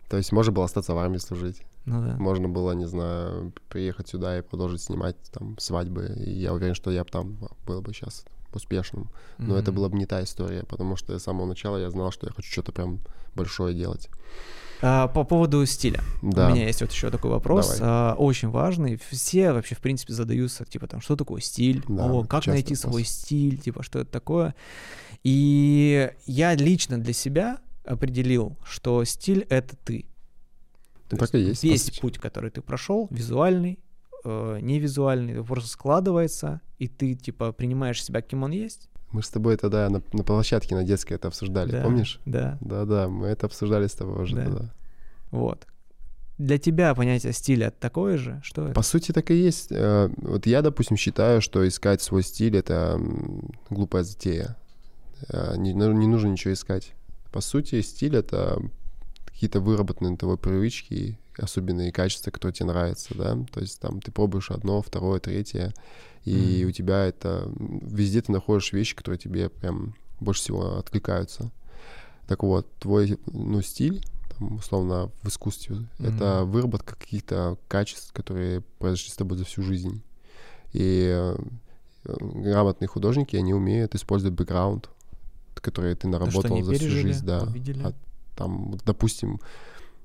То 0.08 0.16
есть 0.16 0.32
можно 0.32 0.52
было 0.52 0.64
остаться 0.64 0.94
в 0.94 0.98
армии 0.98 1.18
служить. 1.18 1.62
Ну 1.86 2.04
да. 2.04 2.16
Можно 2.16 2.48
было, 2.48 2.72
не 2.72 2.86
знаю, 2.86 3.52
приехать 3.68 4.08
сюда 4.08 4.38
и 4.38 4.42
продолжить 4.42 4.82
снимать 4.82 5.16
там 5.32 5.58
свадьбы. 5.58 6.14
И 6.16 6.30
я 6.30 6.52
уверен, 6.52 6.74
что 6.74 6.90
я 6.90 7.04
бы 7.04 7.10
там 7.10 7.36
был 7.66 7.80
бы 7.82 7.92
сейчас 7.92 8.24
успешным. 8.56 9.10
Но 9.38 9.56
это 9.56 9.70
Мгм. 9.70 9.76
была 9.76 9.88
бы 9.88 9.96
не 9.98 10.06
та 10.06 10.22
история, 10.22 10.64
потому 10.64 10.96
что 10.96 11.18
с 11.18 11.22
самого 11.22 11.46
начала 11.46 11.76
я 11.78 11.90
знал, 11.90 12.10
что 12.12 12.26
я 12.26 12.32
хочу 12.32 12.50
что-то 12.50 12.72
прям 12.72 13.00
большое 13.34 13.74
делать. 13.74 14.08
А, 14.82 15.08
по 15.08 15.24
поводу 15.24 15.64
стиля. 15.66 16.00
Да. 16.22 16.48
У 16.48 16.52
меня 16.52 16.66
есть 16.66 16.80
вот 16.80 16.90
еще 16.90 17.10
такой 17.10 17.30
вопрос, 17.30 17.78
а, 17.80 18.14
очень 18.16 18.48
важный. 18.48 18.98
Все 19.10 19.52
вообще, 19.52 19.74
в 19.74 19.80
принципе, 19.80 20.14
задаются, 20.14 20.64
типа, 20.64 20.86
там, 20.86 21.00
что 21.02 21.16
такое 21.16 21.42
стиль? 21.42 21.84
Да, 21.86 22.06
О, 22.06 22.20
это 22.20 22.28
как 22.28 22.46
найти 22.46 22.74
вопрос. 22.74 22.90
свой 22.92 23.04
стиль? 23.04 23.58
Типа, 23.58 23.82
что 23.82 23.98
это 23.98 24.10
такое? 24.10 24.54
И 25.22 26.10
я 26.26 26.54
лично 26.54 26.98
для 26.98 27.12
себя 27.12 27.58
определил, 27.84 28.56
что 28.64 29.04
стиль— 29.04 29.46
это 29.50 29.76
ты. 29.84 30.06
То 31.10 31.16
так 31.16 31.34
и 31.34 31.40
есть, 31.40 31.62
Весь 31.64 31.90
путь, 31.98 32.18
который 32.18 32.50
ты 32.50 32.62
прошел, 32.62 33.08
визуальный, 33.10 33.78
э, 34.24 34.58
невизуальный, 34.60 35.42
просто 35.44 35.68
складывается, 35.68 36.60
и 36.78 36.88
ты, 36.88 37.14
типа, 37.14 37.52
принимаешь 37.52 38.02
себя, 38.02 38.20
кем 38.22 38.42
он 38.42 38.52
есть. 38.52 38.88
Мы 39.12 39.22
с 39.22 39.28
тобой 39.28 39.56
тогда 39.56 39.88
на, 39.90 40.02
на 40.12 40.22
площадке 40.22 40.74
на 40.76 40.84
детской 40.84 41.14
это 41.14 41.28
обсуждали, 41.28 41.72
Да, 41.72 41.82
помнишь? 41.82 42.20
Да. 42.26 42.58
Да-да, 42.60 43.08
мы 43.08 43.26
это 43.26 43.46
обсуждали 43.46 43.86
с 43.88 43.92
тобой 43.94 44.22
уже 44.22 44.36
Да. 44.36 44.44
тогда. 44.44 44.74
Вот. 45.30 45.66
Для 46.38 46.58
тебя 46.58 46.94
понятие 46.94 47.32
стиля 47.32 47.70
такое 47.70 48.16
же? 48.16 48.40
Что 48.42 48.64
это? 48.66 48.72
По 48.74 48.82
сути, 48.82 49.12
так 49.12 49.30
и 49.30 49.34
есть. 49.34 49.68
Э, 49.70 50.08
Вот 50.16 50.46
я, 50.46 50.62
допустим, 50.62 50.96
считаю, 50.96 51.40
что 51.42 51.66
искать 51.68 52.00
свой 52.02 52.22
стиль— 52.22 52.56
это 52.58 52.98
глупая 53.68 54.04
затея. 54.04 54.56
Э, 55.28 55.56
Не, 55.56 55.74
ну, 55.74 55.92
не 55.92 56.06
нужно 56.06 56.28
ничего 56.28 56.54
искать. 56.54 56.92
По 57.32 57.40
сути, 57.40 57.80
стиль— 57.82 58.16
это 58.16 58.62
какие-то 59.40 59.60
выработанные 59.60 60.10
на 60.10 60.16
тобой 60.18 60.36
привычки, 60.36 61.18
особенные 61.38 61.92
качества, 61.92 62.30
которые 62.30 62.52
тебе 62.52 62.66
нравятся, 62.66 63.14
да. 63.14 63.38
То 63.50 63.60
есть 63.60 63.80
там 63.80 64.02
ты 64.02 64.12
пробуешь 64.12 64.50
одно, 64.50 64.82
второе, 64.82 65.18
третье, 65.18 65.72
и 66.26 66.60
Мгм. 66.60 66.68
у 66.68 66.72
тебя 66.72 67.06
это... 67.06 67.50
Везде 67.58 68.20
ты 68.20 68.32
находишь 68.32 68.74
вещи, 68.74 68.94
которые 68.94 69.18
тебе 69.18 69.48
прям 69.48 69.94
больше 70.20 70.42
всего 70.42 70.76
откликаются. 70.76 71.50
Так 72.28 72.42
вот, 72.42 72.70
твой, 72.80 73.18
ну, 73.28 73.62
стиль, 73.62 74.04
там, 74.36 74.56
условно, 74.56 75.10
в 75.22 75.28
искусстве, 75.28 75.86
это 75.98 76.42
Мгм. 76.42 76.50
выработка 76.50 76.94
каких-то 76.94 77.56
качеств, 77.66 78.12
которые 78.12 78.60
произошли 78.78 79.10
с 79.10 79.16
тобой 79.16 79.38
за 79.38 79.46
всю 79.46 79.62
жизнь. 79.62 80.02
И 80.74 81.08
э, 81.10 81.36
грамотные 82.04 82.88
художники, 82.88 83.36
они 83.36 83.54
умеют 83.54 83.94
использовать 83.94 84.36
бэкграунд, 84.36 84.90
который 85.54 85.94
ты 85.94 86.02
То, 86.02 86.08
наработал 86.08 86.52
они 86.52 86.62
за 86.62 86.74
всю 86.74 86.84
пережили, 86.84 87.12
жизнь, 87.12 87.24
да. 87.24 87.50
А 87.82 87.94
там, 88.36 88.74
допустим, 88.84 89.40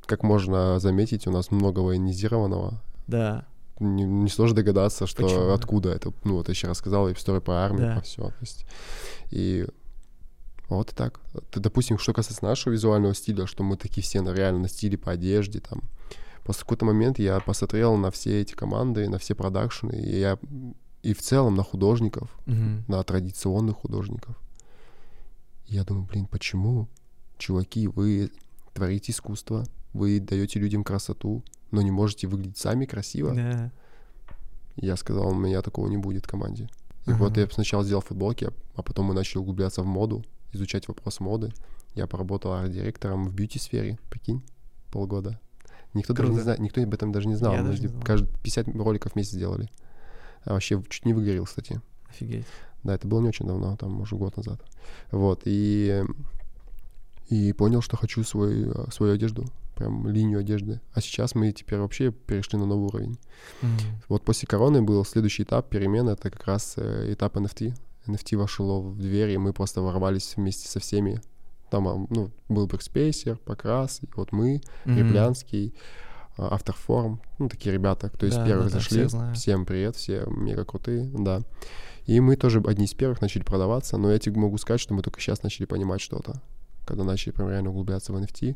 как 0.05 0.23
можно 0.23 0.79
заметить, 0.79 1.27
у 1.27 1.31
нас 1.31 1.51
много 1.51 1.79
военизированного 1.79 2.81
Да. 3.07 3.45
Не, 3.79 4.03
не 4.05 4.29
сложно 4.29 4.55
догадаться, 4.55 5.05
что 5.05 5.23
Почему? 5.23 5.51
откуда 5.51 5.89
это. 5.91 6.13
Ну, 6.23 6.35
вот 6.35 6.47
я 6.47 6.53
еще 6.53 6.67
рассказал 6.67 7.11
историю 7.11 7.41
про 7.41 7.55
армию, 7.65 7.87
Да. 7.87 7.93
про 7.95 8.01
все. 8.01 8.21
То 8.29 8.33
есть, 8.41 8.65
и 9.31 9.67
вот 10.69 10.91
и 10.93 10.95
так. 10.95 11.19
Допустим, 11.53 11.97
что 11.99 12.13
касается 12.13 12.45
нашего 12.45 12.71
визуального 12.73 13.13
стиля, 13.13 13.45
что 13.45 13.63
мы 13.63 13.75
такие 13.75 14.01
все 14.01 14.21
на- 14.21 14.33
реально 14.33 14.59
на 14.61 14.69
стиле 14.69 14.97
по 14.97 15.11
одежде, 15.11 15.59
там. 15.59 15.81
После 16.45 16.61
какой-то 16.61 16.85
момент 16.85 17.19
я 17.19 17.39
посмотрел 17.41 17.97
на 17.97 18.11
все 18.11 18.41
эти 18.41 18.53
команды, 18.53 19.09
на 19.09 19.17
все 19.17 19.35
продакшены, 19.35 19.93
и 19.93 20.19
я 20.19 20.37
и 21.03 21.13
в 21.13 21.21
целом 21.21 21.55
на 21.55 21.63
художников, 21.63 22.29
Мгм. 22.45 22.85
на 22.87 23.03
традиционных 23.03 23.75
художников. 23.77 24.39
И 25.67 25.75
я 25.75 25.83
думаю, 25.83 26.07
блин, 26.09 26.27
почему, 26.27 26.87
чуваки, 27.37 27.87
вы 27.87 28.31
творите 28.73 29.11
искусство, 29.11 29.63
вы 29.93 30.19
даете 30.19 30.59
людям 30.59 30.83
красоту, 30.83 31.43
но 31.71 31.81
не 31.81 31.91
можете 31.91 32.27
выглядеть 32.27 32.57
сами 32.57 32.85
красиво? 32.85 33.33
Да. 33.33 33.71
Я 34.77 34.95
сказал, 34.97 35.29
у 35.29 35.35
меня 35.35 35.61
такого 35.61 35.87
не 35.87 35.97
будет 35.97 36.25
в 36.25 36.29
команде. 36.29 36.69
И 37.07 37.11
вот 37.11 37.31
Ага. 37.33 37.41
я 37.41 37.49
сначала 37.49 37.83
сделал 37.83 38.01
футболки, 38.01 38.45
а- 38.45 38.53
а 38.75 38.81
потом 38.83 39.05
мы 39.07 39.13
начали 39.13 39.37
углубляться 39.37 39.81
в 39.83 39.85
моду, 39.85 40.25
изучать 40.53 40.87
вопрос 40.87 41.19
моды. 41.19 41.53
Я 41.93 42.07
поработал 42.07 42.53
арт-директором 42.53 43.25
в 43.29 43.33
бьюти-сфере, 43.33 43.97
прикинь, 44.09 44.41
полгода. 44.91 45.39
Никто 45.93 46.13
даже 46.13 46.31
не 46.33 46.39
знает, 46.41 46.59
никто 46.59 46.81
об 46.81 46.93
этом 46.93 47.11
даже 47.13 47.27
не 47.29 47.35
знал. 47.35 47.53
Я 47.53 47.61
Мы 47.61 47.67
даже 47.69 47.79
не 47.81 47.85
где- 47.87 47.93
знал. 47.93 48.03
каждый 48.05 48.27
50 48.43 48.67
роликов 48.75 49.13
в 49.13 49.15
месяц 49.15 49.31
сделали. 49.31 49.69
А 50.43 50.53
вообще 50.53 50.83
чуть 50.89 51.05
не 51.05 51.13
выгорел, 51.13 51.45
кстати. 51.45 51.79
Офигеть. 52.09 52.45
Да, 52.83 52.95
это 52.95 53.07
было 53.07 53.21
не 53.21 53.29
очень 53.29 53.47
давно, 53.47 53.77
там, 53.77 53.91
может, 53.93 54.19
год 54.19 54.35
назад. 54.35 54.61
Вот, 55.11 55.41
и, 55.45 56.03
и 57.27 57.53
понял, 57.53 57.81
что 57.81 57.97
хочу 57.97 58.23
свой, 58.23 58.69
э, 58.69 58.91
свою 58.91 59.13
одежду, 59.13 59.45
прям 59.75 60.07
линию 60.07 60.39
одежды. 60.39 60.79
А 60.93 61.01
сейчас 61.01 61.35
мы 61.35 61.51
теперь 61.51 61.79
вообще 61.79 62.11
перешли 62.11 62.57
на 62.59 62.65
новый 62.65 62.87
уровень. 62.87 63.17
Мгм. 63.61 63.71
Вот 64.09 64.23
после 64.23 64.47
короны 64.47 64.81
был 64.81 65.03
следующий 65.05 65.43
этап 65.43 65.69
перемен, 65.69 66.07
это 66.09 66.29
как 66.29 66.45
раз 66.45 66.75
э, 66.77 67.13
этап 67.13 67.37
NFT. 67.37 67.73
NFT 68.07 68.37
вошло 68.37 68.81
в 68.81 68.97
дверь, 68.99 69.31
и 69.31 69.37
мы 69.37 69.53
просто 69.53 69.81
ворвались 69.81 70.35
вместе 70.37 70.67
со 70.67 70.79
всеми. 70.79 71.21
Там 71.71 71.87
а, 71.87 72.07
ну, 72.09 72.29
был 72.47 72.67
Бэкспейсер, 72.67 73.37
Покрас, 73.37 73.99
и 74.03 74.07
вот 74.15 74.31
мы, 74.31 74.61
Мгм. 74.85 74.97
Реплянский, 74.97 75.73
а, 76.37 76.53
Авторформ, 76.53 77.19
ну, 77.39 77.49
такие 77.49 77.73
ребята, 77.73 78.09
кто 78.09 78.27
из 78.27 78.35
Да, 78.35 78.45
первых 78.45 78.67
да, 78.67 78.73
да, 78.73 78.79
зашли. 78.79 79.05
знаю. 79.05 79.33
Всем 79.35 79.65
привет, 79.65 79.95
все 79.95 80.25
мега 80.27 80.63
крутые, 80.63 81.09
да. 81.11 81.41
И 82.05 82.19
мы 82.19 82.35
тоже 82.35 82.61
одни 82.67 82.85
из 82.85 82.93
первых 82.93 83.19
начали 83.21 83.41
продаваться, 83.41 83.97
но 83.97 84.11
я 84.11 84.19
тебе 84.19 84.39
могу 84.39 84.57
сказать, 84.59 84.79
что 84.79 84.93
мы 84.93 85.01
только 85.01 85.19
сейчас 85.19 85.41
начали 85.41 85.65
понимать 85.65 86.01
что-то, 86.01 86.39
когда 86.85 87.03
начали 87.03 87.31
прям 87.33 87.49
реально 87.49 87.69
углубляться 87.71 88.13
в 88.13 88.15
NFT. 88.17 88.55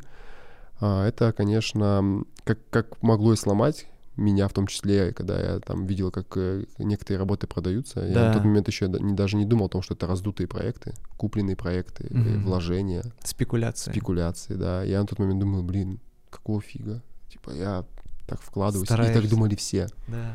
А, 0.81 1.07
Это, 1.07 1.31
конечно, 1.33 2.23
как, 2.43 2.59
как 2.69 3.01
могло 3.03 3.33
и 3.33 3.35
сломать 3.35 3.87
меня 4.15 4.47
в 4.49 4.53
том 4.53 4.67
числе, 4.67 5.13
когда 5.13 5.39
я 5.39 5.59
там 5.59 5.85
видел, 5.85 6.11
как 6.11 6.35
э, 6.35 6.65
некоторые 6.77 7.19
работы 7.19 7.47
продаются. 7.47 8.01
Я 8.01 8.13
Да. 8.13 8.27
на 8.27 8.33
тот 8.33 8.43
момент 8.43 8.67
еще 8.67 8.87
не, 8.89 9.13
даже 9.13 9.37
не 9.37 9.45
думал 9.45 9.67
о 9.67 9.69
том, 9.69 9.81
что 9.81 9.93
это 9.93 10.07
раздутые 10.07 10.47
проекты, 10.47 10.93
купленные 11.17 11.55
проекты, 11.55 12.07
Мгм. 12.09 12.43
вложения, 12.43 13.03
Спекуляции. 13.23 13.91
спекуляции, 13.91 14.55
да. 14.55 14.83
Я 14.83 14.99
на 15.01 15.07
тот 15.07 15.19
момент 15.19 15.39
думал, 15.39 15.63
блин, 15.63 15.99
какого 16.29 16.59
фига? 16.61 17.01
Типа 17.31 17.51
я 17.51 17.85
так 18.27 18.41
вкладываюсь. 18.41 18.87
И 18.89 18.93
так 18.93 19.05
Стараешься. 19.05 19.29
думали 19.29 19.55
все. 19.55 19.87
Да. 20.07 20.33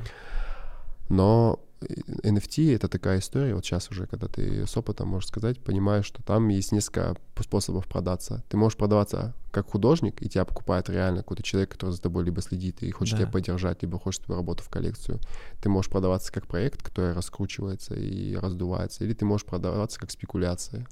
Но 1.10 1.60
NFT— 1.85 2.74
это 2.77 2.89
такая 2.89 3.19
история, 3.19 3.55
вот 3.55 3.65
сейчас 3.65 3.90
уже, 3.90 4.06
когда 4.06 4.27
ты 4.28 4.66
с 4.66 4.77
опытом 4.77 5.09
можешь 5.09 5.28
сказать, 5.28 5.61
понимаешь, 5.61 6.06
что 6.06 6.23
там 6.23 6.48
есть 6.48 6.73
несколько 6.73 7.16
способов 7.40 7.86
продаться. 7.86 8.43
Ты 8.48 8.56
можешь 8.56 8.77
продаваться 8.77 9.35
как 9.51 9.70
художник, 9.70 10.23
и 10.23 10.28
тебя 10.28 10.44
покупает 10.44 10.89
реально 10.89 11.19
какой-то 11.19 11.43
человек, 11.43 11.70
который 11.70 11.90
за 11.90 12.02
тобой 12.02 12.24
либо 12.24 12.43
следит 12.43 12.82
и 12.82 12.90
хочет 12.90 13.15
Да. 13.19 13.23
тебя 13.23 13.32
поддержать, 13.32 13.82
либо 13.82 13.98
хочет 13.98 14.23
твою 14.24 14.40
работу 14.40 14.65
в 14.65 14.69
коллекцию. 14.69 15.20
Ты 15.62 15.69
можешь 15.69 15.90
продаваться 15.90 16.32
как 16.32 16.47
проект, 16.47 16.82
который 16.82 17.12
раскручивается 17.12 17.94
и 17.94 18.35
раздувается, 18.35 19.05
или 19.05 19.15
ты 19.15 19.24
можешь 19.24 19.47
продаваться 19.47 20.01
как 20.01 20.11
спекуляция. 20.11 20.86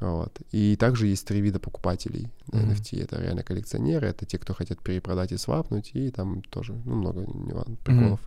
Вот. 0.00 0.38
И 0.52 0.76
также 0.76 1.06
есть 1.06 1.26
три 1.26 1.40
вида 1.40 1.58
покупателей. 1.58 2.30
NFT. 2.52 3.02
Это 3.02 3.20
реально 3.20 3.42
коллекционеры, 3.42 4.08
это 4.08 4.26
те, 4.26 4.38
кто 4.38 4.52
хотят 4.54 4.80
перепродать 4.82 5.32
и 5.32 5.36
свапнуть, 5.38 5.90
и 5.94 6.10
там 6.10 6.42
тоже 6.42 6.74
ну, 6.84 6.96
много 6.96 7.22
нюан- 7.22 7.76
приколов. 7.84 8.20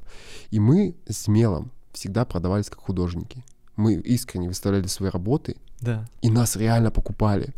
И 0.52 0.60
мы 0.60 0.96
с 1.08 1.28
Мелом 1.28 1.72
всегда 1.94 2.26
продавались 2.26 2.70
как 2.70 2.80
художники. 2.80 3.44
Мы 3.76 3.94
искренне 3.96 4.48
выставляли 4.48 4.88
свои 4.88 5.10
работы, 5.10 5.56
Да. 5.82 6.08
и 6.22 6.30
нас 6.30 6.56
реально 6.56 6.92
покупали. 6.92 7.54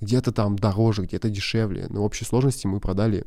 Где-то 0.00 0.32
там 0.32 0.56
дороже, 0.56 1.02
где-то 1.02 1.28
дешевле. 1.30 1.86
Но 1.90 2.02
в 2.02 2.04
общей 2.04 2.24
сложности 2.24 2.66
мы 2.66 2.80
продали 2.80 3.24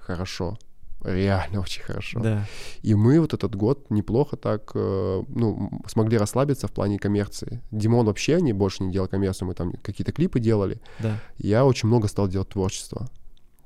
хорошо. 0.00 0.58
Реально 1.06 1.60
очень 1.60 1.82
хорошо. 1.82 2.20
Да. 2.20 2.46
И 2.82 2.94
мы 2.94 3.20
вот 3.20 3.32
этот 3.32 3.54
год 3.54 3.90
неплохо 3.90 4.36
так, 4.36 4.72
э, 4.74 5.22
ну, 5.28 5.70
смогли 5.86 6.18
расслабиться 6.18 6.66
в 6.66 6.72
плане 6.72 6.98
коммерции. 6.98 7.60
Димон 7.70 8.06
вообще 8.06 8.40
не 8.40 8.52
больше 8.52 8.82
не 8.82 8.92
делал 8.92 9.06
коммерцию, 9.08 9.48
мы 9.48 9.54
там 9.54 9.72
какие-то 9.82 10.12
клипы 10.12 10.40
делали. 10.40 10.80
Да. 10.98 11.18
Я 11.38 11.64
очень 11.64 11.88
много 11.88 12.08
стал 12.08 12.26
делать 12.28 12.48
творчество, 12.48 13.08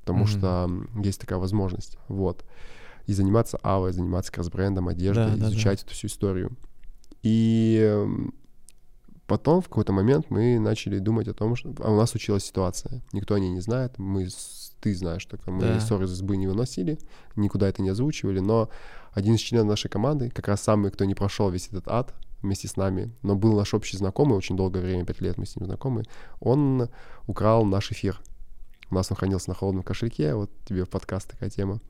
потому 0.00 0.20
Мгм. 0.24 0.26
что 0.28 0.70
есть 1.02 1.20
такая 1.20 1.38
возможность, 1.38 1.96
вот. 2.08 2.44
И 3.06 3.12
заниматься 3.14 3.58
авой, 3.62 3.92
заниматься 3.92 4.30
как 4.30 4.38
раз 4.38 4.50
брендом, 4.50 4.88
одеждой, 4.88 5.26
Да, 5.30 5.34
да, 5.36 5.40
да. 5.40 5.48
изучать 5.48 5.82
эту 5.82 5.92
всю 5.92 6.08
историю. 6.08 6.50
И 7.22 8.04
потом 9.26 9.60
в 9.62 9.68
какой-то 9.68 9.92
момент 9.92 10.26
мы 10.28 10.58
начали 10.58 10.98
думать 10.98 11.28
о 11.28 11.34
том, 11.34 11.56
что 11.56 11.72
а 11.78 11.90
у 11.90 11.96
нас 11.96 12.10
случилась 12.10 12.44
ситуация. 12.44 13.00
Никто 13.12 13.34
о 13.34 13.40
ней 13.40 13.50
не 13.50 13.60
знает. 13.60 13.98
Мы, 13.98 14.28
ты 14.80 14.94
знаешь, 14.94 15.24
только 15.26 15.50
мы 15.50 15.60
Да. 15.60 15.80
ссоры 15.80 16.04
из 16.06 16.12
избы 16.12 16.36
не 16.36 16.46
выносили, 16.46 16.98
никуда 17.36 17.68
это 17.68 17.82
не 17.82 17.90
озвучивали, 17.90 18.40
но 18.40 18.70
один 19.12 19.34
из 19.34 19.40
членов 19.40 19.66
нашей 19.68 19.88
команды, 19.88 20.30
как 20.30 20.48
раз 20.48 20.60
самый, 20.62 20.90
кто 20.90 21.04
не 21.04 21.14
прошел 21.14 21.50
весь 21.50 21.68
этот 21.68 21.88
ад 21.88 22.14
вместе 22.42 22.68
с 22.68 22.76
нами, 22.76 23.10
но 23.22 23.34
был 23.36 23.56
наш 23.56 23.74
общий 23.74 23.96
знакомый, 23.96 24.36
очень 24.36 24.56
долгое 24.56 24.80
время, 24.80 25.04
пять 25.04 25.20
лет 25.20 25.36
мы 25.36 25.46
с 25.46 25.56
ним 25.56 25.66
знакомы, 25.66 26.04
он 26.40 26.88
украл 27.26 27.64
наш 27.64 27.90
эфир. 27.92 28.20
У 28.90 28.94
нас 28.94 29.10
он 29.10 29.16
хранился 29.16 29.50
на 29.50 29.54
холодном 29.54 29.82
кошельке, 29.84 30.34
вот 30.34 30.50
тебе 30.64 30.84
в 30.84 30.88
подкаст 30.88 31.30
такая 31.30 31.50
тема. 31.50 31.80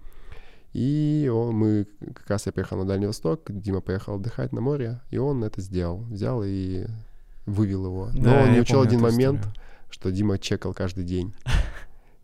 И 0.72 1.30
он, 1.32 1.54
мы, 1.56 1.86
как 2.14 2.28
раз 2.30 2.46
я 2.46 2.52
поехал 2.52 2.76
на 2.78 2.84
Дальний 2.84 3.06
Восток, 3.06 3.40
Дима 3.48 3.80
поехал 3.80 4.14
отдыхать 4.16 4.52
на 4.52 4.60
море, 4.60 5.00
и 5.10 5.18
он 5.18 5.42
это 5.42 5.60
сделал. 5.60 5.98
Взял 6.10 6.42
и 6.44 6.86
вывел 7.46 7.86
его. 7.86 8.10
Но 8.12 8.22
Да, 8.22 8.42
он 8.44 8.52
не 8.52 8.60
учел 8.60 8.80
один 8.82 9.00
момент, 9.00 9.40
историю. 9.40 9.62
что 9.90 10.12
Дима 10.12 10.38
чекал 10.38 10.72
каждый 10.72 11.04
день. 11.04 11.34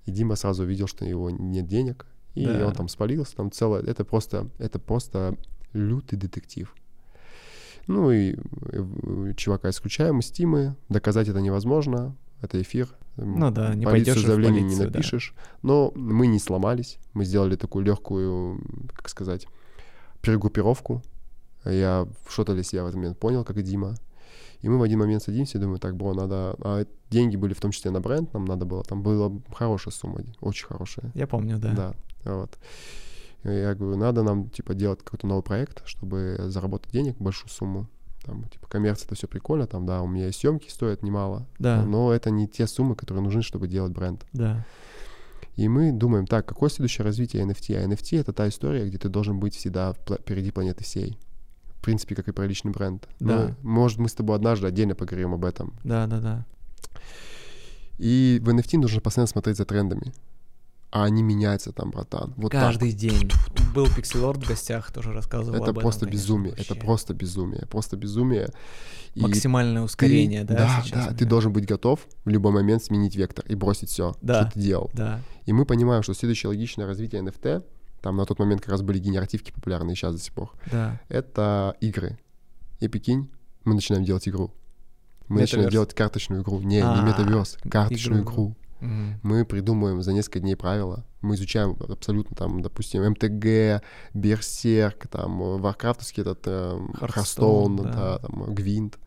И 0.07 0.11
Дима 0.11 0.37
сразу 0.37 0.63
увидел, 0.63 0.87
что 0.87 1.05
у 1.05 1.09
него 1.09 1.31
нет 1.31 1.67
денег, 1.67 2.07
и 2.35 2.47
Да. 2.47 2.69
он 2.69 2.73
там 2.75 2.89
спалился, 2.89 3.37
там 3.37 3.51
целое... 3.51 3.83
Это 3.83 4.05
просто, 4.05 4.49
это 4.59 4.79
просто 4.79 5.37
лютый 5.73 6.17
детектив. 6.17 6.75
Ну 7.87 8.11
и 8.11 8.35
э, 8.73 9.33
чувака 9.37 9.71
исключаем 9.71 10.19
из 10.21 10.31
Тимы, 10.31 10.77
доказать 10.89 11.29
это 11.29 11.41
невозможно, 11.41 12.17
это 12.43 12.61
эфир. 12.61 12.89
Ну 13.17 13.51
да, 13.51 13.75
не 13.75 13.85
полицию 13.85 14.15
пойдешь 14.15 14.25
в 14.25 14.27
заявление 14.27 14.63
полицию, 14.63 14.79
не 14.87 14.91
да. 14.91 14.99
напишешь. 14.99 15.35
Но 15.63 15.93
мы 15.95 16.27
не 16.27 16.39
сломались, 16.39 16.99
мы 17.15 17.25
сделали 17.25 17.57
такую 17.57 17.85
легкую, 17.85 18.61
как 18.93 19.09
сказать, 19.09 19.47
перегруппировку. 20.21 21.03
Я 21.65 22.07
что-то 22.29 22.55
для 22.55 22.63
себя 22.63 22.83
в 22.85 22.87
этот 22.87 22.97
момент 22.97 23.19
понял, 23.19 23.45
как 23.45 23.57
и 23.57 23.63
Дима. 23.63 23.95
И 24.63 24.69
мы 24.69 24.79
в 24.79 24.83
один 24.83 24.99
момент 24.99 25.23
садимся 25.23 25.59
и 25.59 25.61
думаем, 25.61 25.79
так, 25.79 25.97
бро, 25.97 26.15
надо... 26.15 26.57
А 26.61 26.87
деньги 27.11 27.37
были 27.37 27.55
в 27.55 27.61
том 27.61 27.71
числе 27.71 27.91
на 27.91 28.01
бренд, 28.01 28.33
нам 28.33 28.45
надо 28.45 28.65
было, 28.65 28.83
там 28.83 29.03
была 29.03 29.31
хорошая 29.55 29.93
сумма, 29.93 30.21
очень 30.41 30.67
хорошая. 30.67 31.13
Я 31.15 31.27
помню, 31.27 31.59
да. 31.59 31.73
Да, 31.73 31.95
вот. 32.25 32.59
И 33.45 33.49
Я 33.49 33.75
говорю, 33.75 33.97
надо 33.97 34.23
нам, 34.23 34.49
типа, 34.51 34.75
делать 34.75 35.01
какой-то 35.03 35.27
новый 35.27 35.43
проект, 35.43 35.83
чтобы 35.87 36.37
заработать 36.49 36.93
денег, 36.93 37.17
большую 37.19 37.51
сумму. 37.51 37.87
Там, 38.25 38.45
типа, 38.49 38.67
коммерция, 38.67 39.07
это 39.07 39.15
все 39.15 39.29
прикольно, 39.29 39.67
там, 39.69 39.87
да, 39.87 40.03
у 40.03 40.09
меня 40.09 40.29
и 40.29 40.33
съемки 40.33 40.69
стоят 40.69 41.05
немало, 41.05 41.47
Да. 41.61 41.85
но 41.85 42.13
это 42.13 42.31
не 42.31 42.49
те 42.49 42.67
суммы, 42.67 42.97
которые 42.97 43.23
нужны, 43.23 43.43
чтобы 43.43 43.69
делать 43.69 43.93
бренд. 43.93 44.27
Да. 44.33 44.67
И 45.55 45.69
мы 45.69 45.93
думаем, 45.93 46.27
так, 46.27 46.45
какое 46.45 46.69
следующее 46.69 47.05
развитие 47.05 47.45
NFT? 47.45 47.77
А 47.77 47.87
NFT— 47.87 48.21
это 48.21 48.33
та 48.33 48.49
история, 48.49 48.87
где 48.87 48.99
ты 48.99 49.09
должен 49.09 49.39
быть 49.39 49.55
всегда 49.55 49.95
впереди 49.95 50.51
планеты 50.51 50.83
всей. 50.85 51.19
В 51.87 51.89
принципе, 51.89 52.17
как 52.17 52.27
и 52.27 52.33
про 52.33 52.45
личный 52.47 52.73
бренд. 52.73 53.07
Да. 53.21 53.55
Ну, 53.63 53.71
может, 53.71 53.99
мы 54.01 54.09
с 54.09 54.13
тобой 54.13 54.35
однажды 54.35 54.67
отдельно 54.67 54.97
поговорим 54.97 55.35
об 55.35 55.45
этом. 55.45 55.73
Да, 55.85 56.09
да, 56.09 56.19
да. 56.19 56.45
И 57.99 58.41
в 58.43 58.49
NFT 58.49 58.79
нужно 58.79 59.01
постоянно 59.01 59.29
смотреть 59.29 59.57
за 59.57 59.65
трендами. 59.67 60.13
А 60.91 61.05
они 61.05 61.23
меняются 61.23 61.71
там, 61.71 61.93
братан. 61.93 62.35
Вот 62.37 62.51
так. 62.51 62.61
Каждый 62.61 62.91
день. 62.91 63.31
Был 63.73 63.87
Пикселорд 63.87 64.43
в 64.43 64.49
гостях, 64.49 64.91
тоже 64.91 65.13
рассказывал 65.13 65.55
Это 65.55 65.67
об 65.67 65.71
этом, 65.79 65.83
просто 65.83 66.07
конечно, 66.07 66.17
безумие. 66.21 66.53
Это 66.55 66.71
вообще. 66.75 66.85
просто 66.85 67.15
безумие. 67.15 67.67
Просто 67.71 67.97
безумие. 67.97 68.49
И 69.15 69.21
Максимальное 69.21 69.83
ты- 69.83 69.85
ускорение, 69.85 70.43
да, 70.43 70.55
Да, 70.57 70.83
сейчас 70.83 71.05
да. 71.07 71.11
Ты 71.13 71.21
меня? 71.25 71.31
должен 71.31 71.53
быть 71.53 71.67
готов 71.67 72.01
в 72.25 72.29
любой 72.29 72.51
момент 72.51 72.83
сменить 72.83 73.15
вектор 73.15 73.45
и 73.47 73.55
бросить 73.55 73.91
все, 73.91 74.17
Да. 74.23 74.43
что 74.43 74.55
ты 74.55 74.61
делал. 74.61 74.91
Да. 74.93 75.21
И 75.45 75.53
мы 75.53 75.65
понимаем, 75.67 76.03
что 76.03 76.15
следующее 76.15 76.49
логичное 76.49 76.87
развитие 76.87 77.23
NFT, 77.23 77.63
там 78.03 78.17
на 78.17 78.25
тот 78.27 78.39
момент 78.39 78.61
как 78.61 78.71
раз 78.71 78.83
были 78.83 78.99
генеративки 78.99 79.51
популярны, 79.53 79.93
и 79.93 79.95
сейчас 79.95 80.15
до 80.15 80.21
сих 80.21 80.33
пор, 80.33 80.53
Да. 80.71 81.01
это 81.09 81.77
игры. 81.81 82.19
И 82.81 82.89
прикинь, 82.89 83.31
мы 83.65 83.75
начинаем 83.75 84.05
делать 84.05 84.29
игру. 84.29 84.53
Мы 85.29 85.41
начинаем 85.41 85.69
Metaverse. 85.69 85.73
делать 85.73 85.95
карточную 85.95 86.43
игру. 86.43 86.61
Не, 86.61 86.81
А, 86.81 86.97
не 86.97 87.03
метаверс, 87.09 87.59
карточную 87.69 88.23
игру. 88.23 88.33
игру. 88.33 88.57
Мгм. 88.81 89.21
Мы 89.23 89.45
придумываем 89.47 90.03
за 90.03 90.13
несколько 90.13 90.41
дней 90.41 90.55
правила, 90.57 91.05
Мы 91.23 91.35
изучаем 91.35 91.77
абсолютно 91.89 92.37
там, 92.37 92.63
допустим, 92.63 93.03
МТГ, 93.11 93.83
Берсерк, 94.15 95.09
там, 95.09 95.61
Варкрафтовский 95.61 96.21
этот 96.23 96.43
э, 96.47 96.79
Hearthstone, 97.01 97.77
да. 97.77 97.83
да, 97.93 98.19
там, 98.19 98.55
Гвинт. 98.55 98.99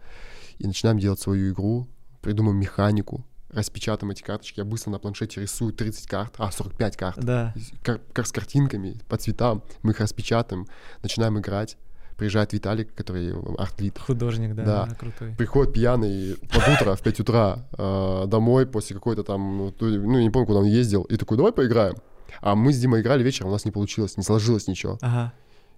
И 0.58 0.68
начинаем 0.68 1.00
делать 1.00 1.20
свою 1.22 1.54
игру, 1.54 1.88
придумаем 2.22 2.58
механику, 2.60 3.24
распечатаем 3.50 4.12
эти 4.12 4.22
карточки, 4.22 4.60
я 4.60 4.66
быстро 4.66 4.92
на 4.92 5.00
планшете 5.00 5.42
рисую 5.42 5.74
30 5.74 6.08
карт, 6.08 6.34
а, 6.38 6.52
45 6.52 6.98
карт, 6.98 7.20
да. 7.20 7.54
кар- 7.84 8.02
кар- 8.14 8.26
с 8.26 8.32
картинками 8.32 8.96
по 9.08 9.18
цветам, 9.18 9.64
мы 9.82 9.92
их 9.92 10.00
распечатаем, 10.00 10.68
начинаем 11.02 11.40
играть, 11.40 11.78
приезжает 12.18 12.54
Виталик, 12.54 12.94
который 12.94 13.34
артлит. 13.58 13.98
Художник, 13.98 14.54
да, 14.54 14.86
да. 14.86 14.96
крутой. 14.96 15.36
Приходит 15.38 15.74
пьяный 15.74 16.36
под 16.54 16.68
утро, 16.68 16.96
в 16.96 17.02
5 17.02 17.20
утра, 17.22 17.66
э, 17.78 18.26
домой 18.28 18.68
после 18.68 18.96
какой-то 18.96 19.24
там, 19.24 19.58
ну, 19.58 19.74
ну, 19.80 20.20
не 20.20 20.30
помню, 20.30 20.46
куда 20.46 20.60
он 20.60 20.66
ездил, 20.66 21.04
и 21.04 21.16
такой, 21.18 21.38
давай 21.38 21.52
поиграем. 21.52 21.96
А 22.42 22.56
мы 22.56 22.74
с 22.74 22.80
Димой 22.80 23.02
играли 23.02 23.24
вечером, 23.24 23.50
у 23.50 23.54
нас 23.54 23.66
не 23.66 23.72
получилось, 23.72 24.18
не 24.18 24.24
сложилось 24.24 24.68
ничего. 24.68 24.98
Ага. 25.02 25.34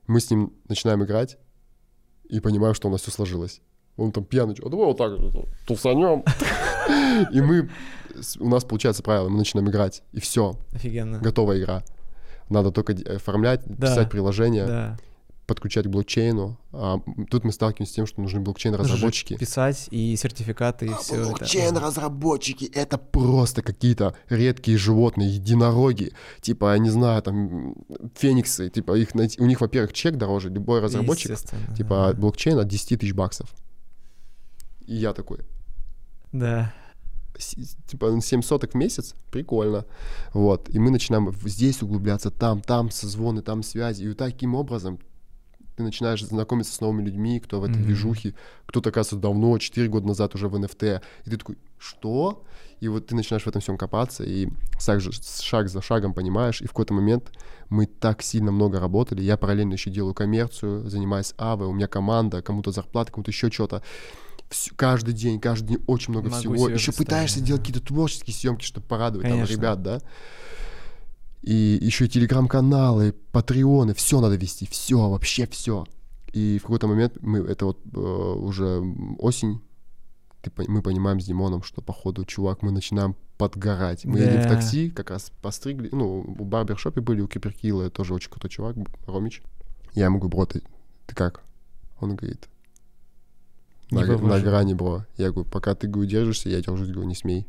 Мы 0.08 0.20
с 0.20 0.30
ним 0.30 0.54
начинаем 0.68 1.04
играть 1.04 1.38
и 2.28 2.40
понимаем, 2.40 2.74
что 2.74 2.90
у 2.90 2.92
нас 2.92 3.02
все 3.02 3.12
сложилось. 3.12 3.62
Он 3.98 4.12
там 4.12 4.24
пьяный, 4.26 4.56
а 4.64 4.70
давай 4.70 4.86
вот 4.88 4.98
так 4.98 5.12
тусанем. 5.68 6.24
И 7.32 7.42
мы, 7.42 7.70
у 8.40 8.50
нас 8.50 8.64
получается 8.64 9.04
правило, 9.04 9.30
мы 9.30 9.38
начинаем 9.38 9.70
играть, 9.70 10.04
и 10.12 10.20
все. 10.20 10.58
Офигенно. 10.74 11.20
Готовая 11.20 11.60
игра. 11.60 11.84
Надо 12.50 12.72
только 12.72 12.94
оформлять, 13.16 13.64
писать 13.80 14.10
приложение. 14.10 14.66
Да 14.66 14.98
подключать 15.52 15.86
к 15.86 15.90
блокчейну. 15.90 16.58
А 16.72 17.02
тут 17.30 17.44
мы 17.44 17.52
сталкиваемся 17.52 17.92
с 17.92 17.96
тем, 17.96 18.08
что 18.08 18.22
нужны 18.22 18.40
блокчейн-разработчики. 18.40 19.36
Писать 19.38 19.90
и 19.92 20.16
сертификаты, 20.16 20.86
и 20.86 20.90
а 20.92 20.96
все 20.96 21.16
блокчейн-разработчики— 21.16 22.72
это 22.74 22.98
просто 22.98 23.62
какие-то 23.62 24.16
редкие 24.30 24.78
животные, 24.78 25.30
единороги. 25.30 26.14
Типа, 26.40 26.72
я 26.72 26.78
не 26.78 26.90
знаю, 26.90 27.22
там, 27.22 27.76
фениксы. 28.16 28.70
Типа, 28.70 28.98
их 28.98 29.14
найти... 29.14 29.42
у 29.42 29.46
них, 29.46 29.60
во-первых, 29.60 29.92
чек 29.92 30.16
дороже. 30.16 30.50
Любой 30.50 30.80
разработчик, 30.80 31.38
типа, 31.76 32.14
да. 32.14 32.14
блокчейн 32.14 32.58
от 32.58 32.70
10 32.70 33.00
тысяч 33.00 33.14
баксов. 33.14 33.50
И 34.88 34.96
я 34.96 35.12
такой... 35.12 35.40
Да 36.32 36.74
типа 37.88 38.20
7 38.22 38.42
соток 38.42 38.72
в 38.72 38.76
месяц, 38.76 39.16
прикольно. 39.32 39.86
Вот. 40.34 40.70
И 40.70 40.80
мы 40.80 40.92
начинаем 40.92 41.32
здесь 41.46 41.82
углубляться, 41.82 42.32
там, 42.32 42.62
там 42.62 42.92
созвоны, 42.92 43.42
там 43.42 43.64
связи. 43.64 44.04
И 44.04 44.08
вот 44.08 44.18
таким 44.18 44.56
образом 44.56 45.00
ты 45.76 45.84
начинаешь 45.84 46.24
знакомиться 46.24 46.74
с 46.74 46.82
новыми 46.82 47.04
людьми, 47.04 47.40
кто 47.40 47.60
в 47.60 47.64
этой 47.64 47.78
mm-hmm. 47.78 47.84
движухе, 47.84 48.36
кто-то, 48.66 48.90
оказывается, 48.90 49.22
давно, 49.22 49.58
4 49.58 49.88
года 49.88 50.08
назад 50.08 50.36
уже 50.36 50.48
в 50.48 50.56
NFT, 50.56 51.02
и 51.26 51.30
ты 51.30 51.38
такой, 51.38 51.58
что? 51.78 52.44
И 52.82 52.88
вот 52.88 53.08
ты 53.08 53.16
начинаешь 53.16 53.44
в 53.44 53.48
этом 53.48 53.62
всем 53.62 53.78
копаться, 53.78 54.24
и 54.24 54.50
шаг, 54.80 55.02
шаг 55.02 55.70
за 55.70 55.82
шагом 55.82 56.14
понимаешь, 56.14 56.62
и 56.62 56.66
в 56.66 56.70
какой-то 56.70 56.94
момент 56.94 57.32
мы 57.70 57.86
так 57.86 58.22
сильно 58.22 58.52
много 58.52 58.80
работали, 58.80 59.22
я 59.22 59.38
параллельно 59.38 59.74
еще 59.74 59.92
делаю 59.92 60.14
коммерцию, 60.14 60.90
занимаюсь 60.90 61.34
АВО, 61.38 61.66
у 61.68 61.74
меня 61.74 61.88
команда, 61.88 62.42
кому-то 62.42 62.72
зарплата, 62.72 63.12
кому-то 63.12 63.32
еще 63.32 63.50
что-то, 63.50 63.82
все, 64.52 64.72
каждый 64.76 65.14
день, 65.14 65.40
каждый 65.40 65.70
день 65.70 65.84
очень 65.88 66.12
много 66.12 66.30
Могу 66.30 66.40
всего. 66.40 66.70
Еще 66.70 66.92
пытаешься 66.92 67.40
да. 67.40 67.48
делать 67.48 67.62
какие-то 67.64 67.86
творческие 67.86 68.36
съемки, 68.36 68.64
чтобы 68.64 68.86
порадовать 68.86 69.28
Конечно. 69.28 69.48
там 69.48 69.56
ребят, 69.56 69.82
да 69.82 70.02
и 71.42 71.80
еще 71.82 72.06
и 72.06 72.10
телеграм-каналы, 72.10 73.14
патреоны, 73.32 73.94
все 73.94 74.22
надо 74.22 74.36
вести, 74.36 74.68
все, 74.68 75.10
вообще 75.10 75.48
все. 75.48 75.86
И 76.34 76.60
в 76.60 76.64
какой-то 76.64 76.88
момент 76.88 77.18
мы, 77.22 77.40
это 77.40 77.66
вот 77.66 77.80
э, 77.94 78.00
уже 78.00 78.82
осень, 79.18 79.62
ты, 80.42 80.52
мы 80.68 80.82
понимаем 80.82 81.20
с 81.20 81.26
Димоном, 81.26 81.64
что 81.64 81.82
походу, 81.82 82.26
чувак, 82.26 82.62
мы 82.62 82.72
начинаем 82.72 83.16
подгорать. 83.38 84.06
Мы 84.06 84.20
да. 84.20 84.26
едем 84.26 84.42
в 84.42 84.48
такси, 84.48 84.92
как 84.92 85.10
раз 85.10 85.32
постригли, 85.42 85.90
ну, 85.92 86.22
у 86.22 86.46
барбершопе 86.46 87.02
были, 87.02 87.22
у 87.22 87.28
Киперкила, 87.28 87.90
тоже 87.90 88.14
очень 88.14 88.30
крутой 88.30 88.52
чувак, 88.52 88.76
Ромич. 89.08 89.42
Я 89.94 90.06
ему 90.06 90.20
говорю, 90.20 90.30
бро, 90.30 90.46
ты, 90.46 90.62
ты 91.08 91.16
как? 91.16 91.44
Он 92.00 92.16
говорит, 92.16 92.48
на, 93.92 94.06
на 94.06 94.40
грани, 94.40 94.74
бро. 94.74 95.06
Я 95.18 95.32
говорю, 95.32 95.50
пока 95.50 95.76
ты 95.76 95.88
говорю, 95.88 96.10
держишься, 96.10 96.50
я 96.50 96.62
держусь, 96.62 96.90
говорю, 96.90 97.08
не 97.08 97.16
смей. 97.16 97.48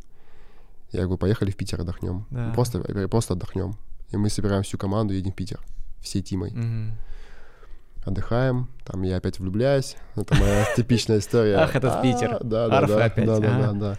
Я 0.91 1.03
говорю, 1.03 1.19
поехали 1.19 1.51
в 1.51 1.57
Питер 1.57 1.81
отдохнем. 1.81 2.27
Да. 2.31 2.53
Просто, 2.53 2.81
просто 3.09 3.35
отдохнем. 3.35 3.77
И 4.11 4.17
мы 4.17 4.29
собираем 4.29 4.63
всю 4.63 4.77
команду, 4.77 5.15
едем 5.15 5.33
в 5.33 5.35
Питер. 5.35 5.61
Всей 6.01 6.21
тимой. 6.21 6.51
Угу. 6.51 8.11
Отдыхаем, 8.11 8.69
там 8.85 9.03
я 9.03 9.17
опять 9.17 9.39
влюбляюсь. 9.39 9.97
Это 10.17 10.35
моя 10.35 10.67
типичная 10.77 11.19
история. 11.21 11.57
Ах, 11.57 11.77
этот 11.77 12.03
Питер. 12.03 12.39
Да, 12.43 12.69
да, 12.69 12.87
да. 12.87 13.05
опять. 13.05 13.27
Да, 13.27 13.39
да, 13.39 13.73
да, 13.73 13.99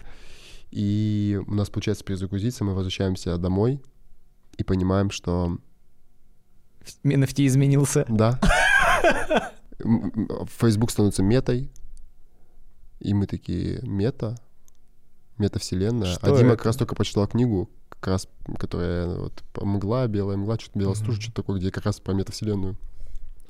И 0.70 1.40
у 1.46 1.54
нас 1.54 1.70
получается 1.70 2.04
перезагрузиться, 2.04 2.64
мы 2.64 2.74
возвращаемся 2.74 3.36
домой 3.38 3.80
и 4.56 4.62
понимаем, 4.62 5.10
что... 5.10 5.58
NFT 7.02 7.46
изменился. 7.46 8.04
Да. 8.08 8.38
Facebook 10.58 10.90
становится 10.90 11.22
метой, 11.22 11.70
и 13.00 13.14
мы 13.14 13.26
такие, 13.26 13.80
мета? 13.82 14.36
метавселенная. 15.38 16.14
Что 16.14 16.34
а 16.34 16.36
Дима 16.36 16.50
это? 16.50 16.56
как 16.56 16.66
раз 16.66 16.76
только 16.76 16.94
прочитал 16.94 17.26
книгу, 17.26 17.68
как 17.88 18.06
раз, 18.06 18.28
которая 18.58 19.08
вот 19.08 19.42
мгла, 19.60 20.06
белая 20.06 20.36
мгла, 20.36 20.58
что-то 20.58 20.78
белая 20.78 20.94
стужа, 20.94 21.20
что-то 21.20 21.42
такое, 21.42 21.58
где 21.58 21.70
как 21.70 21.84
раз 21.84 22.00
про 22.00 22.12
метавселенную. 22.12 22.76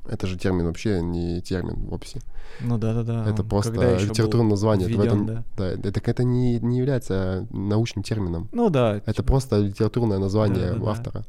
Это 0.07 0.27
же 0.27 0.37
термин 0.37 0.65
вообще 0.65 1.01
не 1.01 1.41
термин 1.41 1.85
в 1.85 1.93
описи. 1.93 2.21
Ну 2.61 2.77
да, 2.77 2.93
да, 2.93 3.03
да. 3.03 3.29
Это 3.29 3.43
просто 3.43 3.97
литературное 3.97 4.51
название. 4.51 4.87
Введен, 4.87 5.01
это, 5.01 5.07
этом, 5.07 5.25
да. 5.25 5.43
да. 5.57 5.89
Это, 5.89 5.99
это 5.99 6.23
не, 6.23 6.59
не 6.59 6.77
является 6.77 7.47
научным 7.49 8.03
термином. 8.03 8.47
Ну 8.51 8.69
да. 8.69 8.97
Это 8.97 9.13
типа... 9.13 9.23
просто 9.23 9.57
литературное 9.57 10.19
название 10.19 10.73
да, 10.73 10.79
да, 10.79 10.91
автора. 10.91 11.25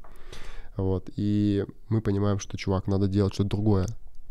Да. 0.77 0.83
Вот. 0.83 1.09
И 1.17 1.65
мы 1.89 2.03
понимаем, 2.03 2.39
что, 2.39 2.59
чувак, 2.59 2.87
надо 2.87 3.09
делать 3.09 3.33
что-то 3.33 3.49
другое 3.49 3.87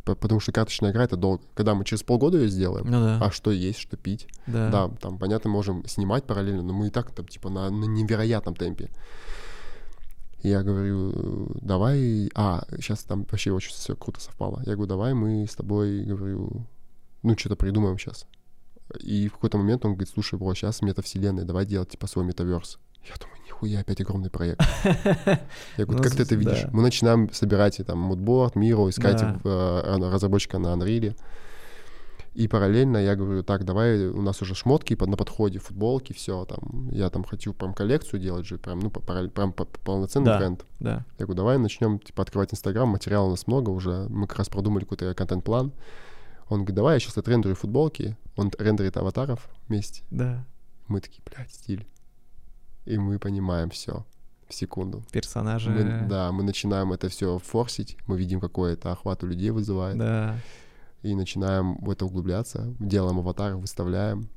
потому 0.06 0.40
что 0.40 0.52
карточная 0.52 0.92
игра 0.92 1.04
это 1.04 1.18
долго. 1.18 1.44
Когда 1.56 1.74
мы 1.74 1.84
через 1.84 2.04
полгода 2.04 2.38
ее 2.38 2.48
сделаем, 2.48 2.86
ну, 2.86 3.04
да. 3.04 3.20
а 3.20 3.32
что 3.32 3.52
есть, 3.52 3.80
что 3.80 3.98
пить, 3.98 4.28
да. 4.46 4.70
да, 4.70 4.90
там, 5.02 5.18
понятно, 5.18 5.50
можем 5.50 5.86
снимать 5.88 6.26
параллельно, 6.26 6.62
но 6.62 6.74
мы 6.74 6.88
и 6.88 6.90
так 6.92 7.12
там, 7.12 7.28
типа, 7.28 7.50
на, 7.50 7.70
на 7.70 7.86
невероятном 7.86 8.56
темпе. 8.56 8.90
Я 10.44 10.62
говорю, 10.62 11.50
давай, 11.62 12.30
а, 12.36 12.66
сейчас 12.76 13.04
там 13.04 13.26
вообще 13.32 13.52
очень 13.52 13.72
все 13.72 13.96
круто 13.96 14.22
совпало. 14.22 14.62
Я 14.68 14.74
говорю, 14.74 14.88
давай 14.88 15.14
мы 15.16 15.48
с 15.48 15.56
тобой, 15.56 16.04
говорю, 16.04 16.68
ну, 17.24 17.36
что-то 17.36 17.56
придумаем 17.56 17.98
сейчас. 17.98 18.28
И 19.00 19.28
в 19.28 19.34
какой-то 19.34 19.58
момент 19.58 19.84
он 19.86 19.94
говорит, 19.94 20.10
слушай, 20.14 20.38
бро, 20.38 20.54
сейчас 20.54 20.84
метавселенная, 20.84 21.46
давай 21.46 21.66
делать, 21.66 21.90
типа, 21.90 22.06
свой 22.06 22.26
метаверс. 22.26 22.78
Я 23.04 23.16
думаю, 23.20 23.35
нихуя, 23.56 23.82
опять 23.82 24.02
огромный 24.02 24.30
проект. 24.30 24.62
Я 25.78 25.86
говорю, 25.86 25.98
ну, 25.98 26.04
как 26.04 26.16
ты 26.16 26.24
это 26.24 26.36
видишь? 26.36 26.66
Мы 26.72 26.82
начинаем 26.82 27.32
собирать 27.32 27.80
там 27.86 28.00
мудборд, 28.00 28.56
Миру, 28.56 28.90
искать 28.90 29.22
э, 29.22 29.98
разработчика 30.12 30.60
на 30.60 30.74
Unreal. 30.76 31.16
И 32.34 32.50
параллельно 32.50 32.98
я 32.98 33.16
говорю, 33.16 33.44
так, 33.44 33.64
давай, 33.64 34.08
у 34.08 34.22
нас 34.22 34.42
уже 34.42 34.56
шмотки 34.56 34.94
на 35.00 35.16
подходе, 35.16 35.60
футболки, 35.60 36.12
все, 36.12 36.44
там, 36.44 36.90
я 36.92 37.10
там 37.10 37.24
хочу 37.24 37.54
прям 37.54 37.74
коллекцию 37.74 38.20
делать 38.20 38.46
же, 38.46 38.58
прям, 38.58 38.80
ну, 38.80 38.90
прям 38.90 39.54
полноценный 39.54 40.26
да, 40.26 40.38
бренд. 40.38 40.66
Да. 40.82 41.06
Я 41.18 41.26
говорю, 41.26 41.38
давай 41.38 41.58
начнем, 41.58 41.98
типа, 41.98 42.24
открывать 42.24 42.54
Инстаграм, 42.54 42.90
материала 42.90 43.28
у 43.28 43.30
нас 43.30 43.48
много 43.48 43.70
уже, 43.70 44.08
мы 44.10 44.28
как 44.28 44.40
раз 44.40 44.50
продумали 44.50 44.84
какой-то 44.84 45.14
контент-план. 45.14 45.72
Он 46.50 46.58
говорит, 46.58 46.76
давай 46.76 46.96
я 46.96 47.00
сейчас 47.00 47.18
отрендерю 47.18 47.56
футболки, 47.56 48.18
он 48.36 48.52
рендерит 48.60 48.98
аватаров 48.98 49.48
вместе. 49.70 50.04
Да. 50.12 50.46
Мы 50.90 51.00
такие, 51.00 51.22
блядь, 51.26 51.54
стиль 51.54 51.88
и 52.86 52.98
мы 52.98 53.20
понимаем 53.20 53.70
все 53.70 54.06
в 54.48 54.54
секунду. 54.54 55.04
Персонажи. 55.12 55.70
Мы, 55.70 56.08
да, 56.08 56.32
мы 56.32 56.44
начинаем 56.44 56.94
это 56.94 57.10
все 57.10 57.40
форсить, 57.40 57.98
мы 58.08 58.18
видим, 58.18 58.40
какой 58.40 58.74
это 58.74 58.92
охват 58.92 59.24
у 59.24 59.28
людей 59.28 59.50
вызывает. 59.50 59.98
Да. 59.98 60.36
И 61.02 61.16
начинаем 61.16 61.78
в 61.78 61.90
это 61.90 62.06
углубляться, 62.06 62.74
делаем 62.80 63.20
аватары, 63.20 63.58
выставляем. 63.58 64.30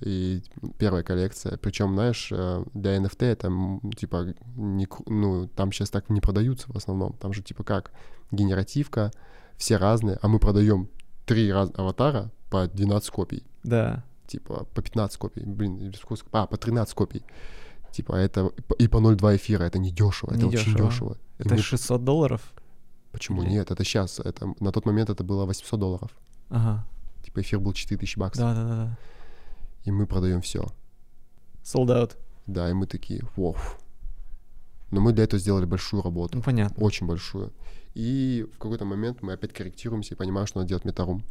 И 0.00 0.42
первая 0.78 1.02
коллекция. 1.02 1.56
Причем, 1.56 1.94
знаешь, 1.94 2.28
э, 2.30 2.64
для 2.74 2.96
NFT 2.98 3.24
это 3.24 3.50
типа 3.96 4.34
не, 4.56 4.88
ну, 5.06 5.48
там 5.48 5.72
сейчас 5.72 5.90
так 5.90 6.10
не 6.10 6.20
продаются 6.20 6.70
в 6.70 6.76
основном. 6.76 7.14
Там 7.14 7.32
же 7.32 7.42
типа 7.42 7.64
как 7.64 7.92
генеративка, 8.30 9.12
все 9.56 9.76
разные, 9.76 10.18
а 10.20 10.28
мы 10.28 10.40
продаем 10.40 10.88
три 11.26 11.50
раз 11.52 11.70
аватара 11.74 12.30
по 12.50 12.66
12 12.66 13.10
копий. 13.10 13.44
Да. 13.62 14.04
Типа 14.26 14.66
по 14.74 14.82
15 14.82 15.16
копий. 15.16 15.42
Блин, 15.44 15.92
а, 16.32 16.46
по 16.46 16.56
13 16.56 16.94
копий. 16.94 17.22
Типа 17.94 18.16
это 18.16 18.50
и 18.80 18.88
по 18.88 18.96
0,2 18.96 19.36
эфира, 19.36 19.62
это 19.62 19.78
не 19.78 19.92
дешево, 19.92 20.32
не 20.32 20.38
это 20.38 20.48
дешево. 20.48 20.74
очень 20.74 20.88
дешево. 20.88 21.18
Это 21.38 21.54
и 21.54 21.58
600 21.58 22.00
мы... 22.00 22.06
долларов? 22.06 22.52
Почему 23.12 23.42
Или... 23.42 23.50
нет? 23.50 23.70
Это 23.70 23.84
сейчас, 23.84 24.18
это 24.18 24.52
на 24.58 24.72
тот 24.72 24.84
момент 24.84 25.10
это 25.10 25.22
было 25.22 25.46
800 25.46 25.78
долларов. 25.78 26.10
Ага. 26.48 26.84
Типа 27.22 27.40
эфир 27.40 27.60
был 27.60 27.72
4000 27.72 28.18
баксов. 28.18 28.44
Да, 28.44 28.54
да, 28.54 28.68
да. 28.68 28.98
И 29.84 29.92
мы 29.92 30.06
продаем 30.08 30.40
все. 30.40 30.66
Sold 31.62 31.86
out. 31.86 32.16
Да, 32.46 32.68
и 32.68 32.72
мы 32.72 32.88
такие, 32.88 33.22
вау. 33.36 33.56
Но 34.90 35.00
мы 35.00 35.12
для 35.12 35.22
этого 35.22 35.38
сделали 35.38 35.64
большую 35.64 36.02
работу. 36.02 36.38
Ну, 36.38 36.42
понятно. 36.42 36.84
Очень 36.84 37.06
большую. 37.06 37.52
И 37.94 38.44
в 38.54 38.58
какой-то 38.58 38.84
момент 38.84 39.22
мы 39.22 39.34
опять 39.34 39.52
корректируемся 39.52 40.14
и 40.14 40.16
понимаем, 40.16 40.48
что 40.48 40.58
надо 40.58 40.68
делать 40.68 40.84
метарум. 40.84 41.22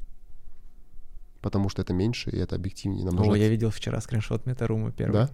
Потому 1.41 1.67
что 1.67 1.81
это 1.81 1.91
меньше, 1.91 2.29
и 2.29 2.37
это 2.37 2.55
объективнее. 2.55 3.03
Нам 3.03 3.15
О, 3.15 3.17
нужно... 3.17 3.35
я 3.35 3.49
видел 3.49 3.69
вчера 3.69 3.99
скриншот 3.99 4.45
метарума 4.45 4.93
первый. 4.93 5.13
Да? 5.13 5.29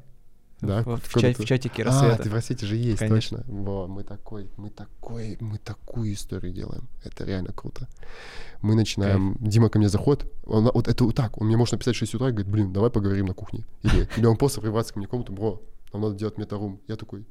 Да, 0.62 0.84
в, 0.84 0.98
в 0.98 1.16
в 1.16 1.46
чатике 1.46 1.84
А, 1.84 1.86
рассвета. 1.86 2.24
ты 2.24 2.30
в 2.30 2.34
рассвете 2.34 2.66
же 2.66 2.76
есть, 2.76 3.00
Конечно. 3.00 3.38
точно. 3.38 3.54
Во, 3.54 3.88
мы 3.88 4.04
такой, 4.04 4.50
мы 4.58 4.70
такой, 4.70 5.38
мы 5.40 5.58
такую 5.58 6.14
историю 6.14 6.52
делаем. 6.54 6.88
Это 7.04 7.24
реально 7.24 7.54
круто. 7.54 7.88
Мы 8.62 8.76
начинаем, 8.76 9.38
Дима 9.40 9.70
ко 9.70 9.80
мне 9.80 9.88
заходит, 9.90 10.26
он, 10.46 10.70
вот 10.74 10.88
это 10.88 11.04
вот 11.06 11.16
так, 11.16 11.40
он 11.42 11.48
мне 11.48 11.56
может 11.56 11.72
написать 11.74 11.96
в 11.96 12.00
6 12.00 12.16
утра 12.16 12.28
и 12.28 12.32
говорит, 12.32 12.52
блин, 12.52 12.74
давай 12.74 12.90
поговорим 12.90 13.28
на 13.28 13.34
кухне. 13.34 13.66
Или, 13.84 14.08
или 14.18 14.26
он 14.26 14.36
просто 14.36 14.60
врывается 14.60 14.94
ко 14.94 15.00
мне 15.00 15.08
в 15.08 15.10
комнату, 15.12 15.32
бро, 15.32 15.62
нам 15.94 16.02
надо 16.02 16.16
делать 16.16 16.38
метарум. 16.38 16.82
Я 16.88 16.98
такой, 16.98 17.26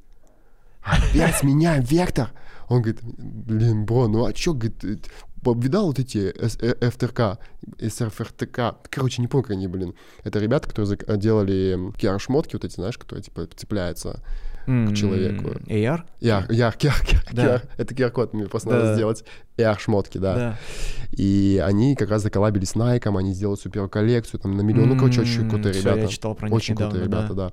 опять 0.81 1.43
меняем 1.43 1.83
вектор? 1.83 2.31
Он 2.67 2.81
говорит, 2.81 3.01
блин, 3.03 3.85
бро, 3.85 4.07
ну 4.07 4.25
а 4.25 4.33
чё, 4.33 4.53
говорит, 4.53 5.09
видал 5.45 5.87
вот 5.87 5.99
эти 5.99 6.33
э, 6.37 6.89
ФТРК, 6.89 7.39
СРФРТК, 7.81 8.75
короче, 8.89 9.21
не 9.21 9.27
помню, 9.27 9.43
как 9.43 9.51
они, 9.51 9.67
блин. 9.67 9.93
Это 10.23 10.39
ребята, 10.39 10.67
которые 10.69 10.95
зак- 10.95 11.17
делали 11.17 11.77
QR-шмотки 11.97 12.53
вот 12.53 12.65
эти, 12.65 12.75
знаешь, 12.75 12.97
которые, 12.97 13.23
типа, 13.23 13.47
цепляются. 13.55 14.21
М, 14.67 14.93
человеку. 14.93 15.49
AR? 15.67 16.03
Яр, 16.19 16.45
яр, 16.51 16.75
Да. 17.31 17.43
яр. 17.43 17.61
Это 17.77 17.95
QR-код, 17.95 18.33
мне 18.33 18.45
просто 18.45 18.69
Да. 18.69 18.75
надо 18.75 18.93
сделать. 18.95 19.23
AR-шмотки, 19.57 20.19
да. 20.19 20.35
Да. 20.35 20.59
И 21.11 21.61
они 21.65 21.95
как 21.95 22.09
раз 22.11 22.21
заколабились 22.21 22.69
с 22.71 22.75
Nike, 22.75 23.17
они 23.17 23.33
сделали 23.33 23.57
супер 23.57 23.87
коллекцию, 23.87 24.39
там 24.39 24.55
на 24.55 24.61
миллион. 24.61 24.89
Ну, 24.89 24.95
короче, 24.97 25.21
очень 25.21 25.49
крутые 25.49 25.73
ребята. 25.73 26.01
Я 26.01 26.07
читал 26.07 26.35
про 26.35 26.47
них 26.47 26.55
Очень 26.55 26.75
недавно, 26.75 26.99
крутые 26.99 27.07
ребята, 27.07 27.33
да. 27.33 27.51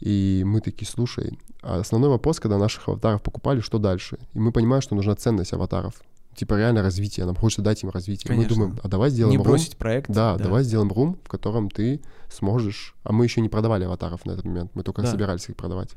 И 0.00 0.42
мы 0.44 0.60
такие, 0.60 0.86
слушай, 0.86 1.38
а 1.62 1.78
основной 1.80 2.10
вопрос, 2.10 2.38
когда 2.40 2.58
наших 2.58 2.86
аватаров 2.88 3.22
покупали, 3.22 3.60
что 3.60 3.78
дальше? 3.78 4.18
И 4.34 4.38
мы 4.38 4.52
понимаем, 4.52 4.82
что 4.82 4.94
нужна 4.94 5.14
ценность 5.14 5.54
аватаров. 5.54 5.94
Типа 6.36 6.54
реально 6.54 6.82
развитие, 6.82 7.24
нам 7.24 7.34
хочется 7.34 7.62
дать 7.62 7.82
им 7.82 7.88
развитие. 7.90 8.28
И 8.32 8.36
Мы 8.36 8.44
Конечно. 8.44 8.54
думаем, 8.66 8.80
а 8.84 8.88
давай 8.88 9.08
сделаем 9.10 9.30
Не 9.32 9.38
рум. 9.38 9.46
бросить 9.46 9.76
проект. 9.78 10.10
Да, 10.10 10.36
давай 10.36 10.62
сделаем 10.64 10.92
рум, 10.92 11.18
в 11.24 11.28
котором 11.28 11.70
ты 11.70 12.00
сможешь... 12.30 12.94
А 13.04 13.12
мы 13.12 13.24
еще 13.24 13.40
не 13.40 13.48
продавали 13.48 13.84
аватаров 13.84 14.26
на 14.26 14.32
этот 14.32 14.44
момент, 14.44 14.70
мы 14.74 14.82
только 14.82 15.00
Да. 15.02 15.10
собирались 15.10 15.48
их 15.48 15.56
продавать. 15.56 15.94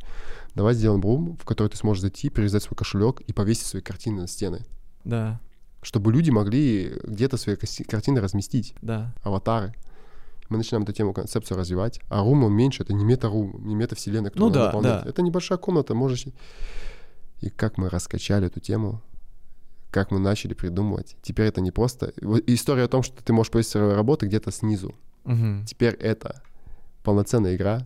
Давай 0.56 0.74
сделаем 0.76 1.02
рум, 1.02 1.38
в 1.42 1.46
который 1.46 1.68
ты 1.68 1.76
сможешь 1.78 2.02
зайти, 2.02 2.30
перевязать 2.30 2.64
свой 2.64 2.78
кошелек 2.78 3.20
и 3.22 3.34
повесить 3.34 3.66
свои 3.66 3.82
картины 3.82 4.22
на 4.22 4.28
стены. 4.28 4.62
Да, 5.04 5.40
Чтобы 5.82 6.12
люди 6.14 6.30
могли 6.30 6.94
где-то 7.04 7.38
свои 7.38 7.56
картины 7.56 8.20
разместить, 8.22 8.74
да. 8.82 9.14
аватары. 9.24 9.74
Мы 10.50 10.58
начинаем 10.58 10.84
эту 10.84 10.94
тему, 10.94 11.14
концепцию 11.14 11.58
развивать. 11.58 12.00
А 12.10 12.22
рум, 12.24 12.44
он 12.46 12.54
меньше, 12.54 12.84
это 12.84 12.94
не 12.94 13.04
мета-рум, 13.06 13.62
не 13.68 13.76
мета-вселенная, 13.76 14.32
Ну 14.36 14.48
которую 14.48 14.50
надо 14.54 14.60
да, 14.60 14.66
наполнять. 14.68 15.04
да. 15.04 15.10
Это 15.10 15.22
небольшая 15.22 15.58
комната, 15.58 15.94
можешь... 15.96 16.26
И 17.42 17.50
как 17.50 17.78
мы 17.78 17.88
раскачали 17.90 18.48
эту 18.48 18.60
тему, 18.60 19.02
как 19.92 20.12
мы 20.12 20.20
начали 20.20 20.54
придумывать. 20.54 21.16
Теперь 21.22 21.48
это 21.48 21.62
не 21.62 21.72
просто... 21.72 22.14
История 22.48 22.84
о 22.84 22.88
том, 22.88 23.04
что 23.04 23.24
ты 23.24 23.34
можешь 23.34 23.52
повесить 23.52 23.72
свои 23.72 23.94
работы 23.94 24.28
где-то 24.28 24.52
снизу. 24.52 24.96
Мгм. 25.24 25.66
Теперь 25.66 25.94
это 25.96 26.42
полноценная 27.04 27.56
игра, 27.56 27.84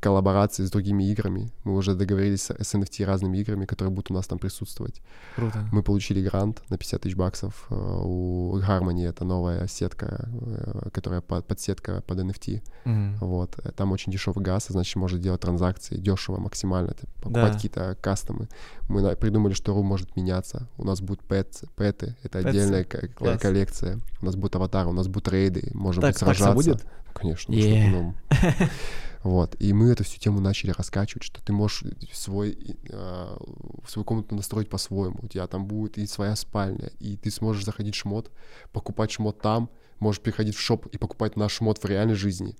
коллаборации 0.00 0.64
с 0.64 0.70
другими 0.70 1.04
играми. 1.10 1.50
Мы 1.64 1.74
уже 1.76 1.94
договорились 1.94 2.50
с 2.50 2.74
NFT 2.74 3.04
разными 3.04 3.38
играми, 3.38 3.64
которые 3.66 3.92
будут 3.92 4.10
у 4.10 4.14
нас 4.14 4.26
там 4.26 4.38
присутствовать. 4.38 5.00
Круто. 5.36 5.68
Мы 5.72 5.82
получили 5.82 6.22
грант 6.22 6.62
на 6.70 6.78
50 6.78 7.02
тысяч 7.02 7.16
баксов 7.16 7.66
э, 7.70 7.74
у 7.74 8.58
Harmony, 8.60 9.06
это 9.08 9.24
новая 9.24 9.66
сетка, 9.66 10.28
э, 10.32 10.88
которая 10.92 11.20
под, 11.20 11.46
подсетка 11.46 12.02
под 12.06 12.18
NFT. 12.18 12.62
Мгм. 12.84 13.16
Вот. 13.20 13.58
Э, 13.64 13.70
Там 13.72 13.92
очень 13.92 14.12
дешевый 14.12 14.44
газ, 14.44 14.66
значит, 14.68 14.96
может 14.96 15.20
делать 15.20 15.40
транзакции 15.40 15.96
дешево, 15.96 16.38
максимально, 16.38 16.92
ты 16.94 17.06
покупать 17.16 17.48
Да. 17.48 17.54
какие-то 17.54 17.96
кастомы. 18.00 18.48
Мы 18.88 19.16
придумали, 19.16 19.52
что 19.54 19.74
рум 19.74 19.86
может 19.86 20.16
меняться. 20.16 20.68
У 20.78 20.84
нас 20.84 21.00
будут 21.00 21.22
пэт, 21.24 21.64
пэты, 21.76 22.16
это 22.22 22.38
Пэтсы. 22.38 22.48
отдельная 22.48 22.84
Класс. 22.84 23.40
коллекция. 23.40 23.98
У 24.20 24.26
нас 24.26 24.36
будут 24.36 24.56
аватары, 24.56 24.88
у 24.88 24.92
нас 24.92 25.08
будут 25.08 25.28
рейды, 25.32 25.70
можем 25.74 26.00
Так, 26.02 26.10
быть 26.12 26.18
сражаться. 26.18 26.52
будет? 26.54 26.86
Конечно. 27.14 27.52
Ну. 27.54 28.14
Вот. 29.28 29.56
И 29.58 29.74
мы 29.74 29.90
эту 29.90 30.04
всю 30.04 30.18
тему 30.18 30.40
начали 30.40 30.70
раскачивать, 30.70 31.22
что 31.22 31.44
ты 31.44 31.52
можешь 31.52 31.84
свой, 32.14 32.56
э, 32.88 33.36
свою 33.86 34.04
комнату 34.04 34.34
настроить 34.34 34.70
по-своему. 34.70 35.18
У 35.22 35.28
тебя 35.28 35.46
там 35.46 35.66
будет 35.66 35.98
и 35.98 36.06
своя 36.06 36.34
спальня, 36.34 36.90
и 36.98 37.16
ты 37.18 37.30
сможешь 37.30 37.64
заходить 37.64 37.94
в 37.94 37.98
шмот, 37.98 38.30
покупать 38.72 39.10
шмот 39.10 39.42
там, 39.42 39.68
можешь 40.00 40.22
приходить 40.22 40.56
в 40.56 40.60
шоп 40.60 40.86
и 40.86 40.96
покупать 40.96 41.36
наш 41.36 41.52
шмот 41.52 41.78
в 41.78 41.84
реальной 41.84 42.14
жизни. 42.14 42.56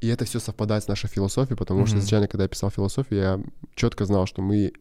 И 0.00 0.08
это 0.08 0.24
все 0.24 0.40
совпадает 0.40 0.82
с 0.82 0.88
нашей 0.88 1.08
философией, 1.08 1.56
потому 1.56 1.86
что 1.86 1.94
Мгм. 1.94 2.00
изначально, 2.00 2.26
когда 2.26 2.42
я 2.44 2.48
писал 2.48 2.70
философию, 2.70 3.20
я 3.20 3.40
четко 3.76 4.06
знал, 4.06 4.26
что 4.26 4.42
мы 4.42 4.72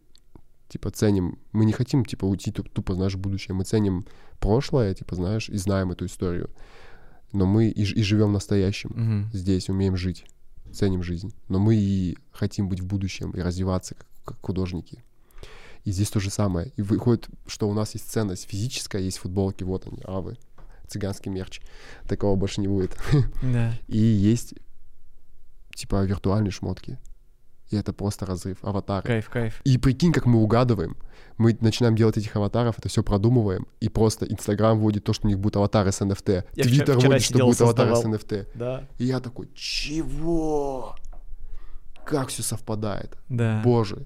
типа 0.69 0.89
ценим, 0.89 1.37
мы 1.51 1.65
не 1.65 1.73
хотим 1.73 2.05
типа 2.05 2.25
уйти 2.25 2.51
туп- 2.51 2.69
тупо, 2.69 2.95
знаешь, 2.95 3.13
в 3.13 3.19
будущее, 3.19 3.53
мы 3.53 3.65
ценим 3.65 4.03
прошлое, 4.39 4.95
типа, 4.95 5.15
знаешь, 5.15 5.49
и 5.49 5.57
знаем 5.57 5.91
эту 5.91 6.05
историю, 6.05 6.49
но 7.33 7.45
мы 7.45 7.67
и, 7.69 7.83
и 7.83 8.03
живем 8.03 8.31
настоящим 8.33 8.89
Мгм. 8.95 9.29
здесь, 9.33 9.69
умеем 9.69 9.95
жить, 9.95 10.25
ценим 10.73 11.03
жизнь, 11.03 11.33
но 11.47 11.59
мы 11.59 11.75
и 11.75 12.17
хотим 12.31 12.69
быть 12.69 12.79
в 12.79 12.85
будущем 12.85 13.31
и 13.31 13.41
развиваться 13.41 13.95
как, 13.95 14.07
как 14.25 14.37
художники. 14.41 15.03
И 15.85 15.91
здесь 15.91 16.09
то 16.09 16.19
же 16.19 16.29
самое. 16.29 16.71
И 16.75 16.81
выходит, 16.81 17.29
что 17.47 17.69
у 17.69 17.73
нас 17.73 17.93
есть 17.93 18.09
ценность 18.09 18.47
физическая, 18.49 19.01
есть 19.01 19.17
футболки, 19.17 19.63
вот 19.63 19.87
они, 19.87 20.01
авы, 20.05 20.37
цыганский 20.87 21.31
мерч. 21.31 21.61
Такого 22.07 22.35
больше 22.35 22.61
не 22.61 22.67
будет. 22.67 22.97
Да. 23.41 23.73
И 23.87 23.97
есть 23.97 24.53
типа 25.73 26.03
виртуальные 26.03 26.51
шмотки. 26.51 26.99
И 27.69 27.75
это 27.75 27.93
просто 27.93 28.25
разрыв, 28.25 28.57
аватары. 28.63 29.05
Кайф, 29.05 29.29
кайф. 29.29 29.61
И 29.63 29.77
прикинь, 29.77 30.11
как 30.11 30.25
мы 30.25 30.39
угадываем. 30.41 30.97
Мы 31.39 31.57
начинаем 31.61 31.95
делать 31.95 32.17
этих 32.17 32.35
аватаров, 32.35 32.77
это 32.79 32.89
все 32.89 33.01
продумываем, 33.01 33.65
и 33.79 33.87
просто 33.87 34.25
Инстаграм 34.25 34.77
вводит 34.77 35.05
то, 35.05 35.13
что 35.13 35.25
у 35.25 35.29
них 35.29 35.39
будут 35.39 35.55
аватары 35.55 35.93
с 35.93 36.01
NFT. 36.01 36.43
Я 36.53 36.63
Твиттер 36.65 36.97
вводит, 36.99 37.23
что 37.23 37.39
будут 37.39 37.61
аватары 37.61 37.95
с. 37.95 38.03
NFT. 38.03 38.47
Да. 38.55 38.83
И 38.97 39.05
я 39.05 39.21
такой, 39.21 39.49
чего? 39.55 40.97
Как 42.05 42.27
все 42.27 42.43
совпадает? 42.43 43.17
Да. 43.29 43.61
Боже. 43.63 44.05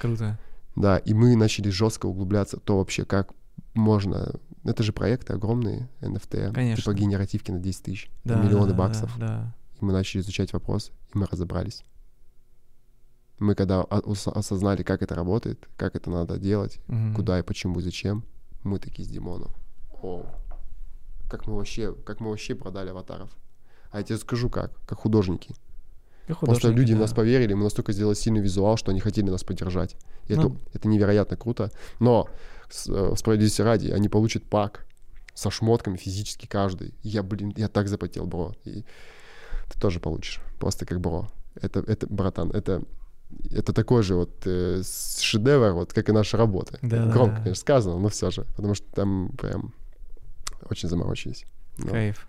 Круто. 0.00 0.40
Да, 0.74 0.98
и 0.98 1.14
мы 1.14 1.36
начали 1.36 1.70
жестко 1.70 2.06
углубляться, 2.06 2.56
то 2.56 2.78
вообще 2.78 3.04
как 3.04 3.32
можно... 3.74 4.34
Это 4.64 4.82
же 4.82 4.92
проекты 4.92 5.34
огромные, 5.34 5.88
NFT, 6.00 6.52
Конечно. 6.52 6.82
типа 6.82 6.94
генеративки 6.94 7.52
на 7.52 7.60
10 7.60 7.82
тысяч, 7.84 8.10
Да. 8.24 8.34
миллионы 8.34 8.70
да, 8.72 8.76
баксов. 8.76 9.16
Да. 9.18 9.54
И 9.80 9.84
мы 9.84 9.92
начали 9.92 10.20
изучать 10.20 10.52
вопрос, 10.52 10.90
и 11.14 11.18
мы 11.18 11.26
разобрались. 11.30 11.84
Мы 13.42 13.54
когда 13.56 13.82
осознали, 13.82 14.82
как 14.84 15.02
это 15.02 15.14
работает, 15.14 15.68
как 15.76 15.96
это 15.96 16.10
надо 16.10 16.38
делать, 16.38 16.78
Мгм. 16.86 17.14
куда 17.14 17.38
и 17.38 17.42
почему 17.42 17.80
и 17.80 17.82
зачем, 17.82 18.22
мы 18.62 18.78
такие 18.78 19.04
с 19.04 19.08
Димоном. 19.10 19.50
О, 20.02 20.24
как 21.28 21.46
мы 21.48 21.56
вообще, 21.56 21.92
как 21.92 22.20
мы 22.20 22.30
вообще 22.30 22.54
продали 22.54 22.90
аватаров. 22.90 23.30
А 23.90 23.98
я 23.98 24.04
тебе 24.04 24.18
скажу 24.18 24.48
как, 24.48 24.70
как 24.86 24.98
художники. 25.00 25.54
Как 26.28 26.38
Просто 26.38 26.68
художники, 26.68 26.78
люди 26.78 26.92
в 26.92 26.96
да. 26.96 27.00
нас 27.02 27.12
поверили, 27.12 27.54
мы 27.54 27.64
настолько 27.64 27.92
сделали 27.92 28.14
сильный 28.14 28.40
визуал, 28.40 28.76
что 28.76 28.92
они 28.92 29.00
хотели 29.00 29.28
нас 29.28 29.42
поддержать. 29.42 29.96
И 30.28 30.34
Ну. 30.34 30.40
это, 30.40 30.56
это 30.78 30.88
невероятно 30.88 31.36
круто. 31.36 31.70
Но 31.98 32.28
э, 32.88 33.14
справедливости 33.16 33.60
ради, 33.62 33.90
они 33.90 34.08
получат 34.08 34.44
пак 34.44 34.86
со 35.34 35.50
шмотками 35.50 35.96
физически 35.96 36.46
каждый. 36.46 36.94
Я, 37.02 37.22
блин, 37.24 37.52
я 37.56 37.66
так 37.68 37.88
запотел, 37.88 38.24
бро. 38.26 38.54
И 38.64 38.84
ты 39.68 39.80
тоже 39.80 39.98
получишь. 39.98 40.40
Просто 40.60 40.86
как 40.86 41.00
бро. 41.00 41.26
Это, 41.56 41.80
это 41.80 42.06
братан, 42.06 42.50
это, 42.52 42.82
это 43.50 43.72
такой 43.72 44.02
же 44.02 44.14
вот 44.14 44.30
э, 44.46 44.82
шедевр, 45.20 45.72
вот 45.72 45.92
как 45.92 46.08
и 46.08 46.12
наша 46.12 46.36
работа. 46.36 46.78
Да, 46.82 47.06
Громко, 47.06 47.36
да. 47.36 47.42
конечно, 47.42 47.60
сказано, 47.60 47.98
но 47.98 48.08
все 48.08 48.30
же. 48.30 48.46
Потому 48.56 48.74
что 48.74 48.86
там 48.92 49.30
прям 49.38 49.74
очень 50.70 50.88
заморочились. 50.88 51.44
Но- 51.78 51.88
Кайф. 51.90 52.26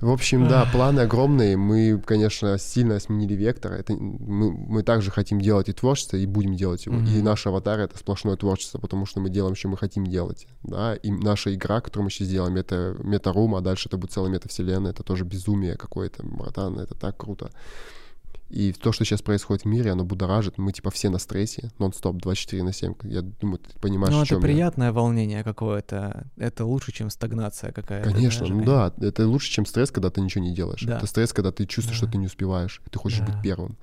в 0.00 0.10
общем, 0.10 0.48
да, 0.48 0.66
планы 0.70 1.00
огромные. 1.00 1.56
Мы, 1.56 1.98
конечно, 2.04 2.58
сильно 2.58 2.98
сменили 3.00 3.34
вектор. 3.34 3.72
Это, 3.72 3.94
мы, 3.94 4.52
мы 4.52 4.82
также 4.82 5.10
хотим 5.10 5.40
делать 5.40 5.68
и 5.68 5.72
творчество, 5.72 6.16
и 6.18 6.26
будем 6.26 6.56
делать 6.56 6.84
его. 6.86 6.96
И 6.96 6.98
Мгм. 6.98 7.24
наши 7.24 7.48
аватары— 7.48 7.82
это 7.84 7.96
сплошное 7.96 8.36
творчество, 8.36 8.78
потому 8.78 9.06
что 9.06 9.20
мы 9.20 9.30
делаем, 9.30 9.54
что 9.54 9.68
мы 9.68 9.78
хотим 9.78 10.06
делать. 10.06 10.46
Да? 10.62 10.94
И 10.96 11.10
наша 11.10 11.54
игра, 11.54 11.80
которую 11.80 12.04
мы 12.04 12.10
сейчас 12.10 12.28
делаем, 12.28 12.56
это 12.56 12.96
мета-рум, 13.02 13.54
а 13.54 13.60
дальше 13.62 13.88
это 13.88 13.96
будет 13.96 14.12
целая 14.12 14.30
метавселенная. 14.30 14.90
Это 14.90 15.02
тоже 15.04 15.24
безумие 15.24 15.76
какое-то, 15.76 16.22
братан. 16.22 16.78
Это 16.78 16.94
так 16.94 17.16
круто. 17.16 17.50
И 18.50 18.72
то, 18.72 18.92
что 18.92 19.04
сейчас 19.04 19.22
происходит 19.22 19.62
в 19.64 19.66
мире, 19.66 19.90
оно 19.92 20.04
будоражит. 20.04 20.58
Мы, 20.58 20.72
типа, 20.72 20.90
все 20.90 21.08
на 21.08 21.18
стрессе, 21.18 21.70
нон-стоп, 21.78 22.16
24 22.18 22.62
на 22.62 22.72
7. 22.72 22.94
Я 23.04 23.22
думаю, 23.22 23.58
ты 23.58 23.78
понимаешь, 23.80 24.12
Ну, 24.14 24.20
это 24.20 24.28
чем 24.28 24.38
я. 24.38 24.42
приятное 24.42 24.92
волнение 24.92 25.42
какое-то. 25.42 26.26
Это 26.36 26.64
лучше, 26.64 26.92
чем 26.92 27.10
стагнация 27.10 27.72
какая-то. 27.72 28.10
Конечно, 28.10 28.46
знаешь, 28.46 28.64
ну 28.64 28.64
да, 28.64 28.94
это 29.06 29.26
лучше, 29.26 29.50
чем 29.50 29.66
стресс, 29.66 29.90
когда 29.90 30.10
ты 30.10 30.20
ничего 30.20 30.44
не 30.44 30.54
делаешь. 30.54 30.82
Да. 30.82 30.98
Это 30.98 31.06
стресс, 31.06 31.32
когда 31.32 31.52
ты 31.52 31.66
чувствуешь, 31.66 31.98
Да. 32.00 32.06
что 32.06 32.12
ты 32.12 32.18
не 32.18 32.26
успеваешь, 32.26 32.80
ты 32.90 32.98
хочешь 32.98 33.20
Да. 33.20 33.26
быть 33.26 33.42
первым. 33.42 33.76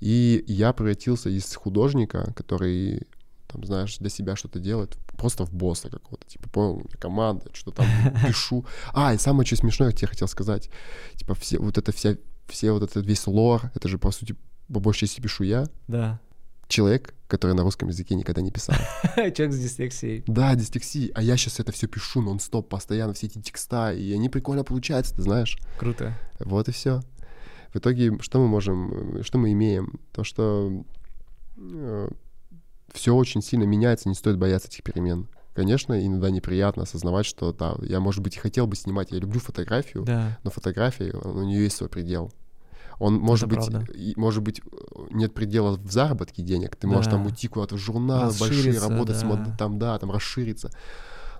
И 0.00 0.42
я 0.48 0.72
превратился 0.72 1.28
из 1.28 1.54
художника, 1.54 2.32
который 2.34 3.06
там, 3.46 3.64
знаешь, 3.64 3.96
для 3.98 4.10
себя 4.10 4.36
что-то 4.36 4.58
делает, 4.58 4.98
просто 5.16 5.44
в 5.46 5.52
босса 5.52 5.88
какого-то. 5.88 6.26
Типа, 6.26 6.48
понял, 6.50 6.82
команда, 6.98 7.46
что 7.54 7.70
там 7.70 7.86
пишу. 8.26 8.64
А, 8.92 9.14
и 9.14 9.18
самое 9.18 9.46
что 9.46 9.56
смешное, 9.56 9.88
я 9.88 9.94
тебе 9.94 10.08
хотел 10.08 10.28
сказать. 10.28 10.70
Типа, 11.16 11.34
все, 11.34 11.58
вот 11.58 11.78
это 11.78 11.90
вся, 11.92 12.16
все 12.48 12.72
вот 12.72 12.82
этот 12.82 13.06
весь 13.06 13.26
лор, 13.26 13.70
это 13.74 13.88
же, 13.88 13.98
по 13.98 14.10
сути, 14.10 14.36
по 14.72 14.80
большей 14.80 15.00
части 15.06 15.20
пишу 15.20 15.44
я. 15.44 15.66
Да. 15.86 16.20
Человек, 16.66 17.14
который 17.28 17.54
на 17.54 17.62
русском 17.62 17.88
языке 17.88 18.14
никогда 18.14 18.42
не 18.42 18.50
писал. 18.50 18.76
Человек 19.16 19.52
с 19.52 19.58
дислексией. 19.58 20.22
Да, 20.26 20.54
дислексия. 20.54 21.10
А 21.14 21.22
я 21.22 21.36
сейчас 21.36 21.60
это 21.60 21.72
все 21.72 21.86
пишу 21.86 22.20
нон-стоп, 22.20 22.68
постоянно 22.68 23.14
все 23.14 23.26
эти 23.26 23.40
текста, 23.40 23.92
и 23.92 24.12
они 24.12 24.28
прикольно 24.28 24.64
получаются, 24.64 25.14
ты 25.14 25.22
знаешь. 25.22 25.58
Круто. 25.78 26.14
Вот 26.40 26.68
и 26.68 26.72
все. 26.72 27.02
В 27.72 27.76
итоге, 27.76 28.18
что 28.20 28.40
мы 28.40 28.48
можем, 28.48 29.22
что 29.22 29.38
мы 29.38 29.52
имеем? 29.52 30.00
То, 30.12 30.24
что 30.24 30.84
э, 31.56 32.08
все 32.92 33.14
очень 33.14 33.42
сильно 33.42 33.64
меняется, 33.64 34.08
не 34.08 34.14
стоит 34.14 34.38
бояться 34.38 34.68
этих 34.68 34.82
перемен. 34.82 35.28
Конечно, 35.58 36.06
иногда 36.06 36.30
неприятно 36.30 36.84
осознавать, 36.84 37.26
что 37.26 37.52
да, 37.52 37.74
я, 37.82 37.98
может 37.98 38.22
быть, 38.22 38.36
и 38.36 38.38
хотел 38.38 38.68
бы 38.68 38.76
снимать, 38.76 39.10
я 39.10 39.18
люблю 39.18 39.40
фотографию, 39.40 40.04
Да. 40.04 40.38
но 40.44 40.50
фотография, 40.50 41.10
у 41.12 41.42
нее 41.42 41.64
есть 41.64 41.76
свой 41.76 41.88
предел. 41.88 42.32
Он 43.00 43.14
может 43.14 43.48
Это 43.48 43.56
быть, 43.56 43.66
правда. 43.68 43.86
может 44.16 44.42
быть, 44.44 44.60
нет 45.10 45.34
предела 45.34 45.76
в 45.76 45.90
заработке 45.90 46.42
денег. 46.42 46.76
Ты 46.76 46.86
можешь 46.86 47.10
там 47.10 47.22
Да. 47.24 47.28
уйти 47.30 47.48
куда-то 47.48 47.74
в 47.74 47.78
журналы 47.78 48.32
большие, 48.38 48.78
работать 48.78 49.16
с 49.16 49.24
мод- 49.24 49.44
да. 49.44 49.56
там, 49.56 49.78
да, 49.80 49.98
там 49.98 50.12
расшириться. 50.12 50.70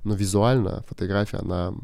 Но 0.02 0.14
визуально 0.14 0.82
фотография, 0.88 1.36
она 1.38 1.74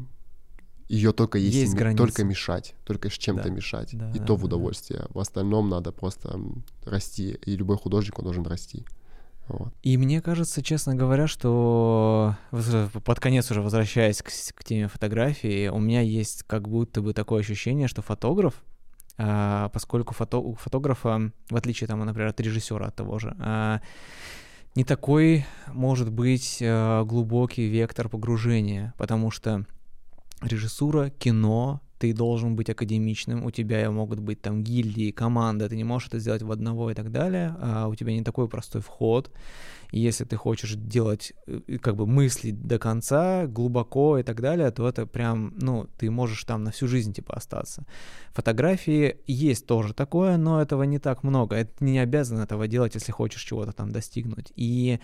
ее 0.89 1.13
только 1.13 1.37
есть, 1.37 1.55
Есть 1.55 1.73
ми- 1.73 1.95
только 1.95 2.25
мешать, 2.25 2.75
только 2.83 3.09
с 3.09 3.13
чем-то 3.13 3.43
Да. 3.43 3.49
мешать. 3.49 3.89
Да, 3.93 4.11
и 4.11 4.19
да, 4.19 4.25
то 4.25 4.35
в 4.35 4.39
да, 4.39 4.41
да. 4.41 4.45
удовольствие. 4.47 5.05
В 5.09 5.19
остальном 5.19 5.69
надо 5.69 5.93
просто 5.93 6.37
расти. 6.83 7.37
И 7.45 7.55
любой 7.55 7.77
художник, 7.77 8.19
он 8.19 8.25
должен 8.25 8.45
расти. 8.45 8.85
Вот. 9.47 9.73
И 9.83 9.97
мне 9.97 10.21
кажется, 10.21 10.63
честно 10.63 10.95
говоря, 10.95 11.27
что 11.27 12.35
под 12.51 13.19
конец 13.19 13.51
уже 13.51 13.61
возвращаясь 13.61 14.21
к, 14.21 14.31
к 14.55 14.63
теме 14.63 14.87
фотографии, 14.87 15.67
у 15.67 15.79
меня 15.79 16.01
есть 16.01 16.43
как 16.43 16.67
будто 16.67 17.01
бы 17.01 17.13
такое 17.13 17.41
ощущение, 17.41 17.87
что 17.87 18.01
фотограф, 18.01 18.63
а, 19.17 19.69
поскольку 19.69 20.13
фото- 20.13 20.39
у 20.39 20.55
фотографа, 20.55 21.31
в 21.49 21.55
отличие, 21.55 21.87
там, 21.87 21.99
например, 21.99 22.29
от 22.29 22.39
режиссера 22.39 22.87
от 22.87 22.95
того 22.95 23.19
же, 23.19 23.35
а, 23.39 23.81
не 24.75 24.83
такой 24.83 25.45
может 25.67 26.11
быть 26.11 26.59
а, 26.61 27.03
глубокий 27.03 27.67
вектор 27.67 28.09
погружения, 28.09 28.93
потому 28.97 29.29
что 29.29 29.65
режиссура, 30.41 31.11
кино, 31.11 31.81
ты 32.05 32.13
должен 32.13 32.55
быть 32.55 32.69
академичным, 32.69 33.45
у 33.45 33.51
тебя 33.51 33.89
могут 33.89 34.19
быть 34.19 34.41
там 34.41 34.63
гильдии, 34.63 35.11
команда, 35.11 35.67
ты 35.67 35.75
не 35.75 35.83
можешь 35.83 36.09
это 36.09 36.19
сделать 36.19 36.43
в 36.43 36.51
одного 36.51 36.91
и 36.91 36.93
так 36.93 37.11
далее, 37.11 37.55
а 37.59 37.87
у 37.87 37.95
тебя 37.95 38.13
не 38.13 38.23
такой 38.23 38.47
простой 38.47 38.81
вход. 38.81 39.31
И 39.91 39.99
если 39.99 40.25
ты 40.25 40.35
хочешь 40.35 40.75
делать, 40.75 41.33
э, 41.47 41.77
как 41.81 41.95
бы 41.95 42.05
мыслить 42.05 42.67
до 42.67 42.77
конца, 42.77 43.47
глубоко 43.47 44.19
и 44.19 44.23
так 44.23 44.41
далее, 44.41 44.69
то 44.71 44.87
это 44.87 45.07
прям, 45.07 45.53
ну, 45.57 45.87
ты 45.97 46.11
можешь 46.11 46.43
там 46.43 46.63
на 46.63 46.71
всю 46.71 46.87
жизнь, 46.87 47.13
типа, 47.13 47.33
остаться. 47.33 47.85
Фотографии 48.33 49.17
есть 49.25 49.65
тоже 49.65 49.93
такое, 49.93 50.37
но 50.37 50.61
этого 50.61 50.83
не 50.83 50.99
так 50.99 51.23
много. 51.23 51.55
Это 51.55 51.83
не 51.83 51.97
обязан 51.97 52.37
этого 52.39 52.67
делать, 52.67 52.95
если 52.95 53.11
хочешь 53.11 53.43
чего-то 53.43 53.71
там 53.71 53.91
достигнуть. 53.91 54.53
И 54.55 54.99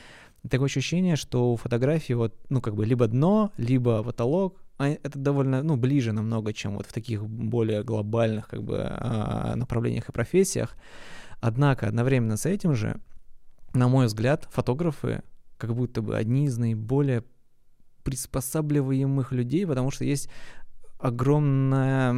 такое 0.49 0.65
ощущение, 0.65 1.15
что 1.15 1.53
у 1.53 1.55
фотографии 1.55 2.13
вот, 2.13 2.35
ну, 2.49 2.61
как 2.61 2.75
бы 2.75 2.85
либо 2.85 3.07
дно, 3.07 3.51
либо 3.57 4.03
потолок, 4.03 4.61
это 4.89 5.19
довольно, 5.19 5.63
ну, 5.63 5.75
ближе 5.75 6.11
намного, 6.11 6.53
чем 6.53 6.77
вот 6.77 6.85
в 6.85 6.93
таких 6.93 7.25
более 7.25 7.83
глобальных, 7.83 8.47
как 8.47 8.63
бы, 8.63 8.79
а, 8.81 9.55
направлениях 9.55 10.09
и 10.09 10.11
профессиях. 10.11 10.75
Однако 11.39 11.87
одновременно 11.87 12.37
с 12.37 12.45
этим 12.45 12.75
же, 12.75 12.99
на 13.73 13.87
мой 13.87 14.05
взгляд, 14.05 14.47
фотографы 14.51 15.23
как 15.57 15.75
будто 15.75 16.01
бы 16.01 16.17
одни 16.17 16.45
из 16.45 16.57
наиболее 16.57 17.23
приспосабливаемых 18.03 19.31
людей, 19.31 19.65
потому 19.65 19.91
что 19.91 20.05
есть 20.05 20.29
огромное 20.99 22.15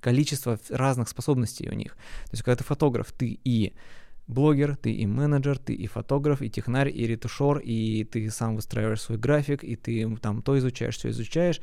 количество 0.00 0.58
разных 0.70 1.08
способностей 1.08 1.68
у 1.68 1.74
них. 1.74 1.92
То 2.24 2.32
есть, 2.32 2.42
когда 2.42 2.56
ты 2.56 2.64
фотограф, 2.64 3.12
ты 3.12 3.38
и 3.44 3.74
блогер, 4.30 4.76
ты 4.76 4.92
и 4.92 5.06
менеджер, 5.06 5.58
ты 5.58 5.74
и 5.74 5.86
фотограф, 5.86 6.42
и 6.42 6.50
технарь, 6.50 6.90
и 6.90 7.06
ретушер, 7.06 7.58
и 7.58 8.04
ты 8.04 8.30
сам 8.30 8.56
выстраиваешь 8.56 9.02
свой 9.02 9.18
график, 9.18 9.64
и 9.64 9.76
ты 9.76 10.16
там 10.16 10.42
то 10.42 10.58
изучаешь, 10.58 10.96
все 10.96 11.10
изучаешь. 11.10 11.60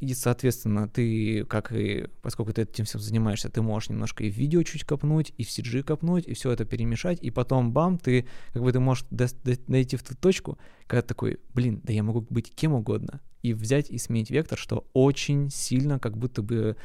И, 0.00 0.14
соответственно, 0.14 0.88
ты, 0.88 1.44
как 1.44 1.72
и, 1.72 2.08
поскольку 2.22 2.54
ты 2.54 2.62
этим 2.62 2.86
всем 2.86 3.02
занимаешься, 3.02 3.50
ты 3.50 3.60
можешь 3.60 3.90
немножко 3.90 4.24
и 4.24 4.30
в 4.30 4.34
видео 4.34 4.62
чуть 4.62 4.84
копнуть, 4.84 5.34
и 5.36 5.44
в 5.44 5.48
CG 5.48 5.82
копнуть, 5.82 6.26
и 6.26 6.32
все 6.32 6.50
это 6.50 6.64
перемешать, 6.64 7.18
и 7.20 7.30
потом, 7.30 7.72
бам, 7.72 7.98
ты, 7.98 8.26
как 8.54 8.62
бы 8.62 8.72
ты 8.72 8.80
можешь 8.80 9.04
до- 9.10 9.28
найти 9.66 9.96
в 9.96 10.02
ту 10.02 10.14
точку, 10.14 10.58
когда 10.86 11.02
ты 11.02 11.08
такой, 11.08 11.38
блин, 11.52 11.82
да 11.84 11.92
я 11.92 12.02
могу 12.02 12.26
быть 12.30 12.50
кем 12.54 12.72
угодно, 12.72 13.20
и 13.42 13.52
взять 13.52 13.90
и 13.90 13.98
сменить 13.98 14.30
вектор, 14.30 14.58
что 14.58 14.86
очень 14.94 15.50
сильно 15.50 15.98
как 15.98 16.16
будто 16.16 16.40
бы 16.40 16.76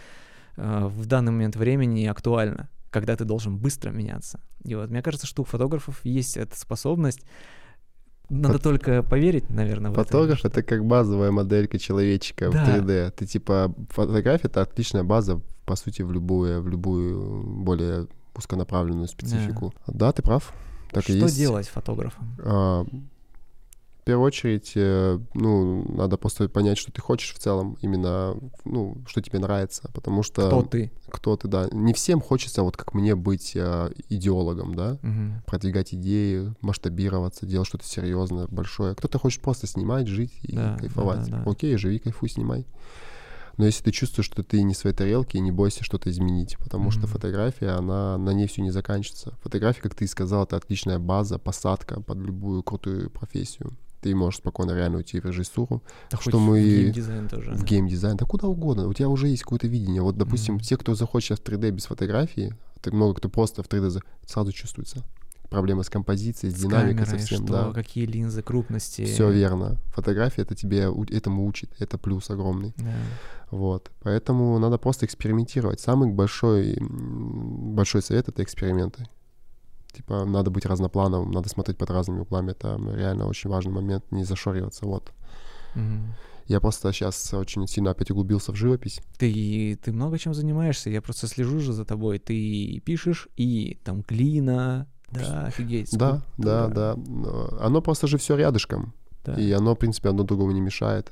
э, 0.58 0.86
в 0.86 1.06
данный 1.06 1.32
момент 1.32 1.56
времени 1.56 2.06
актуально, 2.06 2.70
когда 2.90 3.16
ты 3.16 3.26
должен 3.26 3.58
быстро 3.58 3.92
меняться. 3.92 4.40
И 4.64 4.76
вот 4.76 4.90
мне 4.90 5.02
кажется, 5.02 5.28
что 5.28 5.42
у 5.42 5.46
фотографов 5.46 6.00
есть 6.06 6.38
эта 6.38 6.58
способность, 6.58 7.22
надо 8.30 8.56
Фот- 8.56 8.64
только 8.64 9.04
поверить, 9.04 9.50
наверное, 9.50 9.92
в 9.92 9.94
это. 9.94 10.04
Фотограф— 10.04 10.40
это 10.46 10.64
как 10.64 10.84
базовая 10.86 11.30
моделька 11.32 11.78
человечка 11.78 12.50
Да. 12.50 12.64
в 12.66 12.68
3D. 12.70 13.12
Ты 13.12 13.26
типа 13.28 13.74
фотография— 13.90 14.48
это 14.50 14.62
отличная 14.64 15.04
база, 15.04 15.42
по 15.66 15.76
сути, 15.76 16.02
в 16.02 16.12
любую, 16.12 16.62
в 16.64 16.68
любую 16.68 17.44
более 17.44 18.08
узконаправленную 18.36 19.08
специфику. 19.08 19.74
Да, 19.88 20.12
ты 20.12 20.24
прав. 20.24 20.54
Так 20.92 21.04
Что 21.04 21.14
и 21.14 21.18
есть. 21.20 21.38
делать 21.38 21.68
фотографом? 21.68 22.36
А, 22.40 22.86
в 24.06 24.08
первую 24.08 24.28
очередь, 24.28 24.74
э, 24.76 25.20
ну, 25.34 25.84
надо 25.92 26.18
просто 26.18 26.48
понять, 26.48 26.78
что 26.78 26.92
ты 26.92 27.02
хочешь 27.02 27.34
в 27.34 27.40
целом, 27.40 27.76
именно, 27.82 28.38
ну, 28.64 28.98
что 29.08 29.20
тебе 29.20 29.40
нравится, 29.40 29.90
потому 29.96 30.22
что... 30.22 30.46
Кто 30.46 30.62
ты? 30.62 30.92
Кто 31.10 31.36
ты, 31.36 31.48
да. 31.48 31.68
Не 31.72 31.92
всем 31.92 32.22
хочется, 32.22 32.62
вот 32.62 32.78
как 32.78 32.94
мне, 32.94 33.16
быть 33.16 33.54
э, 33.56 33.90
идеологом, 34.10 34.76
да, 34.76 35.00
Мгм. 35.02 35.42
продвигать 35.48 35.96
идеи, 35.96 36.54
масштабироваться, 36.62 37.48
делать 37.48 37.68
что-то 37.68 37.88
серьезное, 37.88 38.46
большое. 38.48 38.94
Кто-то 38.94 39.18
хочет 39.18 39.42
просто 39.42 39.66
снимать, 39.66 40.06
жить 40.06 40.34
и 40.44 40.56
Да, 40.56 40.78
кайфовать. 40.80 41.26
да, 41.26 41.38
да, 41.38 41.44
да. 41.44 41.52
Окей, 41.52 41.76
живи, 41.78 41.98
кайфуй, 41.98 42.30
снимай. 42.30 42.68
Но 43.58 43.66
если 43.66 43.86
ты 43.86 43.92
чувствуешь, 43.92 44.28
что 44.28 44.44
ты 44.44 44.62
не 44.62 44.76
в 44.76 44.78
своей 44.78 44.96
тарелке, 44.96 45.40
не 45.40 45.52
бойся 45.52 45.84
что-то 45.84 46.12
изменить, 46.12 46.58
потому 46.60 46.92
что 46.92 47.08
Мгм. 47.08 47.10
фотография, 47.10 47.70
она 47.70 48.20
на 48.20 48.30
ней 48.34 48.46
все 48.46 48.62
не 48.62 48.70
заканчивается. 48.70 49.36
Фотография, 49.42 49.82
как 49.82 49.96
ты 49.96 50.06
и 50.06 50.08
сказал, 50.08 50.44
это 50.44 50.58
отличная 50.58 51.00
база, 51.00 51.40
посадка 51.40 52.02
под 52.02 52.20
любую 52.20 52.62
крутую 52.62 53.10
профессию. 53.10 53.72
Ты 54.06 54.14
можешь 54.14 54.38
спокойно 54.38 54.74
реально 54.74 54.98
уйти 54.98 55.20
в 55.20 55.26
режиссуру, 55.26 55.82
Да 56.12 56.20
что 56.22 56.38
мы- 56.40 56.62
в 56.62 56.64
геймдизайн 56.64 57.28
тоже. 57.28 57.54
в 57.56 57.64
геймдизайн, 57.64 58.18
да 58.18 58.26
куда 58.28 58.48
угодно. 58.48 58.88
У 58.88 58.94
тебя 58.94 59.10
уже 59.10 59.30
есть 59.30 59.42
какое-то 59.42 59.66
видение. 59.66 60.04
Вот, 60.04 60.16
допустим, 60.16 60.54
Мгм. 60.56 60.64
те, 60.64 60.78
кто 60.78 60.94
заходит 60.94 61.26
сейчас 61.26 61.40
в 61.40 61.42
3D 61.42 61.72
без 61.72 61.86
фотографии, 61.88 62.56
так 62.82 62.94
много 62.94 63.16
кто 63.16 63.30
просто 63.30 63.64
в 63.64 63.68
3D 63.68 63.90
за- 63.90 64.02
сразу 64.28 64.52
чувствуется. 64.52 65.04
Проблемы 65.50 65.84
с 65.84 65.90
композицией, 65.90 66.54
с, 66.54 66.58
С 66.58 66.62
динамикой 66.62 67.06
камерой, 67.06 67.20
совсем, 67.20 67.48
что, 67.48 67.54
да. 67.68 67.74
какие 67.74 68.06
линзы, 68.06 68.44
крупности. 68.44 69.06
Все 69.06 69.32
верно. 69.32 69.78
Фотография 69.96 70.44
это 70.44 70.54
тебе 70.54 70.88
этому 71.10 71.48
учит, 71.48 71.72
это 71.80 71.98
плюс 71.98 72.30
огромный. 72.30 72.76
Да. 72.78 72.94
Вот. 73.50 73.90
Поэтому 74.04 74.60
надо 74.60 74.78
просто 74.78 75.08
экспериментировать. 75.08 75.80
Самый 75.80 76.12
большой, 76.12 76.78
большой 76.80 78.04
совет— 78.04 78.28
это 78.30 78.44
эксперименты. 78.44 79.08
Типа, 79.96 80.26
надо 80.26 80.52
быть 80.52 80.66
разноплановым, 80.66 81.32
надо 81.32 81.50
смотреть 81.50 81.78
под 81.78 81.90
разными 81.90 82.20
углами. 82.20 82.52
Это 82.52 82.80
реально 82.94 83.28
очень 83.28 83.50
важный 83.50 83.72
момент, 83.72 84.12
не 84.12 84.24
зашориваться. 84.24 84.86
Вот. 84.86 85.12
Мгм. 85.74 86.14
Я 86.48 86.60
просто 86.60 86.92
сейчас 86.92 87.34
очень 87.34 87.66
сильно 87.68 87.92
опять 87.92 88.12
углубился 88.12 88.52
в 88.52 88.56
живопись. 88.56 89.02
Ты, 89.18 89.80
ты 89.82 89.92
много 89.92 90.20
чем 90.20 90.34
занимаешься, 90.34 90.90
я 90.90 91.02
просто 91.02 91.28
слежу 91.28 91.60
же 91.60 91.74
за 91.74 91.86
тобой. 91.86 92.20
Ты 92.20 92.82
пишешь, 92.86 93.30
и 93.36 93.80
там 93.84 94.04
глина, 94.08 94.88
да, 95.12 95.46
офигеть. 95.46 95.98
Да, 95.98 96.22
да, 96.38 96.68
да. 96.68 96.96
Но 96.96 97.50
Оно 97.60 97.82
просто 97.82 98.08
же 98.08 98.18
все 98.18 98.36
рядышком. 98.36 98.94
Да. 99.24 99.34
И 99.34 99.52
оно, 99.52 99.74
в 99.74 99.80
принципе, 99.80 100.10
одно 100.10 100.24
другому 100.24 100.52
не 100.52 100.62
мешает. 100.62 101.12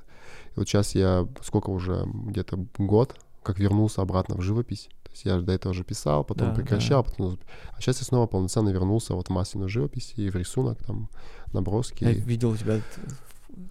И 0.55 0.59
вот 0.59 0.67
сейчас 0.67 0.93
я, 0.93 1.27
сколько 1.41 1.71
уже, 1.71 2.05
где-то 2.05 2.67
год, 2.77 3.15
как 3.41 3.59
вернулся 3.59 4.01
обратно 4.01 4.35
в 4.35 4.41
живопись. 4.41 4.89
То 5.13 5.17
есть 5.17 5.25
я 5.25 5.37
же 5.37 5.45
до 5.45 5.51
этого 5.51 5.73
уже 5.73 5.83
писал, 5.83 6.23
потом 6.23 6.49
Да, 6.49 6.55
прекращал, 6.55 7.03
потом... 7.03 7.37
А 7.77 7.79
сейчас 7.79 7.99
я 7.99 8.05
снова 8.05 8.25
полноценно 8.25 8.69
вернулся 8.69 9.13
вот 9.13 9.27
в 9.27 9.29
масляную 9.29 9.69
живопись 9.69 10.13
и 10.15 10.27
в 10.31 10.35
рисунок, 10.35 10.79
там, 10.83 11.07
наброски. 11.53 12.03
Я 12.03 12.11
видел 12.13 12.49
у 12.49 12.57
тебя 12.57 12.81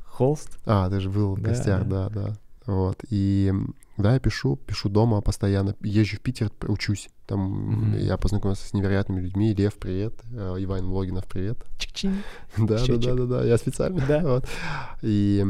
холст. 0.07 0.57
А, 0.67 0.89
ты 0.89 1.01
же 1.01 1.11
был 1.11 1.35
в 1.35 1.41
Да, 1.41 1.51
гостях, 1.51 1.89
да, 1.89 2.09
да. 2.11 2.37
Вот. 2.67 2.99
И 3.11 3.53
да, 3.97 4.15
я 4.15 4.21
пишу, 4.21 4.55
пишу 4.55 4.89
дома 4.89 5.21
постоянно. 5.21 5.75
Езжу 5.83 6.17
в 6.17 6.21
Питер, 6.21 6.53
учусь. 6.69 7.09
Там 7.27 7.41
Мгм. 7.41 7.99
я 7.99 8.17
познакомился 8.19 8.69
с 8.69 8.73
невероятными 8.73 9.21
людьми. 9.21 9.53
Лев, 9.53 9.75
привет. 9.75 10.15
Э, 10.33 10.55
Иван 10.61 10.87
Логинов, 10.91 11.27
привет. 11.27 11.59
Чик-чин. 11.77 12.23
Да, 12.57 12.67
да, 12.67 12.79
Счетчик. 12.79 13.05
да, 13.05 13.15
да, 13.15 13.25
да, 13.27 13.45
я 13.45 13.59
специально. 13.59 14.01
Да. 14.07 14.21
Вот. 14.23 14.49
И 15.03 15.45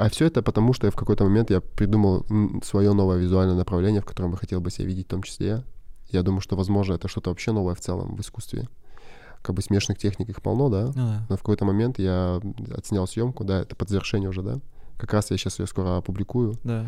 а 0.00 0.08
все 0.08 0.26
это 0.26 0.42
потому, 0.42 0.72
что 0.72 0.86
я 0.86 0.90
в 0.90 0.96
какой-то 0.96 1.24
момент 1.24 1.50
я 1.50 1.60
придумал 1.60 2.24
свое 2.64 2.92
новое 2.94 3.18
визуальное 3.18 3.54
направление, 3.54 4.00
в 4.00 4.06
котором 4.06 4.30
я 4.30 4.36
хотел 4.38 4.60
бы 4.62 4.70
себя 4.70 4.86
видеть 4.86 5.06
в 5.06 5.10
том 5.10 5.22
числе. 5.22 5.62
Я 6.08 6.22
думаю, 6.22 6.40
что, 6.40 6.56
возможно, 6.56 6.94
это 6.94 7.06
что-то 7.06 7.28
вообще 7.28 7.52
новое 7.52 7.74
в 7.74 7.80
целом 7.80 8.16
в 8.16 8.20
искусстве. 8.20 8.68
Как 9.42 9.54
бы 9.54 9.60
смешанных 9.60 9.98
техник 9.98 10.30
их 10.30 10.40
полно, 10.40 10.70
да. 10.70 10.86
Ну 10.86 10.92
да. 10.94 11.26
Но 11.28 11.36
в 11.36 11.40
какой-то 11.40 11.66
момент 11.66 11.98
я 11.98 12.40
отснял 12.74 13.06
съемку, 13.06 13.44
да, 13.44 13.60
это 13.60 13.76
под 13.76 13.90
завершение 13.90 14.30
уже, 14.30 14.42
да. 14.42 14.58
Как 14.96 15.12
раз 15.12 15.30
я 15.30 15.36
сейчас 15.36 15.58
ее 15.58 15.66
скоро 15.66 15.98
опубликую. 15.98 16.54
Да. 16.64 16.86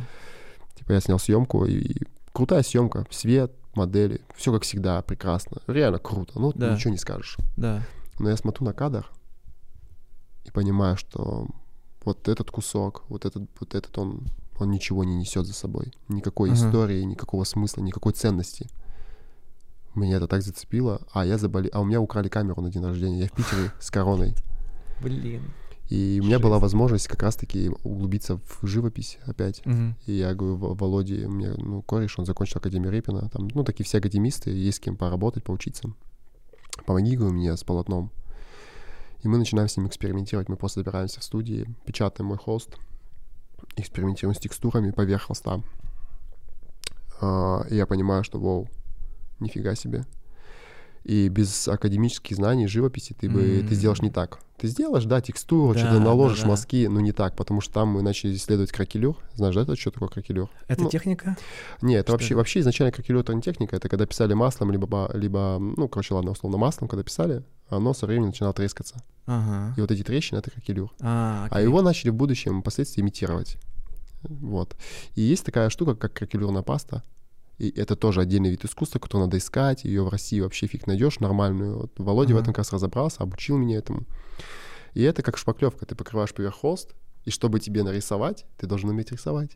Типа 0.75 0.93
я 0.93 1.01
снял 1.01 1.19
съемку 1.19 1.67
и 1.67 1.95
крутая 2.33 2.63
съемка, 2.63 3.07
свет, 3.11 3.53
модели, 3.75 4.23
все 4.35 4.53
как 4.53 4.63
всегда 4.63 5.03
прекрасно, 5.03 5.59
реально 5.67 5.99
круто. 5.99 6.33
Ну 6.41 6.53
Да. 6.55 6.75
ничего 6.75 6.91
не 6.93 6.99
скажешь. 6.99 7.37
Да. 7.59 7.83
Но 8.19 8.31
я 8.31 8.37
смотрю 8.39 8.65
на 8.65 8.73
кадр 8.73 9.07
и 10.45 10.51
понимаю, 10.51 10.97
что 10.97 11.47
вот 12.05 12.29
этот 12.29 12.51
кусок, 12.51 13.05
вот 13.09 13.25
этот, 13.25 13.45
вот 13.61 13.75
этот 13.75 13.97
он, 13.99 14.27
он 14.59 14.71
ничего 14.71 15.05
не 15.05 15.17
несет 15.17 15.47
за 15.47 15.53
собой. 15.55 15.93
Никакой 16.09 16.51
Ага. 16.51 16.59
истории, 16.59 17.03
никакого 17.03 17.45
смысла, 17.45 17.83
никакой 17.83 18.13
ценности. 18.13 18.69
Меня 19.95 20.17
это 20.17 20.27
так 20.27 20.43
зацепило, 20.43 21.03
а 21.13 21.25
я 21.27 21.37
заболел, 21.39 21.71
а 21.75 21.81
у 21.81 21.85
меня 21.85 22.01
украли 22.01 22.29
камеру 22.29 22.63
на 22.63 22.71
день 22.71 22.83
рождения, 22.85 23.21
я 23.21 23.27
в 23.29 23.33
Питере 23.33 23.71
с 23.79 23.91
короной. 23.91 24.35
Блин. 25.03 25.43
И 25.91 26.21
у 26.23 26.27
меня 26.27 26.39
была 26.39 26.59
возможность 26.59 27.07
как 27.07 27.23
раз-таки 27.23 27.71
углубиться 27.85 28.39
в 28.39 28.67
живопись 28.67 29.19
опять. 29.27 29.63
И 30.07 30.13
я 30.15 30.33
говорю, 30.35 30.57
«Во- 30.57 30.75
Володе, 30.75 31.29
мне, 31.29 31.51
ну, 31.59 31.83
кореш, 31.83 32.19
он 32.19 32.25
закончил 32.25 32.59
Академию 32.59 32.91
Репина, 32.91 33.29
там, 33.29 33.49
ну, 33.53 33.63
такие 33.63 33.85
все 33.85 33.99
академисты, 33.99 34.51
есть 34.51 34.79
с 34.79 34.81
кем 34.81 34.97
поработать, 34.97 35.45
поучиться. 35.45 35.93
Помоги, 36.87 37.15
говорю, 37.17 37.35
мне 37.35 37.55
с 37.55 37.63
полотном. 37.63 38.11
И 39.23 39.29
мы 39.29 39.39
начинаем 39.39 39.69
с 39.69 39.77
ним 39.77 39.87
экспериментировать. 39.87 40.49
Мы 40.49 40.57
просто 40.57 40.81
собираемся 40.81 41.21
в 41.21 41.25
студии, 41.25 41.69
печатаем 41.87 42.29
мой 42.29 42.39
холст, 42.39 42.77
экспериментируем 43.77 44.35
с 44.35 44.41
текстурами 44.41 44.91
поверх 44.91 45.23
холста. 45.23 45.61
А, 47.21 47.65
И 47.71 47.77
я 47.77 47.87
понимаю, 47.87 48.25
что, 48.25 48.41
вау, 48.41 48.69
нифига 49.39 49.75
себе. 49.75 50.05
И 51.05 51.29
без 51.29 51.67
академических 51.69 52.37
знаний 52.37 52.67
живописи 52.69 53.13
ты 53.19 53.29
бы 53.29 53.65
ты 53.69 53.75
сделаешь 53.75 54.03
не 54.03 54.11
так. 54.11 54.39
Ты 54.57 54.69
сделаешь, 54.69 55.05
да, 55.05 55.21
текстуру, 55.21 55.75
Да, 55.75 55.81
что-то 55.81 55.99
наложишь, 55.99 56.39
да, 56.39 56.45
да. 56.45 56.51
мазки, 56.51 56.87
но 56.87 57.01
не 57.01 57.11
так, 57.11 57.35
потому 57.35 57.61
что 57.61 57.75
там 57.75 57.89
мы 57.89 58.03
начали 58.03 58.33
исследовать 58.37 58.71
кракелюр. 58.71 59.17
Знаешь, 59.35 59.57
да, 59.57 59.63
это 59.63 59.75
что 59.75 59.91
такое 59.91 60.09
кракелюр? 60.09 60.49
Это 60.69 60.83
Ну, 60.83 60.89
техника? 60.89 61.37
Не, 61.81 61.95
это 61.95 62.05
Что 62.05 62.13
вообще, 62.13 62.27
это? 62.29 62.37
вообще 62.37 62.61
изначально 62.61 62.93
кракелюр 62.93 63.23
это 63.23 63.35
не 63.35 63.43
техника, 63.43 63.75
это 63.75 63.89
когда 63.89 64.07
писали 64.07 64.35
маслом, 64.35 64.71
либо, 64.71 65.11
либо, 65.15 65.59
ну, 65.59 65.89
короче, 65.89 66.15
ладно, 66.15 66.31
условно, 66.31 66.59
маслом, 66.59 66.87
когда 66.87 67.03
писали, 67.03 67.43
оно 67.69 67.93
со 67.95 68.07
временем 68.07 68.29
начинало 68.29 68.55
трескаться. 68.55 69.03
Ага. 69.27 69.75
И 69.77 69.81
вот 69.81 69.91
эти 69.91 70.05
трещины— 70.05 70.39
это 70.41 70.53
кракелюр. 70.53 70.93
А, 71.01 71.49
А 71.51 71.61
его 71.61 71.83
начали 71.83 72.11
в 72.11 72.15
будущем 72.15 72.61
впоследствии 72.61 73.03
имитировать. 73.03 73.57
Вот. 74.23 74.77
И 75.17 75.23
есть 75.23 75.45
такая 75.45 75.71
штука, 75.71 75.97
как 75.97 76.13
кракелюрная 76.13 76.63
паста. 76.63 77.03
И 77.59 77.71
это 77.71 77.97
тоже 77.97 78.21
отдельный 78.23 78.51
вид 78.51 78.65
искусства, 78.65 78.99
который 78.99 79.23
надо 79.23 79.39
искать. 79.39 79.85
Ее 79.85 80.03
в 80.03 80.09
России 80.09 80.41
вообще 80.41 80.67
фиг 80.67 80.87
найдешь 80.87 81.21
нормальную. 81.21 81.79
Вот 81.79 81.93
Володя 81.99 82.35
в 82.35 82.37
Ага. 82.37 82.43
этом 82.45 82.53
как 82.55 82.59
раз 82.59 82.73
разобрался, 82.73 83.23
обучил 83.23 83.57
меня 83.57 83.77
этому. 83.79 84.05
И 84.95 85.03
это 85.03 85.23
как 85.23 85.39
шпаклевка. 85.39 85.87
Ты 85.87 85.95
покрываешь 85.95 86.35
поверх 86.35 86.57
холст, 86.57 86.95
и 87.25 87.31
чтобы 87.31 87.61
тебе 87.61 87.83
нарисовать, 87.83 88.47
ты 88.59 88.67
должен 88.67 88.91
уметь 88.91 89.13
рисовать. 89.13 89.53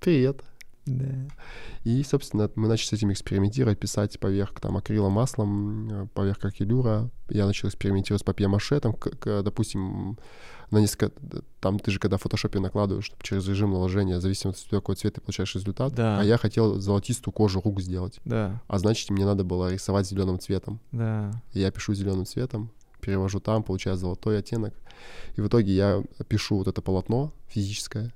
Привет. 0.00 0.42
Да. 0.86 1.06
И, 1.84 2.02
собственно, 2.02 2.50
мы 2.56 2.68
начали 2.68 2.88
с 2.88 2.92
этим 2.92 3.10
экспериментировать, 3.12 3.78
писать 3.78 4.18
поверх 4.20 4.58
там 4.60 4.76
акрилом, 4.76 5.12
маслом, 5.12 5.88
э, 6.04 6.06
поверх 6.14 6.38
кракелюра. 6.38 7.10
Я 7.30 7.46
начал 7.46 7.68
экспериментировать 7.68 8.20
с 8.20 8.24
папье-маше, 8.24 8.80
там, 8.80 8.92
к- 8.92 9.42
допустим, 9.42 10.18
на 10.70 10.78
несколько... 10.78 11.10
Там 11.60 11.78
ты 11.78 11.90
же, 11.90 11.98
когда 11.98 12.16
в 12.18 12.22
фотошопе 12.22 12.58
накладываешь, 12.58 13.04
чтобы 13.06 13.22
через 13.22 13.46
режим 13.48 13.70
наложения, 13.70 14.18
в 14.18 14.20
зависимости 14.20 14.64
от 14.64 14.70
того, 14.70 14.82
какой 14.82 14.96
цвет 14.96 15.14
ты 15.14 15.20
получаешь 15.20 15.54
результат. 15.54 15.94
Да. 15.94 16.20
А 16.20 16.24
я 16.24 16.36
хотел 16.36 16.78
золотистую 16.80 17.32
кожу 17.32 17.60
рук 17.62 17.80
сделать. 17.80 18.20
Да, 18.24 18.60
А 18.66 18.78
значит, 18.78 19.08
мне 19.10 19.24
надо 19.24 19.44
было 19.44 19.72
рисовать 19.72 20.06
зеленым 20.06 20.38
цветом. 20.38 20.80
да. 20.92 21.30
Я 21.52 21.70
пишу 21.70 21.94
зеленым 21.94 22.26
цветом, 22.26 22.70
перевожу 23.00 23.40
там, 23.40 23.62
получаю 23.62 23.96
золотой 23.96 24.38
оттенок. 24.38 24.74
И 25.36 25.40
в 25.40 25.46
итоге 25.48 25.74
я 25.74 26.02
пишу 26.28 26.56
вот 26.58 26.68
это 26.68 26.80
полотно 26.82 27.32
физическое, 27.48 28.12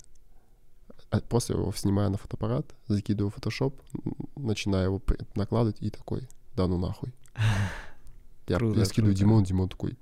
после 1.28 1.56
его 1.56 1.72
снимаю 1.72 2.10
на 2.10 2.18
фотоаппарат, 2.18 2.74
закидываю 2.86 3.30
в 3.30 3.36
Photoshop, 3.38 3.74
м, 4.04 4.14
начинаю 4.36 4.84
его 4.86 5.02
накладывать 5.34 5.80
и 5.80 5.90
такой, 5.90 6.28
да 6.54 6.66
ну 6.66 6.78
нахуй. 6.78 7.12
Я, 8.48 8.56
Круто, 8.56 8.78
я 8.78 8.86
скидываю 8.86 9.12
круто. 9.14 9.20
Димон, 9.20 9.44
Димон 9.44 9.68
такой. 9.68 9.98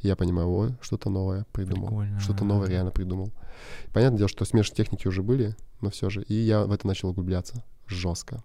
Я 0.00 0.16
понимаю, 0.16 0.50
ой, 0.50 0.74
что-то 0.80 1.08
новое 1.10 1.46
придумал. 1.52 1.88
Прикольно. 1.88 2.20
Что-то 2.20 2.44
новое 2.44 2.68
реально 2.68 2.90
придумал. 2.90 3.32
Понятное 3.92 4.18
дело, 4.18 4.28
что 4.28 4.44
смешные 4.44 4.76
техники 4.76 5.06
уже 5.08 5.22
были, 5.22 5.56
но 5.80 5.90
все 5.90 6.10
же. 6.10 6.22
И 6.22 6.34
я 6.34 6.64
в 6.64 6.72
это 6.72 6.86
начал 6.86 7.10
углубляться 7.10 7.64
жестко. 7.86 8.42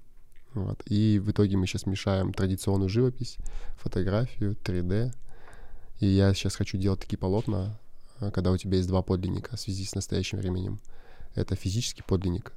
Вот. 0.53 0.81
И 0.85 1.19
в 1.19 1.31
итоге 1.31 1.57
мы 1.57 1.67
сейчас 1.67 1.85
мешаем 1.85 2.33
традиционную 2.33 2.89
живопись, 2.89 3.37
фотографию, 3.77 4.55
3D. 4.55 5.13
И 5.99 6.07
я 6.07 6.33
сейчас 6.33 6.55
хочу 6.55 6.77
делать 6.77 7.01
такие 7.01 7.17
полотна, 7.17 7.57
а, 7.57 7.79
когда 8.19 8.51
у 8.51 8.57
тебя 8.57 8.77
есть 8.77 8.87
два 8.89 9.01
подлинника 9.01 9.55
в 9.55 9.59
связи 9.59 9.85
с 9.85 9.95
настоящим 9.95 10.37
временем. 10.39 10.79
Это 11.35 11.55
физический 11.55 12.03
подлинник 12.03 12.53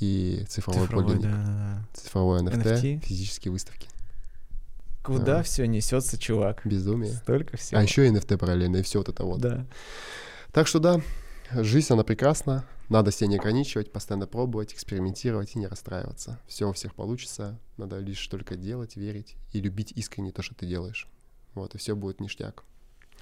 и 0.00 0.44
цифровой, 0.48 0.82
Цифровой, 0.82 1.04
подлинник. 1.14 1.34
да, 1.36 1.44
да. 1.44 1.86
Цифровой 1.94 2.40
NFT, 2.42 2.62
NFT? 2.62 3.00
физические 3.04 3.52
выставки. 3.52 3.88
Куда 5.02 5.36
Да. 5.36 5.42
все 5.42 5.66
несется, 5.66 6.18
чувак? 6.18 6.62
Безумие. 6.64 7.12
Столько 7.12 7.56
всего. 7.56 7.80
А 7.80 7.82
еще 7.82 8.06
и 8.06 8.10
NFT 8.10 8.38
параллельно, 8.38 8.78
и 8.78 8.82
все 8.82 8.98
вот 8.98 9.08
это 9.08 9.24
вот. 9.24 9.40
Да. 9.40 9.66
Так 10.52 10.66
что 10.66 10.78
да, 10.78 11.00
жизнь, 11.52 11.92
она 11.92 12.04
прекрасна. 12.04 12.64
Надо 12.90 13.10
себя 13.12 13.28
не 13.28 13.36
ограничивать, 13.38 13.90
постоянно 13.92 14.26
пробовать, 14.26 14.74
экспериментировать 14.74 15.54
и 15.56 15.58
не 15.58 15.66
расстраиваться. 15.66 16.38
Все 16.46 16.68
у 16.68 16.72
всех 16.72 16.94
получится. 16.94 17.58
Надо 17.78 17.98
лишь 17.98 18.26
только 18.28 18.56
делать, 18.56 18.96
верить 18.96 19.36
и 19.52 19.60
любить 19.60 19.92
искренне 19.92 20.32
то, 20.32 20.42
что 20.42 20.54
ты 20.54 20.66
делаешь. 20.66 21.08
Вот, 21.54 21.74
и 21.74 21.78
все 21.78 21.96
будет 21.96 22.20
ништяк. 22.20 22.62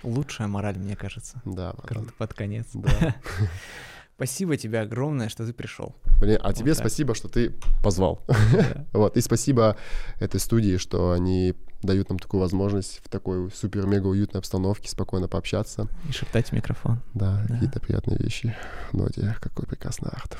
Лучшая 0.02 0.48
мораль, 0.48 0.78
мне 0.78 0.96
кажется. 0.96 1.40
Да, 1.44 1.74
Круто 1.86 2.12
под 2.18 2.34
конец. 2.34 2.66
Да. 2.74 3.14
Спасибо 4.16 4.56
тебе 4.56 4.80
огромное, 4.80 5.28
что 5.28 5.44
ты 5.44 5.52
пришел. 5.52 5.96
Блин, 6.20 6.38
а 6.42 6.52
тебе 6.52 6.70
Вот 6.72 6.78
так. 6.78 6.86
спасибо, 6.86 7.14
что 7.14 7.28
ты 7.28 7.54
позвал. 7.82 8.22
Да. 8.28 8.86
Вот, 8.92 9.16
и 9.16 9.20
спасибо 9.20 9.76
этой 10.20 10.38
студии, 10.38 10.76
что 10.76 11.10
они 11.12 11.54
дают 11.82 12.08
нам 12.10 12.18
такую 12.20 12.40
возможность 12.40 13.00
в 13.04 13.08
такой 13.08 13.50
супер-мега 13.50 14.06
уютной 14.06 14.38
обстановке 14.38 14.88
спокойно 14.88 15.26
пообщаться. 15.26 15.88
Не 16.04 16.12
шептать 16.12 16.50
в 16.50 16.52
микрофон. 16.52 17.00
Да, 17.14 17.42
Да. 17.48 17.54
какие-то 17.54 17.80
приятные 17.80 18.18
вещи. 18.18 18.54
Ноди, 18.92 19.22
какой 19.40 19.66
прекрасный 19.66 20.10
арт. 20.10 20.36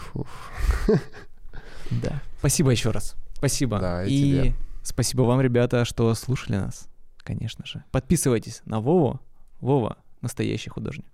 Да. 1.91 2.23
Спасибо 2.39 2.71
еще 2.71 2.91
раз. 2.91 3.17
Спасибо. 3.35 3.79
Да, 3.81 4.05
и 4.05 4.13
и 4.15 4.31
тебе. 4.43 4.55
спасибо 4.83 5.23
вам, 5.23 5.41
ребята, 5.41 5.85
что 5.85 6.15
слушали 6.15 6.57
нас, 6.57 6.89
конечно 7.19 7.67
же. 7.67 7.83
Подписывайтесь 7.91 8.63
на 8.65 8.81
Вову. 8.81 9.21
Вова 9.63 9.97
настоящий 10.21 10.71
художник. 10.71 11.07